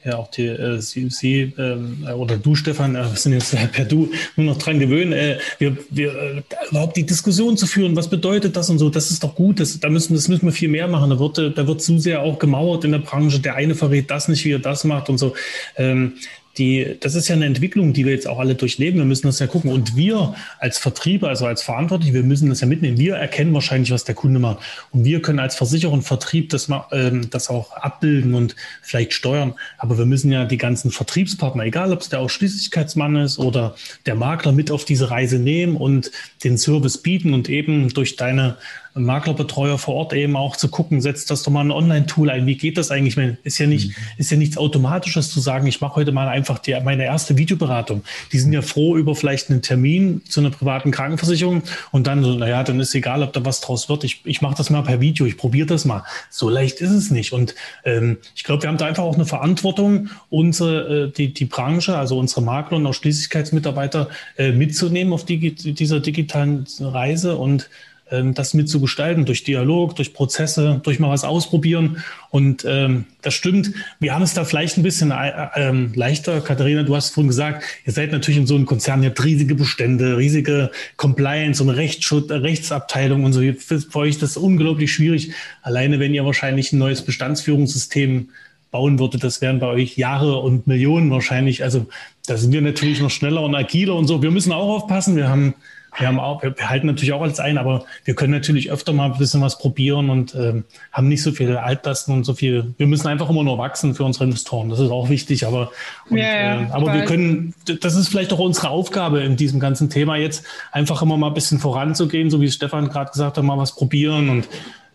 ja 0.06 0.18
auch 0.18 0.30
die 0.30 0.46
äh, 0.48 0.80
Sie, 0.80 1.10
Sie 1.10 1.54
äh, 1.58 2.12
oder 2.12 2.38
du, 2.38 2.56
Stefan, 2.56 2.96
äh, 2.96 3.00
wir 3.00 3.18
sind 3.18 3.34
jetzt 3.34 3.54
äh, 3.54 3.68
per 3.68 3.86
Du 3.86 4.12
nur 4.36 4.46
noch 4.46 4.58
dran 4.58 4.80
gewöhnt, 4.80 5.14
äh, 5.14 5.40
wir, 5.58 5.78
wir, 5.90 6.14
äh, 6.16 6.42
überhaupt 6.70 6.96
die 6.96 7.06
Diskussion 7.06 7.58
zu 7.58 7.66
führen, 7.66 7.96
was 7.96 8.10
bedeutet 8.10 8.56
das 8.56 8.70
und 8.70 8.78
so, 8.78 8.90
das 8.90 9.12
ist 9.12 9.24
doch 9.24 9.36
gut, 9.36 9.60
das, 9.60 9.80
da 9.80 9.90
müssen, 9.90 10.14
das 10.14 10.28
müssen 10.28 10.46
wir 10.46 10.54
viel 10.54 10.70
mehr 10.70 10.88
machen. 10.88 11.10
Da 11.10 11.20
wird, 11.20 11.38
äh, 11.40 11.52
da 11.52 11.68
wird 11.68 11.82
zu 11.82 11.98
sehr 11.98 12.22
auch 12.22 12.40
gemauert 12.40 12.86
in 12.86 12.92
der 12.92 13.00
Branche, 13.00 13.40
der 13.40 13.56
eine 13.56 13.76
verrät 13.76 14.12
das 14.12 14.28
nicht, 14.28 14.46
wie 14.46 14.52
er 14.52 14.60
das 14.60 14.84
macht 14.84 15.10
und 15.10 15.18
so. 15.18 15.36
Ähm, 15.76 16.14
die, 16.58 16.98
das 17.00 17.16
ist 17.16 17.28
ja 17.28 17.36
eine 17.36 17.46
Entwicklung, 17.46 17.94
die 17.94 18.06
wir 18.06 18.14
jetzt 18.14 18.28
auch 18.28 18.40
alle 18.40 18.56
durchleben. 18.56 19.00
Wir 19.00 19.06
müssen 19.06 19.28
das 19.28 19.40
ja 19.40 19.48
gucken. 19.48 19.72
Und 19.72 19.96
wir 19.96 20.36
als 20.60 20.78
Vertrieber, 20.78 21.30
also 21.30 21.46
als 21.46 21.62
Verantwortliche, 21.62 22.14
wir 22.14 22.24
müssen 22.24 22.50
das 22.50 22.62
ja 22.62 22.68
mitnehmen. 22.68 22.98
Wir 22.98 23.16
erkennen 23.16 23.54
wahrscheinlich, 23.54 23.92
was 23.92 24.04
der 24.04 24.16
Kunde 24.16 24.40
macht. 24.40 24.60
Und 24.92 25.04
wir 25.04 25.22
können 25.22 25.40
als 25.40 25.56
Versicherer 25.56 25.92
und 25.92 26.04
Vertrieb 26.04 26.50
das, 26.50 26.70
ähm, 26.92 27.30
das 27.30 27.50
auch 27.50 27.72
abbilden 27.74 28.34
und 28.34 28.56
vielleicht 28.82 29.14
steuern. 29.14 29.54
Aber 29.78 29.98
wir 29.98 30.06
müssen 30.06 30.32
ja 30.32 30.46
die 30.46 30.58
ganzen 30.58 30.92
Vertriebspartner, 30.92 31.64
egal 31.64 31.92
ob 31.92 32.02
es 32.02 32.10
der 32.10 32.20
Ausschließlichkeitsmann 32.20 33.16
ist 33.18 33.38
oder 33.40 33.76
der 34.06 34.16
Makler, 34.16 34.52
mit 34.52 34.72
auf 34.72 34.86
diese 34.86 35.12
Reise 35.12 35.40
nehmen 35.40 35.76
und 35.76 36.12
den 36.44 36.58
Service 36.58 36.98
bieten 36.98 37.34
und 37.34 37.50
eben 37.50 37.90
durch 37.90 38.16
deine 38.16 38.58
Maklerbetreuer 38.96 39.78
vor 39.78 39.96
Ort 39.96 40.14
eben 40.14 40.38
auch 40.38 40.56
zu 40.56 40.70
gucken, 40.70 41.02
setzt 41.02 41.30
das 41.30 41.44
doch 41.44 41.52
mal 41.52 41.62
ein 41.62 41.72
Online-Tool 41.72 42.30
ein. 42.30 42.46
Wie 42.46 42.56
geht 42.56 42.78
das 42.78 42.92
eigentlich? 42.92 43.18
Ist 43.44 43.58
ja 43.58 43.68
nicht, 43.68 43.90
mhm. 43.90 44.04
ist 44.18 44.32
ja 44.32 44.38
nichts 44.38 44.58
Automatisches 44.58 45.32
zu 45.32 45.42
sagen, 45.42 45.68
ich 45.68 45.82
mache 45.82 45.96
heute 45.96 46.14
mal 46.14 46.30
einfach 46.30 46.60
die, 46.60 46.76
meine 46.84 47.04
erste 47.04 47.38
Videoberatung. 47.38 48.04
Die 48.32 48.40
sind 48.40 48.54
ja 48.54 48.62
froh 48.62 48.96
über 48.96 49.14
vielleicht 49.14 49.50
einen 49.50 49.62
Termin 49.62 50.22
zu 50.30 50.40
einer 50.40 50.50
privaten 50.50 50.92
Krankenversicherung 50.92 51.64
und 51.92 52.08
dann 52.08 52.24
so, 52.24 52.36
naja, 52.36 52.64
dann 52.64 52.80
ist 52.80 52.96
egal, 52.96 53.22
ob 53.22 53.34
da 53.34 53.44
was 53.44 53.60
draus 53.60 53.90
wird. 53.90 54.06
Ich, 54.06 54.22
ich 54.24 54.42
mache 54.42 54.56
das 54.56 54.70
mal 54.70 54.82
per 54.82 55.02
Video, 55.02 55.26
ich 55.26 55.38
probiere 55.38 55.68
das 55.68 55.84
mal. 55.84 56.04
So 56.30 56.50
leicht 56.50 56.80
ist 56.80 56.92
es 56.92 57.12
nicht. 57.12 57.34
Und 57.34 57.54
ähm, 57.84 58.18
ich 58.34 58.46
glaube, 58.46 58.64
wir 58.64 58.70
haben 58.70 58.78
da 58.78 58.86
einfach 58.86 59.04
auch 59.04 59.16
eine 59.16 59.26
Verantwortung, 59.26 60.10
unsere, 60.30 61.08
äh, 61.08 61.12
die, 61.12 61.34
die 61.34 61.46
Branche, 61.46 61.98
also 61.98 62.18
unsere 62.18 62.42
Makler 62.42 62.78
und 62.78 62.86
auch 62.88 62.94
Schließlichkeitsmitarbeiter 62.94 64.08
äh, 64.38 64.54
mitzunehmen 64.54 65.12
auf 65.12 65.26
die, 65.26 65.54
dieser 65.54 66.00
digitalen 66.00 66.66
Reise 66.80 67.36
und 67.36 67.70
das 68.12 68.54
mitzugestalten, 68.54 69.26
durch 69.26 69.44
Dialog, 69.44 69.96
durch 69.96 70.14
Prozesse, 70.14 70.80
durch 70.84 71.00
mal 71.00 71.10
was 71.10 71.24
ausprobieren. 71.24 72.04
Und 72.30 72.64
ähm, 72.68 73.06
das 73.24 73.34
stimmt. 73.34 73.72
Wir 74.00 74.14
haben 74.14 74.22
es 74.22 74.36
da 74.36 74.46
vielleicht 74.46 74.78
ein 74.78 74.84
bisschen 74.84 75.10
äh, 75.10 75.32
ähm, 75.56 75.92
leichter. 75.96 76.42
Katharina, 76.42 76.84
du 76.84 76.96
hast 76.96 77.10
vorhin 77.10 77.30
gesagt, 77.30 77.64
ihr 77.84 77.94
seid 77.94 78.12
natürlich 78.12 78.38
in 78.38 78.46
so 78.46 78.56
einem 78.56 78.68
Konzern, 78.68 79.02
ihr 79.02 79.10
habt 79.10 79.24
riesige 79.24 79.56
Bestände, 79.56 80.18
riesige 80.18 80.70
Compliance 80.98 81.64
und 81.64 81.70
Rechtsschutz, 81.70 82.30
Rechtsabteilung 82.30 83.24
und 83.24 83.34
so. 83.34 83.42
Für, 83.58 83.80
für 83.80 84.00
euch 84.00 84.12
ist 84.12 84.22
das 84.22 84.38
unglaublich 84.38 84.94
schwierig. 84.94 85.32
Alleine, 85.64 86.00
wenn 86.00 86.14
ihr 86.14 86.26
wahrscheinlich 86.26 86.74
ein 86.74 86.78
neues 86.78 87.02
Bestandsführungssystem 87.02 88.30
bauen 88.70 89.00
würdet, 89.00 89.24
das 89.24 89.42
wären 89.42 89.60
bei 89.60 89.68
euch 89.68 89.98
Jahre 89.98 90.38
und 90.38 90.68
Millionen 90.68 91.10
wahrscheinlich. 91.10 91.64
Also 91.64 91.88
da 92.28 92.38
sind 92.38 92.52
wir 92.52 92.62
natürlich 92.62 93.00
noch 93.00 93.10
schneller 93.10 93.42
und 93.42 93.56
agiler 93.56 93.96
und 93.96 94.06
so. 94.06 94.22
Wir 94.22 94.32
müssen 94.32 94.52
auch 94.52 94.76
aufpassen. 94.76 95.16
Wir 95.16 95.28
haben 95.28 95.56
wir 95.98 96.08
haben 96.08 96.20
auch, 96.20 96.44
wir 96.44 96.70
halten 96.70 96.88
natürlich 96.88 97.14
auch 97.14 97.22
alles 97.22 97.40
ein, 97.40 97.58
aber 97.58 97.86
wir 98.04 98.16
können 98.16 98.32
natürlich 98.32 98.72
öfter 98.72 98.94
mal 98.94 99.12
ein 99.12 99.18
bisschen 99.18 99.42
was 99.42 99.58
probieren 99.58 100.10
und 100.10 100.36
ähm, 100.36 100.66
haben 100.92 101.08
nicht 101.08 101.24
so 101.24 101.32
viele 101.32 101.64
Altlasten 101.64 102.14
und 102.14 102.24
so 102.24 102.34
viel. 102.34 102.74
Wir 102.78 102.88
müssen 102.88 103.08
einfach 103.08 103.30
immer 103.30 103.44
nur 103.44 103.58
wachsen 103.58 103.96
für 103.96 104.04
unsere 104.04 104.26
Investoren. 104.26 104.70
Das 104.70 104.80
ist 104.80 104.92
auch 104.92 105.10
wichtig, 105.10 105.46
aber, 105.46 105.72
und, 106.10 106.18
ja, 106.18 106.26
ja, 106.26 106.62
äh, 106.62 106.68
aber 106.72 106.94
wir 106.94 107.06
können, 107.06 107.54
das 107.82 107.96
ist 107.96 108.10
vielleicht 108.10 108.34
auch 108.34 108.40
unsere 108.40 108.70
Aufgabe 108.70 109.22
in 109.22 109.38
diesem 109.38 109.60
ganzen 109.60 109.90
Thema 109.90 110.18
jetzt, 110.18 110.46
einfach 110.72 111.02
immer 111.02 111.18
mal 111.18 111.28
ein 111.28 111.34
bisschen 111.34 111.60
voranzugehen, 111.60 112.30
so 112.30 112.42
wie 112.42 112.52
Stefan 112.52 112.90
gerade 112.90 113.12
gesagt 113.12 113.38
hat, 113.38 113.44
mal 113.44 113.58
was 113.58 113.76
probieren 113.76 114.30
und 114.30 114.48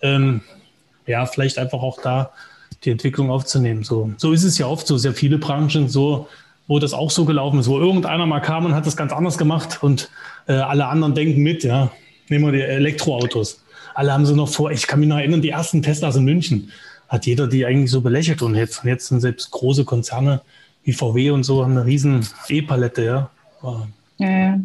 ähm, 0.02 0.42
ja, 1.06 1.26
vielleicht 1.26 1.58
einfach 1.58 1.80
auch 1.82 2.00
da 2.02 2.30
die 2.84 2.90
Entwicklung 2.90 3.30
aufzunehmen. 3.30 3.84
So, 3.84 4.12
so 4.16 4.32
ist 4.32 4.44
es 4.44 4.58
ja 4.58 4.66
oft 4.66 4.86
so. 4.86 4.96
Sehr 4.96 5.12
viele 5.12 5.38
Branchen 5.38 5.88
so 5.88 6.28
wo 6.70 6.78
das 6.78 6.92
auch 6.92 7.10
so 7.10 7.24
gelaufen 7.24 7.58
ist, 7.58 7.66
wo 7.66 7.80
irgendeiner 7.80 8.26
mal 8.26 8.38
kam 8.38 8.64
und 8.64 8.76
hat 8.76 8.86
das 8.86 8.96
ganz 8.96 9.12
anders 9.12 9.36
gemacht 9.36 9.82
und 9.82 10.08
äh, 10.46 10.52
alle 10.52 10.86
anderen 10.86 11.16
denken 11.16 11.42
mit, 11.42 11.64
ja. 11.64 11.90
Nehmen 12.28 12.44
wir 12.44 12.52
die 12.52 12.60
Elektroautos. 12.60 13.64
Alle 13.92 14.12
haben 14.12 14.24
sie 14.24 14.36
noch 14.36 14.48
vor, 14.48 14.70
ich 14.70 14.86
kann 14.86 15.00
mich 15.00 15.08
noch 15.08 15.16
erinnern, 15.16 15.42
die 15.42 15.48
ersten 15.48 15.82
Teslas 15.82 16.14
in 16.14 16.24
München 16.24 16.70
hat 17.08 17.26
jeder 17.26 17.48
die 17.48 17.66
eigentlich 17.66 17.90
so 17.90 18.02
belächelt 18.02 18.40
und 18.40 18.54
jetzt, 18.54 18.84
jetzt 18.84 19.08
sind 19.08 19.20
selbst 19.20 19.50
große 19.50 19.84
Konzerne 19.84 20.42
wie 20.84 20.92
VW 20.92 21.32
und 21.32 21.42
so 21.42 21.64
haben 21.64 21.72
eine 21.72 21.86
riesen 21.86 22.24
E-Palette, 22.48 23.04
ja. 23.04 23.30
Ja, 24.18 24.60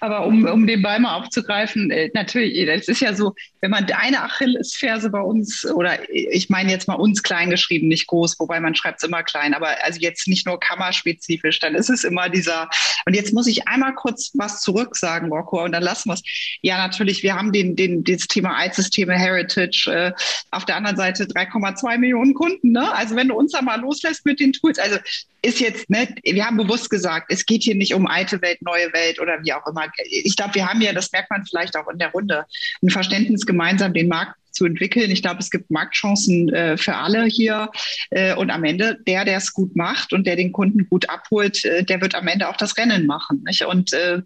aber 0.00 0.26
um, 0.26 0.44
um 0.46 0.66
den 0.66 0.82
Ball 0.82 1.00
mal 1.00 1.16
aufzugreifen, 1.16 1.90
äh, 1.90 2.10
natürlich, 2.14 2.68
es 2.68 2.88
ist 2.88 3.00
ja 3.00 3.14
so, 3.14 3.34
wenn 3.60 3.70
man 3.70 3.84
eine 3.90 4.22
Achillesferse 4.22 5.10
bei 5.10 5.20
uns, 5.20 5.64
oder 5.64 5.98
ich 6.10 6.48
meine 6.48 6.70
jetzt 6.70 6.88
mal 6.88 6.94
uns 6.94 7.22
klein 7.22 7.50
geschrieben, 7.50 7.88
nicht 7.88 8.06
groß, 8.06 8.38
wobei 8.38 8.60
man 8.60 8.74
schreibt 8.74 9.02
es 9.02 9.08
immer 9.08 9.22
klein, 9.22 9.54
aber 9.54 9.82
also 9.82 10.00
jetzt 10.00 10.28
nicht 10.28 10.46
nur 10.46 10.60
kammerspezifisch, 10.60 11.58
dann 11.58 11.74
ist 11.74 11.90
es 11.90 12.04
immer 12.04 12.28
dieser, 12.28 12.68
und 13.06 13.14
jetzt 13.14 13.32
muss 13.32 13.46
ich 13.46 13.68
einmal 13.68 13.94
kurz 13.94 14.32
was 14.34 14.60
zurück 14.60 14.96
sagen, 14.96 15.32
Rocco, 15.32 15.64
und 15.64 15.72
dann 15.72 15.82
lassen 15.82 16.08
wir 16.08 16.14
es. 16.14 16.22
Ja, 16.62 16.78
natürlich, 16.78 17.22
wir 17.22 17.34
haben 17.34 17.52
den, 17.52 17.76
den, 17.76 18.04
das 18.04 18.28
Thema 18.28 18.56
Altsysteme, 18.56 19.14
Heritage, 19.14 19.90
äh, 19.90 20.12
auf 20.50 20.64
der 20.64 20.76
anderen 20.76 20.96
Seite 20.96 21.24
3,2 21.24 21.98
Millionen 21.98 22.34
Kunden, 22.34 22.72
ne? 22.72 22.92
Also 22.94 23.16
wenn 23.16 23.28
du 23.28 23.34
uns 23.34 23.52
da 23.52 23.62
mal 23.62 23.80
loslässt 23.80 24.24
mit 24.24 24.40
den 24.40 24.52
Tools, 24.52 24.78
also 24.78 24.98
ist 25.42 25.60
jetzt, 25.60 25.88
ne, 25.88 26.08
wir 26.24 26.44
haben 26.44 26.56
bewusst 26.56 26.90
gesagt, 26.90 27.26
es 27.30 27.46
geht 27.46 27.62
hier 27.62 27.74
nicht 27.74 27.94
um 27.94 28.06
alte 28.06 28.42
Welt, 28.42 28.60
neue 28.60 28.92
Welt 28.92 29.20
oder 29.20 29.38
wie 29.42 29.52
auch 29.52 29.57
immer. 29.66 29.86
Ich 30.08 30.36
glaube, 30.36 30.54
wir 30.54 30.68
haben 30.68 30.80
ja, 30.80 30.92
das 30.92 31.12
merkt 31.12 31.30
man 31.30 31.44
vielleicht 31.44 31.76
auch 31.76 31.88
in 31.88 31.98
der 31.98 32.10
Runde, 32.10 32.44
ein 32.82 32.90
Verständnis 32.90 33.46
gemeinsam, 33.46 33.92
den 33.92 34.08
Markt 34.08 34.36
zu 34.52 34.66
entwickeln. 34.66 35.10
Ich 35.10 35.22
glaube, 35.22 35.40
es 35.40 35.50
gibt 35.50 35.70
Marktchancen 35.70 36.52
äh, 36.52 36.76
für 36.76 36.96
alle 36.96 37.24
hier. 37.24 37.70
Äh, 38.10 38.34
und 38.34 38.50
am 38.50 38.64
Ende, 38.64 38.98
der, 39.06 39.24
der 39.24 39.36
es 39.36 39.52
gut 39.52 39.76
macht 39.76 40.12
und 40.12 40.26
der 40.26 40.36
den 40.36 40.52
Kunden 40.52 40.88
gut 40.88 41.08
abholt, 41.08 41.64
äh, 41.64 41.84
der 41.84 42.00
wird 42.00 42.14
am 42.14 42.26
Ende 42.26 42.48
auch 42.48 42.56
das 42.56 42.76
Rennen 42.76 43.06
machen. 43.06 43.42
Nicht? 43.46 43.64
Und 43.64 43.92
äh, 43.92 44.22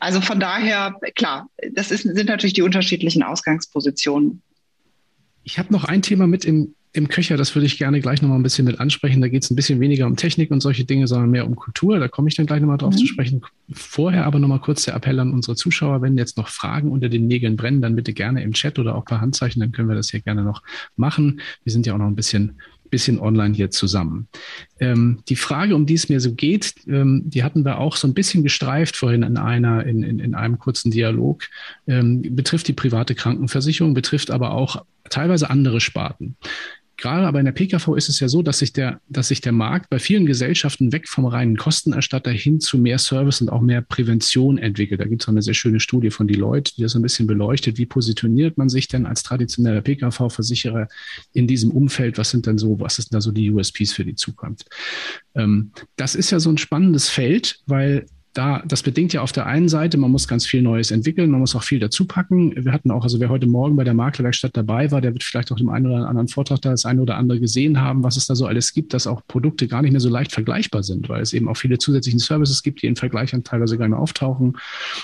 also 0.00 0.20
von 0.20 0.40
daher, 0.40 0.94
klar, 1.14 1.48
das 1.72 1.90
ist, 1.90 2.02
sind 2.02 2.28
natürlich 2.28 2.54
die 2.54 2.62
unterschiedlichen 2.62 3.22
Ausgangspositionen. 3.22 4.42
Ich 5.44 5.58
habe 5.58 5.72
noch 5.72 5.84
ein 5.84 6.02
Thema 6.02 6.26
mit 6.26 6.44
im 6.44 6.74
im 6.92 7.08
Köcher, 7.08 7.36
das 7.36 7.54
würde 7.54 7.66
ich 7.66 7.78
gerne 7.78 8.00
gleich 8.00 8.20
nochmal 8.20 8.38
ein 8.38 8.42
bisschen 8.42 8.64
mit 8.64 8.80
ansprechen. 8.80 9.20
Da 9.20 9.28
geht 9.28 9.44
es 9.44 9.50
ein 9.50 9.56
bisschen 9.56 9.78
weniger 9.78 10.06
um 10.06 10.16
Technik 10.16 10.50
und 10.50 10.60
solche 10.60 10.84
Dinge, 10.84 11.06
sondern 11.06 11.30
mehr 11.30 11.46
um 11.46 11.54
Kultur. 11.54 12.00
Da 12.00 12.08
komme 12.08 12.28
ich 12.28 12.34
dann 12.34 12.46
gleich 12.46 12.60
nochmal 12.60 12.78
drauf 12.78 12.94
mhm. 12.94 12.98
zu 12.98 13.06
sprechen. 13.06 13.42
Vorher 13.72 14.26
aber 14.26 14.40
nochmal 14.40 14.58
kurz 14.58 14.84
der 14.84 14.94
Appell 14.94 15.20
an 15.20 15.32
unsere 15.32 15.54
Zuschauer. 15.54 16.02
Wenn 16.02 16.18
jetzt 16.18 16.36
noch 16.36 16.48
Fragen 16.48 16.90
unter 16.90 17.08
den 17.08 17.28
Nägeln 17.28 17.56
brennen, 17.56 17.80
dann 17.80 17.94
bitte 17.94 18.12
gerne 18.12 18.42
im 18.42 18.52
Chat 18.52 18.78
oder 18.78 18.96
auch 18.96 19.04
per 19.04 19.20
Handzeichen, 19.20 19.60
dann 19.60 19.70
können 19.70 19.88
wir 19.88 19.94
das 19.94 20.10
hier 20.10 20.20
gerne 20.20 20.42
noch 20.42 20.62
machen. 20.96 21.40
Wir 21.62 21.72
sind 21.72 21.86
ja 21.86 21.94
auch 21.94 21.98
noch 21.98 22.08
ein 22.08 22.16
bisschen 22.16 22.56
bisschen 22.90 23.20
online 23.20 23.54
hier 23.54 23.70
zusammen. 23.70 24.26
Ähm, 24.80 25.20
die 25.28 25.36
Frage, 25.36 25.76
um 25.76 25.86
die 25.86 25.94
es 25.94 26.08
mir 26.08 26.18
so 26.18 26.34
geht, 26.34 26.74
ähm, 26.88 27.22
die 27.24 27.44
hatten 27.44 27.64
wir 27.64 27.78
auch 27.78 27.94
so 27.94 28.08
ein 28.08 28.14
bisschen 28.14 28.42
gestreift 28.42 28.96
vorhin 28.96 29.22
in 29.22 29.36
einer, 29.36 29.86
in, 29.86 30.02
in, 30.02 30.18
in 30.18 30.34
einem 30.34 30.58
kurzen 30.58 30.90
Dialog, 30.90 31.44
ähm, 31.86 32.22
betrifft 32.34 32.66
die 32.66 32.72
private 32.72 33.14
Krankenversicherung, 33.14 33.94
betrifft 33.94 34.32
aber 34.32 34.50
auch 34.50 34.84
teilweise 35.08 35.50
andere 35.50 35.80
Sparten 35.80 36.36
gerade 37.00 37.26
aber 37.26 37.38
in 37.38 37.44
der 37.44 37.52
PKV 37.52 37.96
ist 37.96 38.08
es 38.08 38.20
ja 38.20 38.28
so, 38.28 38.42
dass 38.42 38.58
sich 38.58 38.72
der, 38.72 39.00
dass 39.08 39.28
sich 39.28 39.40
der 39.40 39.52
Markt 39.52 39.90
bei 39.90 39.98
vielen 39.98 40.26
Gesellschaften 40.26 40.92
weg 40.92 41.08
vom 41.08 41.26
reinen 41.26 41.56
Kostenerstatter 41.56 42.30
hin 42.30 42.60
zu 42.60 42.78
mehr 42.78 42.98
Service 42.98 43.40
und 43.40 43.48
auch 43.48 43.60
mehr 43.60 43.82
Prävention 43.82 44.58
entwickelt. 44.58 45.00
Da 45.00 45.06
gibt 45.06 45.22
es 45.22 45.28
auch 45.28 45.32
eine 45.32 45.42
sehr 45.42 45.54
schöne 45.54 45.80
Studie 45.80 46.10
von 46.10 46.28
Deloitte, 46.28 46.74
die 46.76 46.82
das 46.82 46.94
ein 46.94 47.02
bisschen 47.02 47.26
beleuchtet. 47.26 47.78
Wie 47.78 47.86
positioniert 47.86 48.58
man 48.58 48.68
sich 48.68 48.88
denn 48.88 49.06
als 49.06 49.22
traditioneller 49.22 49.80
PKV-Versicherer 49.80 50.88
in 51.32 51.46
diesem 51.46 51.70
Umfeld? 51.70 52.18
Was 52.18 52.30
sind 52.30 52.46
denn 52.46 52.58
so, 52.58 52.78
was 52.80 52.98
ist 52.98 53.10
denn 53.10 53.16
da 53.16 53.20
so 53.20 53.32
die 53.32 53.50
USPs 53.50 53.92
für 53.92 54.04
die 54.04 54.14
Zukunft? 54.14 54.68
Ähm, 55.34 55.72
das 55.96 56.14
ist 56.14 56.30
ja 56.30 56.40
so 56.40 56.50
ein 56.50 56.58
spannendes 56.58 57.08
Feld, 57.08 57.60
weil 57.66 58.06
da, 58.40 58.62
das 58.66 58.82
bedingt 58.82 59.12
ja 59.12 59.20
auf 59.20 59.32
der 59.32 59.44
einen 59.44 59.68
Seite, 59.68 59.98
man 59.98 60.10
muss 60.10 60.26
ganz 60.26 60.46
viel 60.46 60.62
Neues 60.62 60.90
entwickeln, 60.90 61.30
man 61.30 61.40
muss 61.40 61.54
auch 61.54 61.62
viel 61.62 61.78
dazu 61.78 62.06
packen. 62.06 62.54
Wir 62.64 62.72
hatten 62.72 62.90
auch, 62.90 63.02
also 63.02 63.20
wer 63.20 63.28
heute 63.28 63.46
Morgen 63.46 63.76
bei 63.76 63.84
der 63.84 63.92
Maklerwerkstatt 63.92 64.56
dabei 64.56 64.90
war, 64.90 65.02
der 65.02 65.12
wird 65.12 65.24
vielleicht 65.24 65.52
auch 65.52 65.58
im 65.58 65.68
einen 65.68 65.86
oder 65.88 66.08
anderen 66.08 66.26
Vortrag 66.26 66.62
da 66.62 66.70
das 66.70 66.86
eine 66.86 67.02
oder 67.02 67.18
andere 67.18 67.38
gesehen 67.38 67.82
haben, 67.82 68.02
was 68.02 68.16
es 68.16 68.26
da 68.26 68.34
so 68.34 68.46
alles 68.46 68.72
gibt, 68.72 68.94
dass 68.94 69.06
auch 69.06 69.20
Produkte 69.26 69.68
gar 69.68 69.82
nicht 69.82 69.90
mehr 69.90 70.00
so 70.00 70.08
leicht 70.08 70.32
vergleichbar 70.32 70.82
sind, 70.82 71.10
weil 71.10 71.20
es 71.20 71.34
eben 71.34 71.50
auch 71.50 71.56
viele 71.58 71.76
zusätzliche 71.76 72.18
Services 72.18 72.62
gibt, 72.62 72.80
die 72.80 72.86
in 72.86 72.96
Vergleichen 72.96 73.44
teilweise 73.44 73.76
gar 73.76 73.84
nicht 73.84 73.90
mehr 73.90 74.00
auftauchen, 74.00 74.56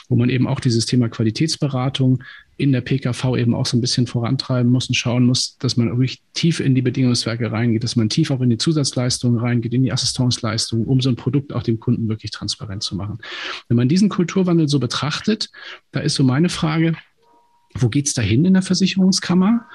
wo 0.09 0.17
man 0.17 0.31
eben 0.31 0.47
auch 0.47 0.61
dieses 0.61 0.87
Thema 0.87 1.11
Qualitätsberatung 1.11 2.23
in 2.59 2.73
der 2.73 2.81
PKV 2.81 3.37
eben 3.37 3.55
auch 3.55 3.67
so 3.67 3.77
ein 3.77 3.81
bisschen 3.81 4.07
vorantreiben 4.07 4.73
muss 4.73 4.89
und 4.89 4.95
schauen 4.95 5.25
muss, 5.25 5.59
dass 5.59 5.77
man 5.77 5.89
wirklich 5.91 6.23
tief 6.33 6.61
in 6.61 6.75
die 6.75 6.83
Bedingungswerke 6.83 7.53
reingeht, 7.53 7.85
dass 7.85 7.97
man 7.97 8.09
tief 8.09 8.31
auch 8.31 8.41
in 8.41 8.49
die 8.49 8.57
Zusatzleistungen 8.57 9.39
reingeht, 9.39 9.75
in 9.75 9.83
die 9.83 9.93
Assistenzleistungen, 9.93 10.87
um 10.87 11.01
so 11.01 11.11
ein 11.11 11.17
Produkt 11.17 11.53
auch 11.53 11.63
dem 11.63 11.79
Kunden 11.79 12.09
wirklich 12.09 12.31
transparent 12.31 12.83
zu 12.83 12.97
machen. 12.97 13.19
Wenn 13.69 13.77
man 13.77 13.89
diesen 13.89 14.09
Kulturwandel 14.09 14.69
so 14.69 14.79
betrachtet, 14.79 15.51
da 15.93 16.01
ist 16.01 16.15
so 16.15 16.25
meine 16.25 16.49
Frage, 16.49 16.95
wo 17.75 17.89
geht's 17.89 18.15
dahin 18.15 18.45
in 18.45 18.55
der 18.55 18.63
Versicherungskammer? 18.63 19.67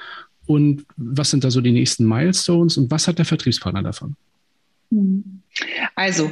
Und 0.48 0.86
was 0.98 1.30
sind 1.30 1.44
da 1.44 1.52
so 1.52 1.62
die 1.62 1.72
nächsten 1.72 2.08
Milestones 2.08 2.78
und 2.78 2.90
was 2.90 3.08
hat 3.08 3.20
der 3.20 3.26
Vertriebspartner 3.26 3.84
davon? 3.84 4.16
Also, 5.96 6.32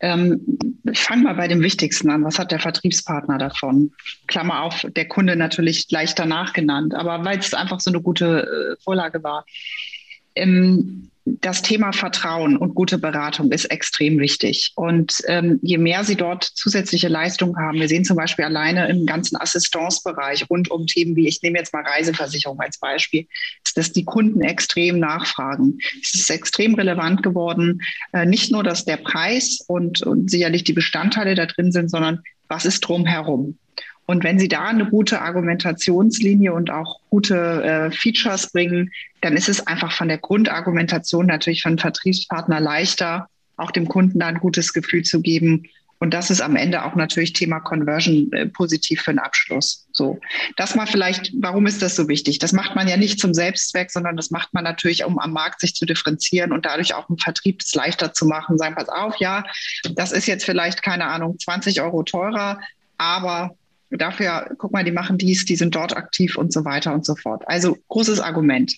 ähm, 0.00 0.58
ich 0.90 1.00
fange 1.00 1.22
mal 1.22 1.34
bei 1.34 1.48
dem 1.48 1.62
Wichtigsten 1.62 2.10
an. 2.10 2.24
Was 2.24 2.38
hat 2.38 2.52
der 2.52 2.60
Vertriebspartner 2.60 3.38
davon? 3.38 3.92
Klammer 4.26 4.62
auf, 4.62 4.86
der 4.94 5.08
Kunde 5.08 5.36
natürlich 5.36 5.88
gleich 5.88 6.14
danach 6.14 6.52
genannt, 6.52 6.94
aber 6.94 7.24
weil 7.24 7.38
es 7.38 7.54
einfach 7.54 7.80
so 7.80 7.90
eine 7.90 8.00
gute 8.00 8.76
äh, 8.78 8.82
Vorlage 8.82 9.22
war. 9.22 9.46
Ähm, 10.34 11.10
das 11.26 11.60
Thema 11.60 11.92
Vertrauen 11.92 12.56
und 12.56 12.76
gute 12.76 12.98
Beratung 12.98 13.50
ist 13.50 13.64
extrem 13.64 14.20
wichtig. 14.20 14.72
Und 14.76 15.22
ähm, 15.26 15.58
je 15.60 15.76
mehr 15.76 16.04
Sie 16.04 16.14
dort 16.14 16.44
zusätzliche 16.44 17.08
Leistungen 17.08 17.56
haben, 17.56 17.80
wir 17.80 17.88
sehen 17.88 18.04
zum 18.04 18.16
Beispiel 18.16 18.44
alleine 18.44 18.88
im 18.88 19.06
ganzen 19.06 19.36
Assistenzbereich 19.36 20.48
rund 20.48 20.70
um 20.70 20.86
Themen 20.86 21.16
wie, 21.16 21.26
ich 21.26 21.42
nehme 21.42 21.58
jetzt 21.58 21.72
mal 21.72 21.82
Reiseversicherung 21.82 22.60
als 22.60 22.78
Beispiel, 22.78 23.26
dass 23.74 23.92
die 23.92 24.04
Kunden 24.04 24.40
extrem 24.40 25.00
nachfragen. 25.00 25.78
Es 26.00 26.14
ist 26.14 26.30
extrem 26.30 26.74
relevant 26.74 27.24
geworden, 27.24 27.82
äh, 28.12 28.24
nicht 28.24 28.52
nur, 28.52 28.62
dass 28.62 28.84
der 28.84 28.96
Preis 28.96 29.58
und, 29.66 30.02
und 30.02 30.30
sicherlich 30.30 30.62
die 30.62 30.74
Bestandteile 30.74 31.34
da 31.34 31.46
drin 31.46 31.72
sind, 31.72 31.90
sondern 31.90 32.22
was 32.48 32.64
ist 32.64 32.80
drumherum. 32.82 33.58
Und 34.06 34.22
wenn 34.22 34.38
Sie 34.38 34.48
da 34.48 34.66
eine 34.66 34.86
gute 34.86 35.20
Argumentationslinie 35.20 36.52
und 36.52 36.70
auch 36.70 37.00
gute 37.10 37.62
äh, 37.62 37.90
Features 37.90 38.52
bringen, 38.52 38.92
dann 39.20 39.36
ist 39.36 39.48
es 39.48 39.66
einfach 39.66 39.92
von 39.92 40.08
der 40.08 40.18
Grundargumentation 40.18 41.26
natürlich 41.26 41.66
einen 41.66 41.78
Vertriebspartner 41.78 42.60
leichter, 42.60 43.28
auch 43.56 43.72
dem 43.72 43.88
Kunden 43.88 44.20
da 44.20 44.28
ein 44.28 44.38
gutes 44.38 44.72
Gefühl 44.72 45.02
zu 45.02 45.20
geben. 45.20 45.64
Und 45.98 46.12
das 46.12 46.30
ist 46.30 46.42
am 46.42 46.56
Ende 46.56 46.84
auch 46.84 46.94
natürlich 46.94 47.32
Thema 47.32 47.58
Conversion 47.58 48.30
äh, 48.32 48.46
positiv 48.46 49.00
für 49.00 49.12
den 49.12 49.18
Abschluss. 49.18 49.86
So, 49.92 50.20
das 50.56 50.74
mal 50.74 50.86
vielleicht, 50.86 51.32
warum 51.40 51.66
ist 51.66 51.80
das 51.80 51.96
so 51.96 52.06
wichtig? 52.06 52.38
Das 52.38 52.52
macht 52.52 52.76
man 52.76 52.86
ja 52.86 52.98
nicht 52.98 53.18
zum 53.18 53.32
Selbstzweck, 53.32 53.90
sondern 53.90 54.16
das 54.16 54.30
macht 54.30 54.52
man 54.52 54.62
natürlich, 54.62 55.04
um 55.04 55.18
am 55.18 55.32
Markt 55.32 55.60
sich 55.60 55.74
zu 55.74 55.86
differenzieren 55.86 56.52
und 56.52 56.66
dadurch 56.66 56.94
auch 56.94 57.08
einen 57.08 57.18
Vertrieb 57.18 57.62
es 57.62 57.74
leichter 57.74 58.12
zu 58.12 58.26
machen. 58.26 58.58
Sagen, 58.58 58.74
pass 58.74 58.90
auf, 58.90 59.16
ja, 59.18 59.44
das 59.94 60.12
ist 60.12 60.26
jetzt 60.26 60.44
vielleicht, 60.44 60.82
keine 60.82 61.06
Ahnung, 61.06 61.38
20 61.38 61.80
Euro 61.80 62.02
teurer, 62.02 62.60
aber 62.98 63.56
dafür, 63.90 64.54
guck 64.58 64.72
mal, 64.72 64.84
die 64.84 64.92
machen 64.92 65.18
dies, 65.18 65.44
die 65.44 65.56
sind 65.56 65.74
dort 65.74 65.96
aktiv 65.96 66.36
und 66.36 66.52
so 66.52 66.64
weiter 66.64 66.92
und 66.92 67.04
so 67.04 67.14
fort. 67.14 67.42
Also 67.46 67.76
großes 67.88 68.20
Argument. 68.20 68.76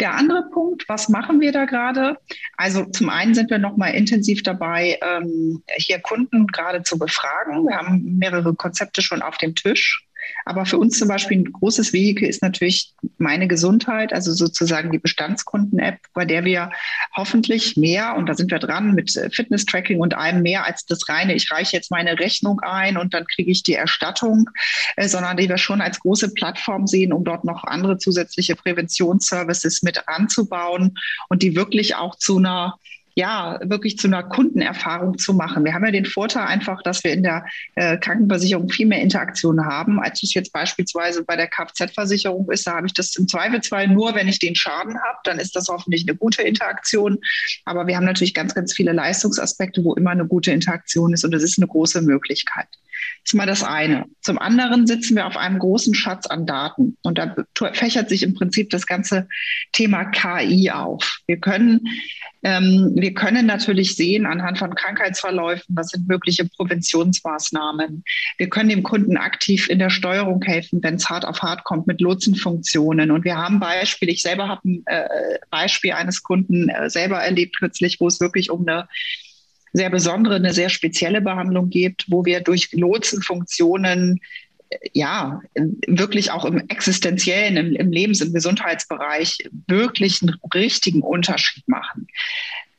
Der 0.00 0.14
andere 0.14 0.48
Punkt, 0.50 0.88
was 0.88 1.08
machen 1.08 1.40
wir 1.40 1.52
da 1.52 1.64
gerade? 1.64 2.16
Also 2.56 2.84
zum 2.86 3.10
einen 3.10 3.34
sind 3.34 3.50
wir 3.50 3.58
nochmal 3.58 3.94
intensiv 3.94 4.42
dabei, 4.42 4.98
ähm, 5.02 5.62
hier 5.76 6.00
Kunden 6.00 6.46
gerade 6.46 6.82
zu 6.82 6.98
befragen. 6.98 7.66
Wir 7.66 7.76
haben 7.76 8.16
mehrere 8.18 8.54
Konzepte 8.54 9.02
schon 9.02 9.22
auf 9.22 9.36
dem 9.36 9.54
Tisch. 9.54 10.05
Aber 10.44 10.66
für 10.66 10.78
uns 10.78 10.98
zum 10.98 11.08
Beispiel 11.08 11.38
ein 11.38 11.52
großes 11.52 11.92
Vehikel 11.92 12.28
ist 12.28 12.42
natürlich 12.42 12.94
meine 13.18 13.48
Gesundheit, 13.48 14.12
also 14.12 14.32
sozusagen 14.32 14.92
die 14.92 14.98
Bestandskunden-App, 14.98 15.98
bei 16.14 16.24
der 16.24 16.44
wir 16.44 16.70
hoffentlich 17.16 17.76
mehr, 17.76 18.16
und 18.16 18.26
da 18.28 18.34
sind 18.34 18.50
wir 18.50 18.58
dran 18.58 18.94
mit 18.94 19.10
Fitness-Tracking 19.10 20.00
und 20.00 20.14
allem 20.14 20.42
mehr 20.42 20.64
als 20.64 20.86
das 20.86 21.08
reine, 21.08 21.34
ich 21.34 21.50
reiche 21.50 21.76
jetzt 21.76 21.90
meine 21.90 22.18
Rechnung 22.18 22.60
ein 22.60 22.96
und 22.96 23.14
dann 23.14 23.26
kriege 23.26 23.50
ich 23.50 23.62
die 23.62 23.74
Erstattung, 23.74 24.48
äh, 24.96 25.08
sondern 25.08 25.36
die 25.36 25.48
wir 25.48 25.58
schon 25.58 25.80
als 25.80 26.00
große 26.00 26.34
Plattform 26.34 26.86
sehen, 26.86 27.12
um 27.12 27.24
dort 27.24 27.44
noch 27.44 27.64
andere 27.64 27.98
zusätzliche 27.98 28.56
Präventionsservices 28.56 29.82
mit 29.82 30.08
anzubauen 30.08 30.96
und 31.28 31.42
die 31.42 31.56
wirklich 31.56 31.96
auch 31.96 32.16
zu 32.16 32.38
einer 32.38 32.78
ja, 33.18 33.58
wirklich 33.62 33.96
zu 33.96 34.08
einer 34.08 34.22
Kundenerfahrung 34.22 35.16
zu 35.16 35.32
machen. 35.32 35.64
Wir 35.64 35.72
haben 35.72 35.86
ja 35.86 35.90
den 35.90 36.04
Vorteil 36.04 36.44
einfach, 36.44 36.82
dass 36.82 37.02
wir 37.02 37.14
in 37.14 37.22
der 37.22 37.46
äh, 37.74 37.96
Krankenversicherung 37.96 38.68
viel 38.68 38.86
mehr 38.86 39.00
Interaktion 39.00 39.64
haben, 39.64 39.98
als 39.98 40.22
es 40.22 40.34
jetzt 40.34 40.52
beispielsweise 40.52 41.24
bei 41.24 41.34
der 41.34 41.46
Kfz-Versicherung 41.46 42.50
ist. 42.50 42.66
Da 42.66 42.76
habe 42.76 42.86
ich 42.86 42.92
das 42.92 43.16
im 43.16 43.26
Zweifelsfall 43.26 43.88
nur, 43.88 44.14
wenn 44.14 44.28
ich 44.28 44.38
den 44.38 44.54
Schaden 44.54 45.00
habe, 45.02 45.18
dann 45.24 45.38
ist 45.38 45.56
das 45.56 45.68
hoffentlich 45.68 46.06
eine 46.06 46.14
gute 46.14 46.42
Interaktion. 46.42 47.18
Aber 47.64 47.86
wir 47.86 47.96
haben 47.96 48.04
natürlich 48.04 48.34
ganz, 48.34 48.54
ganz 48.54 48.74
viele 48.74 48.92
Leistungsaspekte, 48.92 49.82
wo 49.82 49.94
immer 49.94 50.10
eine 50.10 50.26
gute 50.26 50.50
Interaktion 50.50 51.14
ist 51.14 51.24
und 51.24 51.30
das 51.30 51.42
ist 51.42 51.58
eine 51.58 51.68
große 51.68 52.02
Möglichkeit. 52.02 52.68
Das 53.22 53.32
ist 53.32 53.34
mal 53.34 53.46
das 53.46 53.62
eine. 53.62 54.04
Zum 54.20 54.38
anderen 54.38 54.86
sitzen 54.86 55.16
wir 55.16 55.26
auf 55.26 55.36
einem 55.36 55.58
großen 55.58 55.94
Schatz 55.94 56.26
an 56.26 56.46
Daten 56.46 56.96
und 57.02 57.18
da 57.18 57.34
fächert 57.72 58.08
sich 58.08 58.22
im 58.22 58.34
Prinzip 58.34 58.70
das 58.70 58.86
ganze 58.86 59.28
Thema 59.72 60.04
KI 60.04 60.70
auf. 60.70 61.18
Wir 61.26 61.38
können 61.38 61.88
ähm, 62.46 62.92
wir 62.94 63.12
können 63.12 63.44
natürlich 63.44 63.96
sehen 63.96 64.24
anhand 64.24 64.58
von 64.58 64.72
Krankheitsverläufen, 64.72 65.74
was 65.74 65.88
sind 65.88 66.06
mögliche 66.06 66.44
Präventionsmaßnahmen. 66.44 68.04
Wir 68.38 68.48
können 68.48 68.68
dem 68.68 68.84
Kunden 68.84 69.16
aktiv 69.16 69.68
in 69.68 69.80
der 69.80 69.90
Steuerung 69.90 70.40
helfen, 70.42 70.80
wenn 70.80 70.94
es 70.94 71.08
hart 71.08 71.24
auf 71.24 71.42
hart 71.42 71.64
kommt 71.64 71.88
mit 71.88 72.00
Lotsenfunktionen. 72.00 73.10
Und 73.10 73.24
wir 73.24 73.36
haben 73.36 73.58
Beispiele, 73.58 74.12
ich 74.12 74.22
selber 74.22 74.46
habe 74.46 74.60
ein 74.64 74.82
äh, 74.86 75.38
Beispiel 75.50 75.90
eines 75.90 76.22
Kunden 76.22 76.68
äh, 76.68 76.88
selber 76.88 77.18
erlebt 77.18 77.58
kürzlich, 77.58 77.98
wo 77.98 78.06
es 78.06 78.20
wirklich 78.20 78.48
um 78.50 78.60
eine 78.68 78.86
sehr 79.72 79.90
besondere, 79.90 80.36
eine 80.36 80.54
sehr 80.54 80.68
spezielle 80.68 81.20
Behandlung 81.20 81.70
gibt, 81.70 82.06
wo 82.08 82.24
wir 82.24 82.40
durch 82.40 82.72
Lotsenfunktionen 82.72 84.20
ja, 84.92 85.40
wirklich 85.86 86.30
auch 86.30 86.44
im 86.44 86.68
existenziellen, 86.68 87.56
im, 87.56 87.76
im 87.76 87.92
Lebens-, 87.92 88.20
im 88.20 88.32
Gesundheitsbereich 88.32 89.38
wirklich 89.66 90.22
einen 90.22 90.36
richtigen 90.54 91.02
Unterschied 91.02 91.66
machen. 91.68 92.08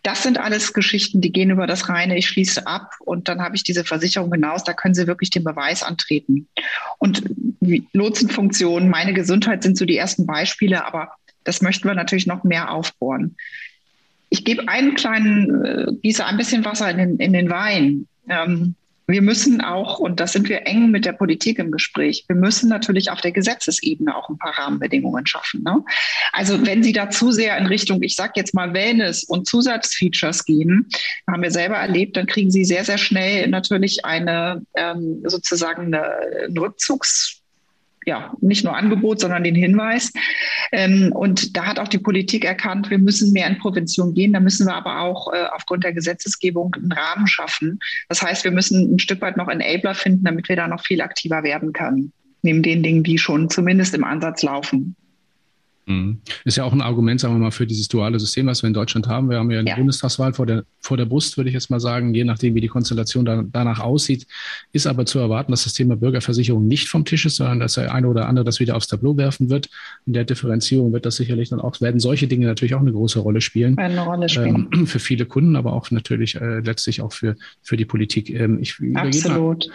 Das 0.04 0.24
sind 0.24 0.38
alles 0.38 0.74
Geschichten, 0.74 1.22
die 1.22 1.32
gehen 1.32 1.50
über 1.50 1.68
das 1.68 1.90
reine, 1.90 2.18
ich 2.18 2.28
schließe 2.28 2.66
ab 2.66 2.94
und 3.00 3.28
dann 3.28 3.42
habe 3.42 3.56
ich 3.56 3.64
diese 3.64 3.84
Versicherung 3.84 4.32
hinaus, 4.32 4.64
da 4.64 4.74
können 4.74 4.94
Sie 4.94 5.08
wirklich 5.08 5.32
den 5.32 5.44
Beweis 5.44 5.84
antreten. 5.84 6.48
Und 6.98 7.24
Lotsenfunktion, 7.92 8.90
meine 8.90 9.14
Gesundheit 9.14 9.64
sind 9.64 9.78
so 9.78 9.86
die 9.86 9.98
ersten 9.98 10.26
Beispiele, 10.26 10.86
aber 10.86 11.12
das 11.44 11.62
möchten 11.62 11.88
wir 11.88 11.96
natürlich 11.96 12.28
noch 12.28 12.44
mehr 12.44 12.72
aufbohren. 12.72 13.36
Ich 14.30 14.44
gebe 14.44 14.68
einen 14.68 14.96
kleinen, 14.96 15.66
äh, 15.66 15.88
gieße 16.02 16.26
ein 16.26 16.38
bisschen 16.38 16.66
Wasser 16.66 16.90
in 16.90 16.98
den, 16.98 17.18
in 17.18 17.34
den 17.34 17.50
Wein. 17.50 18.08
Ähm, 18.30 18.76
wir 19.10 19.22
müssen 19.22 19.62
auch, 19.62 20.00
und 20.00 20.20
das 20.20 20.34
sind 20.34 20.50
wir 20.50 20.68
eng 20.68 20.92
mit 20.92 21.06
der 21.06 21.14
Politik 21.14 21.60
im 21.60 21.72
Gespräch, 21.72 22.26
wir 22.28 22.36
müssen 22.36 22.68
natürlich 22.68 23.10
auf 23.10 23.22
der 23.22 23.32
Gesetzesebene 23.32 24.14
auch 24.14 24.28
ein 24.28 24.38
paar 24.38 24.58
Rahmenbedingungen 24.58 25.26
schaffen. 25.26 25.64
Ne? 25.64 25.82
Also 26.34 26.66
wenn 26.66 26.84
Sie 26.84 26.92
da 26.92 27.10
zu 27.10 27.32
sehr 27.32 27.58
in 27.58 27.68
Richtung, 27.68 28.04
ich 28.04 28.16
sage 28.16 28.34
jetzt 28.36 28.54
mal 28.54 28.74
Wellness 28.74 29.24
und 29.24 29.48
Zusatzfeatures 29.48 30.44
gehen, 30.44 30.90
haben 31.26 31.42
wir 31.42 31.52
selber 31.52 31.78
erlebt, 31.78 32.18
dann 32.18 32.26
kriegen 32.26 32.52
Sie 32.52 32.66
sehr, 32.66 32.84
sehr 32.84 32.98
schnell 32.98 33.48
natürlich 33.48 34.04
eine 34.04 34.62
ähm, 34.76 35.22
sozusagen 35.24 35.96
eine, 35.96 36.04
einen 36.46 36.58
Rückzugs 36.58 37.37
ja, 38.08 38.34
nicht 38.40 38.64
nur 38.64 38.76
Angebot, 38.76 39.20
sondern 39.20 39.44
den 39.44 39.54
Hinweis. 39.54 40.14
Ähm, 40.72 41.12
und 41.14 41.58
da 41.58 41.66
hat 41.66 41.78
auch 41.78 41.90
die 41.90 42.00
Politik 42.00 42.46
erkannt, 42.46 42.90
wir 42.90 43.00
müssen 43.00 43.34
mehr 43.34 43.48
in 43.48 43.58
Prävention 43.58 44.14
gehen. 44.14 44.32
Da 44.32 44.40
müssen 44.40 44.66
wir 44.66 44.74
aber 44.74 45.02
auch 45.02 45.32
äh, 45.34 45.44
aufgrund 45.54 45.84
der 45.84 45.92
Gesetzesgebung 45.92 46.74
einen 46.76 46.94
Rahmen 46.94 47.28
schaffen. 47.28 47.80
Das 48.08 48.22
heißt, 48.22 48.46
wir 48.46 48.52
müssen 48.52 48.96
ein 48.96 49.00
Stück 49.00 49.22
weit 49.22 49.36
noch 49.36 49.50
Enabler 49.50 49.94
finden, 49.94 50.24
damit 50.24 50.48
wir 50.48 50.56
da 50.56 50.70
noch 50.70 50.86
viel 50.86 51.02
aktiver 51.02 51.44
werden 51.44 51.74
können. 51.74 52.14
Neben 52.44 52.64
den 52.64 52.82
Dingen, 52.82 53.04
die 53.04 53.18
schon 53.18 53.50
zumindest 53.50 53.94
im 53.94 54.06
Ansatz 54.06 54.42
laufen. 54.42 54.96
Mhm. 55.88 56.20
Ist 56.44 56.58
ja 56.58 56.66
auch 56.66 56.74
ein 56.74 56.82
Argument, 56.82 57.20
sagen 57.20 57.36
wir 57.36 57.40
mal, 57.40 57.52
für 57.52 57.66
dieses 57.66 57.88
duale 57.88 58.20
System, 58.20 58.46
was 58.48 58.62
wir 58.62 58.68
in 58.68 58.74
Deutschland 58.74 59.08
haben. 59.08 59.30
Wir 59.30 59.38
haben 59.38 59.50
ja 59.50 59.60
eine 59.60 59.70
ja. 59.70 59.76
Bundestagswahl 59.76 60.34
vor 60.34 60.46
der, 60.46 60.66
vor 60.82 60.98
der 60.98 61.06
Brust, 61.06 61.38
würde 61.38 61.50
ich 61.50 61.54
jetzt 61.54 61.70
mal 61.70 61.80
sagen, 61.80 62.14
je 62.14 62.26
nachdem, 62.26 62.56
wie 62.56 62.62
die 62.62 62.68
Konstellation 62.68 63.24
da, 63.24 63.44
danach 63.50 63.80
aussieht. 63.80 64.28
Ist 64.74 64.86
aber 64.86 65.06
zu 65.06 65.18
erwarten, 65.20 65.52
dass 65.52 65.64
das 65.64 65.74
Thema 65.74 65.96
Bürgerversicherung 65.96 66.68
nicht 66.68 66.90
vom 66.90 67.06
Tisch 67.06 67.26
ist, 67.26 67.38
sondern 67.38 67.62
dass 67.62 67.76
der 67.76 67.94
eine 67.94 68.10
oder 68.10 68.28
andere 68.28 68.44
das 68.44 68.60
wieder 68.60 68.76
aufs 68.76 68.88
Tableau 68.88 69.16
werfen 69.16 69.50
wird. 69.50 69.70
In 70.06 70.12
der 70.12 70.26
Differenzierung 70.26 70.92
wird 70.92 71.06
das 71.06 71.16
sicherlich 71.16 71.50
dann 71.50 71.62
auch, 71.62 71.80
werden 71.80 72.02
solche 72.02 72.28
Dinge 72.28 72.48
natürlich 72.48 72.76
auch 72.76 72.82
eine 72.82 72.92
große 72.92 73.20
Rolle 73.20 73.40
spielen. 73.40 73.78
Eine 73.78 74.02
Rolle 74.02 74.28
spielen. 74.28 74.68
Ähm, 74.74 74.88
für 74.88 75.00
viele 75.00 75.26
Kunden, 75.26 75.56
aber 75.56 75.72
auch 75.72 75.90
natürlich 75.92 76.36
äh, 76.36 76.60
letztlich 76.60 77.02
auch 77.02 77.14
für, 77.14 77.38
für 77.62 77.78
die 77.78 77.86
Politik. 77.86 78.30
Ähm, 78.30 78.60
ich 78.62 78.76
Absolut. 78.94 79.70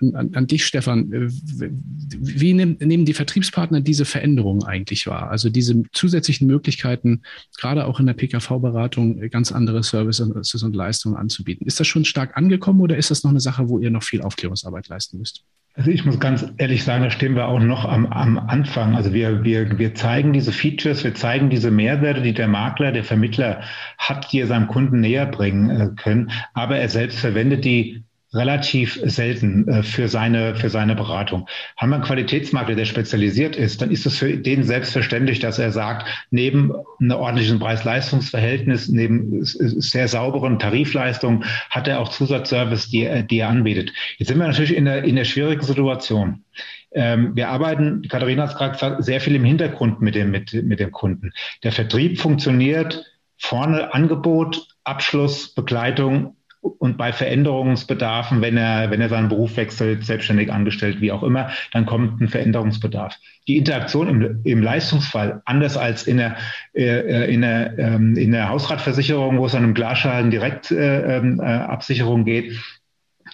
An, 0.00 0.34
an, 0.34 0.46
dich, 0.46 0.64
Stefan. 0.64 1.12
Äh, 1.12 1.28
wie 1.28 2.54
nehm, 2.54 2.76
nehmen 2.80 3.04
die 3.04 3.14
Vertriebspartner 3.14 3.80
diese 3.80 4.04
Veränderungen 4.04 4.64
eigentlich 4.64 5.06
wahr? 5.06 5.30
Also 5.30 5.50
diese 5.50 5.82
zusätzlichen 5.92 6.46
Möglichkeiten, 6.46 7.22
gerade 7.58 7.86
auch 7.86 8.00
in 8.00 8.06
der 8.06 8.14
PKV-Beratung, 8.14 9.20
ganz 9.30 9.52
andere 9.52 9.82
Services 9.82 10.62
und 10.62 10.74
Leistungen 10.74 11.16
anzubieten. 11.16 11.66
Ist 11.66 11.80
das 11.80 11.86
schon 11.86 12.04
stark 12.04 12.36
angekommen 12.36 12.80
oder 12.80 12.96
ist 12.96 13.10
das 13.10 13.24
noch 13.24 13.30
eine 13.30 13.40
Sache, 13.40 13.68
wo 13.68 13.78
ihr 13.78 13.90
noch 13.90 14.02
viel 14.02 14.22
Aufklärungsarbeit 14.22 14.88
leisten 14.88 15.18
müsst? 15.18 15.44
Also 15.74 15.92
ich 15.92 16.04
muss 16.04 16.18
ganz 16.18 16.44
ehrlich 16.58 16.82
sagen, 16.82 17.04
da 17.04 17.10
stehen 17.10 17.36
wir 17.36 17.46
auch 17.46 17.60
noch 17.60 17.84
am, 17.84 18.06
am 18.06 18.38
Anfang. 18.38 18.96
Also 18.96 19.12
wir, 19.12 19.44
wir, 19.44 19.78
wir 19.78 19.94
zeigen 19.94 20.32
diese 20.32 20.52
Features, 20.52 21.04
wir 21.04 21.14
zeigen 21.14 21.48
diese 21.48 21.70
Mehrwerte, 21.70 22.22
die 22.22 22.34
der 22.34 22.48
Makler, 22.48 22.90
der 22.90 23.04
Vermittler 23.04 23.62
hat, 23.96 24.32
die 24.32 24.40
er 24.40 24.48
seinem 24.48 24.66
Kunden 24.66 25.00
näher 25.00 25.26
bringen 25.26 25.70
äh, 25.70 25.88
können. 25.96 26.32
Aber 26.54 26.76
er 26.76 26.88
selbst 26.88 27.20
verwendet 27.20 27.64
die 27.64 28.02
relativ 28.32 29.00
selten 29.04 29.66
äh, 29.68 29.82
für 29.82 30.08
seine, 30.08 30.54
für 30.54 30.70
seine 30.70 30.94
Beratung. 30.94 31.48
Haben 31.76 31.90
wir 31.90 31.96
einen 31.96 32.04
Qualitätsmakler, 32.04 32.74
der 32.74 32.84
spezialisiert 32.84 33.56
ist, 33.56 33.82
dann 33.82 33.90
ist 33.90 34.06
es 34.06 34.18
für 34.18 34.36
den 34.36 34.62
selbstverständlich, 34.62 35.40
dass 35.40 35.58
er 35.58 35.72
sagt, 35.72 36.06
neben 36.30 36.72
einem 37.00 37.12
ordentlichen 37.12 37.58
Preis-Leistungs-Verhältnis, 37.58 38.88
neben 38.88 39.44
sehr 39.44 40.08
sauberen 40.08 40.58
Tarifleistungen, 40.58 41.44
hat 41.70 41.88
er 41.88 42.00
auch 42.00 42.08
Zusatzservice, 42.08 42.88
die, 42.88 43.02
er, 43.02 43.22
die 43.22 43.38
er 43.38 43.48
anbietet. 43.48 43.92
Jetzt 44.18 44.28
sind 44.28 44.38
wir 44.38 44.46
natürlich 44.46 44.76
in 44.76 44.84
der, 44.84 45.04
in 45.04 45.16
der 45.16 45.24
schwierigen 45.24 45.62
Situation. 45.62 46.44
Ähm, 46.92 47.34
wir 47.36 47.48
arbeiten, 47.48 48.02
Katharina 48.08 48.44
hat 48.44 48.50
es 48.50 48.56
gerade 48.56 48.72
gesagt, 48.72 49.04
sehr 49.04 49.20
viel 49.20 49.34
im 49.34 49.44
Hintergrund 49.44 50.00
mit 50.00 50.14
dem, 50.14 50.30
mit, 50.30 50.52
mit 50.52 50.80
dem 50.80 50.92
Kunden. 50.92 51.32
Der 51.62 51.72
Vertrieb 51.72 52.20
funktioniert 52.20 53.04
vorne 53.38 53.94
Angebot, 53.94 54.68
Abschluss, 54.84 55.54
Begleitung 55.54 56.36
und 56.60 56.98
bei 56.98 57.12
Veränderungsbedarfen, 57.12 58.40
wenn 58.42 58.56
er, 58.56 58.90
wenn 58.90 59.00
er 59.00 59.08
seinen 59.08 59.28
Beruf 59.28 59.56
wechselt, 59.56 60.04
selbstständig 60.04 60.52
angestellt, 60.52 61.00
wie 61.00 61.12
auch 61.12 61.22
immer, 61.22 61.50
dann 61.72 61.86
kommt 61.86 62.20
ein 62.20 62.28
Veränderungsbedarf. 62.28 63.16
Die 63.48 63.56
Interaktion 63.56 64.08
im, 64.08 64.40
im 64.44 64.62
Leistungsfall, 64.62 65.40
anders 65.46 65.78
als 65.78 66.06
in 66.06 66.18
der, 66.18 66.36
äh, 66.74 67.32
in, 67.32 67.40
der, 67.40 67.78
ähm, 67.78 68.16
in 68.16 68.32
der 68.32 68.50
Hausratversicherung, 68.50 69.38
wo 69.38 69.46
es 69.46 69.54
an 69.54 69.62
einem 69.64 69.74
Glasschaden 69.74 70.30
Direktabsicherung 70.30 72.26
äh, 72.26 72.30
äh, 72.30 72.42
geht, 72.42 72.79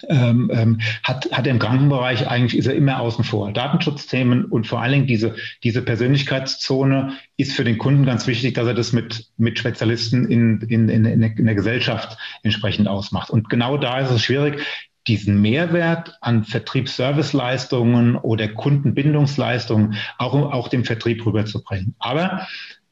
ähm, 0.09 0.51
ähm, 0.53 0.81
hat, 1.03 1.31
hat 1.33 1.47
er 1.47 1.53
im 1.53 1.59
Krankenbereich 1.59 2.29
eigentlich 2.29 2.57
ist 2.57 2.67
er 2.67 2.75
immer 2.75 3.01
außen 3.01 3.25
vor. 3.25 3.53
Datenschutzthemen 3.53 4.45
und 4.45 4.67
vor 4.67 4.81
allen 4.81 4.93
Dingen 4.93 5.07
diese, 5.07 5.37
diese 5.63 5.83
Persönlichkeitszone 5.83 7.13
ist 7.37 7.53
für 7.53 7.65
den 7.65 7.79
Kunden 7.79 8.07
ganz 8.07 8.27
wichtig, 8.27 8.55
dass 8.55 8.67
er 8.67 8.75
das 8.75 8.93
mit, 8.93 9.27
mit 9.37 9.59
Spezialisten 9.59 10.31
in, 10.31 10.61
in, 10.63 10.89
in, 10.89 11.05
in 11.05 11.47
der 11.47 11.55
Gesellschaft 11.55 12.19
entsprechend 12.43 12.89
ausmacht. 12.89 13.31
Und 13.31 13.49
genau 13.51 13.77
da 13.77 14.01
ist 14.01 14.11
es 14.11 14.23
schwierig, 14.23 14.65
diesen 15.07 15.41
Mehrwert 15.41 16.19
an 16.21 16.45
Vertriebsserviceleistungen 16.45 18.17
oder 18.17 18.49
Kundenbindungsleistungen 18.49 19.95
auch, 20.19 20.35
auch 20.35 20.69
dem 20.69 20.85
Vertrieb 20.85 21.25
rüberzubringen. 21.25 21.95
Aber 21.99 22.47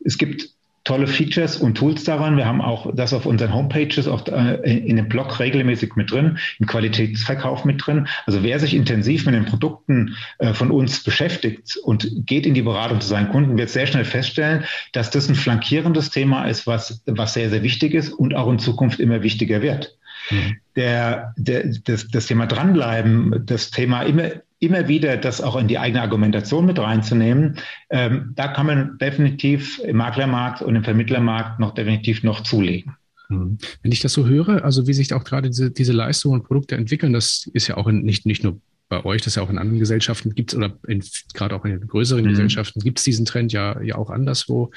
es 0.05 0.19
gibt 0.19 0.51
tolle 0.85 1.07
Features 1.07 1.57
und 1.57 1.77
Tools 1.77 2.05
daran. 2.05 2.37
Wir 2.37 2.47
haben 2.47 2.61
auch 2.61 2.95
das 2.95 3.15
auf 3.15 3.25
unseren 3.27 3.55
Homepages, 3.55 4.07
auf, 4.07 4.27
äh, 4.29 4.77
in 4.77 4.97
dem 4.97 5.09
Blog 5.09 5.41
regelmäßig 5.41 5.97
mit 5.97 6.11
drin, 6.11 6.39
im 6.59 6.67
Qualitätsverkauf 6.67 7.65
mit 7.65 7.85
drin. 7.85 8.07
Also 8.27 8.43
wer 8.43 8.61
sich 8.61 8.75
intensiv 8.75 9.25
mit 9.25 9.35
den 9.35 9.47
Produkten 9.47 10.17
äh, 10.39 10.53
von 10.53 10.71
uns 10.71 11.03
beschäftigt 11.03 11.77
und 11.83 12.27
geht 12.27 12.45
in 12.47 12.55
die 12.55 12.63
Beratung 12.63 13.01
zu 13.01 13.09
seinen 13.09 13.31
Kunden, 13.31 13.57
wird 13.57 13.71
sehr 13.71 13.87
schnell 13.87 14.05
feststellen, 14.05 14.65
dass 14.93 15.11
das 15.11 15.29
ein 15.29 15.35
flankierendes 15.35 16.11
Thema 16.11 16.45
ist, 16.45 16.67
was, 16.67 17.03
was 17.07 17.33
sehr, 17.33 17.49
sehr 17.49 17.63
wichtig 17.63 17.95
ist 17.95 18.13
und 18.13 18.35
auch 18.35 18.51
in 18.51 18.59
Zukunft 18.59 19.01
immer 19.01 19.23
wichtiger 19.23 19.63
wird. 19.63 19.97
Mhm. 20.31 20.57
Der, 20.77 21.35
der, 21.37 21.65
das, 21.85 22.09
das 22.09 22.27
Thema 22.27 22.47
dranbleiben, 22.47 23.43
das 23.47 23.71
Thema 23.71 24.03
immer 24.03 24.31
immer 24.65 24.89
wieder 24.89 25.17
das 25.17 25.41
auch 25.41 25.57
in 25.57 25.69
die 25.69 25.79
eigene 25.79 26.03
Argumentation 26.03 26.67
mit 26.67 26.79
reinzunehmen, 26.79 27.59
ähm, 27.91 28.33
da 28.35 28.49
kann 28.49 28.67
man 28.67 28.99
definitiv 28.99 29.79
im 29.81 29.97
Maklermarkt 29.97 30.63
und 30.63 30.77
im 30.77 30.85
Vermittlermarkt 30.85 31.61
noch 31.61 31.75
definitiv 31.75 32.23
noch 32.23 32.43
zulegen. 32.43 32.97
Mhm. 33.29 33.59
Wenn 33.83 33.93
ich 33.93 34.01
das 34.01 34.13
so 34.13 34.27
höre, 34.27 34.65
also 34.65 34.87
wie 34.87 34.93
sich 34.93 35.13
auch 35.13 35.25
gerade 35.25 35.49
diese, 35.49 35.71
diese 35.71 35.93
Leistungen 35.93 36.41
und 36.41 36.47
Produkte 36.47 36.77
entwickeln, 36.77 37.13
das 37.13 37.49
ist 37.53 37.69
ja 37.69 37.77
auch 37.77 37.91
nicht, 37.91 38.27
nicht 38.27 38.45
nur 38.45 38.61
bei 38.95 39.05
euch, 39.05 39.23
das 39.23 39.35
ja 39.35 39.43
auch 39.43 39.51
in 39.51 39.59
anderen 39.59 39.81
Gesellschaften 39.81 40.35
gibt 40.35 40.55
oder 40.55 40.77
in, 40.87 41.03
gerade 41.33 41.55
auch 41.57 41.65
in 41.65 41.73
den 41.73 41.87
größeren 41.89 42.25
mhm. 42.25 42.29
Gesellschaften 42.29 42.81
gibt 42.81 42.99
es 42.99 43.05
diesen 43.05 43.25
Trend 43.25 43.53
ja, 43.53 43.81
ja 43.83 43.97
auch 43.97 44.11
anderswo. 44.11 44.71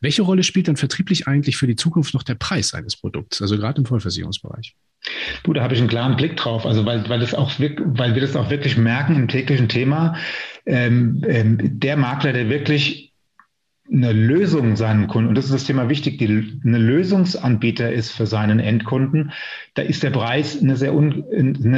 Welche 0.00 0.22
Rolle 0.22 0.42
spielt 0.42 0.68
dann 0.68 0.76
vertrieblich 0.76 1.28
eigentlich 1.28 1.56
für 1.56 1.66
die 1.66 1.76
Zukunft 1.76 2.14
noch 2.14 2.22
der 2.22 2.34
Preis 2.34 2.74
eines 2.74 2.96
Produkts, 2.96 3.40
also 3.40 3.56
gerade 3.56 3.80
im 3.80 3.86
Vollversicherungsbereich? 3.86 4.74
Du, 5.42 5.52
da 5.52 5.62
habe 5.62 5.74
ich 5.74 5.80
einen 5.80 5.88
klaren 5.88 6.16
Blick 6.16 6.36
drauf, 6.36 6.64
also 6.64 6.84
weil, 6.86 7.08
weil, 7.08 7.20
das 7.20 7.34
auch, 7.34 7.52
weil 7.58 8.14
wir 8.14 8.22
das 8.22 8.36
auch 8.36 8.50
wirklich 8.50 8.76
merken 8.76 9.16
im 9.16 9.28
täglichen 9.28 9.68
Thema. 9.68 10.16
Ähm, 10.64 11.24
ähm, 11.26 11.58
der 11.60 11.96
Makler, 11.96 12.32
der 12.32 12.48
wirklich 12.48 13.11
eine 13.92 14.12
Lösung 14.12 14.76
seinen 14.76 15.06
Kunden, 15.06 15.28
und 15.28 15.34
das 15.36 15.46
ist 15.46 15.54
das 15.54 15.64
Thema 15.64 15.88
wichtig, 15.88 16.18
die 16.18 16.60
eine 16.64 16.78
Lösungsanbieter 16.78 17.92
ist 17.92 18.10
für 18.10 18.26
seinen 18.26 18.58
Endkunden, 18.58 19.32
da 19.74 19.82
ist 19.82 20.02
der 20.02 20.10
Preis 20.10 20.60
eine 20.60 20.76
sehr, 20.76 20.94
un, 20.94 21.24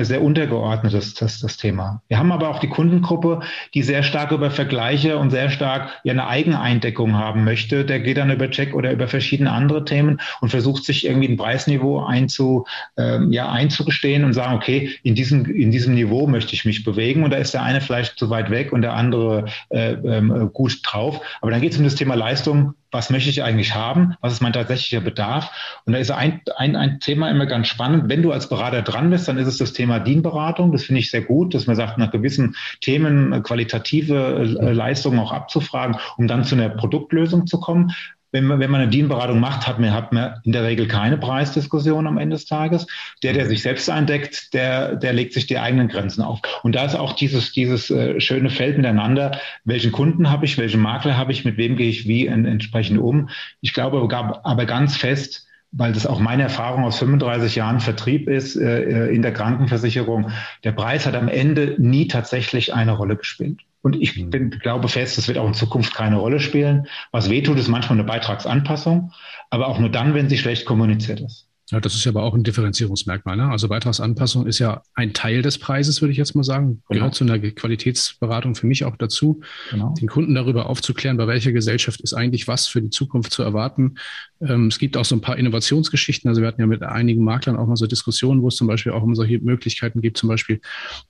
sehr 0.05 0.23
untergeordnetes 0.23 1.15
das, 1.15 1.41
das 1.41 1.57
Thema. 1.57 2.03
Wir 2.09 2.19
haben 2.19 2.33
aber 2.33 2.51
auch 2.51 2.59
die 2.59 2.69
Kundengruppe, 2.69 3.41
die 3.73 3.83
sehr 3.83 4.03
stark 4.03 4.33
über 4.33 4.51
Vergleiche 4.51 5.17
und 5.19 5.31
sehr 5.31 5.51
stark 5.51 5.91
ja 6.05 6.13
eine 6.13 6.27
Eigeneindeckung 6.27 7.15
haben 7.15 7.45
möchte. 7.45 7.85
Der 7.85 8.01
geht 8.01 8.17
dann 8.17 8.31
über 8.31 8.51
Check 8.51 8.75
oder 8.75 8.93
über 8.93 9.09
verschiedene 9.09 9.51
andere 9.51 9.85
Themen 9.85 10.21
und 10.41 10.51
versucht 10.51 10.85
sich 10.85 11.07
irgendwie 11.07 11.29
ein 11.29 11.37
Preisniveau 11.37 12.05
einzu, 12.05 12.65
ähm, 12.97 13.33
ja, 13.33 13.51
einzugestehen 13.51 14.25
und 14.25 14.33
sagen, 14.33 14.57
okay, 14.57 14.91
in 15.03 15.15
diesem, 15.15 15.47
in 15.47 15.71
diesem 15.71 15.95
Niveau 15.95 16.27
möchte 16.27 16.55
ich 16.55 16.65
mich 16.65 16.85
bewegen 16.85 17.25
und 17.25 17.31
da 17.31 17.37
ist 17.37 17.55
der 17.55 17.63
eine 17.63 17.81
vielleicht 17.81 18.19
zu 18.19 18.31
weit 18.31 18.51
weg 18.51 18.73
und 18.73 18.83
der 18.83 18.95
andere 18.95 19.47
äh, 19.71 19.93
äh, 19.93 20.49
gut 20.53 20.81
drauf. 20.83 21.21
Aber 21.41 21.51
dann 21.51 21.61
geht 21.61 21.73
es 21.73 21.79
um 21.79 21.85
das 21.85 21.95
Thema 21.95 22.04
Thema 22.05 22.17
Leistung, 22.17 22.75
was 22.91 23.09
möchte 23.09 23.31
ich 23.31 23.43
eigentlich 23.43 23.75
haben? 23.75 24.15
Was 24.21 24.35
ist 24.35 24.43
mein 24.43 24.53
tatsächlicher 24.53 25.01
Bedarf? 25.01 25.51
Und 25.87 25.95
da 25.95 25.99
ist 25.99 26.11
ein, 26.11 26.43
ein, 26.55 26.77
ein 26.77 27.01
Thema 27.01 27.31
immer 27.31 27.47
ganz 27.47 27.69
spannend. 27.69 28.11
Wenn 28.11 28.21
du 28.21 28.31
als 28.31 28.51
Berater 28.51 28.83
dran 28.83 29.09
bist, 29.09 29.27
dann 29.27 29.39
ist 29.39 29.49
es 29.49 29.57
das 29.57 29.73
Thema 29.73 30.01
Dienberatung. 30.01 30.71
Das 30.71 30.85
finde 30.85 31.01
ich 31.01 31.11
sehr 31.11 31.23
gut, 31.23 31.55
dass 31.55 31.67
man 31.67 31.77
sagt, 31.77 31.97
nach 31.97 32.11
gewissen 32.11 32.57
Themen 32.83 33.43
qualitative 33.43 34.59
äh, 34.61 34.73
Leistungen 34.73 35.19
auch 35.19 35.33
abzufragen, 35.33 35.97
um 36.19 36.29
dann 36.29 36.45
zu 36.45 36.57
einer 36.57 36.69
Produktlösung 36.69 37.47
zu 37.47 37.59
kommen 37.59 37.95
wenn 38.35 38.47
man, 38.47 38.59
wenn 38.59 38.71
man 38.73 38.81
eine 38.81 38.91
Dienberatung 38.91 39.39
macht, 39.39 39.65
hat 39.69 39.79
man, 39.79 39.93
hat 39.93 40.13
man 40.13 40.41
in 40.43 40.51
der 40.51 40.65
Regel 40.65 40.89
keine 40.89 41.17
Preisdiskussion 41.17 42.09
am 42.09 42.19
Ende 42.19 42.35
des 42.35 42.47
Tages. 42.47 42.85
Der, 43.23 43.33
der 43.33 43.47
sich 43.47 43.63
selbst 43.63 43.89
eindeckt, 43.89 44.53
der, 44.53 44.97
der 44.97 45.13
legt 45.13 45.35
sich 45.35 45.47
die 45.47 45.57
eigenen 45.57 45.87
Grenzen 45.87 46.21
auf. 46.21 46.41
Und 46.65 46.75
da 46.75 46.85
ist 46.85 46.97
auch 46.97 47.13
dieses, 47.13 47.53
dieses 47.53 47.93
äh, 47.93 48.21
schöne 48.21 48.51
Feld 48.51 48.77
miteinander. 48.77 49.39
Welchen 49.63 49.93
Kunden 49.93 50.33
habe 50.33 50.47
ich? 50.47 50.59
Welchen 50.59 50.83
Makler 50.83 51.17
habe 51.17 51.31
ich? 51.31 51.45
Mit 51.45 51.59
wem 51.59 51.77
gehe 51.77 51.89
ich 51.89 52.09
wie 52.09 52.27
entsprechend 52.27 52.99
um? 52.99 53.29
Ich 53.61 53.73
glaube 53.73 53.99
aber, 53.99 54.45
aber 54.45 54.67
ganz 54.67 54.97
fest, 54.97 55.47
weil 55.77 55.93
das 55.93 56.07
auch 56.07 56.21
meine 56.21 56.45
Erfahrung 56.45 56.85
aus 56.85 56.99
35 56.99 57.57
Jahren 57.57 57.81
Vertrieb 57.81 58.29
ist 58.29 58.57
äh, 58.57 58.83
äh, 58.83 59.15
in 59.15 59.23
der 59.23 59.33
Krankenversicherung. 59.33 60.31
Der 60.63 60.73
Preis 60.73 61.05
hat 61.05 61.17
am 61.17 61.29
Ende 61.29 61.75
nie 61.79 62.07
tatsächlich 62.07 62.73
eine 62.73 62.93
Rolle 62.93 63.17
gespielt. 63.17 63.61
Und 63.83 64.01
ich 64.01 64.17
mhm. 64.17 64.31
bin, 64.31 64.51
glaube 64.51 64.89
fest, 64.89 65.19
das 65.19 65.27
wird 65.27 65.37
auch 65.37 65.47
in 65.47 65.55
Zukunft 65.55 65.95
keine 65.95 66.17
Rolle 66.17 66.39
spielen. 66.41 66.87
Was 67.11 67.29
wehtut, 67.29 67.59
ist 67.59 67.69
manchmal 67.69 67.99
eine 67.99 68.07
Beitragsanpassung, 68.07 69.13
aber 69.51 69.67
auch 69.67 69.79
nur 69.79 69.91
dann, 69.91 70.15
wenn 70.15 70.29
sie 70.29 70.39
schlecht 70.39 70.65
kommuniziert 70.65 71.21
ist. 71.21 71.49
Ja, 71.71 71.81
das 71.81 71.95
ist 71.95 72.05
ja 72.05 72.13
aber 72.13 72.23
auch 72.25 72.35
ein 72.35 72.43
Differenzierungsmerkmal. 72.43 73.39
Ne? 73.39 73.49
Also 73.49 73.69
Beitragsanpassung 73.69 74.47
ist 74.47 74.59
ja 74.59 74.83
ein 74.95 75.15
Teil 75.15 75.41
des 75.41 75.57
Preises, 75.57 76.03
würde 76.03 76.13
ich 76.13 76.19
jetzt 76.19 76.35
mal 76.35 76.43
sagen. 76.43 76.83
Genau. 76.89 77.01
Gehört 77.01 77.15
zu 77.15 77.25
einer 77.25 77.39
Qualitätsberatung 77.39 78.55
für 78.55 78.67
mich 78.67 78.85
auch 78.85 78.97
dazu, 78.97 79.41
genau. 79.71 79.95
den 79.95 80.07
Kunden 80.09 80.35
darüber 80.35 80.69
aufzuklären, 80.69 81.17
bei 81.17 81.27
welcher 81.27 81.53
Gesellschaft 81.53 82.03
ist 82.03 82.13
eigentlich 82.13 82.49
was 82.49 82.67
für 82.69 82.83
die 82.83 82.91
Zukunft 82.91 83.33
zu 83.33 83.43
erwarten. 83.43 83.95
Ähm, 84.43 84.67
es 84.67 84.79
gibt 84.79 84.99
auch 84.99 85.07
so 85.07 85.17
ein 85.17 85.23
paar 85.23 85.39
Innovationsgeschichten. 85.39 86.29
Also 86.29 86.43
wir 86.43 86.49
hatten 86.49 86.61
ja 86.61 86.67
mit 86.67 86.83
einigen 86.83 87.25
Maklern 87.25 87.57
auch 87.57 87.67
mal 87.67 87.77
so 87.77 87.87
Diskussionen, 87.87 88.43
wo 88.43 88.49
es 88.49 88.57
zum 88.57 88.67
Beispiel 88.67 88.93
auch 88.93 89.03
um 89.03 89.15
solche 89.15 89.39
Möglichkeiten 89.39 90.03
gibt, 90.03 90.19
zum 90.19 90.29
Beispiel 90.29 90.61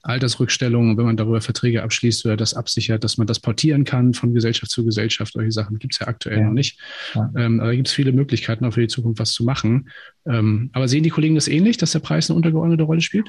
Altersrückstellungen, 0.02 0.96
wenn 0.96 1.04
man 1.04 1.16
darüber 1.16 1.40
Verträge 1.40 1.82
abschließt 1.82 2.26
oder 2.26 2.36
das 2.36 2.54
absichert, 2.54 3.02
dass 3.02 3.18
man 3.18 3.26
das 3.26 3.40
portieren 3.40 3.82
kann 3.82 4.14
von 4.14 4.32
Gesellschaft 4.32 4.70
zu 4.70 4.84
Gesellschaft. 4.84 5.32
Solche 5.32 5.50
Sachen 5.50 5.80
gibt 5.80 5.94
es 5.94 5.98
ja 5.98 6.06
aktuell 6.06 6.38
ja. 6.38 6.44
noch 6.44 6.52
nicht. 6.52 6.78
Ja. 7.14 7.28
Ähm, 7.36 7.58
aber 7.58 7.70
da 7.70 7.74
gibt 7.74 7.88
es 7.88 7.94
viele 7.94 8.12
Möglichkeiten 8.12 8.64
auch 8.64 8.72
für 8.72 8.82
die 8.82 8.86
Zukunft 8.86 9.18
was 9.18 9.32
zu 9.32 9.42
machen. 9.42 9.90
Ähm, 10.26 10.43
aber 10.72 10.88
sehen 10.88 11.02
die 11.02 11.10
Kollegen 11.10 11.34
das 11.34 11.48
ähnlich, 11.48 11.76
dass 11.76 11.92
der 11.92 12.00
Preis 12.00 12.30
eine 12.30 12.36
untergeordnete 12.36 12.82
Rolle 12.82 13.00
spielt? 13.00 13.28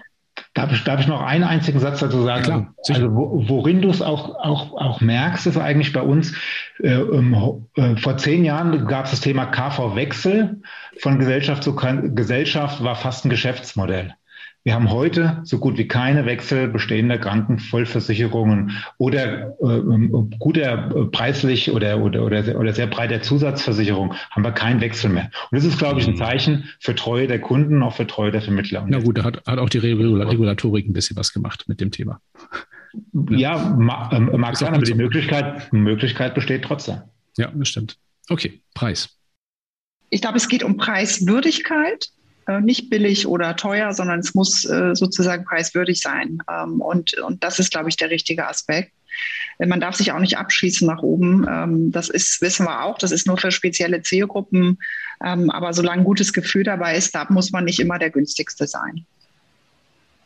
Darf 0.54 0.72
ich, 0.72 0.84
darf 0.84 1.00
ich 1.00 1.08
noch 1.08 1.22
einen 1.22 1.44
einzigen 1.44 1.80
Satz 1.80 2.00
dazu 2.00 2.24
sagen? 2.24 2.44
Klar, 2.44 2.74
also 2.90 3.16
wo, 3.16 3.44
worin 3.48 3.82
du 3.82 3.90
es 3.90 4.02
auch, 4.02 4.36
auch, 4.36 4.74
auch 4.74 5.02
merkst, 5.02 5.48
ist 5.48 5.58
eigentlich 5.58 5.94
bei 5.94 6.02
uns, 6.02 6.34
äh, 6.82 6.94
äh, 6.94 7.98
vor 7.98 8.18
zehn 8.18 8.44
Jahren 8.44 8.88
gab 8.88 9.06
es 9.06 9.12
das 9.12 9.22
Thema 9.22 9.46
KV-Wechsel 9.46 10.62
von 11.00 11.20
Gesellschaft 11.20 11.64
zu 11.64 11.76
Gesellschaft, 11.76 12.84
war 12.84 12.96
fast 12.96 13.26
ein 13.26 13.30
Geschäftsmodell. 13.30 14.14
Wir 14.66 14.74
haben 14.74 14.90
heute 14.90 15.42
so 15.44 15.60
gut 15.60 15.78
wie 15.78 15.88
keine 15.88 16.26
Wechsel 16.26 16.68
bestehender 16.68 17.20
Krankenvollversicherungen 17.20 18.72
oder 18.98 19.56
äh, 19.62 20.08
guter 20.40 20.90
äh, 20.90 21.06
preislich 21.06 21.70
oder, 21.70 22.02
oder, 22.02 22.26
oder, 22.26 22.60
oder 22.60 22.74
sehr 22.74 22.88
breiter 22.88 23.22
Zusatzversicherung 23.22 24.16
haben 24.32 24.44
wir 24.44 24.54
keinen 24.54 24.82
Wechsel 24.82 25.12
mehr. 25.12 25.30
Und 25.52 25.58
das 25.58 25.66
ist, 25.66 25.78
glaube 25.78 26.00
ich, 26.00 26.08
ein 26.08 26.16
mhm. 26.16 26.18
Zeichen 26.18 26.70
für 26.80 26.96
Treue 26.96 27.28
der 27.28 27.40
Kunden, 27.40 27.84
auch 27.84 27.96
für 27.96 28.08
Treue 28.08 28.32
der 28.32 28.42
Vermittler. 28.42 28.84
Na 28.90 28.98
gut, 28.98 29.20
da 29.20 29.24
hat, 29.24 29.46
hat 29.46 29.60
auch 29.60 29.70
die 29.70 29.78
Regulatorik 29.78 30.88
ein 30.88 30.94
bisschen 30.94 31.16
was 31.16 31.32
gemacht 31.32 31.66
mit 31.68 31.80
dem 31.80 31.92
Thema. 31.92 32.20
Ja, 33.30 33.76
ma, 33.78 34.10
äh, 34.12 34.20
mag 34.20 34.58
sein, 34.58 34.74
aber 34.74 34.84
die 34.84 34.96
Möglichkeit, 34.96 35.72
Möglichkeit 35.74 36.34
besteht 36.34 36.64
trotzdem. 36.64 37.04
Ja, 37.38 37.52
das 37.54 37.68
stimmt. 37.68 38.00
Okay, 38.30 38.62
Preis. 38.74 39.16
Ich 40.10 40.22
glaube, 40.22 40.38
es 40.38 40.50
geht 40.50 40.64
um 40.64 40.78
Preiswürdigkeit 40.78 42.10
nicht 42.62 42.90
billig 42.90 43.28
oder 43.28 43.56
teuer, 43.56 43.94
sondern 43.94 44.20
es 44.20 44.34
muss 44.36 44.66
äh, 44.66 44.96
sozusagen 44.96 45.46
preiswürdig 45.46 46.02
sein. 46.02 46.40
Ähm, 46.50 46.82
und, 46.82 47.18
und 47.20 47.44
das 47.44 47.60
ist, 47.60 47.72
glaube 47.72 47.90
ich, 47.90 47.98
der 47.98 48.10
richtige 48.10 48.48
Aspekt. 48.48 48.92
Äh, 49.58 49.68
man 49.68 49.80
darf 49.80 49.96
sich 49.96 50.12
auch 50.12 50.20
nicht 50.20 50.38
abschießen 50.38 50.88
nach 50.88 51.02
oben. 51.02 51.46
Ähm, 51.50 51.92
das 51.92 52.10
ist, 52.10 52.42
wissen 52.42 52.66
wir 52.66 52.84
auch, 52.84 52.98
das 52.98 53.12
ist 53.12 53.28
nur 53.28 53.38
für 53.38 53.52
spezielle 53.52 54.02
Zielgruppen. 54.02 54.78
Ähm, 55.24 55.50
aber 55.50 55.74
solange 55.74 56.02
ein 56.02 56.06
gutes 56.06 56.34
Gefühl 56.34 56.64
dabei 56.64 56.96
ist, 56.96 57.16
da 57.16 57.26
muss 57.30 57.52
man 57.52 57.66
nicht 57.66 57.80
immer 57.80 58.00
der 58.00 58.10
günstigste 58.10 58.68
sein. 58.68 59.06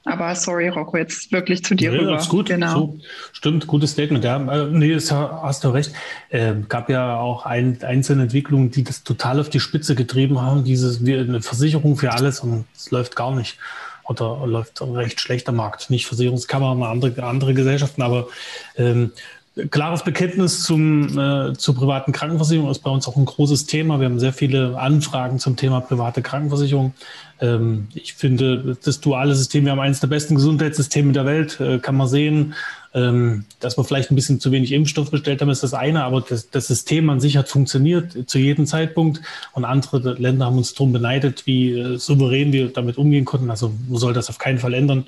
Aber 0.10 0.34
sorry, 0.34 0.70
Rocco, 0.70 0.98
jetzt 0.98 1.32
wirklich 1.32 1.64
zu 1.64 1.76
dir 1.76 1.92
nee, 1.92 2.00
rüber. 2.00 2.18
Ist 2.18 2.30
gut, 2.30 2.48
genau. 2.48 2.74
So, 2.74 3.00
stimmt, 3.32 3.68
gutes 3.68 3.92
Statement. 3.92 4.24
Ja, 4.24 4.38
äh, 4.38 4.68
nee, 4.72 4.92
ist, 4.92 5.12
hast 5.12 5.64
du 5.64 5.70
recht. 5.70 5.94
Äh, 6.30 6.56
gab 6.68 6.90
ja 6.90 7.18
auch 7.18 7.46
ein, 7.46 7.78
einzelne 7.84 8.24
Entwicklungen, 8.24 8.72
die 8.72 8.84
das 8.84 9.04
total 9.04 9.40
auf 9.40 9.50
die 9.50 9.60
Spitze 9.60 9.94
getrieben 9.94 10.42
haben. 10.42 10.64
Dieses 10.64 11.06
wie 11.06 11.16
eine 11.16 11.42
Versicherung 11.42 11.96
für 11.96 12.12
alles 12.12 12.40
und 12.40 12.66
es 12.76 12.90
läuft 12.90 13.16
gar 13.16 13.36
nicht. 13.36 13.58
Oder 14.06 14.48
läuft 14.48 14.82
recht 14.82 15.22
schlechter 15.22 15.52
Markt. 15.52 15.92
Nicht 15.92 16.08
Versicherungskammer, 16.08 16.90
andere, 16.90 17.24
andere 17.24 17.54
Gesellschaften, 17.54 18.02
aber 18.02 18.28
ähm, 18.76 19.12
klares 19.70 20.04
Bekenntnis 20.04 20.64
zum, 20.64 21.18
äh, 21.18 21.54
zur 21.54 21.76
privaten 21.76 22.12
Krankenversicherung 22.12 22.70
ist 22.70 22.80
bei 22.80 22.90
uns 22.90 23.08
auch 23.08 23.18
ein 23.18 23.26
großes 23.26 23.66
Thema. 23.66 24.00
Wir 24.00 24.06
haben 24.06 24.20
sehr 24.20 24.34
viele 24.34 24.80
Anfragen 24.80 25.40
zum 25.40 25.56
Thema 25.56 25.82
private 25.82 26.22
Krankenversicherung. 26.22 26.94
Ähm, 27.42 27.88
ich 27.94 28.14
finde, 28.14 28.78
das 28.84 29.00
duale 29.02 29.36
System, 29.36 29.66
wir 29.66 29.72
haben 29.72 29.80
eines 29.80 30.00
der 30.00 30.08
besten 30.08 30.36
Gesundheitssysteme 30.36 31.12
der 31.14 31.26
Welt, 31.26 31.60
äh, 31.60 31.80
kann 31.80 31.96
man 31.96 32.08
sehen. 32.08 32.54
Ähm, 32.92 33.46
dass 33.60 33.78
wir 33.78 33.84
vielleicht 33.84 34.10
ein 34.10 34.16
bisschen 34.16 34.40
zu 34.40 34.52
wenig 34.52 34.72
Impfstoff 34.72 35.12
bestellt 35.12 35.42
haben, 35.42 35.50
ist 35.52 35.62
das 35.62 35.76
eine, 35.76 36.04
aber 36.04 36.22
das, 36.22 36.50
das 36.50 36.66
System 36.66 37.08
an 37.12 37.20
sich 37.20 37.38
hat 37.38 37.48
funktioniert 37.48 38.28
zu 38.28 38.40
jedem 38.40 38.66
Zeitpunkt 38.66 39.22
und 39.54 39.64
andere 39.64 40.14
Länder 40.14 40.48
haben 40.48 40.58
uns 40.58 40.74
darum 40.74 40.92
beneidet, 40.92 41.46
wie 41.46 41.72
äh, 41.72 41.98
souverän 41.98 42.52
wir 42.52 42.70
damit 42.70 42.98
umgehen 42.98 43.26
konnten. 43.26 43.52
Also 43.52 43.72
soll 43.92 44.14
das 44.14 44.30
auf 44.30 44.40
keinen 44.40 44.58
Fall 44.58 44.74
ändern. 44.74 45.06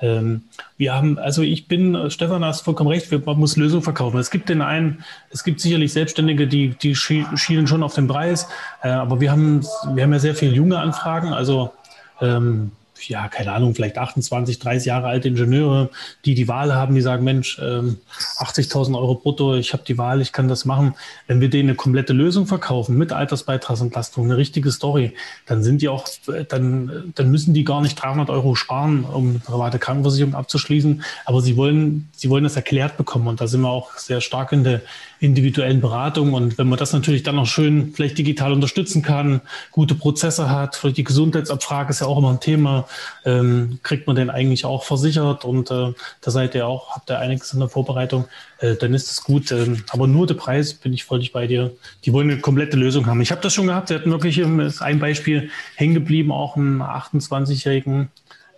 Ähm, 0.00 0.42
wir 0.76 0.94
haben, 0.94 1.18
also 1.18 1.42
ich 1.42 1.66
bin, 1.66 2.10
Stefan 2.10 2.44
hast 2.44 2.62
vollkommen 2.62 2.90
recht, 2.90 3.10
man 3.10 3.38
muss 3.38 3.56
Lösungen 3.56 3.82
verkaufen. 3.82 4.18
Es 4.18 4.30
gibt 4.30 4.48
den 4.48 4.62
einen, 4.62 5.04
es 5.30 5.44
gibt 5.44 5.60
sicherlich 5.60 5.92
Selbstständige, 5.92 6.46
die, 6.46 6.70
die 6.70 6.94
schielen 6.94 7.66
schon 7.66 7.82
auf 7.82 7.94
den 7.94 8.06
Preis, 8.06 8.48
äh, 8.82 8.88
aber 8.88 9.20
wir 9.20 9.30
haben, 9.30 9.66
wir 9.94 10.04
haben 10.04 10.12
ja 10.12 10.18
sehr 10.18 10.34
viele 10.34 10.54
junge 10.54 10.78
Anfragen, 10.78 11.32
also 11.32 11.72
ähm, 12.20 12.72
ja, 13.06 13.28
keine 13.28 13.52
Ahnung, 13.52 13.74
vielleicht 13.74 13.98
28, 13.98 14.58
30 14.58 14.86
Jahre 14.86 15.06
alte 15.06 15.28
Ingenieure, 15.28 15.90
die 16.24 16.34
die 16.34 16.48
Wahl 16.48 16.74
haben, 16.74 16.94
die 16.94 17.00
sagen, 17.00 17.24
Mensch, 17.24 17.58
ähm, 17.62 17.98
80.000 18.38 18.96
Euro 18.98 19.14
brutto, 19.14 19.54
ich 19.54 19.72
habe 19.72 19.84
die 19.86 19.98
Wahl, 19.98 20.20
ich 20.20 20.32
kann 20.32 20.48
das 20.48 20.64
machen. 20.64 20.94
Wenn 21.26 21.40
wir 21.40 21.50
denen 21.50 21.68
eine 21.68 21.76
komplette 21.76 22.12
Lösung 22.12 22.46
verkaufen 22.46 22.96
mit 22.96 23.12
Altersbeitragsentlastung, 23.12 24.24
eine 24.24 24.36
richtige 24.36 24.70
Story, 24.72 25.14
dann 25.46 25.62
sind 25.62 25.82
die 25.82 25.88
auch, 25.88 26.08
dann, 26.48 27.12
dann 27.14 27.30
müssen 27.30 27.54
die 27.54 27.64
gar 27.64 27.80
nicht 27.80 27.94
300 27.94 28.30
Euro 28.30 28.54
sparen, 28.54 29.04
um 29.04 29.30
eine 29.30 29.38
private 29.38 29.78
Krankenversicherung 29.78 30.34
abzuschließen. 30.34 31.02
Aber 31.24 31.40
sie 31.40 31.56
wollen, 31.56 32.08
sie 32.16 32.30
wollen 32.30 32.44
das 32.44 32.56
erklärt 32.56 32.96
bekommen. 32.96 33.28
Und 33.28 33.40
da 33.40 33.46
sind 33.46 33.60
wir 33.60 33.70
auch 33.70 33.96
sehr 33.96 34.20
stark 34.20 34.52
in 34.52 34.64
der 34.64 34.80
individuellen 35.20 35.80
Beratung. 35.80 36.34
Und 36.34 36.58
wenn 36.58 36.68
man 36.68 36.78
das 36.78 36.92
natürlich 36.92 37.22
dann 37.22 37.36
noch 37.36 37.46
schön 37.46 37.92
vielleicht 37.94 38.18
digital 38.18 38.52
unterstützen 38.52 39.02
kann, 39.02 39.40
gute 39.70 39.94
Prozesse 39.94 40.50
hat, 40.50 40.76
vielleicht 40.76 40.98
die 40.98 41.04
Gesundheitsabfrage 41.04 41.90
ist 41.90 42.00
ja 42.00 42.06
auch 42.06 42.18
immer 42.18 42.30
ein 42.30 42.40
Thema, 42.40 42.86
ähm, 43.24 43.80
kriegt 43.82 44.06
man 44.06 44.16
den 44.16 44.30
eigentlich 44.30 44.64
auch 44.64 44.84
versichert 44.84 45.44
und 45.44 45.70
äh, 45.70 45.92
da 46.20 46.30
seid 46.30 46.54
ihr 46.54 46.66
auch, 46.66 46.94
habt 46.94 47.10
ihr 47.10 47.18
einiges 47.18 47.52
in 47.52 47.60
der 47.60 47.68
Vorbereitung, 47.68 48.26
äh, 48.60 48.74
dann 48.76 48.94
ist 48.94 49.10
es 49.10 49.22
gut. 49.22 49.50
Ähm, 49.52 49.84
aber 49.90 50.06
nur 50.06 50.26
der 50.26 50.34
Preis 50.34 50.74
bin 50.74 50.92
ich 50.92 51.04
völlig 51.04 51.32
bei 51.32 51.46
dir. 51.46 51.72
Die 52.04 52.12
wollen 52.12 52.30
eine 52.30 52.40
komplette 52.40 52.76
Lösung 52.76 53.06
haben. 53.06 53.20
Ich 53.20 53.30
habe 53.30 53.40
das 53.40 53.54
schon 53.54 53.66
gehabt, 53.66 53.88
sie 53.88 53.94
hatten 53.94 54.10
wirklich 54.10 54.42
ein 54.44 54.98
Beispiel 54.98 55.50
hängen 55.76 55.94
geblieben, 55.94 56.32
auch 56.32 56.56
einen 56.56 56.82
28-jährigen 56.82 58.08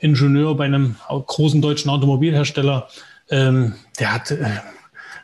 Ingenieur 0.01 0.55
bei 0.57 0.65
einem 0.65 0.97
großen 1.09 1.61
deutschen 1.61 1.91
Automobilhersteller. 1.91 2.89
Ähm, 3.31 3.75
der 3.99 4.15
hat 4.15 4.31
äh, 4.31 4.47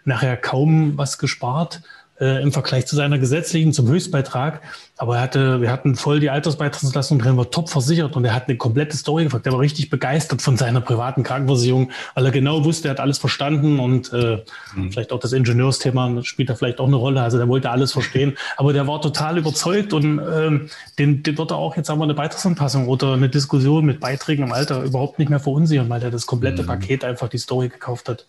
nachher 0.06 0.36
kaum 0.36 0.96
was 0.96 1.18
gespart 1.18 1.82
äh, 2.20 2.42
im 2.42 2.52
Vergleich 2.52 2.86
zu 2.86 2.96
seiner 2.96 3.18
gesetzlichen 3.18 3.72
zum 3.72 3.88
Höchstbeitrag. 3.88 4.62
Aber 4.98 5.16
er 5.16 5.22
hatte, 5.22 5.60
wir 5.60 5.70
hatten 5.70 5.94
voll 5.94 6.20
die 6.20 6.30
Altersbeitragsentlastung 6.30 7.18
drin, 7.18 7.36
war 7.36 7.50
top 7.50 7.68
versichert 7.68 8.16
und 8.16 8.24
er 8.24 8.34
hat 8.34 8.48
eine 8.48 8.56
komplette 8.56 8.96
Story 8.96 9.24
gefragt. 9.24 9.44
Der 9.44 9.52
war 9.52 9.60
richtig 9.60 9.90
begeistert 9.90 10.40
von 10.40 10.56
seiner 10.56 10.80
privaten 10.80 11.22
Krankenversicherung, 11.22 11.90
weil 12.14 12.24
er 12.24 12.30
genau 12.30 12.64
wusste, 12.64 12.88
er 12.88 12.92
hat 12.92 13.00
alles 13.00 13.18
verstanden 13.18 13.78
und 13.78 14.12
äh, 14.14 14.42
mhm. 14.74 14.92
vielleicht 14.92 15.12
auch 15.12 15.20
das 15.20 15.32
Ingenieursthema 15.32 16.22
spielt 16.22 16.48
da 16.48 16.54
vielleicht 16.54 16.80
auch 16.80 16.86
eine 16.86 16.96
Rolle. 16.96 17.20
Also 17.20 17.36
der 17.36 17.48
wollte 17.48 17.70
alles 17.70 17.92
verstehen, 17.92 18.36
aber 18.56 18.72
der 18.72 18.86
war 18.86 19.02
total 19.02 19.36
überzeugt 19.36 19.92
und 19.92 20.18
ähm, 20.18 20.70
den, 20.98 21.22
den 21.22 21.36
wird 21.36 21.50
er 21.50 21.58
auch 21.58 21.76
jetzt 21.76 21.90
haben 21.90 21.98
wir 21.98 22.04
eine 22.04 22.14
Beitragsanpassung 22.14 22.88
oder 22.88 23.12
eine 23.12 23.28
Diskussion 23.28 23.84
mit 23.84 24.00
Beiträgen 24.00 24.44
im 24.44 24.52
Alter 24.52 24.82
überhaupt 24.82 25.18
nicht 25.18 25.28
mehr 25.28 25.40
verunsichern, 25.40 25.90
weil 25.90 26.02
er 26.02 26.10
das 26.10 26.24
komplette 26.24 26.62
mhm. 26.62 26.68
Paket 26.68 27.04
einfach 27.04 27.28
die 27.28 27.38
Story 27.38 27.68
gekauft 27.68 28.08
hat. 28.08 28.24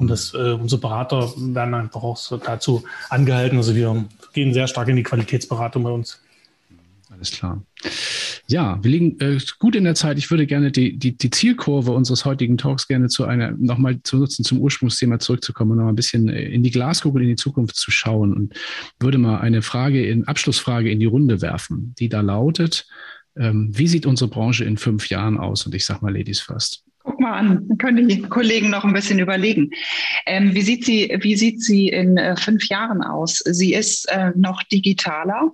Und 0.00 0.08
das, 0.08 0.32
äh, 0.34 0.52
unsere 0.52 0.80
Berater 0.80 1.30
werden 1.36 1.74
einfach 1.74 2.02
auch 2.02 2.16
so 2.16 2.38
dazu 2.38 2.82
angehalten. 3.10 3.58
Also 3.58 3.74
wir 3.74 4.04
gehen 4.32 4.54
sehr 4.54 4.66
stark 4.66 4.88
in 4.88 4.96
die 4.96 5.02
Qualitätsberatung 5.02 5.82
bei 5.82 5.90
uns. 5.90 6.20
Alles 7.10 7.32
klar. 7.32 7.62
Ja, 8.46 8.82
wir 8.82 8.90
liegen 8.90 9.20
äh, 9.20 9.38
gut 9.58 9.76
in 9.76 9.84
der 9.84 9.94
Zeit. 9.94 10.16
Ich 10.16 10.30
würde 10.30 10.46
gerne 10.46 10.72
die, 10.72 10.96
die, 10.96 11.16
die 11.16 11.30
Zielkurve 11.30 11.92
unseres 11.92 12.24
heutigen 12.24 12.56
Talks 12.56 12.88
gerne 12.88 13.08
zu 13.08 13.26
einer 13.26 13.52
nochmal 13.52 14.00
zu 14.02 14.16
nutzen, 14.16 14.44
zum 14.44 14.58
Ursprungsthema 14.60 15.18
zurückzukommen 15.18 15.72
und 15.72 15.76
nochmal 15.78 15.92
ein 15.92 15.96
bisschen 15.96 16.28
äh, 16.28 16.44
in 16.44 16.62
die 16.62 16.70
Glaskugel, 16.70 17.22
in 17.22 17.28
die 17.28 17.36
Zukunft 17.36 17.76
zu 17.76 17.90
schauen 17.90 18.32
und 18.32 18.54
würde 18.98 19.18
mal 19.18 19.40
eine 19.40 19.60
Frage, 19.60 20.06
in 20.06 20.26
Abschlussfrage 20.26 20.90
in 20.90 20.98
die 20.98 21.06
Runde 21.06 21.42
werfen, 21.42 21.94
die 21.98 22.08
da 22.08 22.22
lautet, 22.22 22.86
ähm, 23.36 23.70
wie 23.72 23.86
sieht 23.86 24.06
unsere 24.06 24.30
Branche 24.30 24.64
in 24.64 24.76
fünf 24.76 25.08
Jahren 25.10 25.38
aus? 25.38 25.66
Und 25.66 25.74
ich 25.74 25.84
sage 25.84 26.00
mal 26.02 26.16
Ladies 26.16 26.40
first. 26.40 26.84
Guck 27.02 27.18
mal 27.18 27.32
an, 27.32 27.78
können 27.78 28.08
die 28.08 28.22
Kollegen 28.22 28.68
noch 28.68 28.84
ein 28.84 28.92
bisschen 28.92 29.18
überlegen. 29.18 29.70
Ähm, 30.26 30.54
wie, 30.54 30.60
sieht 30.60 30.84
sie, 30.84 31.16
wie 31.20 31.36
sieht 31.36 31.62
sie 31.62 31.88
in 31.88 32.18
äh, 32.18 32.36
fünf 32.36 32.68
Jahren 32.68 33.02
aus? 33.02 33.38
Sie 33.38 33.72
ist 33.72 34.04
äh, 34.10 34.32
noch 34.36 34.62
digitaler. 34.64 35.50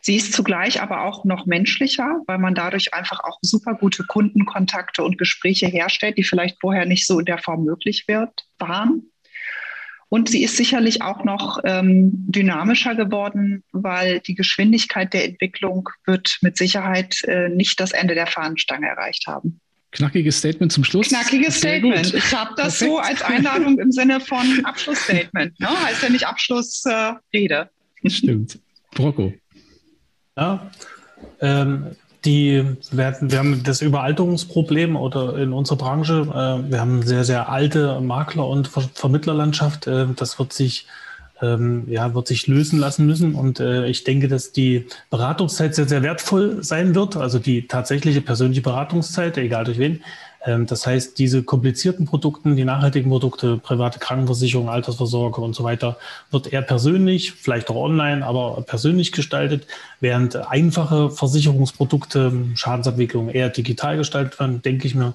Sie 0.00 0.16
ist 0.16 0.32
zugleich 0.32 0.82
aber 0.82 1.04
auch 1.04 1.24
noch 1.24 1.46
menschlicher, 1.46 2.20
weil 2.26 2.38
man 2.38 2.54
dadurch 2.54 2.94
einfach 2.94 3.20
auch 3.20 3.38
super 3.42 3.74
gute 3.74 4.04
Kundenkontakte 4.04 5.04
und 5.04 5.18
Gespräche 5.18 5.66
herstellt, 5.66 6.18
die 6.18 6.24
vielleicht 6.24 6.60
vorher 6.60 6.84
nicht 6.84 7.06
so 7.06 7.20
in 7.20 7.26
der 7.26 7.38
Form 7.38 7.64
möglich 7.64 8.04
wird, 8.08 8.46
waren. 8.58 9.10
Und 10.08 10.28
sie 10.28 10.44
ist 10.44 10.56
sicherlich 10.56 11.02
auch 11.02 11.24
noch 11.24 11.58
ähm, 11.64 12.10
dynamischer 12.28 12.94
geworden, 12.94 13.64
weil 13.72 14.20
die 14.20 14.34
Geschwindigkeit 14.34 15.12
der 15.12 15.24
Entwicklung 15.24 15.88
wird 16.04 16.38
mit 16.42 16.56
Sicherheit 16.56 17.22
äh, 17.24 17.48
nicht 17.48 17.80
das 17.80 17.92
Ende 17.92 18.14
der 18.14 18.26
Fahnenstange 18.26 18.86
erreicht 18.86 19.26
haben. 19.26 19.60
Knackiges 19.96 20.38
Statement 20.38 20.70
zum 20.70 20.84
Schluss. 20.84 21.08
Knackiges 21.08 21.56
Statement. 21.56 22.12
Ich 22.12 22.34
habe 22.34 22.50
das 22.56 22.78
Perfekt. 22.78 22.90
so 22.90 22.98
als 22.98 23.22
Einladung 23.22 23.78
im 23.78 23.90
Sinne 23.90 24.20
von 24.20 24.64
Abschlussstatement. 24.64 25.58
Ne? 25.58 25.68
Heißt 25.68 26.02
ja 26.02 26.10
nicht 26.10 26.26
Abschlussrede. 26.26 27.70
Äh, 28.02 28.10
Stimmt. 28.10 28.58
Brocco. 28.94 29.32
Ja, 30.36 30.70
ähm, 31.40 31.96
die, 32.26 32.62
wir, 32.90 33.16
wir, 33.20 33.38
haben 33.38 33.62
das 33.62 33.80
Überalterungsproblem 33.80 34.96
oder 34.96 35.38
in 35.38 35.54
unserer 35.54 35.78
Branche. 35.78 36.26
Äh, 36.28 36.70
wir 36.70 36.80
haben 36.80 37.02
sehr, 37.02 37.24
sehr 37.24 37.48
alte 37.48 38.00
Makler- 38.00 38.48
und 38.48 38.68
Ver 38.68 38.82
Vermittlerlandschaft. 38.92 39.86
Äh, 39.86 40.08
das 40.14 40.38
wird 40.38 40.52
sich 40.52 40.86
ähm, 41.42 41.84
ja, 41.88 42.14
wird 42.14 42.28
sich 42.28 42.46
lösen 42.46 42.78
lassen 42.78 43.06
müssen. 43.06 43.34
Und 43.34 43.60
äh, 43.60 43.86
ich 43.86 44.04
denke, 44.04 44.28
dass 44.28 44.52
die 44.52 44.86
Beratungszeit 45.10 45.74
sehr, 45.74 45.88
sehr 45.88 46.02
wertvoll 46.02 46.62
sein 46.62 46.94
wird. 46.94 47.16
Also 47.16 47.38
die 47.38 47.66
tatsächliche 47.66 48.20
persönliche 48.20 48.62
Beratungszeit, 48.62 49.36
egal 49.38 49.64
durch 49.64 49.78
wen. 49.78 50.02
Ähm, 50.46 50.66
das 50.66 50.86
heißt, 50.86 51.18
diese 51.18 51.42
komplizierten 51.42 52.06
Produkte, 52.06 52.54
die 52.54 52.64
nachhaltigen 52.64 53.10
Produkte, 53.10 53.58
private 53.58 53.98
Krankenversicherung, 53.98 54.68
Altersvorsorge 54.68 55.40
und 55.40 55.54
so 55.54 55.64
weiter, 55.64 55.98
wird 56.30 56.52
eher 56.52 56.62
persönlich, 56.62 57.32
vielleicht 57.32 57.68
auch 57.68 57.76
online, 57.76 58.24
aber 58.24 58.62
persönlich 58.62 59.12
gestaltet, 59.12 59.66
während 60.00 60.36
einfache 60.36 61.10
Versicherungsprodukte, 61.10 62.32
Schadensabwicklung 62.54 63.28
eher 63.28 63.50
digital 63.50 63.96
gestaltet 63.96 64.38
werden, 64.38 64.62
denke 64.62 64.86
ich 64.86 64.94
mir. 64.94 65.14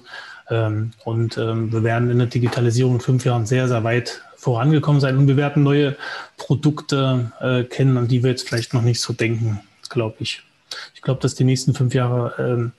Ähm, 0.50 0.92
und 1.04 1.38
ähm, 1.38 1.72
wir 1.72 1.82
werden 1.82 2.10
in 2.10 2.18
der 2.18 2.26
Digitalisierung 2.26 2.94
in 2.94 3.00
fünf 3.00 3.24
Jahren 3.24 3.46
sehr, 3.46 3.68
sehr 3.68 3.82
weit 3.84 4.22
vorangekommen 4.42 5.00
sein 5.00 5.16
und 5.18 5.28
wir 5.28 5.36
werden 5.36 5.62
neue 5.62 5.96
Produkte 6.36 7.30
äh, 7.40 7.62
kennen, 7.62 7.96
an 7.96 8.08
die 8.08 8.24
wir 8.24 8.30
jetzt 8.30 8.48
vielleicht 8.48 8.74
noch 8.74 8.82
nicht 8.82 9.00
so 9.00 9.12
denken, 9.12 9.60
glaube 9.88 10.16
ich. 10.18 10.42
Ich 10.96 11.00
glaube, 11.00 11.20
dass 11.20 11.36
die 11.36 11.44
nächsten 11.44 11.74
fünf 11.74 11.94
Jahre 11.94 12.34
ähm, 12.38 12.72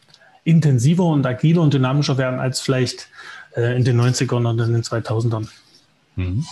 intensiver 0.44 1.06
und 1.06 1.26
agiler 1.26 1.62
und 1.62 1.74
dynamischer 1.74 2.18
werden 2.18 2.42
als 2.42 2.60
vielleicht 2.60 3.08
äh, 3.56 3.78
in 3.78 3.86
den 3.86 4.02
90ern 4.02 4.46
und 4.46 4.60
in 4.60 4.74
den 4.74 4.84
2000ern. 4.84 5.48
Mhm. 6.18 6.44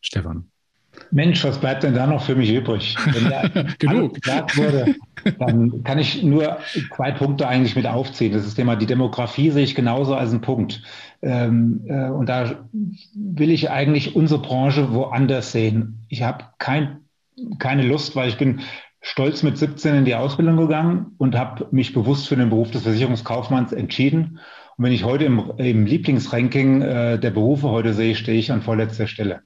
Stefan. 0.00 0.50
Mensch, 1.12 1.44
was 1.44 1.58
bleibt 1.58 1.84
denn 1.84 1.94
da 1.94 2.08
noch 2.08 2.24
für 2.24 2.34
mich 2.34 2.50
übrig? 2.50 2.96
Wenn 3.12 3.30
da 3.30 3.48
Genug. 3.78 4.20
gesagt 4.20 4.56
wurde, 4.56 4.96
dann 5.38 5.84
kann 5.84 6.00
ich 6.00 6.22
nur 6.24 6.58
zwei 6.96 7.12
Punkte 7.12 7.46
eigentlich 7.46 7.76
mit 7.76 7.86
aufziehen. 7.86 8.32
Das 8.32 8.40
ist 8.40 8.48
das 8.48 8.54
Thema, 8.56 8.74
die 8.74 8.86
Demografie 8.86 9.50
sehe 9.50 9.62
ich 9.62 9.76
genauso 9.76 10.16
als 10.16 10.30
einen 10.30 10.40
Punkt. 10.40 10.82
Ähm, 11.22 11.82
äh, 11.86 12.08
und 12.08 12.28
da 12.28 12.68
will 13.14 13.50
ich 13.50 13.70
eigentlich 13.70 14.14
unsere 14.14 14.40
Branche 14.40 14.92
woanders 14.92 15.52
sehen. 15.52 16.04
Ich 16.08 16.22
habe 16.22 16.44
kein, 16.58 17.00
keine 17.58 17.82
Lust, 17.82 18.14
weil 18.16 18.28
ich 18.28 18.38
bin 18.38 18.60
stolz 19.00 19.42
mit 19.42 19.58
17 19.58 19.94
in 19.94 20.04
die 20.04 20.14
Ausbildung 20.14 20.56
gegangen 20.56 21.14
und 21.18 21.36
habe 21.36 21.66
mich 21.70 21.92
bewusst 21.92 22.28
für 22.28 22.36
den 22.36 22.50
Beruf 22.50 22.70
des 22.70 22.82
Versicherungskaufmanns 22.82 23.72
entschieden. 23.72 24.38
Und 24.76 24.84
wenn 24.84 24.92
ich 24.92 25.04
heute 25.04 25.24
im, 25.24 25.52
im 25.56 25.86
Lieblingsranking 25.86 26.82
äh, 26.82 27.18
der 27.18 27.30
Berufe 27.30 27.70
heute 27.70 27.94
sehe, 27.94 28.14
stehe 28.14 28.38
ich 28.38 28.52
an 28.52 28.62
vorletzter 28.62 29.06
Stelle. 29.06 29.42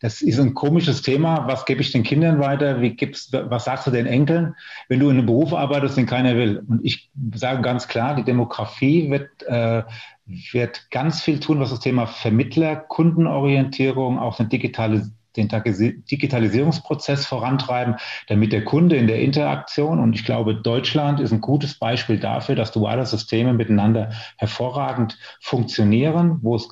Das 0.00 0.20
ist 0.20 0.38
ein 0.38 0.52
komisches 0.52 1.00
Thema. 1.00 1.46
Was 1.46 1.64
gebe 1.64 1.80
ich 1.80 1.92
den 1.92 2.02
Kindern 2.02 2.38
weiter? 2.38 2.82
Wie 2.82 2.90
gibt's, 2.90 3.32
was 3.32 3.64
sagst 3.64 3.86
du 3.86 3.90
den 3.90 4.04
Enkeln, 4.04 4.54
wenn 4.88 5.00
du 5.00 5.08
in 5.08 5.16
einem 5.16 5.26
Beruf 5.26 5.54
arbeitest, 5.54 5.96
den 5.96 6.04
keiner 6.04 6.36
will? 6.36 6.62
Und 6.68 6.84
ich 6.84 7.10
sage 7.34 7.62
ganz 7.62 7.88
klar, 7.88 8.14
die 8.14 8.24
Demografie 8.24 9.10
wird, 9.10 9.30
äh, 9.44 9.82
wird 10.26 10.90
ganz 10.90 11.22
viel 11.22 11.40
tun, 11.40 11.60
was 11.60 11.70
das 11.70 11.80
Thema 11.80 12.06
Vermittler, 12.06 12.76
Kundenorientierung, 12.76 14.18
auch 14.18 14.38
eine 14.38 14.48
digitale 14.48 15.10
den 15.36 15.48
Digitalisierungsprozess 15.48 17.26
vorantreiben, 17.26 17.96
damit 18.28 18.52
der 18.52 18.64
Kunde 18.64 18.96
in 18.96 19.06
der 19.06 19.20
Interaktion, 19.20 19.98
und 19.98 20.14
ich 20.14 20.24
glaube, 20.24 20.54
Deutschland 20.54 21.20
ist 21.20 21.32
ein 21.32 21.40
gutes 21.40 21.74
Beispiel 21.74 22.18
dafür, 22.18 22.54
dass 22.54 22.72
duale 22.72 23.04
Systeme 23.04 23.52
miteinander 23.52 24.12
hervorragend 24.36 25.18
funktionieren, 25.40 26.38
wo 26.42 26.54
es, 26.54 26.68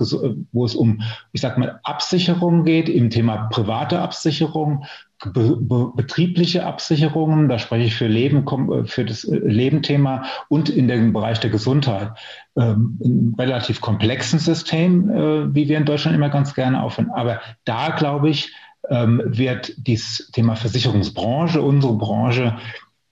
wo 0.53 0.65
es 0.65 0.75
um, 0.75 1.03
ich 1.33 1.41
sag 1.41 1.59
mal, 1.59 1.81
Absicherung 1.83 2.65
geht, 2.65 2.89
im 2.89 3.11
Thema 3.11 3.49
private 3.51 4.01
Absicherung, 4.01 4.85
be 5.33 5.57
be 5.57 5.93
betriebliche 5.95 6.67
Absicherungen, 6.67 7.49
da 7.49 7.59
spreche 7.59 7.87
ich 7.87 7.95
für 7.95 8.07
Leben, 8.07 8.45
für 8.87 9.05
das 9.05 9.25
äh, 9.25 9.37
Lebenthema 9.37 10.25
und 10.49 10.69
in 10.69 10.89
dem 10.89 11.13
Bereich 11.13 11.41
der 11.41 11.51
Gesundheit. 11.51 12.11
Ähm, 12.57 12.99
ein 13.05 13.35
relativ 13.39 13.81
komplexen 13.81 14.39
System, 14.39 15.11
äh, 15.11 15.55
wie 15.55 15.69
wir 15.69 15.79
in 15.79 15.85
Deutschland 15.85 16.17
immer 16.17 16.31
ganz 16.31 16.55
gerne 16.55 16.83
aufhören. 16.83 17.11
Aber 17.11 17.41
da, 17.65 17.91
glaube 17.91 18.31
ich, 18.31 18.53
ähm, 18.91 19.23
wird 19.25 19.75
dieses 19.77 20.31
Thema 20.33 20.57
Versicherungsbranche, 20.57 21.63
unsere 21.63 21.95
Branche, 21.95 22.57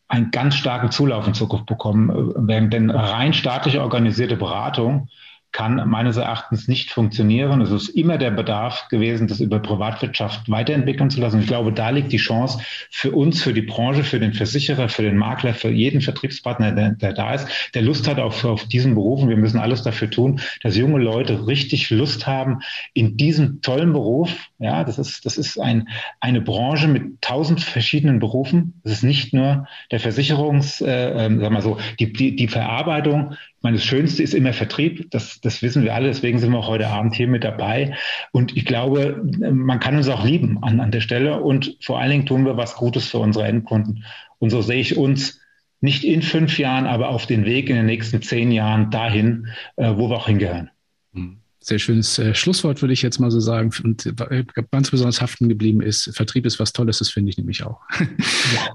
einen 0.09 0.33
ganz 0.33 0.57
starken 0.57 0.91
Zulauf 0.91 1.27
in 1.27 1.35
Zukunft 1.35 1.67
bekommen, 1.67 2.11
äh, 2.11 2.33
während 2.37 2.73
denn 2.73 2.91
rein 2.91 3.33
staatlich 3.33 3.79
organisierte 3.79 4.37
Beratung 4.37 5.09
kann 5.53 5.89
meines 5.89 6.17
Erachtens 6.17 6.69
nicht 6.69 6.91
funktionieren. 6.91 7.61
Es 7.61 7.71
ist 7.71 7.89
immer 7.89 8.19
der 8.19 8.31
Bedarf 8.31 8.89
gewesen, 8.89 9.27
das 9.27 9.41
über 9.41 9.59
Privatwirtschaft 9.59 10.49
weiterentwickeln 10.49 11.11
zu 11.11 11.21
lassen. 11.21 11.41
Ich 11.41 11.49
glaube, 11.49 11.73
da 11.73 11.91
liegt 11.91 12.13
die 12.13 12.19
Chance 12.19 12.61
für 12.91 13.11
uns, 13.11 13.43
für 13.43 13.53
die 13.53 13.63
Branche, 13.63 14.05
für 14.05 14.21
den 14.21 14.33
Versicherer, 14.33 14.89
für 14.89 15.03
den 15.03 15.17
Makler, 15.17 15.55
für 15.55 15.71
jeden 15.71 16.01
Vertriebspartner, 16.01 16.73
der, 16.73 16.91
der 16.93 17.13
da 17.13 17.35
ist, 17.35 17.49
der 17.75 17.83
Lust 17.83 18.07
hat 18.07 18.21
auf, 18.21 18.45
auf 18.45 18.65
diesen 18.67 18.95
Beruf. 18.95 19.23
Und 19.23 19.29
wir 19.29 19.37
müssen 19.37 19.59
alles 19.59 19.83
dafür 19.83 20.09
tun, 20.11 20.41
dass 20.63 20.77
junge 20.77 21.01
Leute 21.01 21.47
richtig 21.47 21.91
Lust 21.91 22.27
haben 22.27 22.61
in 22.95 23.17
diesem 23.17 23.61
tollen 23.61 23.93
Beruf. 23.93 24.33
Ja, 24.59 24.85
das 24.85 24.99
ist, 24.99 25.27
das 25.27 25.37
ist 25.37 25.59
ein, 25.59 25.89
eine 26.21 26.41
Branche 26.41 26.87
mit 26.87 27.21
tausend 27.23 27.61
verschiedenen 27.61 28.21
Berufen. 28.21 28.81
Es 28.85 28.93
ist 28.93 29.03
nicht 29.03 29.35
nur 29.35 29.67
der 29.91 29.99
Versicherungs, 29.99 30.81
äh, 30.81 31.27
äh, 31.27 31.39
sag 31.41 31.51
mal 31.51 31.63
so, 31.63 31.79
die, 31.99 32.13
die, 32.13 32.37
die 32.37 32.49
Verarbeitung 32.49 33.35
meine, 33.63 33.77
das 33.77 33.85
Schönste 33.85 34.23
ist 34.23 34.35
immer 34.35 34.53
Vertrieb. 34.53 35.11
Das, 35.11 35.41
das 35.41 35.63
wissen 35.63 35.83
wir 35.83 35.95
alle. 35.95 36.09
Deswegen 36.09 36.39
sind 36.39 36.53
wir 36.53 36.59
auch 36.59 36.69
heute 36.69 36.89
Abend 36.89 37.15
hier 37.15 37.29
mit 37.29 37.45
dabei. 37.45 37.95
Und 38.33 38.57
ich 38.57 38.65
glaube, 38.65 39.23
man 39.39 39.81
kann 39.81 39.97
uns 39.97 40.09
auch 40.09 40.25
lieben 40.25 40.63
an, 40.63 40.81
an 40.81 40.91
der 40.91 41.01
Stelle. 41.01 41.41
Und 41.41 41.77
vor 41.81 42.01
allen 42.01 42.11
Dingen 42.11 42.27
tun 42.27 42.47
wir 42.47 42.57
was 42.57 42.77
Gutes 42.77 43.09
für 43.09 43.19
unsere 43.19 43.47
Endkunden. 43.47 44.05
Und 44.39 44.51
so 44.51 44.63
sehe 44.63 44.81
ich 44.81 44.97
uns 44.97 45.41
nicht 45.81 46.05
in 46.05 46.23
fünf 46.23 46.59
Jahren, 46.59 46.87
aber 46.87 47.09
auf 47.09 47.27
den 47.27 47.45
Weg 47.45 47.71
in 47.71 47.77
den 47.77 47.87
nächsten 47.87 48.23
zehn 48.23 48.53
Jahren 48.53 48.91
dahin, 48.91 49.49
äh, 49.77 49.93
wo 49.97 50.11
wir 50.11 50.17
auch 50.17 50.27
hingehören. 50.27 50.71
Mhm 51.13 51.40
sehr 51.63 51.79
schönes 51.79 52.19
äh, 52.19 52.35
Schlusswort, 52.35 52.81
würde 52.81 52.95
ich 52.95 53.03
jetzt 53.03 53.19
mal 53.19 53.31
so 53.31 53.39
sagen. 53.39 53.71
Und 53.85 54.07
äh, 54.07 54.45
ganz 54.71 54.91
besonders 54.91 55.21
haften 55.21 55.49
geblieben 55.49 55.83
ist, 55.83 56.11
Vertrieb 56.15 56.47
ist 56.47 56.59
was 56.59 56.73
Tolles, 56.73 56.99
das 56.99 57.11
finde 57.11 57.31
ich 57.31 57.37
nämlich 57.37 57.63
auch. 57.65 57.81
Ja. 57.99 58.07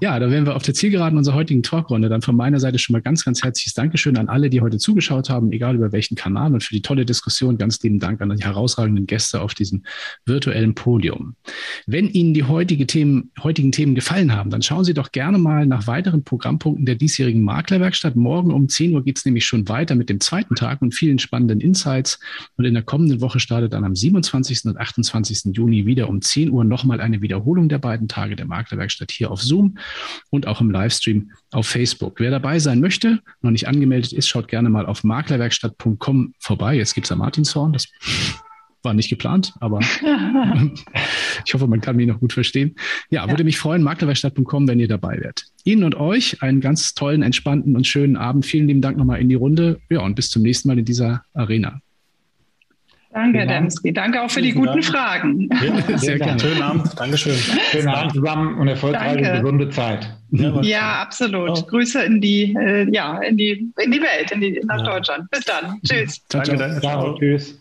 ja, 0.00 0.20
da 0.20 0.30
wären 0.30 0.46
wir 0.46 0.54
auf 0.54 0.62
der 0.62 0.74
Zielgeraden 0.74 1.18
unserer 1.18 1.34
heutigen 1.34 1.64
Talkrunde. 1.64 2.08
Dann 2.08 2.22
von 2.22 2.36
meiner 2.36 2.60
Seite 2.60 2.78
schon 2.78 2.92
mal 2.92 3.02
ganz, 3.02 3.24
ganz 3.24 3.42
herzliches 3.42 3.74
Dankeschön 3.74 4.16
an 4.16 4.28
alle, 4.28 4.50
die 4.50 4.60
heute 4.60 4.78
zugeschaut 4.78 5.28
haben, 5.28 5.50
egal 5.50 5.74
über 5.74 5.90
welchen 5.90 6.14
Kanal 6.14 6.54
und 6.54 6.62
für 6.62 6.74
die 6.74 6.82
tolle 6.82 7.04
Diskussion. 7.04 7.58
Ganz 7.58 7.82
lieben 7.82 7.98
Dank 7.98 8.20
an 8.20 8.36
die 8.36 8.44
herausragenden 8.44 9.06
Gäste 9.06 9.40
auf 9.40 9.54
diesem 9.54 9.82
virtuellen 10.24 10.76
Podium. 10.76 11.34
Wenn 11.86 12.08
Ihnen 12.08 12.34
die 12.34 12.44
heutige 12.44 12.86
Themen, 12.86 13.32
heutigen 13.42 13.72
Themen 13.72 13.96
gefallen 13.96 14.32
haben, 14.32 14.50
dann 14.50 14.62
schauen 14.62 14.84
Sie 14.84 14.94
doch 14.94 15.10
gerne 15.10 15.38
mal 15.38 15.66
nach 15.66 15.88
weiteren 15.88 16.22
Programmpunkten 16.22 16.86
der 16.86 16.94
diesjährigen 16.94 17.42
Maklerwerkstatt. 17.42 18.14
Morgen 18.14 18.52
um 18.52 18.68
10 18.68 18.94
Uhr 18.94 19.02
geht 19.02 19.18
es 19.18 19.24
nämlich 19.24 19.44
schon 19.44 19.68
weiter 19.68 19.96
mit 19.96 20.08
dem 20.08 20.20
zweiten 20.20 20.54
Tag 20.54 20.82
und 20.82 20.94
vielen 20.94 21.18
spannenden 21.18 21.60
Insights. 21.60 22.20
Und 22.56 22.64
in 22.64 22.75
der 22.76 22.84
kommenden 22.84 23.20
Woche 23.20 23.40
startet 23.40 23.72
dann 23.72 23.84
am 23.84 23.96
27. 23.96 24.66
und 24.66 24.76
28. 24.76 25.54
Juni 25.56 25.86
wieder 25.86 26.08
um 26.08 26.22
10 26.22 26.50
Uhr 26.50 26.64
nochmal 26.64 27.00
eine 27.00 27.22
Wiederholung 27.22 27.68
der 27.68 27.78
beiden 27.78 28.06
Tage 28.06 28.36
der 28.36 28.46
Maklerwerkstatt 28.46 29.10
hier 29.10 29.30
auf 29.30 29.42
Zoom 29.42 29.78
und 30.30 30.46
auch 30.46 30.60
im 30.60 30.70
Livestream 30.70 31.32
auf 31.50 31.66
Facebook. 31.66 32.20
Wer 32.20 32.30
dabei 32.30 32.58
sein 32.58 32.80
möchte, 32.80 33.20
noch 33.40 33.50
nicht 33.50 33.66
angemeldet 33.66 34.12
ist, 34.12 34.28
schaut 34.28 34.48
gerne 34.48 34.68
mal 34.68 34.86
auf 34.86 35.02
maklerwerkstatt.com 35.04 36.34
vorbei. 36.38 36.76
Jetzt 36.76 36.94
gibt 36.94 37.06
es 37.06 37.10
ja 37.10 37.16
Martinshorn, 37.16 37.72
das 37.72 37.88
war 38.86 38.94
nicht 38.94 39.10
geplant, 39.10 39.52
aber 39.60 39.80
ich 41.44 41.52
hoffe, 41.52 41.66
man 41.66 41.80
kann 41.80 41.96
mich 41.96 42.06
noch 42.06 42.20
gut 42.20 42.32
verstehen. 42.32 42.76
Ja, 43.10 43.24
ja. 43.24 43.30
würde 43.30 43.44
mich 43.44 43.58
freuen, 43.58 43.82
maklerwerkstatt.com, 43.82 44.68
wenn 44.68 44.80
ihr 44.80 44.88
dabei 44.88 45.20
wärt. 45.20 45.44
Ihnen 45.64 45.82
und 45.82 45.96
euch 45.96 46.42
einen 46.42 46.60
ganz 46.60 46.94
tollen, 46.94 47.22
entspannten 47.22 47.76
und 47.76 47.86
schönen 47.86 48.16
Abend. 48.16 48.46
Vielen 48.46 48.68
lieben 48.68 48.80
Dank 48.80 48.96
nochmal 48.96 49.20
in 49.20 49.28
die 49.28 49.34
Runde. 49.34 49.80
Ja, 49.90 50.00
und 50.00 50.14
bis 50.14 50.30
zum 50.30 50.42
nächsten 50.42 50.68
Mal 50.68 50.78
in 50.78 50.84
dieser 50.84 51.24
Arena. 51.34 51.80
Danke, 53.16 53.38
Herr 53.38 53.46
Demski. 53.46 53.94
Danke 53.94 54.20
auch 54.20 54.30
für 54.30 54.42
die 54.42 54.52
guten 54.52 54.66
Dank. 54.66 54.84
Fragen. 54.84 55.48
Ja, 55.64 55.96
sehr 55.96 56.18
gerne. 56.18 56.38
Schönen 56.38 56.60
Abend. 56.60 57.00
Dankeschön. 57.00 57.34
Schönen 57.70 57.88
Abend 57.88 58.12
zusammen 58.12 58.58
und 58.58 58.68
erfolgreiche, 58.68 59.22
Danke. 59.22 59.40
gesunde 59.40 59.70
Zeit. 59.70 60.06
Ja, 60.32 60.60
ja 60.60 61.00
absolut. 61.00 61.48
Oh. 61.48 61.62
Grüße 61.62 62.02
in 62.02 62.20
die, 62.20 62.54
äh, 62.54 62.86
ja, 62.92 63.18
in 63.20 63.38
die, 63.38 63.72
in 63.78 63.90
die 63.90 64.02
Welt, 64.02 64.32
in 64.32 64.42
die, 64.42 64.60
nach 64.66 64.80
ja. 64.80 64.92
Deutschland. 64.92 65.30
Bis 65.30 65.46
dann. 65.46 65.80
Tschüss. 65.82 66.20
Ciao, 66.28 66.42
ciao. 66.44 66.80
Ciao. 66.80 67.18
Tschüss. 67.18 67.58